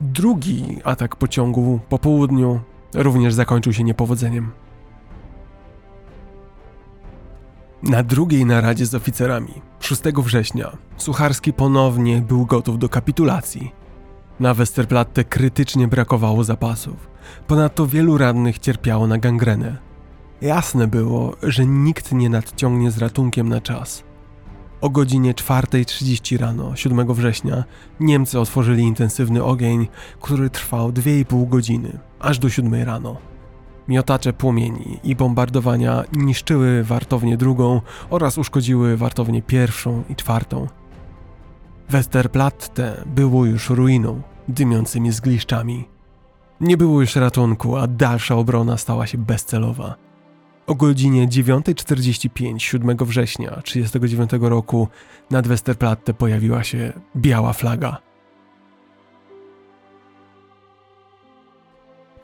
Drugi 0.01 0.77
atak 0.83 1.15
pociągu 1.15 1.79
po 1.89 1.99
południu 1.99 2.59
również 2.93 3.33
zakończył 3.33 3.73
się 3.73 3.83
niepowodzeniem. 3.83 4.51
Na 7.83 8.03
drugiej 8.03 8.45
naradzie 8.45 8.85
z 8.85 8.95
oficerami, 8.95 9.53
6 9.79 10.01
września, 10.01 10.77
Sucharski 10.97 11.53
ponownie 11.53 12.21
był 12.21 12.45
gotów 12.45 12.79
do 12.79 12.89
kapitulacji. 12.89 13.71
Na 14.39 14.53
Westerplatte 14.53 15.23
krytycznie 15.23 15.88
brakowało 15.88 16.43
zapasów. 16.43 17.09
Ponadto 17.47 17.88
wielu 17.88 18.17
rannych 18.17 18.59
cierpiało 18.59 19.07
na 19.07 19.17
gangrenę. 19.17 19.90
Jasne 20.41 20.88
było, 20.88 21.35
że 21.43 21.65
nikt 21.65 22.11
nie 22.11 22.30
nadciągnie 22.30 22.91
z 22.91 22.97
ratunkiem 22.97 23.49
na 23.49 23.61
czas. 23.61 24.03
O 24.81 24.89
godzinie 24.89 25.34
4.30 25.34 26.38
rano, 26.38 26.76
7 26.76 27.13
września, 27.13 27.63
Niemcy 27.99 28.39
otworzyli 28.39 28.84
intensywny 28.84 29.43
ogień, 29.43 29.88
który 30.22 30.49
trwał 30.49 30.91
2,5 30.91 31.49
godziny, 31.49 31.99
aż 32.19 32.39
do 32.39 32.49
7 32.49 32.73
rano. 32.84 33.18
Miotacze 33.88 34.34
płomieni 34.34 34.99
i 35.03 35.15
bombardowania 35.15 36.03
niszczyły 36.13 36.84
wartownię 36.84 37.38
drugą 37.38 37.81
oraz 38.09 38.38
uszkodziły 38.38 38.97
wartownię 38.97 39.41
pierwszą 39.41 40.03
i 40.09 40.15
czwartą. 40.15 40.68
Westerplatte 41.89 43.03
było 43.05 43.45
już 43.45 43.69
ruiną, 43.69 44.22
dymiącymi 44.47 45.11
zgliszczami. 45.11 45.88
Nie 46.61 46.77
było 46.77 47.01
już 47.01 47.15
ratunku, 47.15 47.77
a 47.77 47.88
dalsza 47.88 48.35
obrona 48.35 48.77
stała 48.77 49.07
się 49.07 49.18
bezcelowa. 49.18 50.10
O 50.72 50.76
godzinie 50.76 51.27
9.45 51.27 52.57
7 52.57 52.98
września 52.98 53.49
1939 53.49 54.49
roku 54.49 54.88
nad 55.31 55.48
Westerplatte 55.48 56.14
pojawiła 56.14 56.64
się 56.64 56.93
biała 57.15 57.53
flaga. 57.53 57.98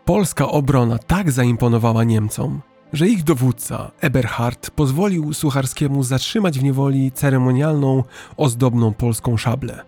Polska 0.05 0.47
obrona 0.47 0.97
tak 0.97 1.31
zaimponowała 1.31 2.03
Niemcom, 2.03 2.61
że 2.93 3.07
ich 3.07 3.23
dowódca 3.23 3.91
Eberhard 4.01 4.69
pozwolił 4.69 5.33
Sucharskiemu 5.33 6.03
zatrzymać 6.03 6.59
w 6.59 6.63
niewoli 6.63 7.11
ceremonialną, 7.11 8.03
ozdobną 8.37 8.93
polską 8.93 9.37
szablę. 9.37 9.83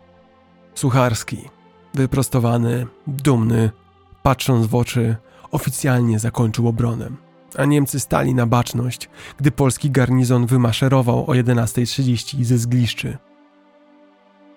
Sucharski, 0.75 1.37
wyprostowany, 1.93 2.87
dumny, 3.07 3.71
patrząc 4.23 4.65
w 4.65 4.75
oczy, 4.75 5.15
oficjalnie 5.51 6.19
zakończył 6.19 6.67
obronę 6.67 7.28
a 7.57 7.65
Niemcy 7.65 7.99
stali 7.99 8.35
na 8.35 8.45
baczność, 8.45 9.09
gdy 9.37 9.51
polski 9.51 9.91
garnizon 9.91 10.45
wymaszerował 10.45 11.31
o 11.31 11.33
11.30 11.33 12.43
ze 12.43 12.57
zgliszczy. 12.57 13.17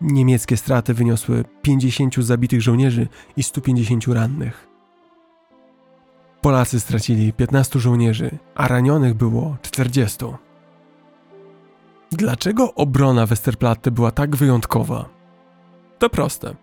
Niemieckie 0.01 0.57
straty 0.57 0.95
wyniosły 0.95 1.45
50 1.63 2.15
zabitych 2.17 2.63
żołnierzy 2.63 3.09
i 3.37 3.43
150 3.43 4.09
rannych. 4.09 4.69
Polacy 6.41 6.81
stracili 6.81 7.33
15 7.33 7.81
żołnierzy, 7.81 8.39
a 8.55 8.69
ranionych 8.69 9.15
było 9.15 9.57
40. 9.63 10.25
Dlaczego 12.13 12.75
obrona 12.75 13.27
Westerplatte 13.27 13.91
była 13.91 14.11
tak 14.11 14.37
wyjątkowa? 14.37 15.09
To 15.99 16.11
proste. 16.11 16.55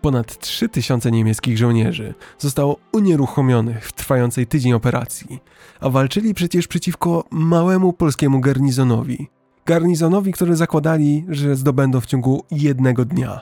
Ponad 0.00 0.38
3000 0.38 1.10
niemieckich 1.10 1.58
żołnierzy 1.58 2.14
zostało 2.38 2.76
unieruchomionych 2.92 3.88
w 3.88 3.92
trwającej 3.92 4.46
tydzień 4.46 4.72
operacji, 4.72 5.40
a 5.82 5.90
walczyli 5.90 6.34
przecież 6.34 6.68
przeciwko 6.68 7.24
małemu 7.30 7.92
polskiemu 7.92 8.40
garnizonowi. 8.40 9.28
Garnizonowi, 9.66 10.32
który 10.32 10.56
zakładali, 10.56 11.24
że 11.28 11.56
zdobędą 11.56 12.00
w 12.00 12.06
ciągu 12.06 12.44
jednego 12.50 13.04
dnia. 13.04 13.40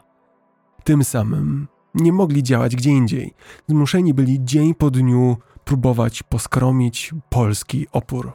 Tym 0.84 1.04
samym 1.04 1.68
nie 1.94 2.12
mogli 2.12 2.42
działać 2.42 2.76
gdzie 2.76 2.90
indziej. 2.90 3.34
Zmuszeni 3.68 4.14
byli 4.14 4.44
dzień 4.44 4.74
po 4.74 4.90
dniu 4.90 5.36
próbować 5.64 6.22
poskromić 6.22 7.14
polski 7.28 7.86
opór. 7.92 8.32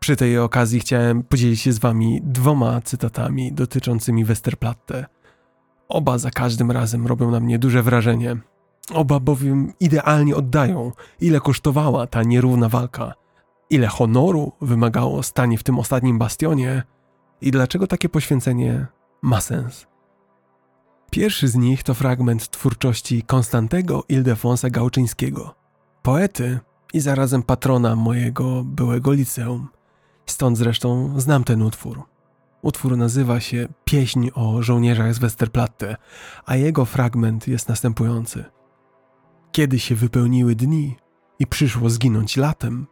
Przy 0.00 0.16
tej 0.16 0.38
okazji 0.38 0.80
chciałem 0.80 1.22
podzielić 1.22 1.60
się 1.60 1.72
z 1.72 1.78
wami 1.78 2.20
dwoma 2.24 2.80
cytatami 2.80 3.52
dotyczącymi 3.52 4.24
Westerplatte– 4.24 5.06
Oba 5.92 6.18
za 6.18 6.30
każdym 6.30 6.70
razem 6.70 7.06
robią 7.06 7.30
na 7.30 7.40
mnie 7.40 7.58
duże 7.58 7.82
wrażenie. 7.82 8.36
Oba 8.90 9.20
bowiem 9.20 9.72
idealnie 9.80 10.36
oddają, 10.36 10.92
ile 11.20 11.40
kosztowała 11.40 12.06
ta 12.06 12.22
nierówna 12.22 12.68
walka, 12.68 13.14
ile 13.70 13.86
honoru 13.86 14.52
wymagało 14.60 15.22
stanie 15.22 15.58
w 15.58 15.62
tym 15.62 15.78
ostatnim 15.78 16.18
bastionie 16.18 16.82
i 17.40 17.50
dlaczego 17.50 17.86
takie 17.86 18.08
poświęcenie 18.08 18.86
ma 19.22 19.40
sens. 19.40 19.86
Pierwszy 21.10 21.48
z 21.48 21.54
nich 21.54 21.82
to 21.82 21.94
fragment 21.94 22.50
twórczości 22.50 23.22
Konstantego 23.22 24.04
Ildefonsa 24.08 24.70
Gałczyńskiego, 24.70 25.54
poety 26.02 26.60
i 26.92 27.00
zarazem 27.00 27.42
patrona 27.42 27.96
mojego 27.96 28.64
byłego 28.64 29.12
liceum. 29.12 29.68
Stąd 30.26 30.58
zresztą 30.58 31.14
znam 31.20 31.44
ten 31.44 31.62
utwór. 31.62 32.02
Utwór 32.62 32.96
nazywa 32.96 33.40
się 33.40 33.68
Pieśń 33.84 34.28
o 34.34 34.62
żołnierzach 34.62 35.14
z 35.14 35.18
Westerplatte, 35.18 35.96
a 36.46 36.56
jego 36.56 36.84
fragment 36.84 37.48
jest 37.48 37.68
następujący. 37.68 38.44
Kiedy 39.52 39.78
się 39.78 39.94
wypełniły 39.94 40.54
dni 40.54 40.96
i 41.38 41.46
przyszło 41.46 41.90
zginąć 41.90 42.36
latem, 42.36 42.86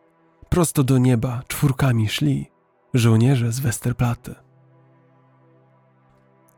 prosto 0.48 0.84
do 0.84 0.98
nieba 0.98 1.42
czwórkami 1.48 2.08
szli 2.08 2.46
żołnierze 2.94 3.52
z 3.52 3.60
Westerplatte. 3.60 4.34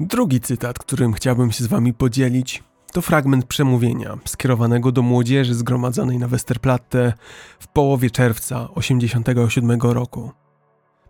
Drugi 0.00 0.40
cytat, 0.40 0.78
którym 0.78 1.12
chciałbym 1.12 1.52
się 1.52 1.64
z 1.64 1.66
wami 1.66 1.94
podzielić, 1.94 2.62
to 2.92 3.02
fragment 3.02 3.44
przemówienia 3.44 4.18
skierowanego 4.24 4.92
do 4.92 5.02
młodzieży 5.02 5.54
zgromadzonej 5.54 6.18
na 6.18 6.28
Westerplatte 6.28 7.12
w 7.58 7.68
połowie 7.68 8.10
czerwca 8.10 8.68
1987 8.74 9.80
roku. 9.80 10.30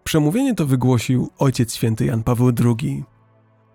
Przemówienie 0.04 0.54
to 0.54 0.66
wygłosił 0.66 1.30
Ojciec 1.38 1.74
Święty 1.74 2.04
Jan 2.04 2.22
Paweł 2.22 2.52
II. 2.64 3.04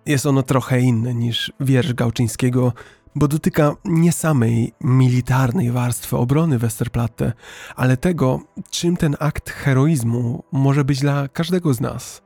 Jest 0.06 0.26
ono 0.26 0.44
trochę 0.44 0.80
inne 0.82 1.14
niż 1.14 1.54
wiersz 1.60 1.94
Gałczyńskiego, 1.94 2.74
bo 3.18 3.28
dotyka 3.28 3.76
nie 3.86 4.12
samej 4.12 4.74
militarnej 4.82 5.72
warstwy 5.72 6.18
obrony 6.18 6.60
Westerplatte, 6.60 7.34
ale 7.76 7.98
tego, 7.98 8.42
czym 8.70 8.98
ten 8.98 9.16
akt 9.20 9.50
heroizmu 9.50 10.44
może 10.52 10.86
być 10.86 11.00
dla 11.00 11.28
każdego 11.28 11.74
z 11.74 11.82
nas. 11.82 12.22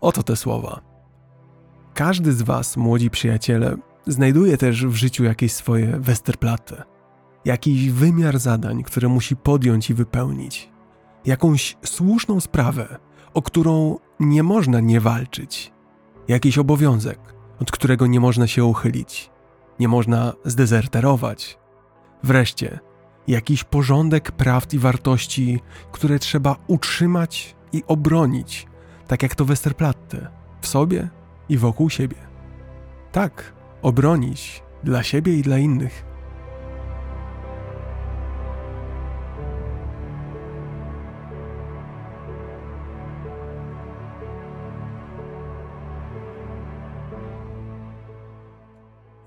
Oto 0.00 0.22
te 0.22 0.36
słowa. 0.36 0.80
Każdy 1.94 2.32
z 2.32 2.42
Was, 2.42 2.76
młodzi 2.76 3.10
przyjaciele, 3.10 3.76
znajduje 4.06 4.56
też 4.56 4.86
w 4.86 4.94
życiu 4.94 5.24
jakieś 5.24 5.52
swoje 5.52 5.86
Westerplatte, 6.00 6.82
jakiś 7.44 7.90
wymiar 7.90 8.38
zadań, 8.38 8.82
które 8.82 9.08
musi 9.08 9.36
podjąć 9.36 9.90
i 9.90 9.94
wypełnić, 9.94 10.70
jakąś 11.24 11.76
słuszną 11.84 12.40
sprawę, 12.40 12.98
o 13.34 13.42
którą 13.42 13.98
nie 14.20 14.42
można 14.42 14.80
nie 14.80 15.00
walczyć, 15.00 15.72
jakiś 16.28 16.58
obowiązek, 16.58 17.18
od 17.60 17.70
którego 17.70 18.06
nie 18.06 18.20
można 18.20 18.46
się 18.46 18.64
uchylić, 18.64 19.33
nie 19.80 19.88
można 19.88 20.32
zdezerterować. 20.44 21.58
Wreszcie, 22.22 22.78
jakiś 23.28 23.64
porządek 23.64 24.32
prawd 24.32 24.74
i 24.74 24.78
wartości, 24.78 25.60
które 25.92 26.18
trzeba 26.18 26.56
utrzymać 26.66 27.56
i 27.72 27.82
obronić, 27.86 28.66
tak 29.06 29.22
jak 29.22 29.34
to 29.34 29.44
Westerplatte, 29.44 30.28
w 30.60 30.66
sobie 30.66 31.08
i 31.48 31.58
wokół 31.58 31.90
siebie. 31.90 32.16
Tak, 33.12 33.52
obronić 33.82 34.62
dla 34.84 35.02
siebie 35.02 35.34
i 35.38 35.42
dla 35.42 35.58
innych. 35.58 36.13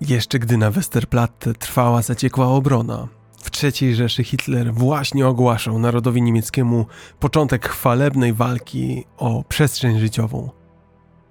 Jeszcze 0.00 0.38
gdy 0.38 0.56
na 0.56 0.70
Westerplatte 0.70 1.54
trwała 1.54 2.02
zaciekła 2.02 2.46
obrona, 2.46 3.08
w 3.42 3.50
III 3.64 3.94
Rzeszy 3.94 4.24
Hitler 4.24 4.74
właśnie 4.74 5.26
ogłaszał 5.26 5.78
narodowi 5.78 6.22
niemieckiemu 6.22 6.86
początek 7.20 7.68
chwalebnej 7.68 8.32
walki 8.32 9.04
o 9.16 9.44
przestrzeń 9.48 9.98
życiową. 9.98 10.50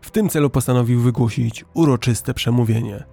W 0.01 0.11
tym 0.11 0.29
celu 0.29 0.49
postanowił 0.49 1.01
wygłosić 1.01 1.65
uroczyste 1.73 2.33
przemówienie. 2.33 3.03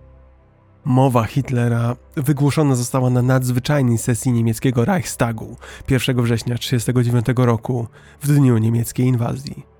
Mowa 0.85 1.24
Hitlera 1.24 1.97
wygłoszona 2.16 2.74
została 2.74 3.10
na 3.10 3.22
nadzwyczajnej 3.22 3.98
sesji 3.98 4.32
niemieckiego 4.32 4.85
Reichstagu 4.85 5.56
1 5.90 6.22
września 6.22 6.59
1939 6.59 7.47
roku 7.47 7.86
w 8.22 8.26
dniu 8.28 8.59
niemieckiej 8.59 9.06
inwazji. 9.06 9.74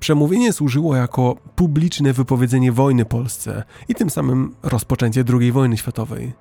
Przemówienie 0.00 0.52
służyło 0.52 0.96
jako 0.96 1.36
publiczne 1.56 2.12
wypowiedzenie 2.12 2.72
wojny 2.72 3.04
Polsce 3.04 3.64
i 3.88 3.94
tym 3.94 4.10
samym 4.10 4.54
rozpoczęcie 4.62 5.24
II 5.40 5.52
wojny 5.52 5.76
światowej. 5.76 6.32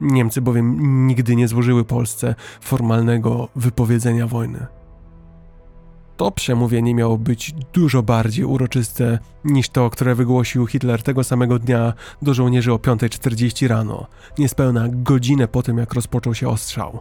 Niemcy 0.00 0.40
bowiem 0.42 1.06
nigdy 1.06 1.36
nie 1.36 1.48
złożyły 1.48 1.84
Polsce 1.84 2.34
formalnego 2.60 3.48
wypowiedzenia 3.56 4.26
wojny. 4.26 4.66
To 6.16 6.30
przemówienie 6.30 6.94
miało 6.94 7.18
być 7.18 7.54
dużo 7.72 8.02
bardziej 8.02 8.44
uroczyste 8.44 9.18
niż 9.44 9.68
to, 9.68 9.90
które 9.90 10.14
wygłosił 10.14 10.66
Hitler 10.66 11.02
tego 11.02 11.24
samego 11.24 11.58
dnia 11.58 11.92
do 12.22 12.34
żołnierzy 12.34 12.72
o 12.72 12.76
5.40 12.76 13.68
rano, 13.68 14.06
niespełna 14.38 14.84
godzinę 14.88 15.48
po 15.48 15.62
tym, 15.62 15.78
jak 15.78 15.94
rozpoczął 15.94 16.34
się 16.34 16.48
ostrzał. 16.48 17.00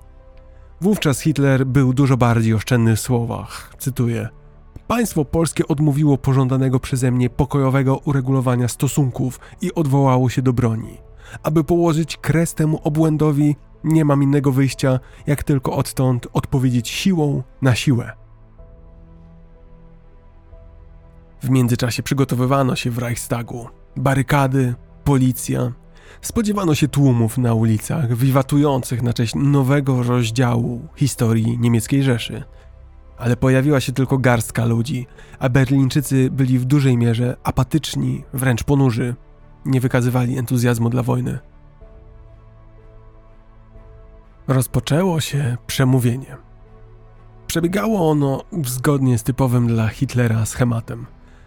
Wówczas 0.81 1.19
Hitler 1.19 1.65
był 1.65 1.93
dużo 1.93 2.17
bardziej 2.17 2.53
oszczędny 2.53 2.95
w 2.95 2.99
słowach. 2.99 3.73
Cytuję– 3.77 4.29
Państwo 4.87 5.25
polskie 5.25 5.67
odmówiło 5.67 6.17
pożądanego 6.17 6.79
przeze 6.79 7.11
mnie 7.11 7.29
pokojowego 7.29 7.97
uregulowania 7.97 8.67
stosunków 8.67 9.39
i 9.61 9.73
odwołało 9.73 10.29
się 10.29 10.41
do 10.41 10.53
broni. 10.53 10.97
Aby 11.43 11.63
położyć 11.63 12.17
kres 12.17 12.53
temu 12.53 12.79
obłędowi, 12.83 13.55
nie 13.83 14.05
mam 14.05 14.23
innego 14.23 14.51
wyjścia, 14.51 14.99
jak 15.27 15.43
tylko 15.43 15.75
odtąd 15.75 16.27
odpowiedzieć 16.33 16.89
siłą 16.89 17.43
na 17.61 17.75
siłę. 17.75 18.11
W 21.41 21.49
międzyczasie 21.49 22.03
przygotowywano 22.03 22.75
się 22.75 22.91
w 22.91 22.97
Reichstagu. 22.97 23.67
Barykady, 23.95 24.73
policja. 25.03 25.71
Spodziewano 26.21 26.75
się 26.75 26.87
tłumów 26.87 27.37
na 27.37 27.53
ulicach, 27.53 28.15
wiwatujących 28.15 29.01
na 29.01 29.13
cześć 29.13 29.35
nowego 29.35 30.03
rozdziału 30.03 30.87
historii 30.95 31.57
niemieckiej 31.59 32.03
Rzeszy– 32.03 32.43
ale 33.23 33.37
pojawiła 33.37 33.79
się 33.79 33.91
tylko 33.91 34.17
garstka 34.17 34.65
ludzi, 34.65 35.07
a 35.39 35.49
Berlińczycy 35.49 36.29
byli 36.31 36.59
w 36.59 36.65
dużej 36.65 36.97
mierze 36.97 37.37
apatyczni, 37.43 38.23
wręcz 38.33 38.63
ponurzy. 38.63 39.15
Nie 39.65 39.81
wykazywali 39.81 40.37
entuzjazmu 40.37 40.89
dla 40.89 41.03
wojny. 41.03 41.39
Rozpoczęło 44.47 45.19
się 45.21 45.57
przemówienie. 45.67 46.37
Przebiegało 47.47 48.11
ono 48.11 48.43
zgodnie 48.65 49.17
z 49.17 49.23
typowym 49.23 49.67
dla 49.67 49.87
Hitlera 49.87 50.45
schematem. 50.45 51.05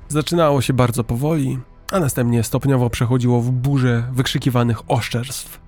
Zaczynało 0.08 0.60
się 0.60 0.72
bardzo 0.72 1.04
powoli, 1.04 1.58
a 1.92 2.00
następnie 2.00 2.42
stopniowo 2.42 2.90
przechodziło 2.90 3.40
w 3.40 3.50
burzę 3.50 4.08
wykrzykiwanych 4.12 4.90
oszczerstw. 4.90 5.60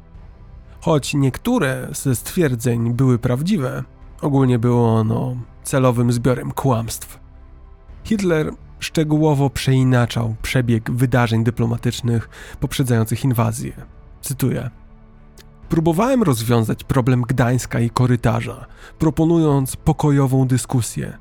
Choć 0.80 1.14
niektóre 1.14 1.88
ze 1.92 2.16
stwierdzeń 2.16 2.92
były 2.94 3.18
prawdziwe, 3.18 3.84
ogólnie 4.22 4.58
było 4.58 4.94
ono 4.94 5.36
celowym 5.62 6.12
zbiorem 6.12 6.52
kłamstw. 6.52 7.20
Hitler 8.04 8.52
szczegółowo 8.78 9.50
przeinaczał 9.50 10.34
przebieg 10.42 10.90
wydarzeń 10.90 11.44
dyplomatycznych 11.44 12.28
poprzedzających 12.60 13.24
inwazję. 13.24 13.72
Cytuję: 14.20 14.70
Próbowałem 15.68 16.22
rozwiązać 16.22 16.84
problem 16.84 17.22
Gdańska 17.22 17.80
i 17.80 17.90
korytarza, 17.90 18.66
proponując 18.98 19.76
pokojową 19.76 20.46
dyskusję. 20.46 21.18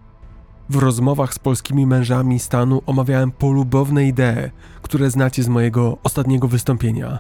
W 0.70 0.76
rozmowach 0.76 1.34
z 1.34 1.40
polskimi 1.40 1.86
mężami 1.86 2.40
stanu 2.40 2.82
omawiałem 2.86 3.32
polubowne 3.32 4.08
idee, 4.08 4.52
które 4.82 5.10
znacie 5.10 5.44
z 5.44 5.48
mojego 5.48 5.98
ostatniego 6.04 6.48
wystąpienia. 6.48 7.20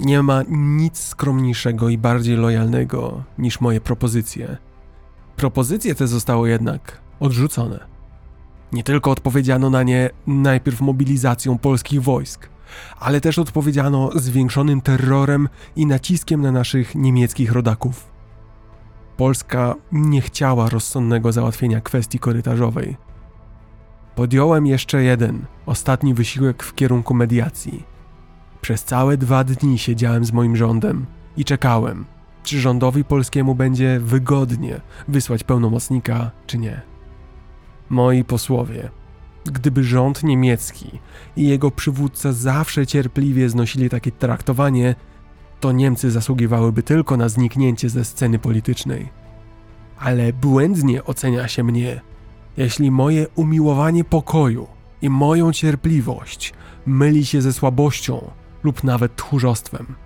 Nie 0.00 0.22
ma 0.22 0.42
nic 0.48 0.98
skromniejszego 0.98 1.88
i 1.88 1.98
bardziej 1.98 2.36
lojalnego 2.36 3.22
niż 3.38 3.60
moje 3.60 3.80
propozycje. 3.80 4.56
Propozycje 5.36 5.94
te 5.94 6.06
zostały 6.06 6.48
jednak 6.48 7.00
odrzucone. 7.20 7.80
Nie 8.72 8.82
tylko 8.82 9.10
odpowiedziano 9.10 9.70
na 9.70 9.82
nie 9.82 10.10
najpierw 10.26 10.80
mobilizacją 10.80 11.58
polskich 11.58 12.02
wojsk, 12.02 12.48
ale 13.00 13.20
też 13.20 13.38
odpowiedziano 13.38 14.10
zwiększonym 14.14 14.80
terrorem 14.80 15.48
i 15.76 15.86
naciskiem 15.86 16.40
na 16.40 16.52
naszych 16.52 16.94
niemieckich 16.94 17.52
rodaków. 17.52 18.10
Polska 19.16 19.74
nie 19.92 20.20
chciała 20.20 20.68
rozsądnego 20.68 21.32
załatwienia 21.32 21.80
kwestii 21.80 22.18
korytarzowej. 22.18 22.96
Podjąłem 24.14 24.66
jeszcze 24.66 25.02
jeden, 25.02 25.44
ostatni 25.66 26.14
wysiłek 26.14 26.62
w 26.62 26.74
kierunku 26.74 27.14
mediacji. 27.14 27.84
Przez 28.60 28.84
całe 28.84 29.16
dwa 29.16 29.44
dni 29.44 29.78
siedziałem 29.78 30.24
z 30.24 30.32
moim 30.32 30.56
rządem 30.56 31.06
i 31.36 31.44
czekałem, 31.44 32.04
czy 32.46 32.60
rządowi 32.60 33.04
polskiemu 33.04 33.54
będzie 33.54 34.00
wygodnie 34.00 34.80
wysłać 35.08 35.44
pełnomocnika, 35.44 36.30
czy 36.46 36.58
nie. 36.58 36.80
Moi 37.90 38.24
posłowie, 38.24 38.90
gdyby 39.44 39.84
rząd 39.84 40.22
niemiecki 40.22 40.98
i 41.36 41.48
jego 41.48 41.70
przywódca 41.70 42.32
zawsze 42.32 42.86
cierpliwie 42.86 43.48
znosili 43.48 43.90
takie 43.90 44.12
traktowanie, 44.12 44.94
to 45.60 45.72
Niemcy 45.72 46.10
zasługiwałyby 46.10 46.82
tylko 46.82 47.16
na 47.16 47.28
zniknięcie 47.28 47.88
ze 47.88 48.04
sceny 48.04 48.38
politycznej. 48.38 49.08
Ale 49.98 50.32
błędnie 50.32 51.04
ocenia 51.04 51.48
się 51.48 51.64
mnie, 51.64 52.00
jeśli 52.56 52.90
moje 52.90 53.26
umiłowanie 53.34 54.04
pokoju 54.04 54.66
i 55.02 55.10
moją 55.10 55.52
cierpliwość 55.52 56.54
myli 56.86 57.26
się 57.26 57.42
ze 57.42 57.52
słabością 57.52 58.30
lub 58.62 58.84
nawet 58.84 59.16
tchórzostwem. 59.16 60.05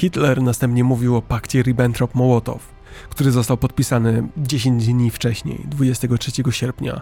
Hitler 0.00 0.42
następnie 0.42 0.84
mówił 0.84 1.16
o 1.16 1.22
pakcie 1.22 1.62
Ribbentrop-Mołotow, 1.62 2.58
który 3.10 3.30
został 3.30 3.56
podpisany 3.56 4.28
10 4.36 4.86
dni 4.86 5.10
wcześniej, 5.10 5.64
23 5.68 6.32
sierpnia. 6.50 7.00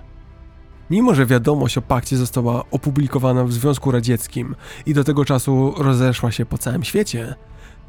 Mimo, 0.90 1.14
że 1.14 1.26
wiadomość 1.26 1.78
o 1.78 1.82
pakcie 1.82 2.16
została 2.16 2.64
opublikowana 2.70 3.44
w 3.44 3.52
Związku 3.52 3.90
Radzieckim 3.90 4.54
i 4.86 4.94
do 4.94 5.04
tego 5.04 5.24
czasu 5.24 5.74
rozeszła 5.76 6.32
się 6.32 6.46
po 6.46 6.58
całym 6.58 6.84
świecie, 6.84 7.34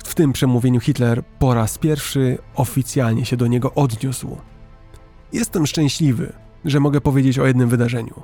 w 0.04 0.16
tym 0.16 0.34
przemówieniu 0.34 0.80
Hitler 0.80 1.24
po 1.40 1.54
raz 1.54 1.78
pierwszy 1.78 2.38
oficjalnie 2.56 3.26
się 3.26 3.38
do 3.38 3.48
niego 3.48 3.74
odniósł. 3.74 4.38
Jestem 5.34 5.68
szczęśliwy, 5.68 6.34
że 6.66 6.80
mogę 6.80 7.02
powiedzieć 7.02 7.40
o 7.40 7.48
jednym 7.48 7.70
wydarzeniu. 7.70 8.24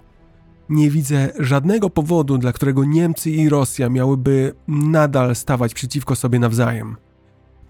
Nie 0.70 0.90
widzę 0.90 1.30
żadnego 1.40 1.90
powodu, 1.90 2.38
dla 2.38 2.54
którego 2.54 2.86
Niemcy 2.86 3.32
i 3.32 3.50
Rosja 3.50 3.90
miałyby 3.90 4.54
nadal 4.68 5.36
stawać 5.36 5.74
przeciwko 5.74 6.16
sobie 6.16 6.40
nawzajem. 6.40 6.96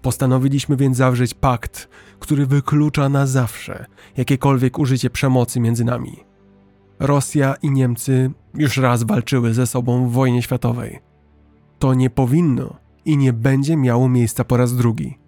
Postanowiliśmy 0.02 0.76
więc 0.76 0.96
zawrzeć 0.96 1.34
pakt, 1.34 1.88
który 2.20 2.46
wyklucza 2.46 3.08
na 3.08 3.26
zawsze 3.26 3.86
jakiekolwiek 4.16 4.78
użycie 4.78 5.10
przemocy 5.10 5.60
między 5.60 5.84
nami. 5.84 6.24
Rosja 6.98 7.54
i 7.62 7.70
Niemcy 7.70 8.30
już 8.54 8.76
raz 8.76 9.02
walczyły 9.02 9.54
ze 9.54 9.66
sobą 9.66 10.08
w 10.08 10.12
wojnie 10.12 10.42
światowej. 10.42 10.98
To 11.78 11.94
nie 11.94 12.10
powinno 12.10 12.76
i 13.04 13.16
nie 13.16 13.32
będzie 13.32 13.76
miało 13.76 14.08
miejsca 14.08 14.44
po 14.44 14.56
raz 14.56 14.76
drugi. 14.76 15.18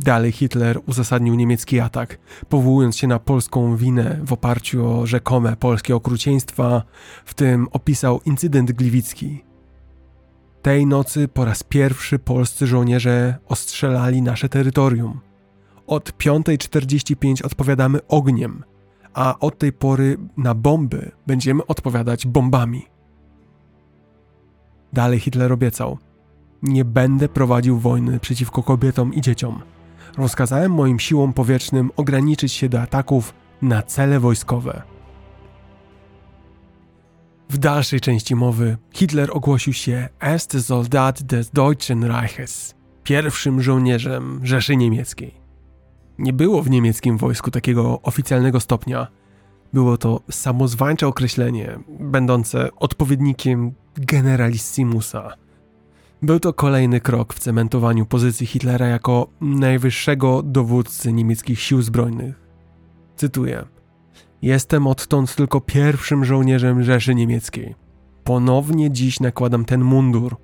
Dalej 0.00 0.32
Hitler 0.32 0.80
uzasadnił 0.86 1.34
niemiecki 1.34 1.80
atak, 1.80 2.18
powołując 2.48 2.96
się 2.96 3.06
na 3.06 3.18
polską 3.18 3.76
winę 3.76 4.20
w 4.24 4.32
oparciu 4.32 4.86
o 4.86 5.06
rzekome 5.06 5.56
polskie 5.56 5.96
okrucieństwa, 5.96 6.82
w 7.24 7.34
tym 7.34 7.68
opisał 7.72 8.20
incydent 8.24 8.72
gliwicki. 8.72 9.44
Tej 10.62 10.86
nocy 10.86 11.28
po 11.28 11.44
raz 11.44 11.62
pierwszy 11.62 12.18
polscy 12.18 12.66
żołnierze 12.66 13.38
ostrzelali 13.48 14.22
nasze 14.22 14.48
terytorium. 14.48 15.20
Od 15.86 16.12
5.45 16.18 17.46
odpowiadamy 17.46 17.98
ogniem, 18.08 18.64
a 19.14 19.38
od 19.38 19.58
tej 19.58 19.72
pory 19.72 20.16
na 20.36 20.54
bomby 20.54 21.10
będziemy 21.26 21.66
odpowiadać 21.66 22.26
bombami. 22.26 22.86
Dalej 24.92 25.20
Hitler 25.20 25.52
obiecał: 25.52 25.98
Nie 26.62 26.84
będę 26.84 27.28
prowadził 27.28 27.78
wojny 27.78 28.20
przeciwko 28.20 28.62
kobietom 28.62 29.14
i 29.14 29.20
dzieciom 29.20 29.75
rozkazałem 30.16 30.72
moim 30.72 30.98
siłom 30.98 31.32
powietrznym 31.32 31.90
ograniczyć 31.96 32.52
się 32.52 32.68
do 32.68 32.80
ataków 32.82 33.34
na 33.62 33.82
cele 33.82 34.20
wojskowe. 34.20 34.82
W 37.50 37.58
dalszej 37.58 38.00
części 38.00 38.36
mowy 38.36 38.76
Hitler 38.92 39.30
ogłosił 39.32 39.72
się 39.72 40.08
Erste 40.20 40.62
Soldat 40.62 41.22
des 41.22 41.50
Deutschen 41.50 42.04
Reiches, 42.04 42.74
pierwszym 43.04 43.62
żołnierzem 43.62 44.40
Rzeszy 44.42 44.76
Niemieckiej. 44.76 45.34
Nie 46.18 46.32
było 46.32 46.62
w 46.62 46.70
niemieckim 46.70 47.18
wojsku 47.18 47.50
takiego 47.50 48.02
oficjalnego 48.02 48.60
stopnia. 48.60 49.06
Było 49.72 49.96
to 49.96 50.20
samozwańcze 50.30 51.06
określenie, 51.06 51.78
będące 51.88 52.68
odpowiednikiem 52.76 53.72
generalissimusa– 53.96 55.32
był 56.26 56.40
to 56.40 56.52
kolejny 56.52 57.00
krok 57.00 57.34
w 57.34 57.38
cementowaniu 57.38 58.06
pozycji 58.06 58.46
Hitlera 58.46 58.86
jako 58.86 59.28
najwyższego 59.40 60.42
dowódcy 60.42 61.12
niemieckich 61.12 61.60
sił 61.60 61.82
zbrojnych. 61.82 62.40
Cytuję: 63.16 63.64
Jestem 64.42 64.86
odtąd 64.86 65.34
tylko 65.34 65.60
pierwszym 65.60 66.24
żołnierzem 66.24 66.82
Rzeszy 66.82 67.14
Niemieckiej. 67.14 67.74
Ponownie 68.24 68.90
dziś 68.90 69.20
nakładam 69.20 69.64
ten 69.64 69.84
mundur. 69.84 70.36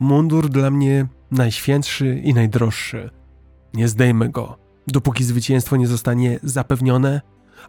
Mundur 0.00 0.48
dla 0.48 0.70
mnie 0.70 1.06
najświętszy 1.30 2.20
i 2.24 2.34
najdroższy. 2.34 3.10
Nie 3.74 3.88
zdejmę 3.88 4.28
go, 4.28 4.58
dopóki 4.86 5.24
zwycięstwo 5.24 5.76
nie 5.76 5.86
zostanie 5.86 6.40
zapewnione, 6.42 7.20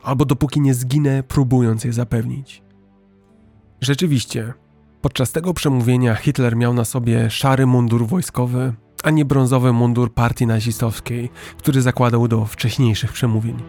albo 0.04 0.26
dopóki 0.26 0.62
nie 0.62 0.74
zginę, 0.74 1.24
próbując 1.24 1.84
je 1.84 1.94
zapewnić. 1.94 2.64
Rzeczywiście, 3.82 4.54
Podczas 5.02 5.32
tego 5.32 5.54
przemówienia 5.54 6.16
Hitler 6.16 6.56
miał 6.56 6.74
na 6.74 6.86
sobie 6.86 7.30
szary 7.30 7.66
mundur 7.66 8.08
wojskowy, 8.08 8.74
a 9.04 9.10
nie 9.10 9.26
brązowy 9.26 9.74
mundur 9.74 10.14
partii 10.14 10.48
nazistowskiej, 10.48 11.30
który 11.58 11.82
zakładał 11.82 12.28
do 12.28 12.46
wcześniejszych 12.46 13.14
przemówień. 13.14 13.64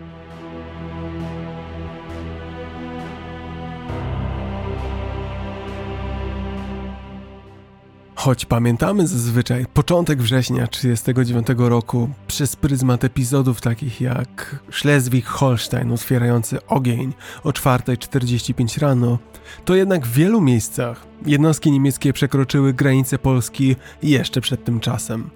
Choć 8.23 8.45
pamiętamy 8.47 9.07
zazwyczaj 9.07 9.67
początek 9.75 10.23
września 10.23 10.67
1939 10.67 11.71
roku 11.71 12.09
przez 12.27 12.57
pryzmat 12.57 13.05
epizodów 13.05 13.61
takich 13.61 14.01
jak 14.01 14.57
Schleswig-Holstein 14.71 15.93
otwierający 15.93 16.67
ogień 16.67 17.13
o 17.45 17.51
4.45 17.51 18.81
rano, 18.81 19.19
to 19.65 19.75
jednak 19.75 20.07
w 20.07 20.13
wielu 20.13 20.41
miejscach 20.41 21.07
jednostki 21.27 21.73
niemieckie 21.73 22.13
przekroczyły 22.13 22.73
granice 22.73 23.19
Polski 23.19 23.77
jeszcze 24.03 24.41
przed 24.41 24.65
tym 24.65 24.81
czasem. 24.81 25.31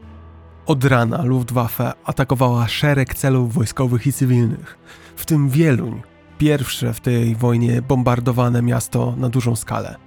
Od 0.67 0.85
rana 0.85 1.23
Luftwaffe 1.23 1.93
atakowała 2.05 2.69
szereg 2.69 3.15
celów 3.15 3.55
wojskowych 3.55 4.07
i 4.07 4.13
cywilnych, 4.13 4.79
w 5.17 5.27
tym 5.27 5.49
Wieluń, 5.49 6.03
pierwsze 6.39 6.95
w 6.95 7.01
tej 7.01 7.37
wojnie 7.37 7.83
bombardowane 7.83 8.63
miasto 8.63 9.15
na 9.17 9.29
dużą 9.29 9.57
skalę. 9.57 10.06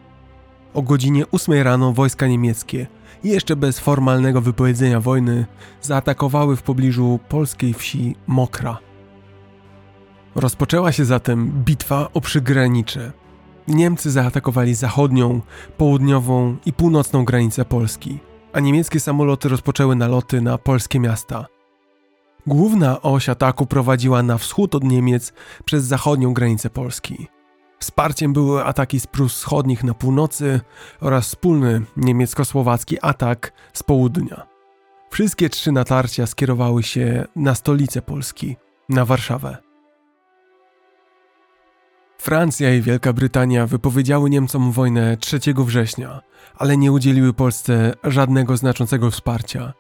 O 0.74 0.82
godzinie 0.82 1.24
8 1.32 1.64
rano 1.64 1.94
wojska 1.94 2.28
niemieckie, 2.28 2.88
jeszcze 3.24 3.56
bez 3.56 3.80
formalnego 3.80 4.42
wypowiedzenia 4.42 5.00
wojny, 5.00 5.46
zaatakowały 5.82 6.56
w 6.56 6.64
pobliżu 6.64 7.20
polskiej 7.30 7.74
wsi 7.74 8.16
Mokra. 8.28 8.78
Rozpoczęła 10.36 10.92
się 10.92 11.06
zatem 11.06 11.52
bitwa 11.66 12.10
o 12.14 12.22
przygranicze. 12.22 13.12
Niemcy 13.68 14.12
zaatakowali 14.12 14.76
zachodnią, 14.76 15.42
południową 15.78 16.58
i 16.66 16.74
północną 16.74 17.26
granicę 17.26 17.66
Polski, 17.66 18.20
a 18.54 18.60
niemieckie 18.60 19.00
samoloty 19.00 19.50
rozpoczęły 19.50 19.96
naloty 19.96 20.42
na 20.42 20.58
polskie 20.58 21.00
miasta. 21.00 21.46
Główna 22.48 23.02
oś 23.02 23.30
ataku 23.30 23.66
prowadziła 23.66 24.24
na 24.24 24.38
wschód 24.38 24.76
od 24.76 24.84
Niemiec 24.84 25.34
przez 25.66 25.84
zachodnią 25.84 26.34
granicę 26.34 26.70
Polski. 26.70 27.28
Wsparciem 27.80 28.34
były 28.34 28.66
ataki 28.66 29.00
z 29.00 29.08
Prus 29.08 29.34
Wschodnich 29.34 29.84
na 29.84 29.94
północy 29.94 30.62
oraz 31.02 31.26
wspólny 31.28 31.82
niemiecko-słowacki 31.98 32.98
atak 33.02 33.52
z 33.74 33.84
południa. 33.84 34.48
Wszystkie 35.10 35.50
trzy 35.50 35.72
natarcia 35.72 36.28
skierowały 36.28 36.84
się 36.84 37.26
na 37.36 37.56
stolicę 37.56 38.02
Polski, 38.02 38.58
na 38.90 39.06
Warszawę. 39.06 39.58
Francja 42.18 42.74
i 42.76 42.82
Wielka 42.82 43.14
Brytania 43.14 43.68
wypowiedziały 43.68 44.30
Niemcom 44.30 44.72
wojnę 44.72 45.18
3 45.18 45.40
września, 45.58 46.22
ale 46.56 46.78
nie 46.78 46.92
udzieliły 46.92 47.34
Polsce 47.34 47.94
żadnego 48.04 48.58
znaczącego 48.58 49.12
wsparcia. 49.12 49.74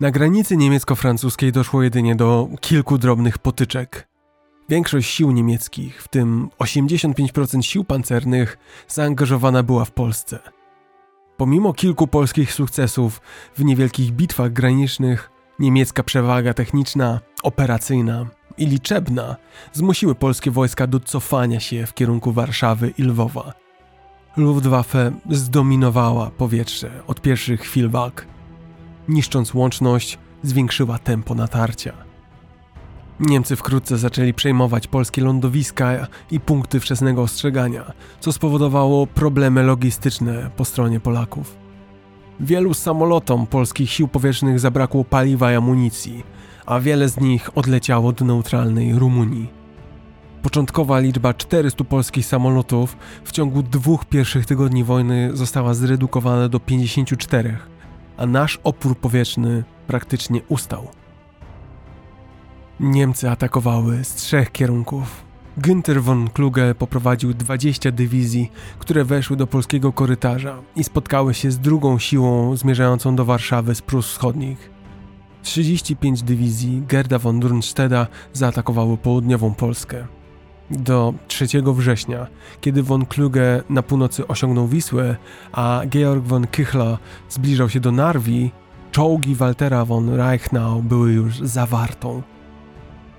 Na 0.00 0.10
granicy 0.10 0.56
niemiecko-francuskiej 0.56 1.52
doszło 1.52 1.82
jedynie 1.82 2.16
do 2.16 2.48
kilku 2.60 2.98
drobnych 2.98 3.38
potyczek. 3.38 4.08
Większość 4.68 5.10
sił 5.10 5.30
niemieckich, 5.30 6.02
w 6.02 6.08
tym 6.08 6.48
85% 6.58 7.62
sił 7.62 7.84
pancernych, 7.84 8.58
zaangażowana 8.88 9.62
była 9.62 9.84
w 9.84 9.90
Polsce. 9.90 10.38
Pomimo 11.36 11.72
kilku 11.72 12.06
polskich 12.06 12.52
sukcesów 12.52 13.20
w 13.56 13.64
niewielkich 13.64 14.12
bitwach 14.12 14.52
granicznych, 14.52 15.30
niemiecka 15.58 16.02
przewaga 16.02 16.54
techniczna, 16.54 17.20
operacyjna 17.42 18.26
i 18.58 18.66
liczebna 18.66 19.36
zmusiły 19.72 20.14
polskie 20.14 20.50
wojska 20.50 20.86
do 20.86 21.00
cofania 21.00 21.60
się 21.60 21.86
w 21.86 21.94
kierunku 21.94 22.32
Warszawy 22.32 22.92
i 22.98 23.02
Lwowa. 23.02 23.52
Luftwaffe 24.36 25.12
zdominowała 25.30 26.30
powietrze 26.30 26.90
od 27.06 27.20
pierwszych 27.20 27.60
chwil 27.60 27.90
walk. 27.90 28.26
Niszcząc 29.08 29.54
łączność, 29.54 30.18
zwiększyła 30.42 30.98
tempo 30.98 31.34
natarcia. 31.34 32.05
Niemcy 33.20 33.56
wkrótce 33.56 33.98
zaczęli 33.98 34.34
przejmować 34.34 34.86
polskie 34.86 35.22
lądowiska 35.22 36.06
i 36.30 36.40
punkty 36.40 36.80
wczesnego 36.80 37.22
ostrzegania, 37.22 37.92
co 38.20 38.32
spowodowało 38.32 39.06
problemy 39.06 39.62
logistyczne 39.62 40.50
po 40.56 40.64
stronie 40.64 41.00
Polaków. 41.00 41.56
Wielu 42.40 42.74
samolotom 42.74 43.46
polskich 43.46 43.90
sił 43.90 44.08
powietrznych 44.08 44.60
zabrakło 44.60 45.04
paliwa 45.04 45.52
i 45.52 45.54
amunicji, 45.54 46.24
a 46.66 46.80
wiele 46.80 47.08
z 47.08 47.20
nich 47.20 47.58
odleciało 47.58 48.12
do 48.12 48.24
neutralnej 48.24 48.98
Rumunii. 48.98 49.50
Początkowa 50.42 50.98
liczba 50.98 51.34
400 51.34 51.84
polskich 51.84 52.26
samolotów 52.26 52.96
w 53.24 53.32
ciągu 53.32 53.62
dwóch 53.62 54.04
pierwszych 54.04 54.46
tygodni 54.46 54.84
wojny 54.84 55.30
została 55.34 55.74
zredukowana 55.74 56.48
do 56.48 56.60
54, 56.60 57.58
a 58.16 58.26
nasz 58.26 58.60
opór 58.64 58.96
powietrzny 58.96 59.64
praktycznie 59.86 60.40
ustał. 60.48 60.88
Niemcy 62.80 63.30
atakowały 63.30 64.04
z 64.04 64.14
trzech 64.14 64.52
kierunków. 64.52 65.24
Günther 65.58 66.02
von 66.02 66.30
Kluge 66.30 66.74
poprowadził 66.74 67.34
20 67.34 67.90
dywizji, 67.90 68.52
które 68.78 69.04
weszły 69.04 69.36
do 69.36 69.46
polskiego 69.46 69.92
korytarza 69.92 70.58
i 70.76 70.84
spotkały 70.84 71.34
się 71.34 71.50
z 71.50 71.58
drugą 71.58 71.98
siłą 71.98 72.56
zmierzającą 72.56 73.16
do 73.16 73.24
Warszawy 73.24 73.74
z 73.74 73.82
Prus 73.82 74.06
Wschodnich. 74.06 74.70
35 75.42 76.22
dywizji 76.22 76.82
Gerda 76.88 77.18
von 77.18 77.40
Durnstedta 77.40 78.06
zaatakowały 78.32 78.96
południową 78.96 79.54
Polskę. 79.54 80.06
Do 80.70 81.14
3 81.28 81.46
września, 81.64 82.26
kiedy 82.60 82.82
von 82.82 83.06
Kluge 83.06 83.62
na 83.70 83.82
północy 83.82 84.26
osiągnął 84.26 84.68
Wisłę, 84.68 85.16
a 85.52 85.82
Georg 85.86 86.24
von 86.24 86.46
Kichler 86.46 86.98
zbliżał 87.28 87.68
się 87.68 87.80
do 87.80 87.92
Narwi, 87.92 88.50
czołgi 88.92 89.34
Waltera 89.34 89.84
von 89.84 90.08
Reichnau 90.08 90.82
były 90.82 91.12
już 91.12 91.38
zawartą. 91.38 92.22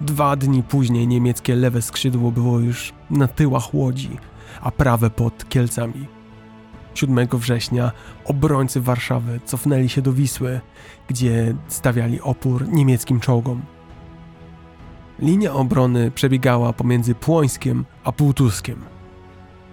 Dwa 0.01 0.35
dni 0.35 0.63
później 0.63 1.07
niemieckie 1.07 1.55
lewe 1.55 1.81
skrzydło 1.81 2.31
było 2.31 2.59
już 2.59 2.93
na 3.09 3.27
tyłach 3.27 3.73
łodzi, 3.73 4.17
a 4.61 4.71
prawe 4.71 5.09
pod 5.09 5.49
Kielcami. 5.49 6.07
7 6.93 7.27
września 7.33 7.91
obrońcy 8.25 8.81
Warszawy 8.81 9.39
cofnęli 9.45 9.89
się 9.89 10.01
do 10.01 10.13
Wisły, 10.13 10.61
gdzie 11.07 11.55
stawiali 11.67 12.21
opór 12.21 12.67
niemieckim 12.67 13.19
czołgom. 13.19 13.61
Linia 15.19 15.53
obrony 15.53 16.11
przebiegała 16.11 16.73
pomiędzy 16.73 17.15
Płońskiem 17.15 17.85
a 18.03 18.11
Półtuskiem. 18.11 18.81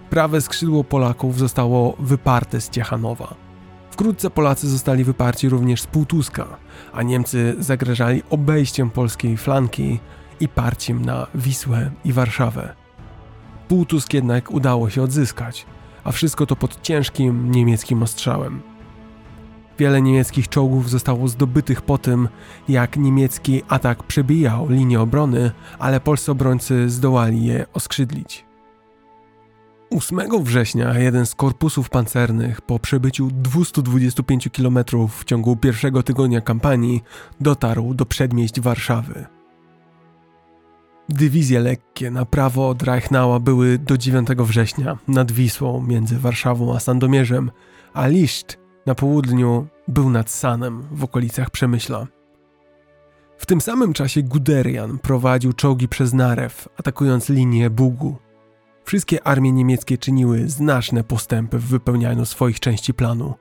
Prawe 0.09 0.41
skrzydło 0.41 0.83
Polaków 0.83 1.37
zostało 1.37 1.95
wyparte 1.99 2.61
z 2.61 2.69
Ciechanowa. 2.69 3.44
Wkrótce 3.95 4.29
Polacy 4.29 4.69
zostali 4.69 5.03
wyparci 5.03 5.49
również 5.49 5.81
z 5.81 5.87
Półtuska, 5.87 6.45
a 6.93 7.03
Niemcy 7.03 7.55
zagrażali 7.59 8.23
obejściem 8.29 8.89
polskiej 8.89 9.37
flanki 9.37 9.99
i 10.39 10.47
parciem 10.47 11.05
na 11.05 11.27
Wisłę 11.35 11.91
i 12.05 12.13
Warszawę. 12.13 12.73
Półtusk 13.67 14.13
jednak 14.13 14.51
udało 14.51 14.89
się 14.89 15.01
odzyskać, 15.01 15.65
a 16.03 16.11
wszystko 16.11 16.45
to 16.45 16.55
pod 16.55 16.81
ciężkim 16.81 17.51
niemieckim 17.51 18.03
ostrzałem. 18.03 18.61
Wiele 19.79 20.01
niemieckich 20.01 20.49
czołgów 20.49 20.89
zostało 20.89 21.27
zdobytych 21.27 21.81
po 21.81 21.97
tym, 21.97 22.29
jak 22.69 22.97
niemiecki 22.97 23.63
atak 23.67 24.03
przebijał 24.03 24.69
linię 24.69 25.01
obrony, 25.01 25.51
ale 25.79 25.99
polscy 25.99 26.31
obrońcy 26.31 26.89
zdołali 26.89 27.45
je 27.45 27.65
oskrzydlić. 27.73 28.44
8 29.89 30.43
września 30.43 30.99
jeden 30.99 31.25
z 31.25 31.35
korpusów 31.35 31.89
pancernych 31.89 32.61
po 32.61 32.79
przebyciu 32.79 33.29
225 33.31 34.49
km 34.49 34.79
w 35.09 35.25
ciągu 35.25 35.55
pierwszego 35.55 36.03
tygodnia 36.03 36.41
kampanii 36.41 37.03
dotarł 37.41 37.93
do 37.93 38.05
przedmieść 38.05 38.61
Warszawy. 38.61 39.25
Dywizje 41.09 41.59
lekkie 41.59 42.11
na 42.11 42.25
prawo 42.25 42.69
od 42.69 42.83
Reichnała 42.83 43.39
były 43.39 43.77
do 43.77 43.97
9 43.97 44.29
września 44.29 44.97
nad 45.07 45.31
Wisłą 45.31 45.81
między 45.81 46.19
Warszawą 46.19 46.75
a 46.75 46.79
Sandomierzem, 46.79 47.51
a 47.93 48.07
Liszt 48.07 48.59
na 48.85 48.95
południu 48.95 49.67
był 49.87 50.09
nad 50.09 50.29
Sanem 50.29 50.87
w 50.91 51.03
okolicach 51.03 51.49
Przemyśla. 51.49 52.07
W 53.37 53.45
tym 53.45 53.61
samym 53.61 53.93
czasie 53.93 54.23
Guderian 54.23 54.99
prowadził 54.99 55.53
czołgi 55.53 55.87
przez 55.87 56.13
Narew, 56.13 56.69
atakując 56.77 57.29
linię 57.29 57.69
Bugu. 57.69 58.24
Wszystkie 58.85 59.27
armie 59.27 59.51
niemieckie 59.51 59.97
czyniły 59.97 60.49
znaczne 60.49 61.03
postępy 61.03 61.59
w 61.59 61.65
wypełnianiu 61.65 62.25
swoich 62.25 62.59
części 62.59 62.93
planu. 62.93 63.33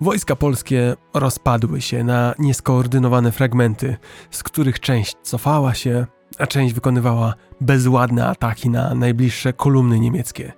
Wojska 0.00 0.36
polskie 0.36 0.96
rozpadły 1.14 1.80
się 1.80 2.04
na 2.04 2.34
nieskoordynowane 2.38 3.32
fragmenty, 3.32 3.96
z 4.30 4.42
których 4.42 4.80
część 4.80 5.16
cofała 5.22 5.74
się, 5.74 6.06
a 6.38 6.46
część 6.46 6.74
wykonywała 6.74 7.34
bezładne 7.60 8.26
ataki 8.26 8.70
na 8.70 8.94
najbliższe 8.94 9.52
kolumny 9.52 10.00
niemieckie. 10.00 10.52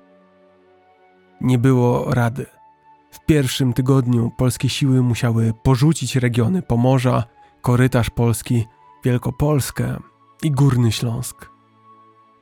Nie 1.41 1.59
było 1.59 2.15
rady. 2.15 2.47
W 3.11 3.27
pierwszym 3.27 3.73
tygodniu 3.73 4.31
polskie 4.37 4.69
siły 4.69 5.03
musiały 5.03 5.53
porzucić 5.63 6.17
regiony 6.17 6.63
Pomorza, 6.63 7.25
korytarz 7.63 8.11
Polski, 8.11 8.67
Wielkopolskę 9.05 9.97
i 10.43 10.51
Górny 10.51 10.93
Śląsk. 10.93 11.50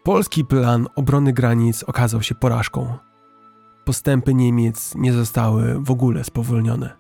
Polski 0.09 0.45
plan 0.45 0.87
obrony 0.97 1.33
granic 1.33 1.83
okazał 1.83 2.23
się 2.23 2.35
porażką. 2.35 2.97
Postępy 3.85 4.35
Niemiec 4.35 4.95
nie 4.95 5.13
zostały 5.13 5.81
w 5.81 5.91
ogóle 5.91 6.25
spowolnione. 6.25 6.97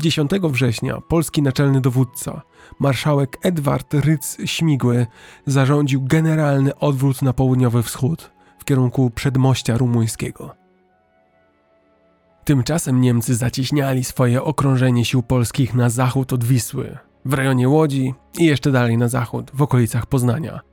10 0.00 0.30
września 0.42 1.00
polski 1.00 1.42
naczelny 1.42 1.80
dowódca, 1.80 2.42
marszałek 2.80 3.38
Edward 3.42 3.94
Rydz-Śmigły, 3.94 5.06
zarządził 5.46 6.04
generalny 6.04 6.78
odwrót 6.78 7.22
na 7.22 7.32
południowy 7.32 7.82
wschód 7.82 8.32
w 8.58 8.64
kierunku 8.64 9.10
przedmościa 9.10 9.76
rumuńskiego. 9.76 10.54
Tymczasem 12.44 13.00
Niemcy 13.00 13.34
zacieśniali 13.34 14.04
swoje 14.04 14.42
okrążenie 14.42 15.04
sił 15.04 15.22
polskich 15.22 15.74
na 15.74 15.90
zachód 15.90 16.32
od 16.32 16.44
Wisły, 16.44 16.98
w 17.24 17.34
rejonie 17.34 17.68
Łodzi 17.68 18.14
i 18.38 18.44
jeszcze 18.44 18.72
dalej 18.72 18.98
na 18.98 19.08
zachód, 19.08 19.50
w 19.54 19.62
okolicach 19.62 20.06
Poznania. 20.06 20.71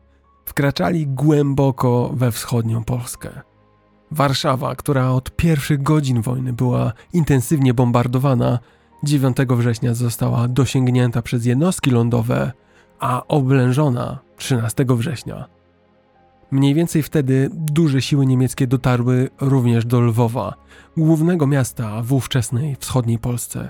Wkraczali 0.50 1.08
głęboko 1.08 2.12
we 2.14 2.32
wschodnią 2.32 2.84
Polskę. 2.84 3.30
Warszawa, 4.12 4.76
która 4.76 5.12
od 5.12 5.36
pierwszych 5.36 5.84
godzin 5.84 6.22
wojny 6.22 6.54
była 6.54 6.94
intensywnie 7.14 7.74
bombardowana, 7.74 8.60
9 9.04 9.38
września 9.50 9.94
została 9.94 10.48
dosięgnięta 10.48 11.22
przez 11.22 11.46
jednostki 11.46 11.92
lądowe, 11.92 12.52
a 13.00 13.28
oblężona 13.28 14.20
13 14.38 14.86
września. 14.90 15.46
Mniej 16.52 16.74
więcej 16.74 17.04
wtedy 17.04 17.50
duże 17.54 18.02
siły 18.02 18.26
niemieckie 18.26 18.68
dotarły 18.68 19.30
również 19.42 19.86
do 19.86 20.02
Lwowa, 20.02 20.54
głównego 20.98 21.48
miasta 21.48 22.02
w 22.02 22.14
ówczesnej 22.14 22.76
wschodniej 22.80 23.20
Polsce. 23.20 23.70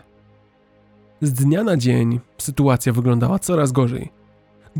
Z 1.22 1.34
dnia 1.34 1.64
na 1.64 1.78
dzień 1.78 2.20
sytuacja 2.38 2.94
wyglądała 2.94 3.40
coraz 3.40 3.72
gorzej. 3.72 4.19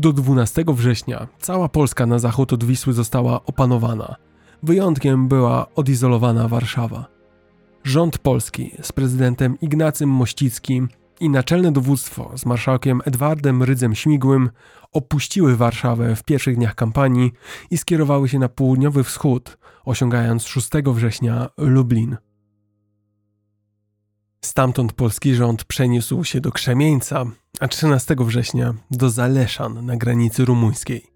Do 0.00 0.12
12 0.12 0.64
września 0.68 1.28
cała 1.38 1.68
Polska 1.68 2.06
na 2.06 2.18
zachód 2.18 2.52
od 2.52 2.64
Wisły 2.64 2.92
została 2.92 3.44
opanowana. 3.44 4.16
Wyjątkiem 4.62 5.28
była 5.28 5.74
odizolowana 5.74 6.48
Warszawa. 6.48 7.06
Rząd 7.84 8.18
polski 8.18 8.70
z 8.82 8.92
prezydentem 8.92 9.60
Ignacym 9.60 10.10
Mościckim 10.10 10.88
i 11.20 11.30
naczelne 11.30 11.72
dowództwo 11.72 12.32
z 12.36 12.46
marszałkiem 12.46 13.00
Edwardem 13.04 13.62
Rydzem 13.62 13.94
Śmigłym 13.94 14.50
opuściły 14.92 15.56
Warszawę 15.56 16.16
w 16.16 16.22
pierwszych 16.22 16.56
dniach 16.56 16.74
kampanii 16.74 17.32
i 17.70 17.78
skierowały 17.78 18.28
się 18.28 18.38
na 18.38 18.48
południowy 18.48 19.04
wschód, 19.04 19.58
osiągając 19.84 20.46
6 20.46 20.70
września 20.94 21.48
Lublin. 21.58 22.16
Stamtąd 24.44 24.92
polski 24.92 25.34
rząd 25.34 25.64
przeniósł 25.64 26.24
się 26.24 26.40
do 26.40 26.52
Krzemieńca, 26.52 27.24
a 27.60 27.68
13 27.68 28.16
września 28.18 28.74
do 28.90 29.10
Zaleszan 29.10 29.86
na 29.86 29.96
granicy 29.96 30.44
rumuńskiej. 30.44 31.06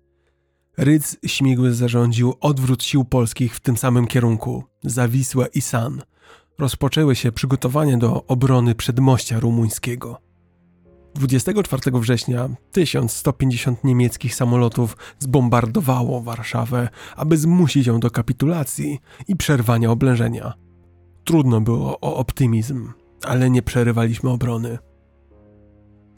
Rydz 0.78 1.16
Śmigły 1.26 1.74
zarządził 1.74 2.34
odwrót 2.40 2.82
sił 2.82 3.04
polskich 3.04 3.56
w 3.56 3.60
tym 3.60 3.76
samym 3.76 4.06
kierunku, 4.06 4.64
za 4.82 5.08
Wisłę 5.08 5.46
i 5.54 5.60
San– 5.60 6.02
rozpoczęły 6.58 7.16
się 7.16 7.32
przygotowania 7.32 7.96
do 7.96 8.26
obrony 8.26 8.74
przedmościa 8.74 9.40
rumuńskiego. 9.40 10.20
24 11.14 12.00
września 12.00 12.48
1150 12.72 13.84
niemieckich 13.84 14.34
samolotów 14.34 14.96
zbombardowało 15.18 16.20
Warszawę, 16.20 16.88
aby 17.16 17.36
zmusić 17.36 17.86
ją 17.86 18.00
do 18.00 18.10
kapitulacji 18.10 18.98
i 19.28 19.36
przerwania 19.36 19.90
oblężenia. 19.90 20.52
Trudno 21.24 21.60
było 21.60 22.00
o 22.00 22.16
optymizm, 22.16 22.92
ale 23.24 23.50
nie 23.50 23.62
przerywaliśmy 23.62 24.30
obrony. 24.30 24.78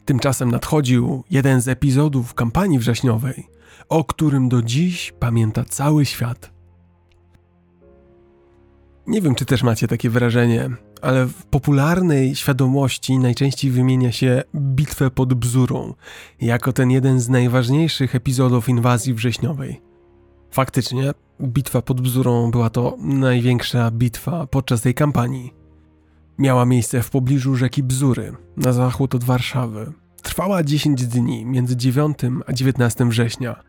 Tymczasem 0.07 0.51
nadchodził 0.51 1.23
jeden 1.29 1.61
z 1.61 1.67
epizodów 1.67 2.33
kampanii 2.33 2.79
wrześniowej, 2.79 3.47
o 3.89 4.03
którym 4.03 4.49
do 4.49 4.61
dziś 4.61 5.13
pamięta 5.19 5.63
cały 5.63 6.05
świat– 6.05 6.51
nie 9.07 9.21
wiem, 9.21 9.35
czy 9.35 9.45
też 9.45 9.63
macie 9.63 9.87
takie 9.87 10.09
wrażenie, 10.09 10.69
ale 11.01 11.25
w 11.25 11.45
popularnej 11.45 12.35
świadomości 12.35 13.19
najczęściej 13.19 13.71
wymienia 13.71 14.11
się 14.11 14.43
bitwę 14.55 15.11
pod 15.11 15.33
Bzurą 15.33 15.93
jako 16.41 16.73
ten 16.73 16.91
jeden 16.91 17.19
z 17.19 17.29
najważniejszych 17.29 18.15
epizodów 18.15 18.69
inwazji 18.69 19.13
wrześniowej. 19.13 19.81
Faktycznie, 20.51 21.11
bitwa 21.41 21.81
pod 21.81 22.01
Bzurą 22.01 22.51
była 22.51 22.69
to 22.69 22.97
największa 22.99 23.91
bitwa 23.91 24.47
podczas 24.47 24.81
tej 24.81 24.93
kampanii. 24.93 25.56
Miała 26.37 26.65
miejsce 26.65 27.01
w 27.01 27.09
pobliżu 27.09 27.55
rzeki 27.55 27.83
Bzury, 27.83 28.35
na 28.57 28.73
zachód 28.73 29.15
od 29.15 29.23
Warszawy. 29.23 29.93
Trwała 30.21 30.63
10 30.63 31.07
dni, 31.07 31.45
między 31.45 31.75
9 31.77 32.17
a 32.45 32.53
19 32.53 33.05
września. 33.05 33.63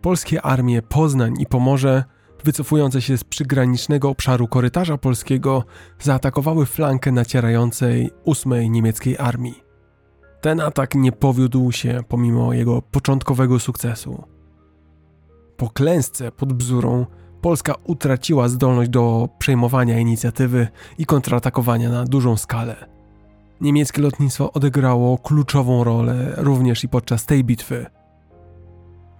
polskie 0.00 0.42
armie 0.42 0.82
Poznań 0.82 1.40
i 1.40 1.46
Pomorze, 1.46 2.04
wycofujące 2.44 3.02
się 3.02 3.18
z 3.18 3.24
przygranicznego 3.24 4.08
obszaru 4.08 4.48
korytarza 4.48 4.98
polskiego, 4.98 5.64
zaatakowały 6.00 6.66
flankę 6.66 7.12
nacierającej 7.12 8.10
ósmej 8.24 8.70
niemieckiej 8.70 9.18
armii. 9.18 9.62
Ten 10.40 10.60
atak 10.60 10.94
nie 10.94 11.12
powiódł 11.12 11.72
się 11.72 12.00
pomimo 12.08 12.52
jego 12.52 12.82
początkowego 12.82 13.58
sukcesu. 13.58 14.24
Po 15.56 15.70
klęsce 15.70 16.32
pod 16.32 16.52
Bzurą 16.52 17.06
Polska 17.42 17.74
utraciła 17.84 18.48
zdolność 18.48 18.90
do 18.90 19.28
przejmowania 19.38 19.98
inicjatywy 19.98 20.68
i 20.98 21.06
kontratakowania 21.06 21.90
na 21.90 22.04
dużą 22.04 22.36
skalę. 22.36 22.76
Niemieckie 23.60 24.02
lotnictwo 24.02 24.52
odegrało 24.52 25.18
kluczową 25.18 25.84
rolę 25.84 26.34
również 26.36 26.84
i 26.84 26.88
podczas 26.88 27.26
tej 27.26 27.44
bitwy. 27.44 27.86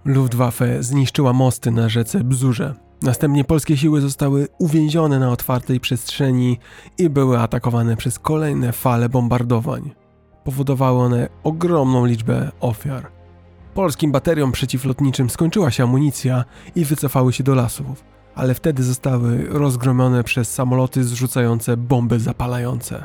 Luftwaffe 0.05 0.83
zniszczyła 0.83 1.33
mosty 1.33 1.71
na 1.71 1.89
rzece 1.89 2.23
Bzurze. 2.23 2.73
Następnie 3.01 3.43
polskie 3.43 3.77
siły 3.77 4.01
zostały 4.01 4.47
uwięzione 4.57 5.19
na 5.19 5.31
otwartej 5.31 5.79
przestrzeni 5.79 6.59
i 6.97 7.09
były 7.09 7.39
atakowane 7.39 7.97
przez 7.97 8.19
kolejne 8.19 8.71
fale 8.71 9.09
bombardowań. 9.09 9.91
Powodowały 10.43 10.99
one 10.99 11.29
ogromną 11.43 12.05
liczbę 12.05 12.51
ofiar. 12.59 13.11
Polskim 13.73 14.11
bateriom 14.11 14.51
przeciwlotniczym 14.51 15.29
skończyła 15.29 15.71
się 15.71 15.83
amunicja 15.83 16.45
i 16.75 16.85
wycofały 16.85 17.33
się 17.33 17.43
do 17.43 17.55
lasów, 17.55 18.12
ale 18.35 18.53
wtedy 18.53 18.83
zostały 18.83 19.45
rozgromione 19.49 20.23
przez 20.23 20.53
samoloty 20.53 21.03
zrzucające 21.03 21.77
bomby 21.77 22.19
zapalające. 22.19 23.03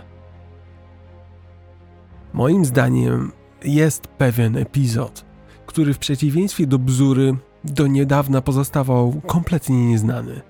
Moim 2.32 2.64
zdaniem 2.64 3.32
jest 3.64 4.06
pewien 4.06 4.56
epizod, 4.56 5.24
który 5.66 5.94
w 5.94 5.98
przeciwieństwie 5.98 6.66
do 6.66 6.78
bzury 6.78 7.36
do 7.64 7.86
niedawna 7.86 8.40
pozostawał 8.40 9.20
kompletnie 9.26 9.86
nieznany. 9.86 10.40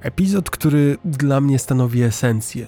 Epizod, 0.00 0.50
który 0.50 0.96
dla 1.04 1.40
mnie 1.40 1.58
stanowi 1.58 2.02
esencję, 2.02 2.66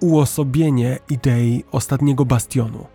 uosobienie 0.00 0.98
idei 1.10 1.64
ostatniego 1.72 2.24
bastionu. 2.24 2.86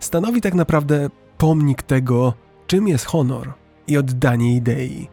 Stanowi 0.00 0.40
tak 0.40 0.54
naprawdę 0.54 1.10
pomnik 1.38 1.82
tego, 1.82 2.34
czym 2.66 2.88
jest 2.88 3.04
honor 3.04 3.52
i 3.86 3.96
oddanie 3.96 4.56
idei. 4.56 5.08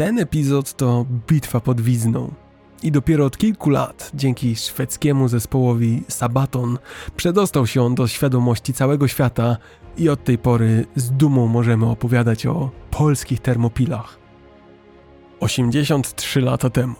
Ten 0.00 0.18
epizod 0.18 0.76
to 0.76 1.06
bitwa 1.28 1.60
pod 1.60 1.80
Wizną. 1.80 2.34
I 2.82 2.92
dopiero 2.92 3.24
od 3.24 3.38
kilku 3.38 3.70
lat, 3.70 4.10
dzięki 4.14 4.56
szwedzkiemu 4.56 5.28
zespołowi 5.28 6.02
Sabaton, 6.08 6.78
przedostał 7.16 7.66
się 7.66 7.82
on 7.82 7.94
do 7.94 8.08
świadomości 8.08 8.72
całego 8.72 9.08
świata 9.08 9.56
i 9.98 10.08
od 10.08 10.24
tej 10.24 10.38
pory 10.38 10.86
z 10.96 11.10
dumą 11.10 11.46
możemy 11.46 11.86
opowiadać 11.86 12.46
o 12.46 12.70
polskich 12.90 13.40
termopilach. 13.40 14.18
83 15.40 16.40
lata 16.40 16.70
temu, 16.70 16.96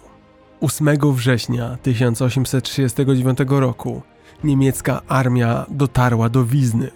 8 0.61 0.89
września 1.15 1.79
1839 1.83 3.39
roku, 3.49 4.03
niemiecka 4.45 5.03
armia 5.09 5.67
dotarła 5.71 6.29
do 6.29 6.45
Wizny. 6.45 6.91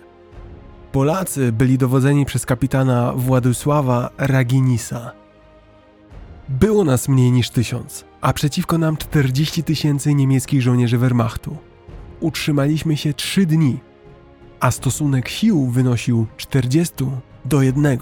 Polacy 0.93 1.52
byli 1.52 1.78
dowodzeni 1.78 2.24
przez 2.24 2.47
kapitana 2.47 3.12
Władysława 3.16 4.10
Raginisa. 4.18 5.23
Było 6.49 6.85
nas 6.85 7.09
mniej 7.09 7.33
niż 7.33 7.51
tysiąc, 7.51 8.05
a 8.21 8.33
przeciwko 8.33 8.79
nam 8.79 8.97
40 8.97 9.62
tysięcy 9.62 10.15
niemieckich 10.15 10.62
żołnierzy 10.62 10.99
Wehrmachtu. 10.99 11.57
Utrzymaliśmy 12.21 12.97
się 12.97 13.15
trzy 13.15 13.47
dni, 13.47 13.81
a 14.61 14.71
stosunek 14.71 15.29
sił 15.29 15.66
wynosił 15.71 16.27
40 16.37 16.95
do 17.45 17.62
1. 17.62 17.99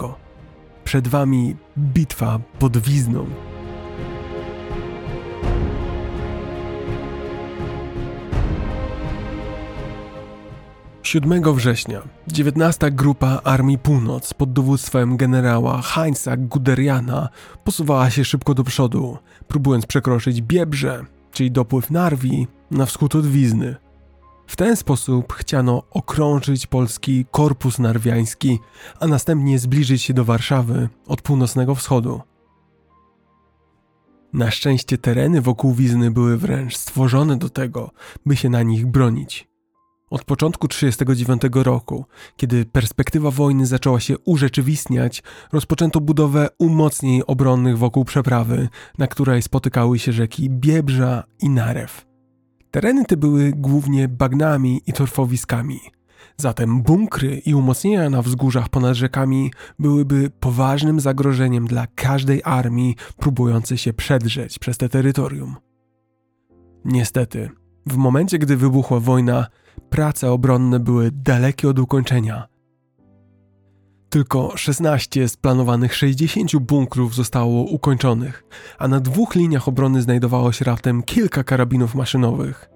Przed 0.85 1.09
wami 1.09 1.57
bitwa 1.79 2.41
pod 2.59 2.79
Wizną. 2.79 3.27
7 11.03 11.55
września 11.55 12.03
19 12.29 12.91
Grupa 12.91 13.41
Armii 13.45 13.79
Północ 13.79 14.35
pod 14.35 14.53
dowództwem 14.53 15.17
generała 15.17 15.83
Heinza 15.83 16.37
Guderiana 16.37 17.29
posuwała 17.65 18.11
się 18.11 18.25
szybko 18.25 18.55
do 18.55 18.65
przodu, 18.65 19.19
próbując 19.49 19.87
przekroczyć 19.87 20.43
Biebrze, 20.43 21.05
czyli 21.33 21.51
dopływ 21.51 21.91
Narwi, 21.91 22.47
na 22.71 22.87
wschód 22.87 23.15
od 23.15 23.27
Wizny. 23.27 23.77
W 24.47 24.57
ten 24.57 24.77
sposób 24.77 25.33
chciano 25.33 25.83
okrążyć 25.91 26.67
polski 26.67 27.27
korpus 27.31 27.79
narwiański, 27.79 28.59
a 29.01 29.07
następnie 29.07 29.59
zbliżyć 29.59 30.03
się 30.03 30.15
do 30.15 30.25
Warszawy 30.25 30.89
od 31.07 31.23
północnego 31.23 31.75
wschodu. 31.75 32.21
Na 34.33 34.51
szczęście 34.51 34.99
tereny 34.99 35.41
wokół 35.41 35.75
Wizny 35.75 36.11
były 36.11 36.37
wręcz 36.37 36.77
stworzone 36.77 37.37
do 37.37 37.49
tego, 37.49 37.91
by 38.27 38.37
się 38.37 38.49
na 38.49 38.63
nich 38.63 38.87
bronić. 38.87 39.52
Od 40.13 40.25
początku 40.25 40.69
1939 40.69 41.67
roku, 41.67 42.05
kiedy 42.37 42.65
perspektywa 42.65 43.31
wojny 43.31 43.67
zaczęła 43.67 44.01
się 44.01 44.19
urzeczywistniać, 44.19 45.23
rozpoczęto 45.53 46.01
budowę 46.01 46.49
umocnień 46.59 47.23
obronnych 47.27 47.79
wokół 47.79 48.05
przeprawy, 48.05 48.69
na 48.99 49.07
której 49.07 49.43
spotykały 49.43 49.99
się 49.99 50.13
rzeki 50.13 50.51
Biebrza 50.51 51.25
i 51.41 51.51
Narew. 51.51 52.07
Tereny 52.71 53.05
te 53.05 53.17
były 53.17 53.53
głównie 53.57 54.09
bagnami 54.09 54.81
i 54.87 54.93
torfowiskami. 54.93 55.81
Zatem 56.37 56.83
bunkry 56.83 57.43
i 57.47 57.55
umocnienia 57.55 58.11
na 58.11 58.23
wzgórzach 58.23 58.69
ponad 58.69 58.95
rzekami 58.95 59.51
byłyby 59.79 60.31
poważnym 60.41 61.01
zagrożeniem 61.01 61.67
dla 61.67 61.87
każdej 61.87 62.41
armii 62.45 62.97
próbującej 63.17 63.79
się 63.79 63.93
przedrzeć 63.93 64.59
przez 64.59 64.79
te 64.79 64.89
terytorium. 64.89 65.57
Niestety, 66.85 67.51
w 67.87 67.97
momencie 67.97 68.39
gdy 68.39 68.57
wybuchła 68.57 69.01
wojna, 69.01 69.47
prace 69.93 70.31
obronne 70.31 70.81
były 70.81 71.11
dalekie 71.11 71.69
od 71.69 71.79
ukończenia. 71.79 72.49
Tylko 74.09 74.57
16 74.57 75.29
z 75.29 75.37
planowanych 75.37 75.95
60 75.95 76.57
bunkrów 76.57 77.15
zostało 77.15 77.63
ukończonych, 77.63 78.45
a 78.79 78.89
na 78.89 79.01
dwóch 79.01 79.35
liniach 79.35 79.69
obrony 79.69 80.03
znajdowało 80.03 80.53
się 80.53 80.65
raptem 80.65 81.03
kilka 81.03 81.45
karabinów 81.45 81.95
maszynowych. 81.95 82.71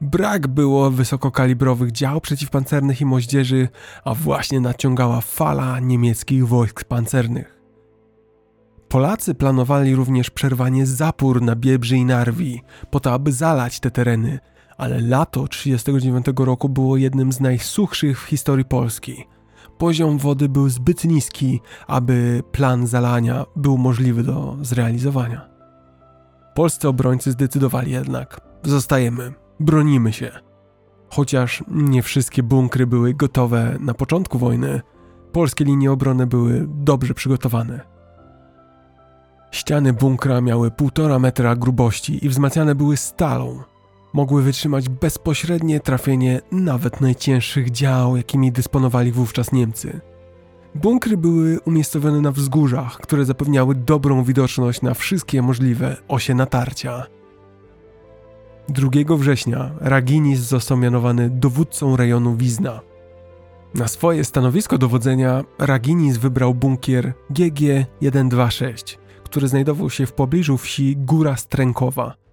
Brak 0.00 0.46
było 0.46 0.90
wysokokalibrowych 0.90 1.92
dział 1.92 2.20
przeciwpancernych 2.20 3.00
i 3.00 3.04
moździerzy, 3.04 3.68
a 4.04 4.14
właśnie 4.14 4.60
naciągała 4.60 5.20
fala 5.20 5.80
niemieckich 5.80 6.48
wojsk 6.48 6.84
pancernych. 6.84 7.60
Polacy 8.88 9.34
planowali 9.34 9.94
również 9.94 10.30
przerwanie 10.30 10.86
zapór 10.86 11.42
na 11.42 11.56
Biebrzy 11.56 11.96
i 11.96 12.04
Narwi, 12.04 12.62
po 12.90 13.00
to 13.00 13.12
aby 13.12 13.32
zalać 13.32 13.80
te 13.80 13.90
tereny, 13.90 14.38
ale 14.76 15.00
lato 15.00 15.48
1939 15.48 16.46
roku 16.46 16.68
było 16.68 16.96
jednym 16.96 17.32
z 17.32 17.40
najsuchszych 17.40 18.20
w 18.20 18.24
historii 18.24 18.64
Polski. 18.64 19.24
Poziom 19.78 20.18
wody 20.18 20.48
był 20.48 20.68
zbyt 20.68 21.04
niski, 21.04 21.60
aby 21.86 22.42
plan 22.52 22.86
zalania 22.86 23.46
był 23.56 23.78
możliwy 23.78 24.22
do 24.22 24.56
zrealizowania. 24.62 25.48
Polscy 26.54 26.88
obrońcy 26.88 27.30
zdecydowali 27.32 27.92
jednak: 27.92 28.40
zostajemy, 28.62 29.32
bronimy 29.60 30.12
się. 30.12 30.30
Chociaż 31.10 31.64
nie 31.68 32.02
wszystkie 32.02 32.42
bunkry 32.42 32.86
były 32.86 33.14
gotowe 33.14 33.76
na 33.80 33.94
początku 33.94 34.38
wojny, 34.38 34.80
polskie 35.32 35.64
linie 35.64 35.92
obrony 35.92 36.26
były 36.26 36.66
dobrze 36.68 37.14
przygotowane. 37.14 37.80
Ściany 39.50 39.92
bunkra 39.92 40.40
miały 40.40 40.70
półtora 40.70 41.18
metra 41.18 41.56
grubości 41.56 42.26
i 42.26 42.28
wzmacniane 42.28 42.74
były 42.74 42.96
stalą, 42.96 43.62
mogły 44.16 44.42
wytrzymać 44.42 44.88
bezpośrednie 44.88 45.80
trafienie 45.80 46.40
nawet 46.52 47.00
najcięższych 47.00 47.70
dział, 47.70 48.16
jakimi 48.16 48.52
dysponowali 48.52 49.12
wówczas 49.12 49.52
Niemcy. 49.52 50.00
Bunkry 50.74 51.16
były 51.16 51.60
umiejscowione 51.60 52.20
na 52.20 52.32
wzgórzach, 52.32 52.98
które 52.98 53.24
zapewniały 53.24 53.74
dobrą 53.74 54.24
widoczność 54.24 54.82
na 54.82 54.94
wszystkie 54.94 55.42
możliwe 55.42 55.96
osie 56.08 56.34
natarcia. 56.34 57.06
2 58.68 58.88
września 59.16 59.70
Raginis 59.80 60.40
został 60.40 60.76
mianowany 60.76 61.30
dowódcą 61.30 61.96
rejonu 61.96 62.36
Wizna. 62.36 62.80
Na 63.74 63.88
swoje 63.88 64.24
stanowisko 64.24 64.78
dowodzenia 64.78 65.44
Raginis 65.58 66.16
wybrał 66.16 66.54
bunkier 66.54 67.12
GG-126, 67.30 68.98
który 69.24 69.48
znajdował 69.48 69.90
się 69.90 70.06
w 70.06 70.12
pobliżu 70.12 70.56
wsi 70.56 70.96
Góra 70.96 71.36
Strękowa– 71.36 72.14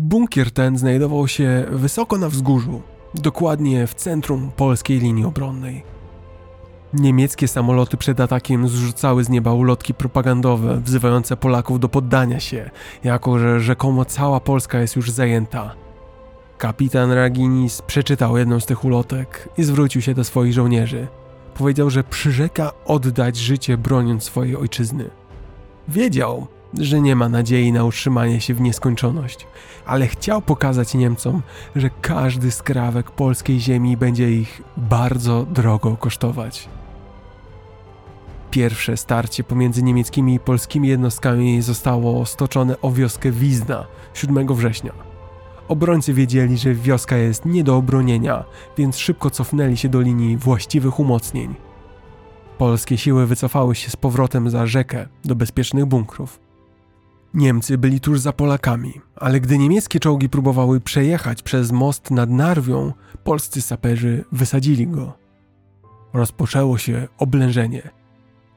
Bunkier 0.00 0.50
ten 0.50 0.78
znajdował 0.78 1.28
się 1.28 1.64
wysoko 1.70 2.18
na 2.18 2.28
wzgórzu, 2.28 2.82
dokładnie 3.14 3.86
w 3.86 3.94
centrum 3.94 4.50
polskiej 4.56 4.98
linii 4.98 5.24
obronnej. 5.24 5.82
Niemieckie 6.92 7.48
samoloty 7.48 7.96
przed 7.96 8.20
atakiem 8.20 8.68
zrzucały 8.68 9.24
z 9.24 9.28
nieba 9.28 9.52
ulotki 9.52 9.94
propagandowe 9.94 10.80
wzywające 10.80 11.36
Polaków 11.36 11.80
do 11.80 11.88
poddania 11.88 12.40
się, 12.40 12.70
jako 13.04 13.38
że 13.38 13.60
rzekomo 13.60 14.04
cała 14.04 14.40
Polska 14.40 14.80
jest 14.80 14.96
już 14.96 15.10
zajęta. 15.10 15.74
Kapitan 16.58 17.12
Raginis 17.12 17.82
przeczytał 17.82 18.36
jedną 18.36 18.60
z 18.60 18.66
tych 18.66 18.84
ulotek 18.84 19.48
i 19.58 19.64
zwrócił 19.64 20.02
się 20.02 20.14
do 20.14 20.24
swoich 20.24 20.52
żołnierzy. 20.52 21.06
Powiedział, 21.54 21.90
że 21.90 22.04
przyrzeka 22.04 22.72
oddać 22.84 23.36
życie 23.36 23.78
broniąc 23.78 24.24
swojej 24.24 24.56
ojczyzny. 24.56 25.10
Wiedział, 25.88 26.46
że 26.74 27.00
nie 27.00 27.16
ma 27.16 27.28
nadziei 27.28 27.72
na 27.72 27.84
utrzymanie 27.84 28.40
się 28.40 28.54
w 28.54 28.60
nieskończoność, 28.60 29.46
ale 29.86 30.06
chciał 30.06 30.42
pokazać 30.42 30.94
Niemcom, 30.94 31.42
że 31.76 31.90
każdy 32.00 32.50
skrawek 32.50 33.10
polskiej 33.10 33.60
ziemi 33.60 33.96
będzie 33.96 34.32
ich 34.32 34.62
bardzo 34.76 35.42
drogo 35.42 35.96
kosztować. 35.96 36.68
Pierwsze 38.50 38.96
starcie 38.96 39.44
pomiędzy 39.44 39.82
niemieckimi 39.82 40.34
i 40.34 40.40
polskimi 40.40 40.88
jednostkami 40.88 41.62
zostało 41.62 42.26
stoczone 42.26 42.80
o 42.80 42.92
wioskę 42.92 43.30
Wizna 43.30 43.86
7 44.14 44.54
września. 44.54 44.92
Obrońcy 45.68 46.14
wiedzieli, 46.14 46.58
że 46.58 46.74
wioska 46.74 47.16
jest 47.16 47.44
nie 47.44 47.64
do 47.64 47.76
obronienia, 47.76 48.44
więc 48.78 48.96
szybko 48.96 49.30
cofnęli 49.30 49.76
się 49.76 49.88
do 49.88 50.00
linii 50.00 50.36
właściwych 50.36 51.00
umocnień. 51.00 51.54
Polskie 52.58 52.98
siły 52.98 53.26
wycofały 53.26 53.74
się 53.74 53.90
z 53.90 53.96
powrotem 53.96 54.50
za 54.50 54.66
rzekę 54.66 55.08
do 55.24 55.34
bezpiecznych 55.34 55.86
bunkrów. 55.86 56.47
Niemcy 57.34 57.78
byli 57.78 58.00
tuż 58.00 58.20
za 58.20 58.32
Polakami, 58.32 59.00
ale 59.16 59.40
gdy 59.40 59.58
niemieckie 59.58 60.00
czołgi 60.00 60.28
próbowały 60.28 60.80
przejechać 60.80 61.42
przez 61.42 61.72
most 61.72 62.10
nad 62.10 62.30
Narwią, 62.30 62.92
polscy 63.24 63.62
saperzy 63.62 64.24
wysadzili 64.32 64.86
go. 64.86 65.12
Rozpoczęło 66.12 66.78
się 66.78 67.08
oblężenie. 67.18 67.90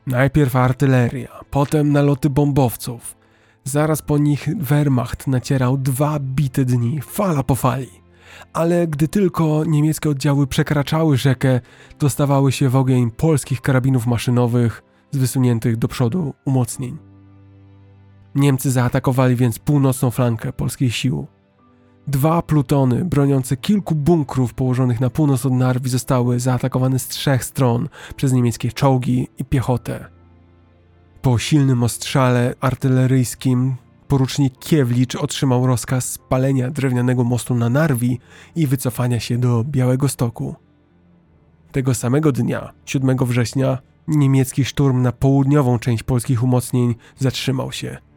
Najpierw 0.07 0.55
artyleria, 0.55 1.39
potem 1.49 1.91
naloty 1.91 2.29
bombowców. 2.29 3.17
Zaraz 3.63 4.01
po 4.01 4.17
nich 4.17 4.49
Wehrmacht 4.57 5.27
nacierał 5.27 5.77
dwa 5.77 6.19
bite 6.19 6.65
dni, 6.65 7.01
fala 7.01 7.43
po 7.43 7.55
fali. 7.55 8.01
Ale 8.53 8.87
gdy 8.87 9.07
tylko 9.07 9.63
niemieckie 9.65 10.09
oddziały 10.09 10.47
przekraczały 10.47 11.17
rzekę, 11.17 11.59
dostawały 11.99 12.51
się 12.51 12.69
w 12.69 12.75
ogień 12.75 13.11
polskich 13.11 13.61
karabinów 13.61 14.07
maszynowych 14.07 14.83
z 15.11 15.17
wysuniętych 15.17 15.77
do 15.77 15.87
przodu 15.87 16.33
umocnień. 16.45 17.10
Niemcy 18.35 18.71
zaatakowali 18.71 19.35
więc 19.35 19.59
północną 19.59 20.11
flankę 20.11 20.53
polskiej 20.53 20.91
sił. 20.91 21.27
Dwa 22.07 22.41
plutony 22.41 23.05
broniące 23.05 23.57
kilku 23.57 23.95
bunkrów 23.95 24.53
położonych 24.53 24.99
na 24.99 25.09
północ 25.09 25.45
od 25.45 25.53
Narwi 25.53 25.89
zostały 25.89 26.39
zaatakowane 26.39 26.99
z 26.99 27.07
trzech 27.07 27.43
stron 27.43 27.89
przez 28.15 28.33
niemieckie 28.33 28.71
czołgi 28.71 29.27
i 29.37 29.45
piechotę. 29.45 30.05
Po 31.21 31.37
silnym 31.37 31.83
ostrzale 31.83 32.55
artyleryjskim 32.59 33.75
porucznik 34.07 34.59
Kiewlicz 34.59 35.15
otrzymał 35.15 35.67
rozkaz 35.67 36.11
spalenia 36.11 36.71
drewnianego 36.71 37.23
mostu 37.23 37.55
na 37.55 37.69
Narwi 37.69 38.19
i 38.55 38.67
wycofania 38.67 39.19
się 39.19 39.37
do 39.37 39.63
Białego 39.63 40.07
Stoku. 40.07 40.55
Tego 41.71 41.93
samego 41.93 42.31
dnia, 42.31 42.73
7 42.85 43.17
września, 43.17 43.77
niemiecki 44.07 44.65
szturm 44.65 45.01
na 45.01 45.11
południową 45.11 45.79
część 45.79 46.03
polskich 46.03 46.43
umocnień 46.43 46.95
zatrzymał 47.19 47.71
się– 47.71 47.97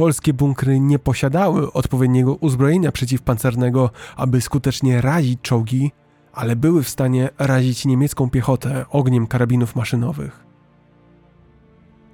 polskie 0.00 0.34
bunkry 0.34 0.80
nie 0.80 0.98
posiadały 0.98 1.72
odpowiedniego 1.72 2.34
uzbrojenia 2.34 2.92
przeciwpancernego, 2.92 3.90
aby 4.16 4.40
skutecznie 4.40 5.00
razić 5.00 5.40
czołgi, 5.42 5.92
ale 6.32 6.56
były 6.56 6.82
w 6.82 6.88
stanie 6.88 7.28
razić 7.38 7.84
niemiecką 7.84 8.30
piechotę 8.30 8.84
ogniem 8.90 9.26
karabinów 9.26 9.76
maszynowych. 9.76 10.46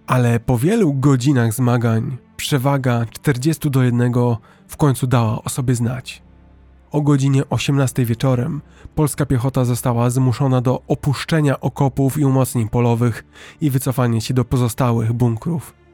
Ale 0.06 0.40
po 0.40 0.58
wielu 0.58 0.94
godzinach 0.94 1.52
zmagań 1.52 2.16
przewaga 2.36 3.06
40 3.06 3.70
do 3.70 3.82
1 3.82 4.12
w 4.68 4.76
końcu 4.76 5.06
dała 5.06 5.42
o 5.42 5.48
sobie 5.48 5.74
znać. 5.74 6.22
O 6.90 7.00
godzinie 7.00 7.48
18 7.50 8.04
wieczorem 8.04 8.62
polska 8.94 9.26
piechota 9.26 9.64
została 9.64 10.10
zmuszona 10.10 10.60
do 10.60 10.82
opuszczenia 10.88 11.60
okopów 11.60 12.18
i 12.18 12.24
umocnień 12.24 12.68
polowych 12.68 13.24
i 13.60 13.70
wycofania 13.70 14.20
się 14.20 14.34
do 14.34 14.44
pozostałych 14.44 15.12
bunkrów. 15.12 15.85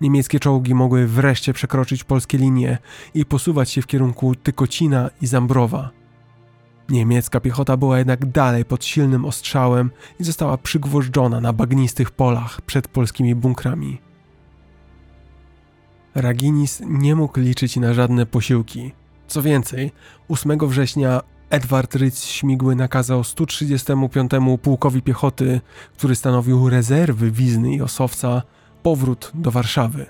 Niemieckie 0.00 0.40
czołgi 0.40 0.74
mogły 0.74 1.06
wreszcie 1.06 1.52
przekroczyć 1.52 2.04
polskie 2.04 2.38
linie 2.38 2.78
i 3.14 3.24
posuwać 3.24 3.70
się 3.70 3.82
w 3.82 3.86
kierunku 3.86 4.34
Tykocina 4.34 5.10
i 5.22 5.26
Zambrowa. 5.26 5.90
Niemiecka 6.88 7.40
piechota 7.40 7.76
była 7.76 7.98
jednak 7.98 8.26
dalej 8.26 8.64
pod 8.64 8.84
silnym 8.84 9.24
ostrzałem 9.24 9.90
i 10.20 10.24
została 10.24 10.58
przygwożdżona 10.58 11.40
na 11.40 11.52
bagnistych 11.52 12.10
polach 12.10 12.60
przed 12.60 12.88
polskimi 12.88 13.34
bunkrami. 13.34 14.00
Raginis 16.14 16.82
nie 16.86 17.16
mógł 17.16 17.40
liczyć 17.40 17.76
na 17.76 17.94
żadne 17.94 18.26
posiłki. 18.26 18.92
Co 19.28 19.42
więcej, 19.42 19.92
8 20.28 20.58
września 20.68 21.20
Edward 21.50 21.94
Rydz 21.94 22.24
Śmigły 22.24 22.76
nakazał 22.76 23.24
135 23.24 24.30
pułkowi 24.62 25.02
piechoty, 25.02 25.60
który 25.96 26.14
stanowił 26.14 26.68
rezerwy 26.68 27.30
Wizny 27.30 27.74
i 27.74 27.82
Osowca, 27.82 28.42
powrót 28.86 29.32
do 29.34 29.50
Warszawy. 29.50 30.06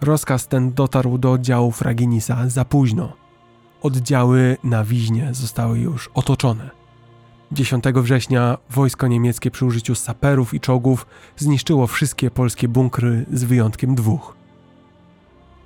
Rozkaz 0.00 0.48
ten 0.48 0.72
dotarł 0.72 1.18
do 1.18 1.32
oddziałów 1.32 1.82
Raginisa 1.82 2.48
za 2.48 2.64
późno. 2.64 3.12
Oddziały 3.82 4.56
na 4.64 4.84
Wiźnie 4.84 5.28
zostały 5.32 5.78
już 5.78 6.10
otoczone. 6.14 6.70
10 7.52 7.84
września 7.94 8.58
wojsko 8.70 9.06
niemieckie 9.06 9.50
przy 9.50 9.64
użyciu 9.64 9.94
saperów 9.94 10.54
i 10.54 10.60
czołgów 10.60 11.06
zniszczyło 11.36 11.86
wszystkie 11.86 12.30
polskie 12.30 12.68
bunkry 12.68 13.26
z 13.32 13.44
wyjątkiem 13.44 13.94
dwóch. 13.94 14.36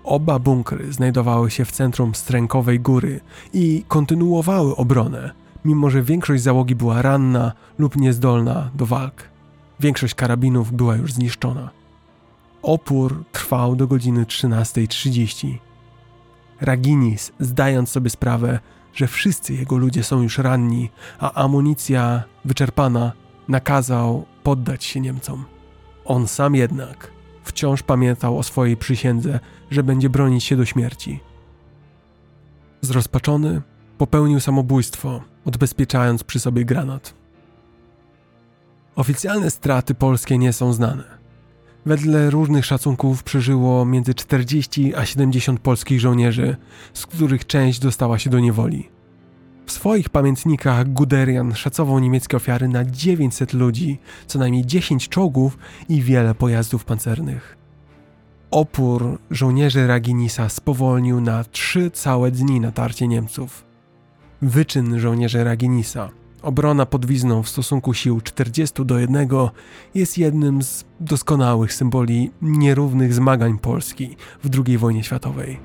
Oba 0.05 0.39
bunkry 0.39 0.93
znajdowały 0.93 1.51
się 1.51 1.65
w 1.65 1.73
centrum 1.73 2.15
Strękowej 2.15 2.81
Góry 2.81 3.21
i 3.53 3.85
kontynuowały 3.89 4.77
obronę, 4.77 5.31
mimo 5.65 5.91
że 5.91 6.03
większość 6.03 6.43
załogi 6.43 6.75
była 6.75 7.03
ranna 7.03 7.53
lub 7.79 7.97
niezdolna 7.97 8.71
do 8.75 8.87
walk. 8.87 9.23
Większość 9.81 10.15
karabinów 10.15 10.73
była 10.73 10.97
już 10.97 11.13
zniszczona. 11.13 11.80
Opór 12.63 13.25
trwał 13.33 13.77
do 13.77 13.87
godziny 13.87 14.25
13.30. 14.25 15.59
Raginis, 16.61 17.33
zdając 17.41 17.91
sobie 17.91 18.11
sprawę, 18.11 18.61
że 18.95 19.07
wszyscy 19.07 19.55
jego 19.55 19.77
ludzie 19.77 20.05
są 20.05 20.23
już 20.23 20.39
ranni, 20.39 20.91
a 21.19 21.33
amunicja 21.33 22.23
wyczerpana, 22.45 23.13
nakazał 23.49 24.27
poddać 24.43 24.85
się 24.85 25.01
Niemcom. 25.01 25.45
On 26.05 26.29
sam 26.29 26.55
jednak 26.55 27.11
wciąż 27.45 27.83
pamiętał 27.83 28.39
o 28.39 28.43
swojej 28.43 28.77
przysiędze, 28.77 29.41
że 29.71 29.83
będzie 29.83 30.11
bronić 30.11 30.45
się 30.45 30.57
do 30.57 30.65
śmierci. 30.65 31.21
Zrozpaczony, 32.81 33.63
popełnił 33.99 34.41
samobójstwo, 34.41 35.23
odbezpieczając 35.45 36.25
przy 36.25 36.41
sobie 36.41 36.65
granat. 36.65 37.15
Oficjalne 38.97 39.51
straty 39.51 39.95
polskie 39.95 40.39
nie 40.39 40.53
są 40.53 40.73
znane. 40.73 41.20
Wedle 41.87 42.31
różnych 42.31 42.67
szacunków 42.67 43.23
przeżyło 43.23 43.85
między 43.85 44.15
40 44.15 44.95
a 44.95 45.07
70 45.07 45.61
polskich 45.61 46.01
żołnierzy, 46.01 46.57
z 46.95 47.07
których 47.07 47.47
część 47.47 47.79
dostała 47.79 48.19
się 48.19 48.31
do 48.31 48.41
niewoli. 48.41 48.89
W 49.67 49.73
swoich 49.73 50.09
pamiętnikach 50.09 50.93
Guderian 50.93 51.55
szacował 51.55 51.99
niemieckie 51.99 52.37
ofiary 52.37 52.69
na 52.69 52.85
900 52.85 53.53
ludzi, 53.53 53.99
co 54.27 54.39
najmniej 54.39 54.67
10 54.67 55.09
czołgów 55.09 55.59
i 55.89 56.03
wiele 56.03 56.35
pojazdów 56.35 56.85
pancernych. 56.85 57.57
Opór 58.51 59.19
żołnierzy 59.31 59.87
Raginisa 59.87 60.49
spowolnił 60.49 61.21
na 61.21 61.45
trzy 61.45 61.91
całe 61.91 62.31
dni 62.31 62.61
natarcie 62.61 63.09
Niemców. 63.09 63.65
Wyczyn 64.43 64.99
żołnierzy 64.99 65.45
Raginisa 65.45 66.11
Obrona 66.43 66.87
podwizną 66.87 67.43
w 67.43 67.49
stosunku 67.49 67.95
sił 67.95 68.21
40 68.21 68.85
do 68.85 68.99
1 68.99 69.29
jest 69.95 70.19
jednym 70.19 70.63
z 70.63 70.85
doskonałych 71.01 71.73
symboli 71.73 72.31
nierównych 72.43 73.15
zmagań 73.15 73.59
Polski 73.59 74.17
w 74.45 74.51
II 74.67 74.79
wojnie 74.79 75.05
światowej. 75.05 75.61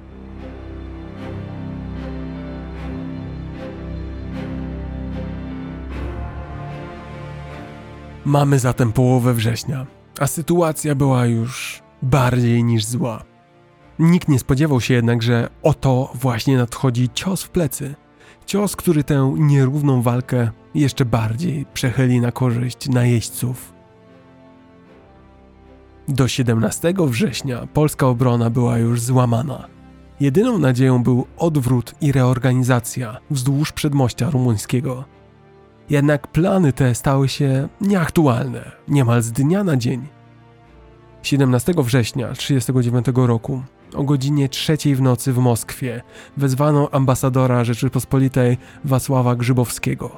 Mamy 8.25 8.59
zatem 8.59 8.91
połowę 8.91 9.33
września, 9.33 9.85
a 10.19 10.27
sytuacja 10.27 10.95
była 10.95 11.25
już 11.25 11.81
bardziej 12.01 12.63
niż 12.63 12.85
zła. 12.85 13.23
Nikt 13.99 14.27
nie 14.27 14.39
spodziewał 14.39 14.81
się 14.81 14.93
jednak, 14.93 15.23
że 15.23 15.49
oto 15.63 16.11
właśnie 16.13 16.57
nadchodzi 16.57 17.09
cios 17.13 17.43
w 17.43 17.49
plecy. 17.49 17.95
Cios, 18.45 18.75
który 18.75 19.03
tę 19.03 19.35
nierówną 19.37 20.01
walkę 20.01 20.49
jeszcze 20.75 21.05
bardziej 21.05 21.65
przechyli 21.73 22.19
na 22.21 22.31
korzyść 22.31 22.89
najeźdźców. 22.89 23.73
Do 26.07 26.27
17 26.27 26.93
września 26.97 27.67
polska 27.73 28.07
obrona 28.07 28.49
była 28.49 28.77
już 28.77 29.01
złamana. 29.01 29.67
Jedyną 30.19 30.57
nadzieją 30.57 31.03
był 31.03 31.25
odwrót 31.37 31.95
i 32.01 32.11
reorganizacja 32.11 33.17
wzdłuż 33.29 33.71
przedmościa 33.71 34.29
rumuńskiego. 34.29 35.03
Jednak 35.89 36.27
plany 36.27 36.73
te 36.73 36.95
stały 36.95 37.29
się 37.29 37.67
nieaktualne 37.81 38.71
niemal 38.87 39.21
z 39.21 39.31
dnia 39.31 39.63
na 39.63 39.77
dzień. 39.77 40.07
17 41.23 41.73
września 41.77 42.27
1939 42.27 43.27
roku 43.27 43.63
o 43.95 44.03
godzinie 44.03 44.49
trzeciej 44.49 44.95
w 44.95 45.01
nocy 45.01 45.33
w 45.33 45.37
Moskwie 45.37 46.01
wezwano 46.37 46.89
ambasadora 46.91 47.63
Rzeczypospolitej 47.63 48.57
Wacława 48.83 49.35
Grzybowskiego. 49.35 50.11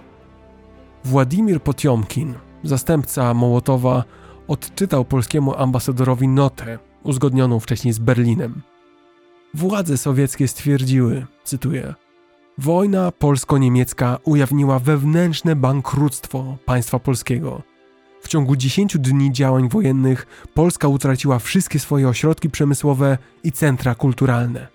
Władimir 1.04 1.62
Potiomkin, 1.62 2.34
zastępca 2.64 3.34
Mołotowa, 3.34 4.04
odczytał 4.48 5.06
polskiemu 5.06 5.56
ambasadorowi 5.56 6.28
notę 6.28 6.80
uzgodnioną 7.04 7.60
wcześniej 7.60 7.94
z 7.94 8.00
Berlinem. 8.00 8.62
Władze 9.54 9.98
sowieckie 9.98 10.48
stwierdziły, 10.48 11.26
cytuję, 11.44 11.94
Wojna 12.60 13.12
polsko-niemiecka 13.12 14.18
ujawniła 14.24 14.80
wewnętrzne 14.80 15.56
bankructwo 15.56 16.58
państwa 16.66 17.00
polskiego. 17.00 17.62
W 18.22 18.28
ciągu 18.28 18.56
10 18.56 18.98
dni 18.98 19.32
działań 19.32 19.70
wojennych 19.70 20.28
Polska 20.54 20.88
utraciła 20.88 21.40
wszystkie 21.40 21.80
swoje 21.80 22.08
ośrodki 22.08 22.50
przemysłowe 22.50 23.18
i 23.44 23.52
centra 23.52 23.96
kulturalne. 23.96 24.68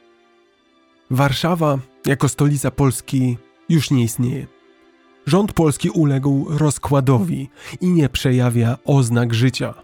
Warszawa, 1.10 1.78
jako 2.06 2.28
stolica 2.28 2.70
Polski, 2.70 3.38
już 3.68 3.90
nie 3.90 4.02
istnieje. 4.02 4.46
Rząd 5.26 5.52
polski 5.52 5.90
uległ 5.90 6.46
rozkładowi 6.48 7.48
i 7.80 7.86
nie 7.86 8.08
przejawia 8.08 8.78
oznak 8.84 9.34
życia. 9.34 9.74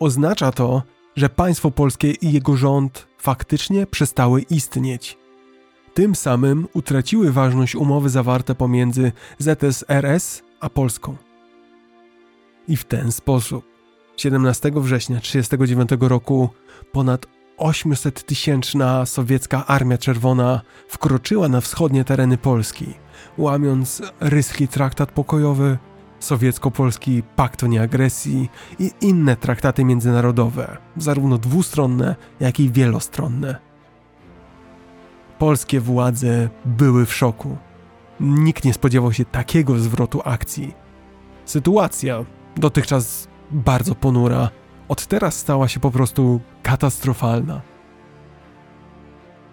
Oznacza 0.00 0.52
to, 0.52 0.82
że 1.16 1.28
państwo 1.28 1.70
polskie 1.70 2.10
i 2.10 2.32
jego 2.32 2.56
rząd 2.56 3.06
faktycznie 3.18 3.86
przestały 3.86 4.40
istnieć. 4.42 5.18
Tym 5.94 6.14
samym 6.14 6.68
utraciły 6.72 7.32
ważność 7.32 7.74
umowy 7.74 8.10
zawarte 8.10 8.54
pomiędzy 8.54 9.12
ZSRS 9.38 10.42
a 10.60 10.70
Polską. 10.70 11.16
I 12.68 12.76
w 12.76 12.84
ten 12.84 13.12
sposób 13.12 13.64
17 14.16 14.70
września 14.74 15.20
1939 15.20 16.10
roku 16.10 16.48
ponad 16.92 17.26
800-tysięczna 17.58 19.06
sowiecka 19.06 19.66
Armia 19.66 19.98
Czerwona 19.98 20.60
wkroczyła 20.88 21.48
na 21.48 21.60
wschodnie 21.60 22.04
tereny 22.04 22.38
Polski, 22.38 22.94
łamiąc 23.38 24.02
ryski 24.20 24.68
traktat 24.68 25.12
pokojowy, 25.12 25.78
sowiecko-polski 26.20 27.22
pakt 27.36 27.62
o 27.62 27.66
nieagresji 27.66 28.50
i 28.78 28.90
inne 29.00 29.36
traktaty 29.36 29.84
międzynarodowe, 29.84 30.76
zarówno 30.96 31.38
dwustronne, 31.38 32.16
jak 32.40 32.60
i 32.60 32.70
wielostronne. 32.70 33.56
Polskie 35.38 35.80
władze 35.80 36.48
były 36.64 37.06
w 37.06 37.14
szoku. 37.14 37.56
Nikt 38.20 38.64
nie 38.64 38.74
spodziewał 38.74 39.12
się 39.12 39.24
takiego 39.24 39.78
zwrotu 39.78 40.20
akcji. 40.24 40.74
Sytuacja, 41.44 42.24
dotychczas 42.56 43.28
bardzo 43.50 43.94
ponura, 43.94 44.50
od 44.88 45.06
teraz 45.06 45.38
stała 45.38 45.68
się 45.68 45.80
po 45.80 45.90
prostu 45.90 46.40
katastrofalna. 46.62 47.60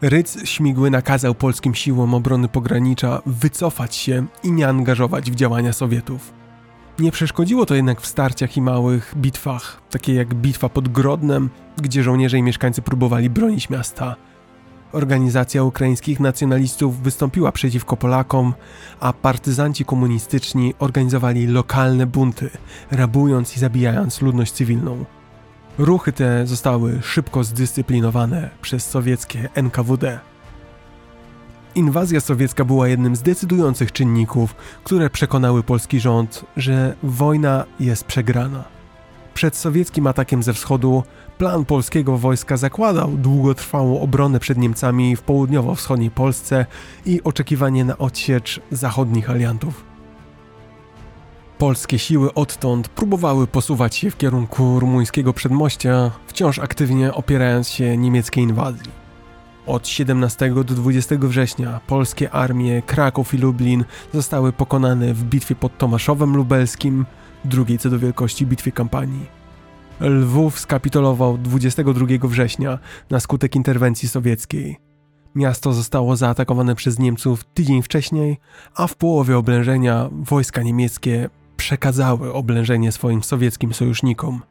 Rydz 0.01 0.45
Śmigły 0.45 0.91
nakazał 0.91 1.35
polskim 1.35 1.75
siłom 1.75 2.13
obrony 2.13 2.47
pogranicza 2.47 3.21
wycofać 3.25 3.95
się 3.95 4.25
i 4.43 4.51
nie 4.51 4.67
angażować 4.67 5.31
w 5.31 5.35
działania 5.35 5.73
Sowietów. 5.73 6.33
Nie 6.99 7.11
przeszkodziło 7.11 7.65
to 7.65 7.75
jednak 7.75 8.01
w 8.01 8.07
starciach 8.07 8.57
i 8.57 8.61
małych 8.61 9.13
bitwach, 9.17 9.81
takie 9.89 10.13
jak 10.13 10.33
bitwa 10.33 10.69
pod 10.69 10.87
Grodnem, 10.87 11.49
gdzie 11.77 12.03
żołnierze 12.03 12.37
i 12.37 12.43
mieszkańcy 12.43 12.81
próbowali 12.81 13.29
bronić 13.29 13.69
miasta. 13.69 14.15
Organizacja 14.91 15.63
ukraińskich 15.63 16.19
nacjonalistów 16.19 17.01
wystąpiła 17.01 17.51
przeciwko 17.51 17.97
Polakom, 17.97 18.53
a 18.99 19.13
partyzanci 19.13 19.85
komunistyczni 19.85 20.73
organizowali 20.79 21.47
lokalne 21.47 22.05
bunty, 22.05 22.49
rabując 22.91 23.57
i 23.57 23.59
zabijając 23.59 24.21
ludność 24.21 24.51
cywilną. 24.51 25.05
Ruchy 25.77 26.13
te 26.13 26.47
zostały 26.47 27.01
szybko 27.01 27.43
zdyscyplinowane 27.43 28.49
przez 28.61 28.89
sowieckie 28.89 29.49
NKWD. 29.55 30.19
Inwazja 31.75 32.21
sowiecka 32.21 32.65
była 32.65 32.87
jednym 32.87 33.15
z 33.15 33.21
decydujących 33.21 33.91
czynników, 33.91 34.55
które 34.83 35.09
przekonały 35.09 35.63
polski 35.63 35.99
rząd, 35.99 36.45
że 36.57 36.95
wojna 37.03 37.65
jest 37.79 38.03
przegrana. 38.03 38.80
Przed 39.33 39.55
sowieckim 39.55 40.07
atakiem 40.07 40.43
ze 40.43 40.53
wschodu 40.53 41.03
plan 41.37 41.65
polskiego 41.65 42.17
wojska 42.17 42.57
zakładał 42.57 43.09
długotrwałą 43.09 44.01
obronę 44.01 44.39
przed 44.39 44.57
Niemcami 44.57 45.15
w 45.15 45.21
południowo-wschodniej 45.21 46.11
Polsce 46.11 46.65
i 47.05 47.23
oczekiwanie 47.23 47.85
na 47.85 47.97
odsiecz 47.97 48.61
zachodnich 48.71 49.29
aliantów. 49.29 49.83
Polskie 51.57 51.99
siły 51.99 52.33
odtąd 52.33 52.87
próbowały 52.87 53.47
posuwać 53.47 53.95
się 53.95 54.11
w 54.11 54.17
kierunku 54.17 54.79
rumuńskiego 54.79 55.33
przedmościa, 55.33 56.11
wciąż 56.27 56.59
aktywnie 56.59 57.13
opierając 57.13 57.69
się 57.69 57.97
niemieckiej 57.97 58.43
inwazji. 58.43 58.91
Od 59.65 59.87
17 59.87 60.53
do 60.53 60.63
20 60.63 61.15
września 61.19 61.79
polskie 61.87 62.31
armie 62.31 62.81
Kraków 62.81 63.33
i 63.33 63.37
Lublin 63.37 63.85
zostały 64.13 64.53
pokonane 64.53 65.13
w 65.13 65.23
bitwie 65.23 65.55
pod 65.55 65.77
Tomaszowem 65.77 66.35
Lubelskim, 66.35 67.05
drugiej 67.45 67.77
co 67.77 67.89
do 67.89 67.99
wielkości 67.99 68.45
bitwie 68.45 68.71
kampanii. 68.71 69.25
Lwów 69.99 70.59
skapitulował 70.59 71.37
22 71.37 72.05
września 72.23 72.79
na 73.09 73.19
skutek 73.19 73.55
interwencji 73.55 74.09
sowieckiej. 74.09 74.77
Miasto 75.35 75.73
zostało 75.73 76.15
zaatakowane 76.15 76.75
przez 76.75 76.99
Niemców 76.99 77.43
tydzień 77.43 77.81
wcześniej, 77.81 78.37
a 78.75 78.87
w 78.87 78.95
połowie 78.95 79.37
oblężenia 79.37 80.09
wojska 80.11 80.61
niemieckie 80.61 81.29
przekazały 81.57 82.33
oblężenie 82.33 82.91
swoim 82.91 83.23
sowieckim 83.23 83.73
sojusznikom. 83.73 84.41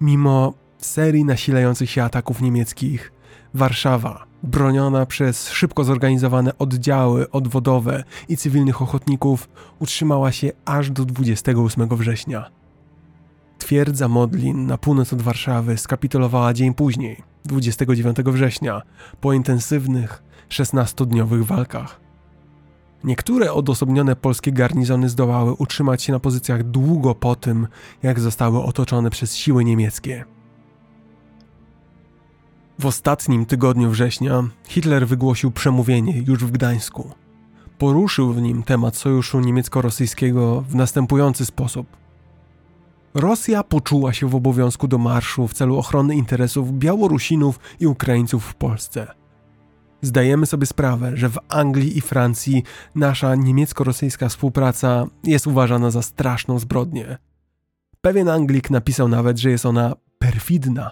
Mimo 0.00 0.54
serii 0.78 1.24
nasilających 1.24 1.90
się 1.90 2.02
ataków 2.02 2.42
niemieckich, 2.42 3.12
Warszawa, 3.54 4.25
broniona 4.42 5.06
przez 5.06 5.50
szybko 5.50 5.84
zorganizowane 5.84 6.58
oddziały 6.58 7.30
odwodowe 7.30 8.04
i 8.28 8.36
cywilnych 8.36 8.82
ochotników, 8.82 9.48
utrzymała 9.78 10.32
się 10.32 10.52
aż 10.64 10.90
do 10.90 11.04
28 11.04 11.88
września. 11.88 12.50
Twierdza 13.58 14.08
Modlin 14.08 14.66
na 14.66 14.78
północ 14.78 15.12
od 15.12 15.22
Warszawy 15.22 15.78
skapitulowała 15.78 16.52
dzień 16.54 16.74
później, 16.74 17.22
29 17.44 18.16
września, 18.16 18.82
po 19.20 19.32
intensywnych 19.32 20.22
16-dniowych 20.48 21.44
walkach. 21.44 22.00
Niektóre 23.04 23.52
odosobnione 23.52 24.16
polskie 24.16 24.52
garnizony 24.52 25.08
zdołały 25.08 25.52
utrzymać 25.52 26.02
się 26.02 26.12
na 26.12 26.20
pozycjach 26.20 26.62
długo 26.62 27.14
po 27.14 27.36
tym, 27.36 27.66
jak 28.02 28.20
zostały 28.20 28.62
otoczone 28.62 29.10
przez 29.10 29.36
siły 29.36 29.64
niemieckie. 29.64 30.24
W 32.78 32.86
ostatnim 32.86 33.46
tygodniu 33.46 33.90
września 33.90 34.44
Hitler 34.68 35.06
wygłosił 35.06 35.50
przemówienie 35.50 36.22
już 36.26 36.44
w 36.44 36.50
Gdańsku. 36.50 37.10
Poruszył 37.78 38.32
w 38.32 38.42
nim 38.42 38.62
temat 38.62 38.96
sojuszu 38.96 39.40
niemiecko-rosyjskiego 39.40 40.60
w 40.60 40.74
następujący 40.74 41.46
sposób. 41.46 41.86
Rosja 43.14 43.62
poczuła 43.62 44.12
się 44.12 44.28
w 44.28 44.34
obowiązku 44.34 44.88
do 44.88 44.98
marszu 44.98 45.48
w 45.48 45.54
celu 45.54 45.78
ochrony 45.78 46.16
interesów 46.16 46.78
Białorusinów 46.78 47.60
i 47.80 47.86
Ukraińców 47.86 48.44
w 48.44 48.54
Polsce. 48.54 49.06
Zdajemy 50.02 50.46
sobie 50.46 50.66
sprawę, 50.66 51.16
że 51.16 51.28
w 51.28 51.38
Anglii 51.48 51.98
i 51.98 52.00
Francji 52.00 52.62
nasza 52.94 53.34
niemiecko-rosyjska 53.34 54.28
współpraca 54.28 55.06
jest 55.24 55.46
uważana 55.46 55.90
za 55.90 56.02
straszną 56.02 56.58
zbrodnię. 56.58 57.18
Pewien 58.00 58.28
Anglik 58.28 58.70
napisał 58.70 59.08
nawet, 59.08 59.38
że 59.38 59.50
jest 59.50 59.66
ona 59.66 59.94
perfidna. 60.18 60.90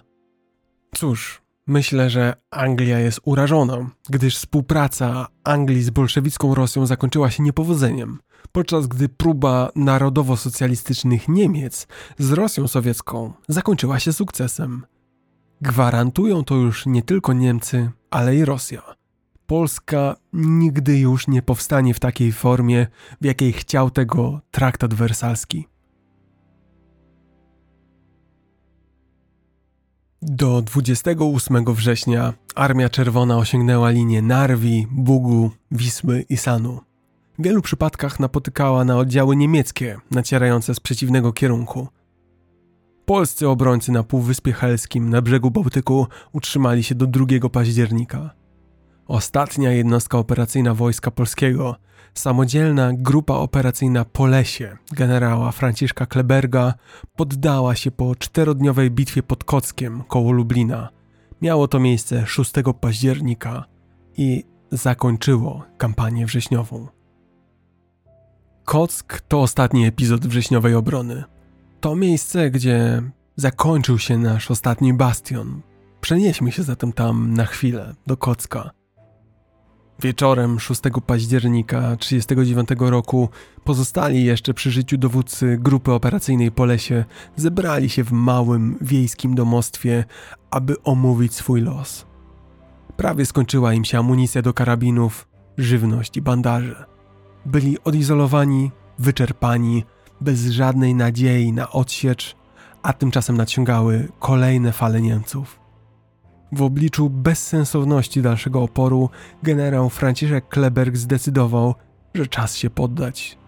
Cóż, 0.94 1.43
myślę, 1.66 2.10
że 2.10 2.34
Anglia 2.50 2.98
jest 2.98 3.20
urażona, 3.24 3.90
gdyż 4.10 4.36
współpraca 4.36 5.26
Anglii 5.44 5.82
z 5.82 5.90
bolszewicką 5.90 6.54
Rosją 6.54 6.86
zakończyła 6.86 7.30
się 7.30 7.42
niepowodzeniem, 7.42 8.18
podczas 8.52 8.86
gdy 8.86 9.08
próba 9.08 9.70
narodowo-socjalistycznych 9.76 11.28
Niemiec 11.28 11.86
z 12.18 12.32
Rosją 12.32 12.68
sowiecką 12.68 13.32
zakończyła 13.48 14.00
się 14.00 14.12
sukcesem. 14.12 14.86
Gwarantują 15.60 16.44
to 16.44 16.54
już 16.54 16.86
nie 16.86 17.02
tylko 17.02 17.32
Niemcy, 17.32 17.90
ale 18.10 18.36
i 18.36 18.44
Rosja. 18.44 18.82
Polska 19.46 20.16
nigdy 20.32 20.98
już 20.98 21.28
nie 21.28 21.42
powstanie 21.42 21.94
w 21.94 22.00
takiej 22.00 22.32
formie, 22.32 22.86
w 23.20 23.24
jakiej 23.24 23.52
chciał 23.52 23.90
tego 23.90 24.40
traktat 24.50 24.94
wersalski. 24.94 25.68
Do 30.26 30.62
28 30.62 31.64
września 31.74 32.32
Armia 32.54 32.88
Czerwona 32.88 33.38
osiągnęła 33.38 33.90
linię 33.90 34.22
Narwi, 34.22 34.86
Bugu, 34.90 35.50
Wisły 35.70 36.24
i 36.28 36.36
Sanu. 36.36 36.80
W 37.38 37.42
wielu 37.42 37.62
przypadkach 37.62 38.20
napotykała 38.20 38.84
na 38.84 38.96
oddziały 38.96 39.36
niemieckie 39.36 39.98
nacierające 40.10 40.74
z 40.74 40.80
przeciwnego 40.80 41.32
kierunku. 41.32 41.88
Polscy 43.04 43.48
obrońcy 43.48 43.92
na 43.92 44.02
Półwyspie 44.02 44.52
Helskim 44.52 45.10
na 45.10 45.22
brzegu 45.22 45.50
Bałtyku 45.50 46.06
utrzymali 46.32 46.82
się 46.82 46.94
do 46.94 47.06
2 47.06 47.48
października. 47.52 48.30
Ostatnia 49.06 49.72
jednostka 49.72 50.18
operacyjna 50.18 50.74
Wojska 50.74 51.10
Polskiego, 51.10 51.76
samodzielna 52.14 52.92
grupa 52.92 53.34
operacyjna 53.34 54.04
Polesie 54.04 54.76
generała 54.92 55.52
Franciszka 55.52 56.06
Kleberga 56.06 56.74
poddała 57.16 57.74
się 57.74 57.90
po 57.90 58.16
czterodniowej 58.16 58.90
bitwie 58.90 59.22
pod 59.22 59.44
Kockiem 59.44 60.02
koło 60.08 60.32
Lublina. 60.32 60.88
Miało 61.42 61.68
to 61.68 61.80
miejsce 61.80 62.26
6 62.26 62.52
października 62.80 63.64
i 64.16 64.44
zakończyło 64.70 65.62
kampanię 65.78 66.26
wrześniową. 66.26 66.88
Kock 68.64 69.20
to 69.28 69.40
ostatni 69.40 69.86
epizod 69.86 70.26
wrześniowej 70.26 70.74
obrony. 70.74 71.24
To 71.80 71.96
miejsce, 71.96 72.50
gdzie 72.50 73.02
zakończył 73.36 73.98
się 73.98 74.18
nasz 74.18 74.50
ostatni 74.50 74.94
bastion. 74.94 75.60
Przenieśmy 76.00 76.52
się 76.52 76.62
zatem 76.62 76.92
tam 76.92 77.34
na 77.34 77.46
chwilę, 77.46 77.94
do 78.06 78.16
Kocka. 78.16 78.70
Wieczorem 80.00 80.60
6 80.60 80.80
października 81.06 81.96
1939 81.96 82.90
roku 82.90 83.28
pozostali 83.64 84.24
jeszcze 84.24 84.54
przy 84.54 84.70
życiu 84.70 84.98
dowódcy 84.98 85.58
grupy 85.60 85.92
operacyjnej 85.92 86.52
po 86.52 86.64
lesie 86.64 87.04
zebrali 87.36 87.88
się 87.90 88.04
w 88.04 88.12
małym 88.12 88.78
wiejskim 88.80 89.34
domostwie, 89.34 90.04
aby 90.50 90.82
omówić 90.82 91.34
swój 91.34 91.60
los. 91.60 92.06
Prawie 92.96 93.26
skończyła 93.26 93.74
im 93.74 93.84
się 93.84 93.98
amunicja 93.98 94.42
do 94.42 94.54
karabinów, 94.54 95.28
żywność 95.58 96.16
i 96.16 96.22
bandaże. 96.22 96.84
Byli 97.46 97.78
odizolowani, 97.84 98.70
wyczerpani, 98.98 99.84
bez 100.20 100.46
żadnej 100.46 100.94
nadziei 100.94 101.52
na 101.52 101.70
odsiecz, 101.70 102.36
a 102.82 102.92
tymczasem 102.92 103.36
nadciągały 103.36 104.08
kolejne 104.18 104.72
fale 104.72 105.00
Niemców. 105.00 105.63
W 106.52 106.62
obliczu 106.62 107.10
bezsensowności 107.10 108.22
dalszego 108.22 108.62
oporu 108.62 109.10
generał 109.42 109.90
Franciszek 109.90 110.48
Kleberg 110.48 110.96
zdecydował, 110.96 111.74
że 112.14 112.26
czas 112.26 112.56
się 112.56 112.70
poddać. 112.70 113.38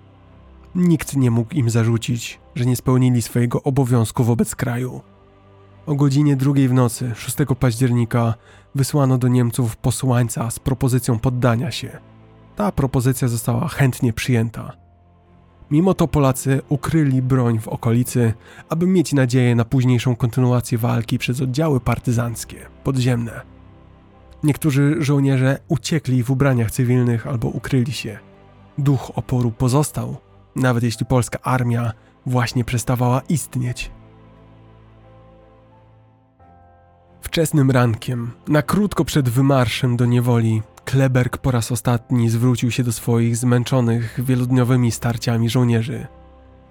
Nikt 0.75 1.17
nie 1.17 1.31
mógł 1.31 1.55
im 1.55 1.71
zarzucić, 1.71 2.41
że 2.55 2.67
nie 2.67 2.77
spełnili 2.77 3.23
swojego 3.23 3.63
obowiązku 3.63 4.25
wobec 4.25 4.55
kraju. 4.55 5.01
O 5.87 5.95
godzinie 5.95 6.37
drugiej 6.37 6.69
w 6.69 6.73
nocy 6.73 7.13
6 7.15 7.37
października 7.61 8.35
wysłano 8.75 9.19
do 9.19 9.29
Niemców 9.29 9.77
posłańca 9.77 10.51
z 10.51 10.59
propozycją 10.59 11.19
poddania 11.19 11.71
się. 11.71 11.99
Ta 12.57 12.73
propozycja 12.73 13.29
została 13.29 13.69
chętnie 13.69 14.13
przyjęta. 14.13 14.86
Mimo 15.71 15.95
to 15.95 16.09
Polacy 16.09 16.61
ukryli 16.69 17.23
broń 17.23 17.59
w 17.59 17.69
okolicy, 17.69 18.33
aby 18.69 18.87
mieć 18.87 19.13
nadzieję 19.13 19.55
na 19.55 19.65
późniejszą 19.65 20.17
kontynuację 20.17 20.79
walki 20.79 21.19
przez 21.19 21.41
oddziały 21.41 21.81
partyzanckie, 21.81 22.67
podziemne. 22.85 23.41
Niektórzy 24.43 24.97
żołnierze 24.99 25.59
uciekli 25.69 26.23
w 26.23 26.31
ubraniach 26.31 26.71
cywilnych 26.71 27.27
albo 27.27 27.49
ukryli 27.49 27.93
się. 27.93 28.19
Duch 28.79 29.11
oporu 29.15 29.51
pozostał, 29.51 30.17
nawet 30.57 30.83
jeśli 30.83 31.07
polska 31.07 31.39
armia 31.43 31.93
właśnie 32.27 32.65
przestawała 32.65 33.23
istnieć. 33.29 33.91
Wczesnym 37.21 37.71
rankiem, 37.71 38.31
na 38.49 38.63
krótko 38.63 39.05
przed 39.05 39.29
wymarszem 39.29 39.97
do 39.97 40.07
niewoli, 40.07 40.63
Kleberg 40.87 41.39
po 41.39 41.51
raz 41.51 41.73
ostatni 41.73 42.31
zwrócił 42.31 42.71
się 42.71 42.85
do 42.85 42.93
swoich 42.93 43.37
zmęczonych 43.37 44.21
wielodniowymi 44.25 44.93
starciami 44.93 45.51
żołnierzy. 45.51 46.07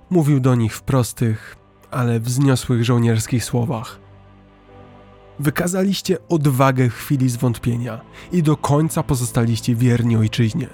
Mówił 0.09 0.39
do 0.39 0.55
nich 0.55 0.75
w 0.75 0.81
prostych, 0.81 1.55
ale 1.91 2.19
wzniosłych 2.19 2.83
żołnierskich 2.83 3.45
słowach. 3.45 3.99
Wykazaliście 5.39 6.17
odwagę 6.29 6.89
chwili 6.89 7.29
zwątpienia 7.29 8.01
i 8.31 8.43
do 8.43 8.57
końca 8.57 9.03
pozostaliście 9.03 9.75
wierni 9.75 10.17
ojczyźnie. 10.17 10.67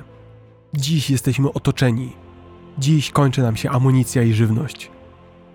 Dziś 0.73 1.09
jesteśmy 1.09 1.53
otoczeni. 1.53 2.13
Dziś 2.77 3.11
kończy 3.11 3.41
nam 3.41 3.57
się 3.57 3.69
amunicja 3.69 4.23
i 4.23 4.33
żywność. 4.33 4.91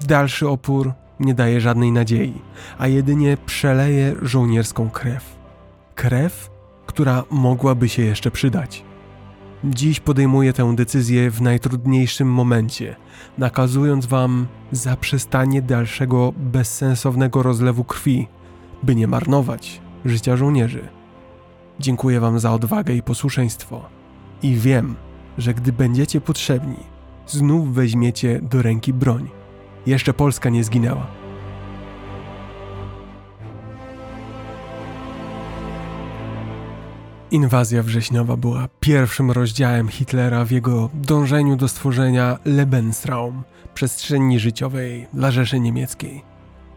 Dalszy 0.01 0.49
opór 0.49 0.93
nie 1.21 1.35
daje 1.35 1.61
żadnej 1.61 1.93
nadziei, 1.93 2.43
a 2.79 2.89
jedynie 2.89 3.37
przeleje 3.47 4.15
żołnierską 4.23 4.91
krew. 4.91 5.37
Krew, 5.95 6.56
która 6.97 7.25
mogłaby 7.31 7.89
się 7.89 8.03
jeszcze 8.03 8.31
przydać. 8.31 8.85
Dziś 9.65 10.01
podejmuję 10.01 10.53
tę 10.53 10.75
decyzję 10.77 11.31
w 11.31 11.43
najtrudniejszym 11.43 12.29
momencie, 12.33 12.97
nakazując 13.39 14.07
Wam 14.07 14.47
zaprzestanie 14.73 15.63
dalszego 15.63 16.33
bezsensownego 16.37 17.43
rozlewu 17.43 17.85
krwi, 17.85 18.29
by 18.83 18.95
nie 18.95 19.07
marnować 19.07 19.81
życia 20.05 20.37
żołnierzy. 20.37 20.89
Dziękuję 21.81 22.21
Wam 22.21 22.39
za 22.39 22.53
odwagę 22.53 22.95
i 22.95 23.03
posłuszeństwo 23.03 23.89
i 24.43 24.55
wiem, 24.55 24.95
że 25.39 25.55
gdy 25.55 25.73
będziecie 25.73 26.21
potrzebni, 26.21 26.79
znów 27.27 27.75
weźmiecie 27.75 28.41
do 28.43 28.63
ręki 28.63 28.93
broń. 28.93 29.31
Jeszcze 29.87 30.13
Polska 30.13 30.51
nie 30.51 30.65
zginęła. 30.65 31.26
Inwazja 37.31 37.83
wrześniowa 37.83 38.37
była 38.37 38.69
pierwszym 38.81 39.31
rozdziałem 39.31 39.89
Hitlera 39.89 40.45
w 40.45 40.51
jego 40.51 40.91
dążeniu 40.95 41.57
do 41.57 41.69
stworzenia 41.69 42.39
Lebensraum, 42.45 43.43
przestrzeni 43.75 44.39
życiowej 44.41 45.07
dla 45.13 45.31
Rzeszy 45.31 45.61
Niemieckiej. 45.61 46.23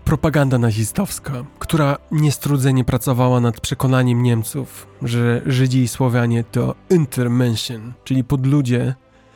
Propaganda 0.06 0.58
nazistowska, 0.58 1.34
która 1.60 1.98
niestrudzenie 2.12 2.84
pracowała 2.84 3.40
nad 3.40 3.62
przekonaniem 3.62 4.24
Niemców, 4.24 4.88
że 5.02 5.42
Żydzi 5.46 5.80
i 5.80 5.88
Słowianie 5.88 6.44
to 6.44 6.76
Intermenschen, 6.90 7.94
czyli 8.04 8.24
podludzie, 8.24 8.96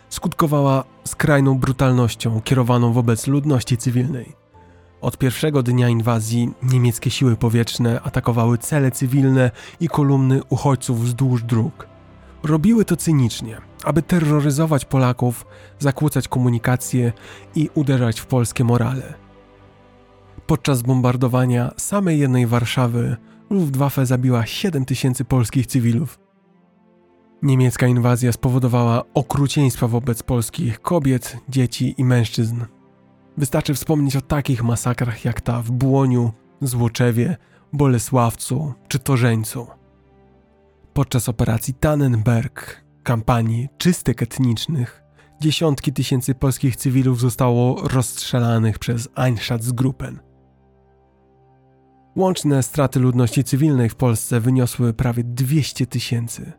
skutkowała 0.09 0.83
skrajną 1.03 1.59
brutalnością 1.59 2.41
kierowaną 2.41 2.93
wobec 2.93 3.27
ludności 3.27 3.77
cywilnej. 3.77 4.42
Od 5.03 5.17
pierwszego 5.17 5.63
dnia 5.63 5.89
inwazji 5.89 6.51
niemieckie 6.63 7.11
siły 7.11 7.35
powietrzne 7.35 8.01
atakowały 8.01 8.57
cele 8.57 8.91
cywilne 8.91 9.51
i 9.79 9.87
kolumny 9.87 10.41
uchodźców 10.49 11.01
wzdłuż 11.01 11.43
dróg. 11.43 11.87
Robiły 12.43 12.85
to 12.85 12.95
cynicznie, 12.95 13.57
aby 13.83 14.01
terroryzować 14.01 14.85
Polaków, 14.85 15.45
zakłócać 15.79 16.27
komunikację 16.27 17.13
i 17.55 17.69
uderzać 17.73 18.19
w 18.19 18.25
polskie 18.25 18.63
morale. 18.63 19.13
Podczas 20.47 20.81
bombardowania 20.81 21.71
samej 21.77 22.19
jednej 22.19 22.47
Warszawy 22.47 23.17
Luftwaffe 23.49 24.05
zabiła 24.05 24.45
7 24.45 24.85
tysięcy 24.85 25.25
polskich 25.25 25.67
cywilów. 25.67 26.19
Niemiecka 27.41 27.87
inwazja 27.87 28.31
spowodowała 28.31 29.03
okrucieństwa 29.13 29.87
wobec 29.87 30.23
polskich 30.23 30.81
kobiet, 30.81 31.37
dzieci 31.49 31.95
i 31.97 32.05
mężczyzn. 32.05 32.61
Wystarczy 33.37 33.73
wspomnieć 33.73 34.15
o 34.15 34.21
takich 34.21 34.63
masakrach 34.63 35.25
jak 35.25 35.41
ta 35.41 35.61
w 35.61 35.71
Błoniu, 35.71 36.31
Złoczewie, 36.61 37.37
Bolesławcu 37.73 38.73
czy 38.87 38.99
Torzeńcu. 38.99 39.67
Podczas 40.93 41.29
operacji 41.29 41.73
Tannenberg, 41.73 42.83
kampanii 43.03 43.69
czystek 43.77 44.21
etnicznych, 44.21 45.03
dziesiątki 45.41 45.93
tysięcy 45.93 46.35
polskich 46.35 46.75
cywilów 46.75 47.19
zostało 47.19 47.87
rozstrzelanych 47.87 48.79
przez 48.79 49.09
Einsatzgruppen. 49.15 50.19
Łączne 52.15 52.63
straty 52.63 52.99
ludności 52.99 53.43
cywilnej 53.43 53.89
w 53.89 53.95
Polsce 53.95 54.39
wyniosły 54.39 54.93
prawie 54.93 55.23
200 55.23 55.85
tysięcy. 55.85 56.51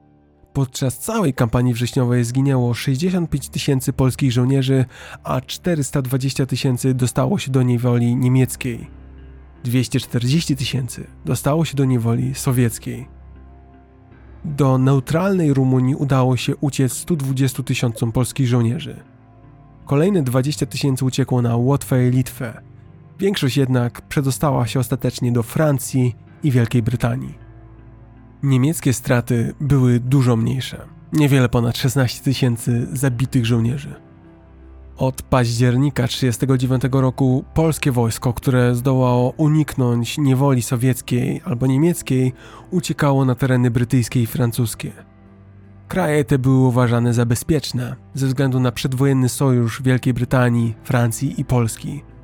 Podczas 0.54 0.98
całej 0.98 1.34
kampanii 1.34 1.74
wrześniowej 1.74 2.24
zginęło 2.24 2.74
65 2.74 3.48
tysięcy 3.48 3.92
polskich 3.92 4.32
żołnierzy, 4.32 4.84
a 5.24 5.40
420 5.40 6.46
tysięcy 6.46 6.94
dostało 6.94 7.38
się 7.38 7.52
do 7.52 7.62
niewoli 7.62 8.16
niemieckiej. 8.16 8.90
240 9.64 10.56
tysięcy 10.56 11.06
dostało 11.24 11.64
się 11.64 11.76
do 11.76 11.84
niewoli 11.84 12.34
sowieckiej. 12.34 13.08
Do 14.44 14.78
neutralnej 14.78 15.54
Rumunii 15.54 15.94
udało 15.94 16.36
się 16.36 16.56
uciec 16.56 16.92
120 16.92 17.62
tysiącom 17.62 18.12
polskich 18.12 18.48
żołnierzy. 18.48 19.00
Kolejne 19.84 20.22
20 20.22 20.66
tysięcy 20.66 21.04
uciekło 21.04 21.42
na 21.42 21.56
Łotwę 21.56 22.08
i 22.08 22.10
Litwę. 22.10 22.62
Większość 23.18 23.56
jednak 23.56 24.02
przedostała 24.02 24.66
się 24.66 24.80
ostatecznie 24.80 25.32
do 25.32 25.42
Francji 25.42 26.16
i 26.42 26.50
Wielkiej 26.50 26.82
Brytanii. 26.82 27.43
Niemieckie 28.44 28.92
straty 28.92 29.54
były 29.60 30.00
dużo 30.00 30.36
mniejsze. 30.36 30.86
Niewiele 31.12 31.48
ponad 31.48 31.78
16 31.78 32.24
tysięcy 32.24 32.86
zabitych 32.92 33.46
żołnierzy. 33.46 33.94
Od 34.96 35.22
października 35.22 36.06
1939 36.06 37.02
roku 37.02 37.44
polskie 37.54 37.92
wojsko, 37.92 38.32
które 38.32 38.74
zdołało 38.74 39.30
uniknąć 39.36 40.18
niewoli 40.18 40.62
sowieckiej 40.62 41.40
albo 41.44 41.66
niemieckiej, 41.66 42.32
uciekało 42.70 43.24
na 43.24 43.34
tereny 43.34 43.70
brytyjskie 43.70 44.22
i 44.22 44.26
francuskie. 44.26 44.92
Kraje 45.88 46.24
te 46.24 46.38
były 46.38 46.58
uważane 46.58 47.14
za 47.14 47.26
bezpieczne 47.26 47.96
ze 48.14 48.26
względu 48.26 48.60
na 48.60 48.72
przedwojenny 48.72 49.28
sojusz 49.28 49.82
Wielkiej 49.82 50.14
Brytanii, 50.14 50.74
Francji 50.82 51.40
i 51.40 51.44
Polski– 51.44 52.02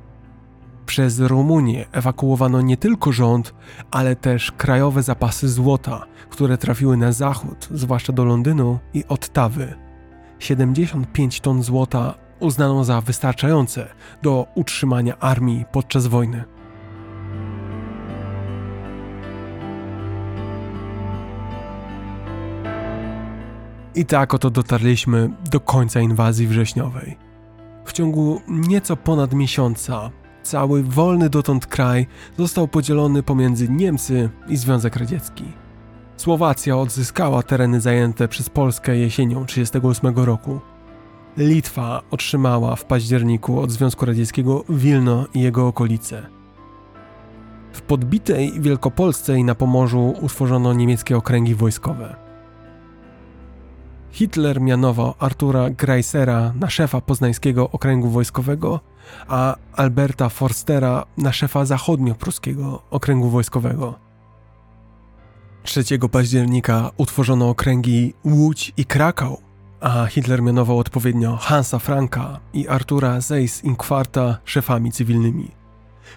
przez 0.91 1.19
Rumunię 1.19 1.85
ewakuowano 1.91 2.61
nie 2.61 2.77
tylko 2.77 3.11
rząd, 3.11 3.53
ale 3.91 4.15
też 4.15 4.51
krajowe 4.51 5.03
zapasy 5.03 5.49
złota, 5.49 6.05
które 6.31 6.57
trafiły 6.57 6.97
na 6.97 7.11
zachód, 7.11 7.67
zwłaszcza 7.71 8.13
do 8.13 8.25
Londynu 8.25 8.79
i 8.93 9.03
Ottawy. 9.07 9.73
75 10.39 11.41
ton 11.41 11.63
złota 11.63 12.13
uznano 12.39 12.83
za 12.83 13.01
wystarczające 13.01 13.87
do 14.21 14.47
utrzymania 14.55 15.19
armii 15.19 15.65
podczas 15.71 16.07
wojny. 16.07 16.43
I 23.95 24.05
tak 24.05 24.33
oto 24.33 24.49
dotarliśmy 24.49 25.29
do 25.51 25.59
końca 25.59 25.99
inwazji 25.99 26.47
wrześniowej. 26.47 27.17
W 27.85 27.93
ciągu 27.93 28.41
nieco 28.47 28.97
ponad 28.97 29.33
miesiąca 29.33 30.09
cały 30.43 30.83
wolny 30.83 31.29
dotąd 31.29 31.65
kraj 31.65 32.07
został 32.37 32.67
podzielony 32.67 33.23
pomiędzy 33.23 33.69
Niemcy 33.69 34.29
i 34.47 34.57
Związek 34.57 34.95
Radziecki. 34.95 35.60
Słowacja 36.21 36.77
odzyskała 36.77 37.43
tereny 37.43 37.81
zajęte 37.81 38.27
przez 38.27 38.49
Polskę 38.49 38.97
jesienią 38.97 39.45
1938 39.45 40.25
roku. 40.25 40.59
Litwa 41.37 42.01
otrzymała 42.11 42.75
w 42.75 42.85
październiku 42.85 43.59
od 43.59 43.71
Związku 43.71 44.05
Radzieckiego 44.05 44.63
Wilno 44.69 45.25
i 45.33 45.41
jego 45.41 45.67
okolice. 45.67 46.27
W 47.73 47.81
podbitej 47.81 48.61
Wielkopolsce 48.61 49.37
i 49.37 49.43
na 49.43 49.55
Pomorzu 49.55 50.13
utworzono 50.21 50.73
niemieckie 50.73 51.17
okręgi 51.17 51.55
wojskowe. 51.55 52.15
Hitler 54.11 54.61
mianował 54.61 55.13
Artura 55.19 55.69
Greisera 55.69 56.53
na 56.59 56.69
szefa 56.69 57.01
poznańskiego 57.01 57.69
okręgu 57.69 58.09
wojskowego, 58.09 58.79
a 59.27 59.55
Alberta 59.75 60.29
Forstera 60.29 61.05
na 61.17 61.33
szefa 61.33 61.65
zachodnio-pruskiego 61.65 62.79
okręgu 62.91 63.29
wojskowego. 63.29 64.10
3 65.63 65.83
października 66.11 66.91
utworzono 66.97 67.49
okręgi 67.49 68.13
Łódź 68.25 68.73
i 68.77 68.85
Krakał, 68.85 69.41
a 69.79 70.05
Hitler 70.05 70.41
mianował 70.41 70.79
odpowiednio 70.79 71.37
Hansa 71.37 71.79
Franka 71.79 72.39
i 72.53 72.67
Artura 72.67 73.17
Seyss-Inquarta 73.17 74.35
szefami 74.45 74.91
cywilnymi. 74.91 75.51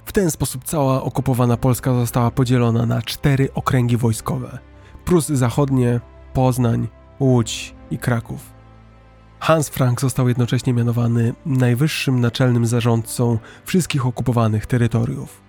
W 0.05 0.13
ten 0.13 0.31
sposób 0.31 0.65
cała 0.65 1.03
okupowana 1.03 1.57
Polska 1.57 1.95
została 1.95 2.31
podzielona 2.31 2.87
na 2.87 3.03
cztery 3.03 3.49
okręgi 3.55 3.97
wojskowe: 3.97 4.59
Prusy 5.05 5.37
Zachodnie, 5.37 6.01
Poznań, 6.33 6.89
Łódź 7.21 7.75
i 7.91 7.99
Kraków. 7.99 8.41
Hans 9.39 9.69
Frank 9.69 10.01
został 10.01 10.29
jednocześnie 10.29 10.73
mianowany 10.73 11.35
najwyższym 11.47 12.21
naczelnym 12.21 12.67
zarządcą 12.67 13.39
wszystkich 13.65 14.07
okupowanych 14.07 14.67
terytoriów. 14.67 15.44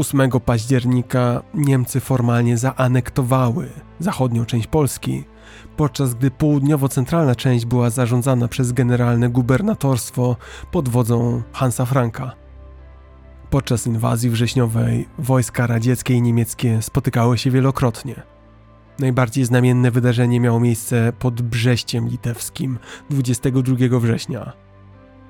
8 0.00 0.30
października 0.44 1.42
Niemcy 1.54 2.00
formalnie 2.00 2.58
zaanektowały 2.58 3.68
zachodnią 3.98 4.44
część 4.44 4.66
Polski, 4.66 5.24
podczas 5.76 6.14
gdy 6.14 6.30
południowo-centralna 6.30 7.34
część 7.36 7.66
była 7.66 7.90
zarządzana 7.90 8.48
przez 8.48 8.72
generalne 8.72 9.28
gubernatorstwo 9.28 10.36
pod 10.70 10.88
wodzą 10.88 11.42
Hansa 11.52 11.84
Franka. 11.86 12.32
Podczas 13.50 13.86
inwazji 13.86 14.30
wrześniowej 14.30 15.08
wojska 15.18 15.66
radzieckie 15.66 16.14
i 16.14 16.22
niemieckie 16.22 16.82
spotykały 16.82 17.38
się 17.38 17.50
wielokrotnie. 17.50 18.22
Najbardziej 18.98 19.44
znamienne 19.44 19.90
wydarzenie 19.90 20.40
miało 20.40 20.60
miejsce 20.60 21.12
pod 21.18 21.42
Brześciem 21.42 22.08
Litewskim 22.08 22.78
22 23.10 24.00
września. 24.00 24.52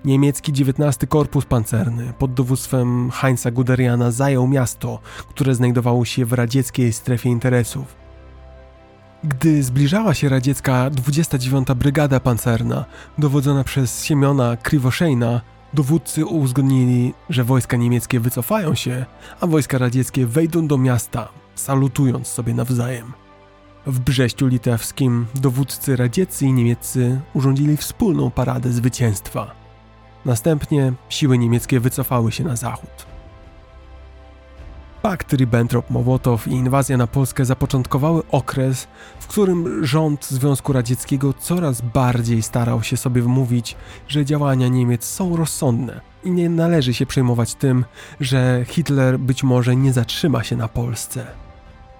Niemiecki 0.05 0.53
19 0.53 1.07
Korpus 1.07 1.45
Pancerny 1.45 2.13
pod 2.19 2.35
dowództwem 2.35 3.11
Heinza 3.11 3.51
Guderiana 3.51 4.11
zajął 4.11 4.49
miasto, 4.49 4.99
które 5.29 5.55
znajdowało 5.55 6.05
się 6.05 6.25
w 6.25 6.33
radzieckiej 6.33 6.93
strefie 6.93 7.31
interesów. 7.31 7.97
Gdy 9.25 9.63
zbliżała 9.63 10.15
się 10.15 10.29
radziecka 10.29 10.91
29 10.91 11.69
Brygada 11.77 12.21
Pancerna, 12.21 12.85
dowodzona 13.19 13.65
przez 13.65 14.05
Siemiona 14.05 14.57
Kriwoszejna, 14.57 15.41
dowódcy 15.75 16.27
uzgodnili, 16.27 17.15
że 17.31 17.45
wojska 17.45 17.77
niemieckie 17.77 18.21
wycofają 18.21 18.75
się, 18.75 19.07
a 19.41 19.47
wojska 19.47 19.79
radzieckie 19.79 20.27
wejdą 20.27 20.67
do 20.67 20.79
miasta, 20.79 21.29
salutując 21.55 22.27
sobie 22.27 22.55
nawzajem. 22.55 23.13
W 23.87 23.99
Brześciu 24.01 24.47
Litewskim 24.47 25.27
dowódcy 25.35 25.97
radzieccy 25.97 26.47
i 26.47 26.53
niemieccy 26.53 27.21
urządzili 27.35 27.77
wspólną 27.77 28.31
paradę 28.31 28.73
zwycięstwa. 28.73 29.60
Następnie 30.25 30.93
siły 31.09 31.39
niemieckie 31.39 31.81
wycofały 31.81 32.33
się 32.33 32.45
na 32.45 32.57
zachód. 32.57 33.11
Pakt 35.03 35.33
Ribbentrop-Mołotow 35.33 36.49
i 36.49 36.51
inwazja 36.51 36.97
na 36.97 37.07
Polskę 37.07 37.45
zapoczątkowały 37.45 38.23
okres, 38.31 38.89
w 39.21 39.27
którym 39.27 39.85
rząd 39.85 40.27
Związku 40.27 40.73
Radzieckiego 40.73 41.33
coraz 41.33 41.81
bardziej 41.81 42.43
starał 42.43 42.83
się 42.83 42.97
sobie 42.97 43.23
wmówić, 43.23 43.77
że 44.09 44.25
działania 44.25 44.69
Niemiec 44.69 45.05
są 45.05 45.37
rozsądne 45.37 46.01
i 46.25 46.31
nie 46.31 46.51
należy 46.51 46.95
się 46.95 47.07
przejmować 47.07 47.55
tym, 47.55 47.85
że 48.21 48.65
Hitler 48.69 49.19
być 49.19 49.43
może 49.43 49.77
nie 49.77 49.93
zatrzyma 49.93 50.45
się 50.45 50.57
na 50.57 50.69
Polsce. 50.69 51.27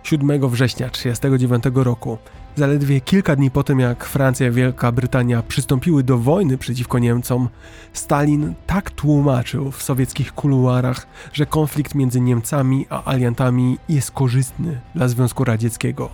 7 0.03 0.49
września 0.49 0.91
1939 0.91 1.85
roku, 1.87 2.19
zaledwie 2.57 3.01
kilka 3.01 3.37
dni 3.37 3.51
po 3.51 3.63
tym 3.65 3.81
jak 3.81 4.05
Francja 4.05 4.49
i 4.49 4.51
Wielka 4.51 4.93
Brytania 4.93 5.43
przystąpiły 5.43 6.03
do 6.03 6.19
wojny 6.19 6.59
przeciwko 6.59 6.99
Niemcom, 6.99 7.49
Stalin 7.93 8.55
tak 8.67 8.91
tłumaczył 8.91 9.71
w 9.71 9.83
sowieckich 9.83 10.33
kuluarach, 10.33 11.07
że 11.33 11.47
konflikt 11.47 11.95
między 11.95 12.21
Niemcami 12.21 12.87
a 12.91 13.11
aliantami 13.11 13.79
jest 13.89 14.11
korzystny 14.11 14.81
dla 14.95 15.09
Związku 15.09 15.45
Radzieckiego. 15.45 16.11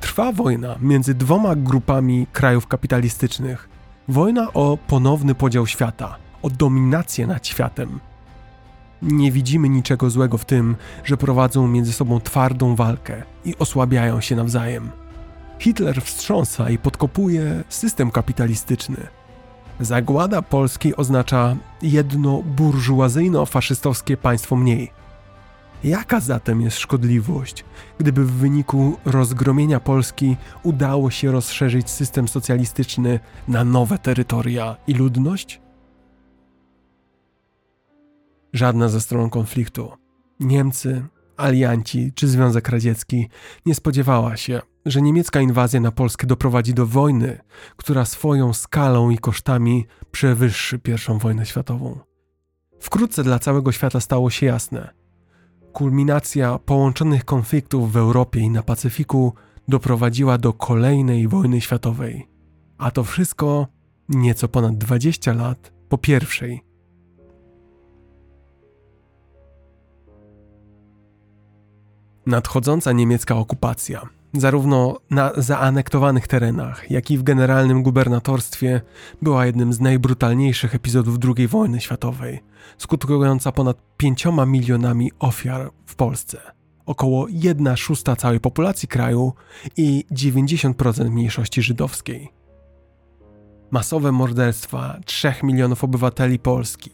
Trwa 0.00 0.32
wojna 0.32 0.76
między 0.80 1.14
dwoma 1.14 1.56
grupami 1.56 2.26
krajów 2.32 2.66
kapitalistycznych. 2.66 3.68
Wojna 4.08 4.52
o 4.52 4.78
ponowny 4.86 5.34
podział 5.34 5.66
świata, 5.66 6.16
o 6.42 6.50
dominację 6.50 7.26
nad 7.26 7.46
światem– 7.46 8.00
nie 9.02 9.32
widzimy 9.32 9.68
niczego 9.68 10.10
złego 10.10 10.38
w 10.38 10.44
tym, 10.44 10.76
że 11.04 11.16
prowadzą 11.16 11.68
między 11.68 11.92
sobą 11.92 12.20
twardą 12.20 12.76
walkę 12.76 13.22
i 13.44 13.54
osłabiają 13.58 14.20
się 14.20 14.36
nawzajem. 14.36 14.90
Hitler 15.58 16.02
wstrząsa 16.02 16.70
i 16.70 16.78
podkopuje 16.78 17.64
system 17.68 18.10
kapitalistyczny. 18.10 18.96
Zagłada 19.80 20.42
Polski 20.42 20.96
oznacza 20.96 21.56
jedno 21.82 22.42
burżuazyjno-faszystowskie 22.56 24.16
państwo 24.16 24.56
mniej. 24.56 24.90
Jaka 25.84 26.20
zatem 26.20 26.60
jest 26.60 26.78
szkodliwość, 26.78 27.64
gdyby 27.98 28.24
w 28.24 28.32
wyniku 28.32 28.96
rozgromienia 29.04 29.80
Polski 29.80 30.36
udało 30.62 31.10
się 31.10 31.32
rozszerzyć 31.32 31.90
system 31.90 32.28
socjalistyczny 32.28 33.20
na 33.48 33.64
nowe 33.64 33.98
terytoria 33.98 34.76
i 34.86 34.94
ludność? 34.94 35.60
Żadna 38.52 38.88
ze 38.88 39.00
stron 39.00 39.30
konfliktu, 39.30 39.92
Niemcy, 40.40 41.06
alianci 41.36 42.12
czy 42.14 42.28
Związek 42.28 42.68
Radziecki, 42.68 43.28
nie 43.66 43.74
spodziewała 43.74 44.36
się, 44.36 44.60
że 44.86 45.02
niemiecka 45.02 45.40
inwazja 45.40 45.80
na 45.80 45.92
Polskę 45.92 46.26
doprowadzi 46.26 46.74
do 46.74 46.86
wojny, 46.86 47.38
która 47.76 48.04
swoją 48.04 48.52
skalą 48.52 49.10
i 49.10 49.18
kosztami 49.18 49.86
przewyższy 50.10 50.80
I 50.88 51.18
wojnę 51.18 51.46
światową. 51.46 51.98
Wkrótce 52.80 53.24
dla 53.24 53.38
całego 53.38 53.72
świata 53.72 54.00
stało 54.00 54.30
się 54.30 54.46
jasne. 54.46 54.94
Kulminacja 55.72 56.58
połączonych 56.58 57.24
konfliktów 57.24 57.92
w 57.92 57.96
Europie 57.96 58.40
i 58.40 58.50
na 58.50 58.62
Pacyfiku 58.62 59.34
doprowadziła 59.68 60.38
do 60.38 60.52
kolejnej 60.52 61.28
wojny 61.28 61.60
światowej. 61.60 62.28
A 62.78 62.90
to 62.90 63.04
wszystko 63.04 63.66
nieco 64.08 64.48
ponad 64.48 64.78
20 64.78 65.32
lat 65.32 65.72
po 65.88 65.98
pierwszej 65.98 66.69
Nadchodząca 72.30 72.92
niemiecka 72.92 73.36
okupacja, 73.36 74.08
zarówno 74.34 75.00
na 75.10 75.32
zaanektowanych 75.36 76.28
terenach, 76.28 76.90
jak 76.90 77.10
i 77.10 77.18
w 77.18 77.22
generalnym 77.22 77.82
gubernatorstwie, 77.82 78.80
była 79.22 79.46
jednym 79.46 79.72
z 79.72 79.80
najbrutalniejszych 79.80 80.74
epizodów 80.74 81.16
II 81.36 81.48
wojny 81.48 81.80
światowej, 81.80 82.40
skutkująca 82.78 83.52
ponad 83.52 83.76
5 83.96 84.26
milionami 84.46 85.12
ofiar 85.18 85.70
w 85.86 85.94
Polsce. 85.94 86.40
Około 86.86 87.26
1 87.30 87.76
szósta 87.76 88.16
całej 88.16 88.40
populacji 88.40 88.88
kraju 88.88 89.32
i 89.76 90.04
90% 90.12 91.10
mniejszości 91.10 91.62
żydowskiej. 91.62 92.28
Masowe 93.70 94.12
morderstwa 94.12 95.00
3 95.04 95.34
milionów 95.42 95.84
obywateli 95.84 96.38
Polski, 96.38 96.90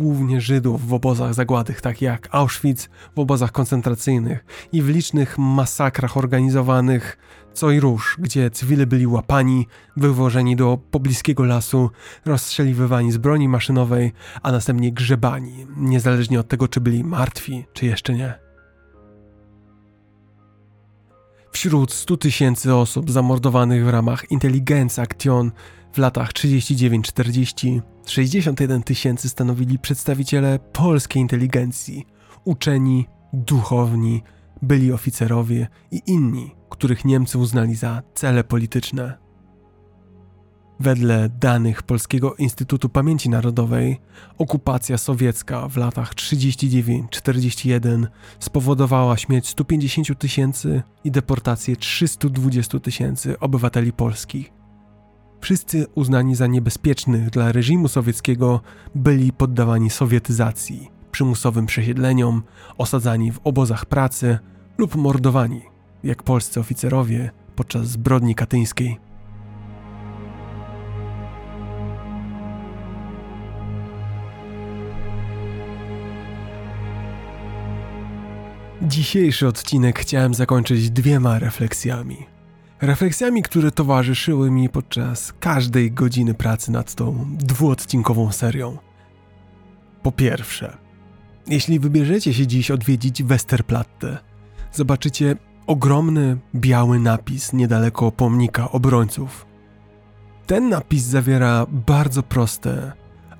głównie 0.00 0.40
Żydów 0.40 0.88
w 0.88 0.94
obozach 0.94 1.34
zagłady, 1.34 1.74
takich 1.74 2.02
jak 2.02 2.28
Auschwitz, 2.32 2.88
w 3.16 3.18
obozach 3.18 3.52
koncentracyjnych 3.52 4.44
i 4.72 4.82
w 4.82 4.88
licznych 4.88 5.38
masakrach 5.38 6.16
organizowanych 6.16 7.18
co 7.52 7.70
i 7.70 7.80
róż, 7.80 8.16
gdzie 8.18 8.50
cywile 8.50 8.86
byli 8.86 9.06
łapani, 9.06 9.66
wywożeni 9.96 10.56
do 10.56 10.78
pobliskiego 10.90 11.44
lasu, 11.44 11.90
rozstrzeliwywani 12.24 13.12
z 13.12 13.16
broni 13.18 13.48
maszynowej, 13.48 14.12
a 14.42 14.52
następnie 14.52 14.92
grzebani, 14.92 15.66
niezależnie 15.76 16.40
od 16.40 16.48
tego, 16.48 16.68
czy 16.68 16.80
byli 16.80 17.04
martwi, 17.04 17.64
czy 17.72 17.86
jeszcze 17.86 18.14
nie. 18.14 18.34
Wśród 21.52 21.92
100 21.92 22.16
tysięcy 22.16 22.74
osób 22.74 23.10
zamordowanych 23.10 23.84
w 23.84 23.88
ramach 23.88 24.30
Intelligence 24.30 25.02
Action 25.02 25.52
w 25.92 25.98
latach 25.98 26.32
39-40 26.32 27.80
61 28.10 28.82
tysięcy 28.82 29.28
stanowili 29.28 29.78
przedstawiciele 29.78 30.58
polskiej 30.58 31.22
inteligencji, 31.22 32.06
uczeni, 32.44 33.06
duchowni, 33.32 34.22
byli 34.62 34.92
oficerowie 34.92 35.68
i 35.90 36.02
inni, 36.06 36.50
których 36.70 37.04
Niemcy 37.04 37.38
uznali 37.38 37.74
za 37.74 38.02
cele 38.14 38.44
polityczne. 38.44 39.18
Wedle 40.80 41.28
danych 41.28 41.82
Polskiego 41.82 42.34
Instytutu 42.34 42.88
Pamięci 42.88 43.28
Narodowej, 43.28 44.00
okupacja 44.38 44.98
sowiecka 44.98 45.68
w 45.68 45.76
latach 45.76 46.14
39-41 46.14 48.06
spowodowała 48.38 49.16
śmierć 49.16 49.48
150 49.48 50.18
tysięcy 50.18 50.82
i 51.04 51.10
deportację 51.10 51.76
320 51.76 52.80
tysięcy 52.80 53.38
obywateli 53.38 53.92
polskich. 53.92 54.59
Wszyscy 55.40 55.86
uznani 55.94 56.34
za 56.34 56.46
niebezpiecznych 56.46 57.30
dla 57.30 57.52
reżimu 57.52 57.88
sowieckiego 57.88 58.60
byli 58.94 59.32
poddawani 59.32 59.90
sowietyzacji, 59.90 60.90
przymusowym 61.12 61.66
przesiedleniom, 61.66 62.42
osadzani 62.78 63.32
w 63.32 63.40
obozach 63.44 63.86
pracy 63.86 64.38
lub 64.78 64.94
mordowani, 64.94 65.62
jak 66.04 66.22
polscy 66.22 66.60
oficerowie 66.60 67.30
podczas 67.56 67.86
zbrodni 67.86 68.34
katyńskiej. 68.34 68.98
Dzisiejszy 78.82 79.48
odcinek 79.48 79.98
chciałem 79.98 80.34
zakończyć 80.34 80.90
dwiema 80.90 81.38
refleksjami. 81.38 82.29
Refleksjami, 82.80 83.42
które 83.42 83.70
towarzyszyły 83.70 84.50
mi 84.50 84.68
podczas 84.68 85.32
każdej 85.40 85.92
godziny 85.92 86.34
pracy 86.34 86.72
nad 86.72 86.94
tą 86.94 87.26
dwuodcinkową 87.30 88.32
serią. 88.32 88.78
Po 90.02 90.12
pierwsze, 90.12 90.76
jeśli 91.46 91.80
wybierzecie 91.80 92.34
się 92.34 92.46
dziś 92.46 92.70
odwiedzić 92.70 93.22
Westerplatte, 93.22 94.18
zobaczycie 94.72 95.36
ogromny 95.66 96.38
biały 96.54 96.98
napis 96.98 97.52
niedaleko 97.52 98.12
pomnika 98.12 98.70
obrońców. 98.70 99.46
Ten 100.46 100.68
napis 100.68 101.02
zawiera 101.02 101.66
bardzo 101.68 102.22
proste, 102.22 102.92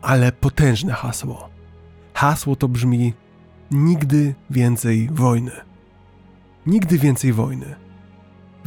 ale 0.03 0.33
potężne 0.33 0.93
hasło. 0.93 1.49
Hasło 2.15 2.57
to 2.57 2.69
brzmi 2.69 3.15
nigdy 3.71 4.35
więcej 4.51 5.09
wojny. 5.13 5.53
Nigdy 6.67 6.99
więcej 6.99 7.33
wojny. 7.33 7.80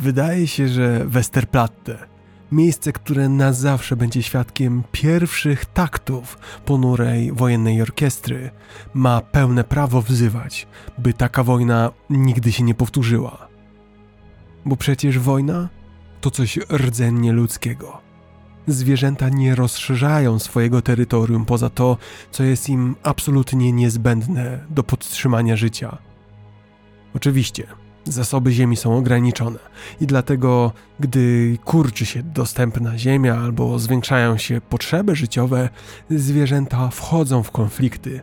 Wydaje 0.04 0.48
się, 0.48 0.68
że 0.68 1.06
Westerplatte, 1.06 1.98
miejsce, 2.52 2.92
które 2.92 3.30
na 3.30 3.54
zawsze 3.54 3.96
będzie 3.96 4.24
świadkiem 4.24 4.84
pierwszych 4.92 5.66
taktów 5.66 6.38
ponurej 6.66 7.32
wojennej 7.32 7.82
orkiestry, 7.82 8.50
ma 8.94 9.22
pełne 9.22 9.64
prawo 9.64 10.02
wzywać, 10.02 10.68
by 10.98 11.14
taka 11.14 11.44
wojna 11.44 11.92
nigdy 12.10 12.52
się 12.52 12.64
nie 12.64 12.74
powtórzyła. 12.74 13.48
Bo 14.66 14.78
przecież 14.78 15.20
wojna 15.20 15.70
to 16.22 16.32
coś 16.32 16.60
rdzennie 16.72 17.32
ludzkiego 17.32 18.02
zwierzęta 18.68 19.30
nie 19.30 19.56
rozszerzają 19.56 20.40
swojego 20.40 20.82
terytorium 20.82 21.46
poza 21.46 21.70
to, 21.70 21.98
co 22.32 22.44
jest 22.44 22.70
im 22.70 22.96
absolutnie 23.04 23.72
niezbędne 23.72 24.66
do 24.70 24.84
podtrzymania 24.84 25.56
życia. 25.56 25.98
Oczywiście, 27.16 27.68
zasoby 28.06 28.52
ziemi 28.52 28.76
są 28.76 28.98
ograniczone 28.98 29.60
i 30.02 30.08
dlatego, 30.08 30.72
gdy 31.00 31.58
kurczy 31.66 32.06
się 32.06 32.24
dostępna 32.24 32.98
ziemia 32.98 33.36
albo 33.36 33.80
zwiększają 33.80 34.38
się 34.38 34.62
potrzeby 34.62 35.16
życiowe, 35.16 35.70
zwierzęta 36.10 36.90
wchodzą 36.90 37.44
w 37.44 37.52
konflikty. 37.52 38.22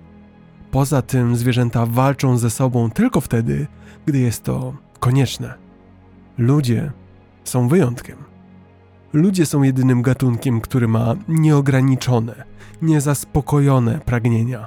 Poza 0.71 1.03
tym, 1.03 1.37
zwierzęta 1.37 1.87
walczą 1.87 2.39
ze 2.39 2.51
sobą 2.51 2.91
tylko 2.91 3.21
wtedy, 3.21 3.67
gdy 4.07 4.19
jest 4.19 4.43
to 4.43 4.75
konieczne. 5.01 5.55
Ludzie 6.39 6.93
są 7.45 7.69
wyjątkiem. 7.69 8.17
Ludzie 9.13 9.47
są 9.47 9.63
jedynym 9.63 10.03
gatunkiem, 10.03 10.61
który 10.61 10.89
ma 10.89 11.15
nieograniczone, 11.29 12.45
niezaspokojone 12.83 13.99
pragnienia. 13.99 14.67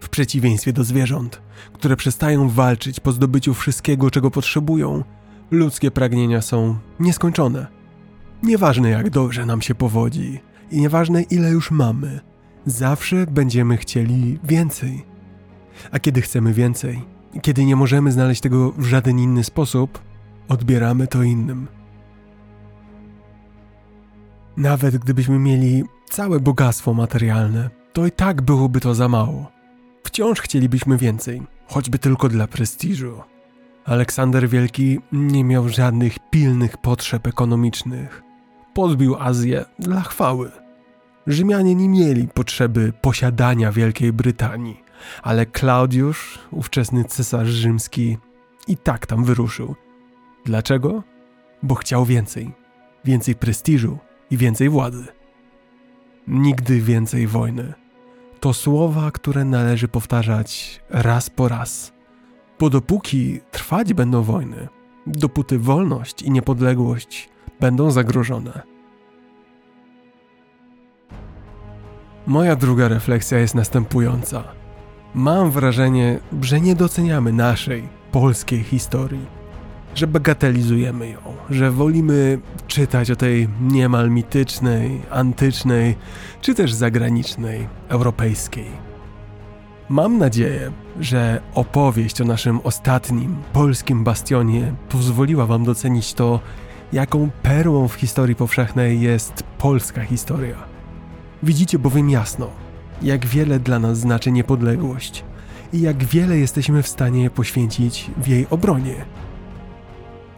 W 0.00 0.08
przeciwieństwie 0.08 0.72
do 0.72 0.84
zwierząt, 0.84 1.42
które 1.72 1.96
przestają 1.96 2.48
walczyć 2.48 3.00
po 3.00 3.12
zdobyciu 3.12 3.54
wszystkiego, 3.54 4.10
czego 4.10 4.30
potrzebują, 4.30 5.04
ludzkie 5.50 5.90
pragnienia 5.90 6.42
są 6.42 6.76
nieskończone. 7.00 7.66
Nieważne 8.42 8.90
jak 8.90 9.10
dobrze 9.10 9.46
nam 9.46 9.62
się 9.62 9.74
powodzi 9.74 10.40
i 10.70 10.80
nieważne 10.80 11.22
ile 11.22 11.50
już 11.50 11.70
mamy, 11.70 12.20
zawsze 12.66 13.26
będziemy 13.26 13.76
chcieli 13.76 14.38
więcej. 14.44 15.04
A 15.90 15.98
kiedy 15.98 16.22
chcemy 16.22 16.52
więcej, 16.52 17.02
kiedy 17.42 17.64
nie 17.64 17.76
możemy 17.76 18.12
znaleźć 18.12 18.40
tego 18.40 18.72
w 18.72 18.84
żaden 18.84 19.18
inny 19.18 19.44
sposób, 19.44 19.98
odbieramy 20.48 21.06
to 21.06 21.22
innym. 21.22 21.68
Nawet 24.56 24.96
gdybyśmy 24.96 25.38
mieli 25.38 25.84
całe 26.10 26.40
bogactwo 26.40 26.94
materialne, 26.94 27.70
to 27.92 28.06
i 28.06 28.10
tak 28.10 28.42
byłoby 28.42 28.80
to 28.80 28.94
za 28.94 29.08
mało. 29.08 29.50
Wciąż 30.04 30.40
chcielibyśmy 30.40 30.96
więcej, 30.98 31.42
choćby 31.72 31.98
tylko 31.98 32.28
dla 32.28 32.46
prestiżu. 32.46 33.20
Aleksander 33.84 34.48
Wielki 34.48 34.98
nie 35.12 35.44
miał 35.44 35.68
żadnych 35.68 36.18
pilnych 36.30 36.76
potrzeb 36.76 37.26
ekonomicznych. 37.26 38.22
Podbił 38.74 39.16
Azję 39.18 39.64
dla 39.78 40.00
chwały. 40.00 40.50
Rzymianie 41.26 41.74
nie 41.74 41.88
mieli 41.88 42.28
potrzeby 42.28 42.92
posiadania 43.00 43.72
Wielkiej 43.72 44.12
Brytanii, 44.12 44.82
ale 45.22 45.46
Klaudiusz, 45.46 46.38
ówczesny 46.50 47.04
cesarz 47.04 47.48
rzymski, 47.48 48.18
i 48.68 48.76
tak 48.76 49.06
tam 49.06 49.24
wyruszył. 49.24 49.74
Dlaczego? 50.44 51.02
Bo 51.62 51.74
chciał 51.74 52.04
więcej. 52.04 52.52
Więcej 53.04 53.34
prestiżu, 53.34 53.98
i 54.30 54.36
więcej 54.36 54.68
władzy. 54.68 55.06
Nigdy 56.26 56.80
więcej 56.80 57.26
wojny. 57.26 57.81
To 58.42 58.52
słowa, 58.52 59.10
które 59.10 59.44
należy 59.44 59.88
powtarzać 59.88 60.80
raz 60.90 61.30
po 61.30 61.48
raz. 61.48 61.92
Bo 62.60 62.70
dopóki 62.70 63.40
trwać 63.50 63.94
będą 63.94 64.22
wojny, 64.22 64.68
dopóty 65.06 65.58
wolność 65.58 66.22
i 66.22 66.30
niepodległość 66.30 67.28
będą 67.60 67.90
zagrożone. 67.90 68.62
Moja 72.26 72.56
druga 72.56 72.88
refleksja 72.88 73.38
jest 73.38 73.54
następująca. 73.54 74.44
Mam 75.14 75.50
wrażenie, 75.50 76.18
że 76.40 76.60
nie 76.60 76.74
doceniamy 76.74 77.32
naszej, 77.32 77.88
polskiej 78.12 78.62
historii 78.62 79.41
że 79.94 80.06
bagatelizujemy 80.06 81.08
ją, 81.08 81.18
że 81.50 81.70
wolimy 81.70 82.38
czytać 82.66 83.10
o 83.10 83.16
tej 83.16 83.48
niemal 83.60 84.10
mitycznej, 84.10 85.00
antycznej, 85.10 85.96
czy 86.40 86.54
też 86.54 86.72
zagranicznej, 86.72 87.68
europejskiej. 87.88 88.66
Mam 89.88 90.18
nadzieję, 90.18 90.72
że 91.00 91.40
opowieść 91.54 92.20
o 92.20 92.24
naszym 92.24 92.60
ostatnim 92.64 93.36
polskim 93.52 94.04
bastionie 94.04 94.74
pozwoliła 94.88 95.46
Wam 95.46 95.64
docenić 95.64 96.14
to, 96.14 96.40
jaką 96.92 97.30
perłą 97.42 97.88
w 97.88 97.94
historii 97.94 98.36
powszechnej 98.36 99.00
jest 99.00 99.42
polska 99.58 100.02
historia. 100.02 100.56
Widzicie 101.42 101.78
bowiem 101.78 102.10
jasno, 102.10 102.50
jak 103.02 103.26
wiele 103.26 103.58
dla 103.58 103.78
nas 103.78 103.98
znaczy 103.98 104.32
niepodległość 104.32 105.24
i 105.72 105.80
jak 105.80 106.04
wiele 106.04 106.38
jesteśmy 106.38 106.82
w 106.82 106.88
stanie 106.88 107.30
poświęcić 107.30 108.10
w 108.16 108.28
jej 108.28 108.46
obronie. 108.50 108.94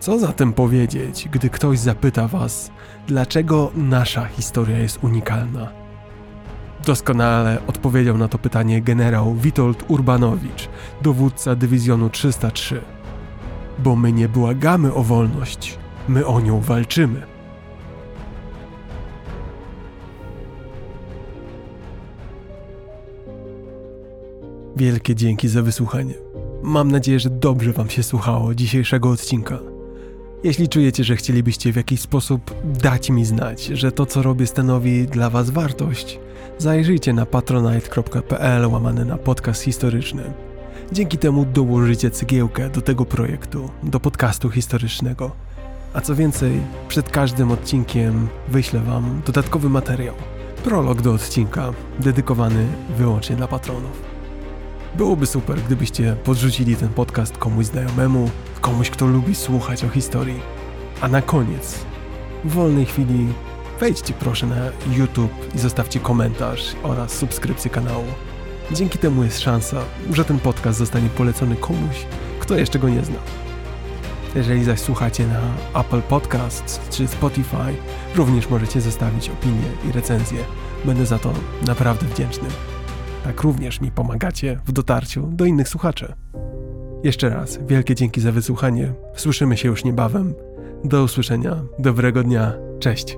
Co 0.04 0.18
zatem 0.18 0.52
powiedzieć, 0.52 1.28
gdy 1.32 1.50
ktoś 1.50 1.78
zapyta 1.78 2.28
Was, 2.28 2.70
dlaczego 3.06 3.70
nasza 3.74 4.24
historia 4.24 4.78
jest 4.78 5.04
unikalna? 5.04 5.72
Doskonale 6.86 7.58
odpowiedział 7.66 8.18
na 8.18 8.28
to 8.28 8.38
pytanie 8.38 8.82
generał 8.82 9.34
Witold 9.34 9.84
Urbanowicz, 9.88 10.68
dowódca 11.02 11.54
dywizjonu 11.56 12.10
303. 12.10 12.80
Bo 13.78 13.96
my 13.96 14.12
nie 14.12 14.28
błagamy 14.28 14.94
o 14.94 15.02
wolność, 15.02 15.78
my 16.08 16.26
o 16.26 16.40
nią 16.40 16.60
walczymy. 16.60 17.22
Wielkie 24.76 25.14
dzięki 25.14 25.48
za 25.48 25.62
wysłuchanie. 25.62 26.14
Mam 26.62 26.90
nadzieję, 26.92 27.20
że 27.20 27.30
dobrze 27.30 27.72
Wam 27.72 27.90
się 27.90 28.02
słuchało 28.02 28.54
dzisiejszego 28.54 29.10
odcinka. 29.10 29.73
Jeśli 30.44 30.68
czujecie, 30.68 31.04
że 31.04 31.16
chcielibyście 31.16 31.72
w 31.72 31.76
jakiś 31.76 32.00
sposób 32.00 32.54
dać 32.64 33.10
mi 33.10 33.24
znać, 33.24 33.64
że 33.64 33.92
to 33.92 34.06
co 34.06 34.22
robię 34.22 34.46
stanowi 34.46 35.06
dla 35.06 35.30
Was 35.30 35.50
wartość, 35.50 36.18
zajrzyjcie 36.58 37.12
na 37.12 37.26
patronite.pl 37.26 38.66
łamane 38.66 39.04
na 39.04 39.16
podcast 39.16 39.62
historyczny. 39.62 40.22
Dzięki 40.92 41.18
temu 41.18 41.44
dołożycie 41.44 42.10
cegiełkę 42.10 42.70
do 42.70 42.80
tego 42.80 43.04
projektu, 43.04 43.70
do 43.82 44.00
podcastu 44.00 44.50
historycznego. 44.50 45.30
A 45.94 46.00
co 46.00 46.14
więcej, 46.14 46.60
przed 46.88 47.08
każdym 47.08 47.50
odcinkiem 47.50 48.28
wyślę 48.48 48.80
Wam 48.80 49.22
dodatkowy 49.26 49.68
materiał, 49.68 50.14
prolog 50.64 51.02
do 51.02 51.12
odcinka, 51.12 51.72
dedykowany 52.00 52.66
wyłącznie 52.98 53.36
dla 53.36 53.48
patronów. 53.48 54.02
Byłoby 54.96 55.26
super, 55.26 55.58
gdybyście 55.66 56.16
podrzucili 56.24 56.76
ten 56.76 56.88
podcast 56.88 57.38
komuś 57.38 57.66
znajomemu, 57.66 58.30
komuś, 58.64 58.90
kto 58.90 59.06
lubi 59.06 59.34
słuchać 59.34 59.84
o 59.84 59.88
historii. 59.88 60.40
A 61.00 61.08
na 61.08 61.22
koniec, 61.22 61.78
w 62.44 62.52
wolnej 62.52 62.86
chwili, 62.86 63.26
wejdźcie 63.80 64.14
proszę 64.14 64.46
na 64.46 64.56
YouTube 64.96 65.54
i 65.54 65.58
zostawcie 65.58 66.00
komentarz 66.00 66.76
oraz 66.82 67.12
subskrypcję 67.12 67.70
kanału. 67.70 68.04
Dzięki 68.72 68.98
temu 68.98 69.24
jest 69.24 69.40
szansa, 69.40 69.80
że 70.12 70.24
ten 70.24 70.38
podcast 70.38 70.78
zostanie 70.78 71.08
polecony 71.08 71.56
komuś, 71.56 72.06
kto 72.40 72.56
jeszcze 72.56 72.78
go 72.78 72.88
nie 72.88 73.04
zna. 73.04 73.18
Jeżeli 74.34 74.64
zaś 74.64 74.80
słuchacie 74.80 75.26
na 75.26 75.40
Apple 75.80 76.02
Podcasts 76.02 76.80
czy 76.90 77.08
Spotify, 77.08 77.74
również 78.14 78.50
możecie 78.50 78.80
zostawić 78.80 79.28
opinię 79.28 79.68
i 79.88 79.92
recenzję. 79.92 80.38
Będę 80.84 81.06
za 81.06 81.18
to 81.18 81.32
naprawdę 81.66 82.06
wdzięczny. 82.06 82.48
Tak 83.24 83.40
również 83.40 83.80
mi 83.80 83.90
pomagacie 83.90 84.60
w 84.66 84.72
dotarciu 84.72 85.26
do 85.32 85.44
innych 85.44 85.68
słuchaczy. 85.68 86.14
Jeszcze 87.04 87.28
raz 87.28 87.58
wielkie 87.66 87.94
dzięki 87.94 88.20
za 88.20 88.32
wysłuchanie. 88.32 88.94
Słyszymy 89.16 89.56
się 89.56 89.68
już 89.68 89.84
niebawem. 89.84 90.34
Do 90.84 91.02
usłyszenia. 91.02 91.64
Dobrego 91.78 92.22
dnia. 92.22 92.52
Cześć. 92.80 93.16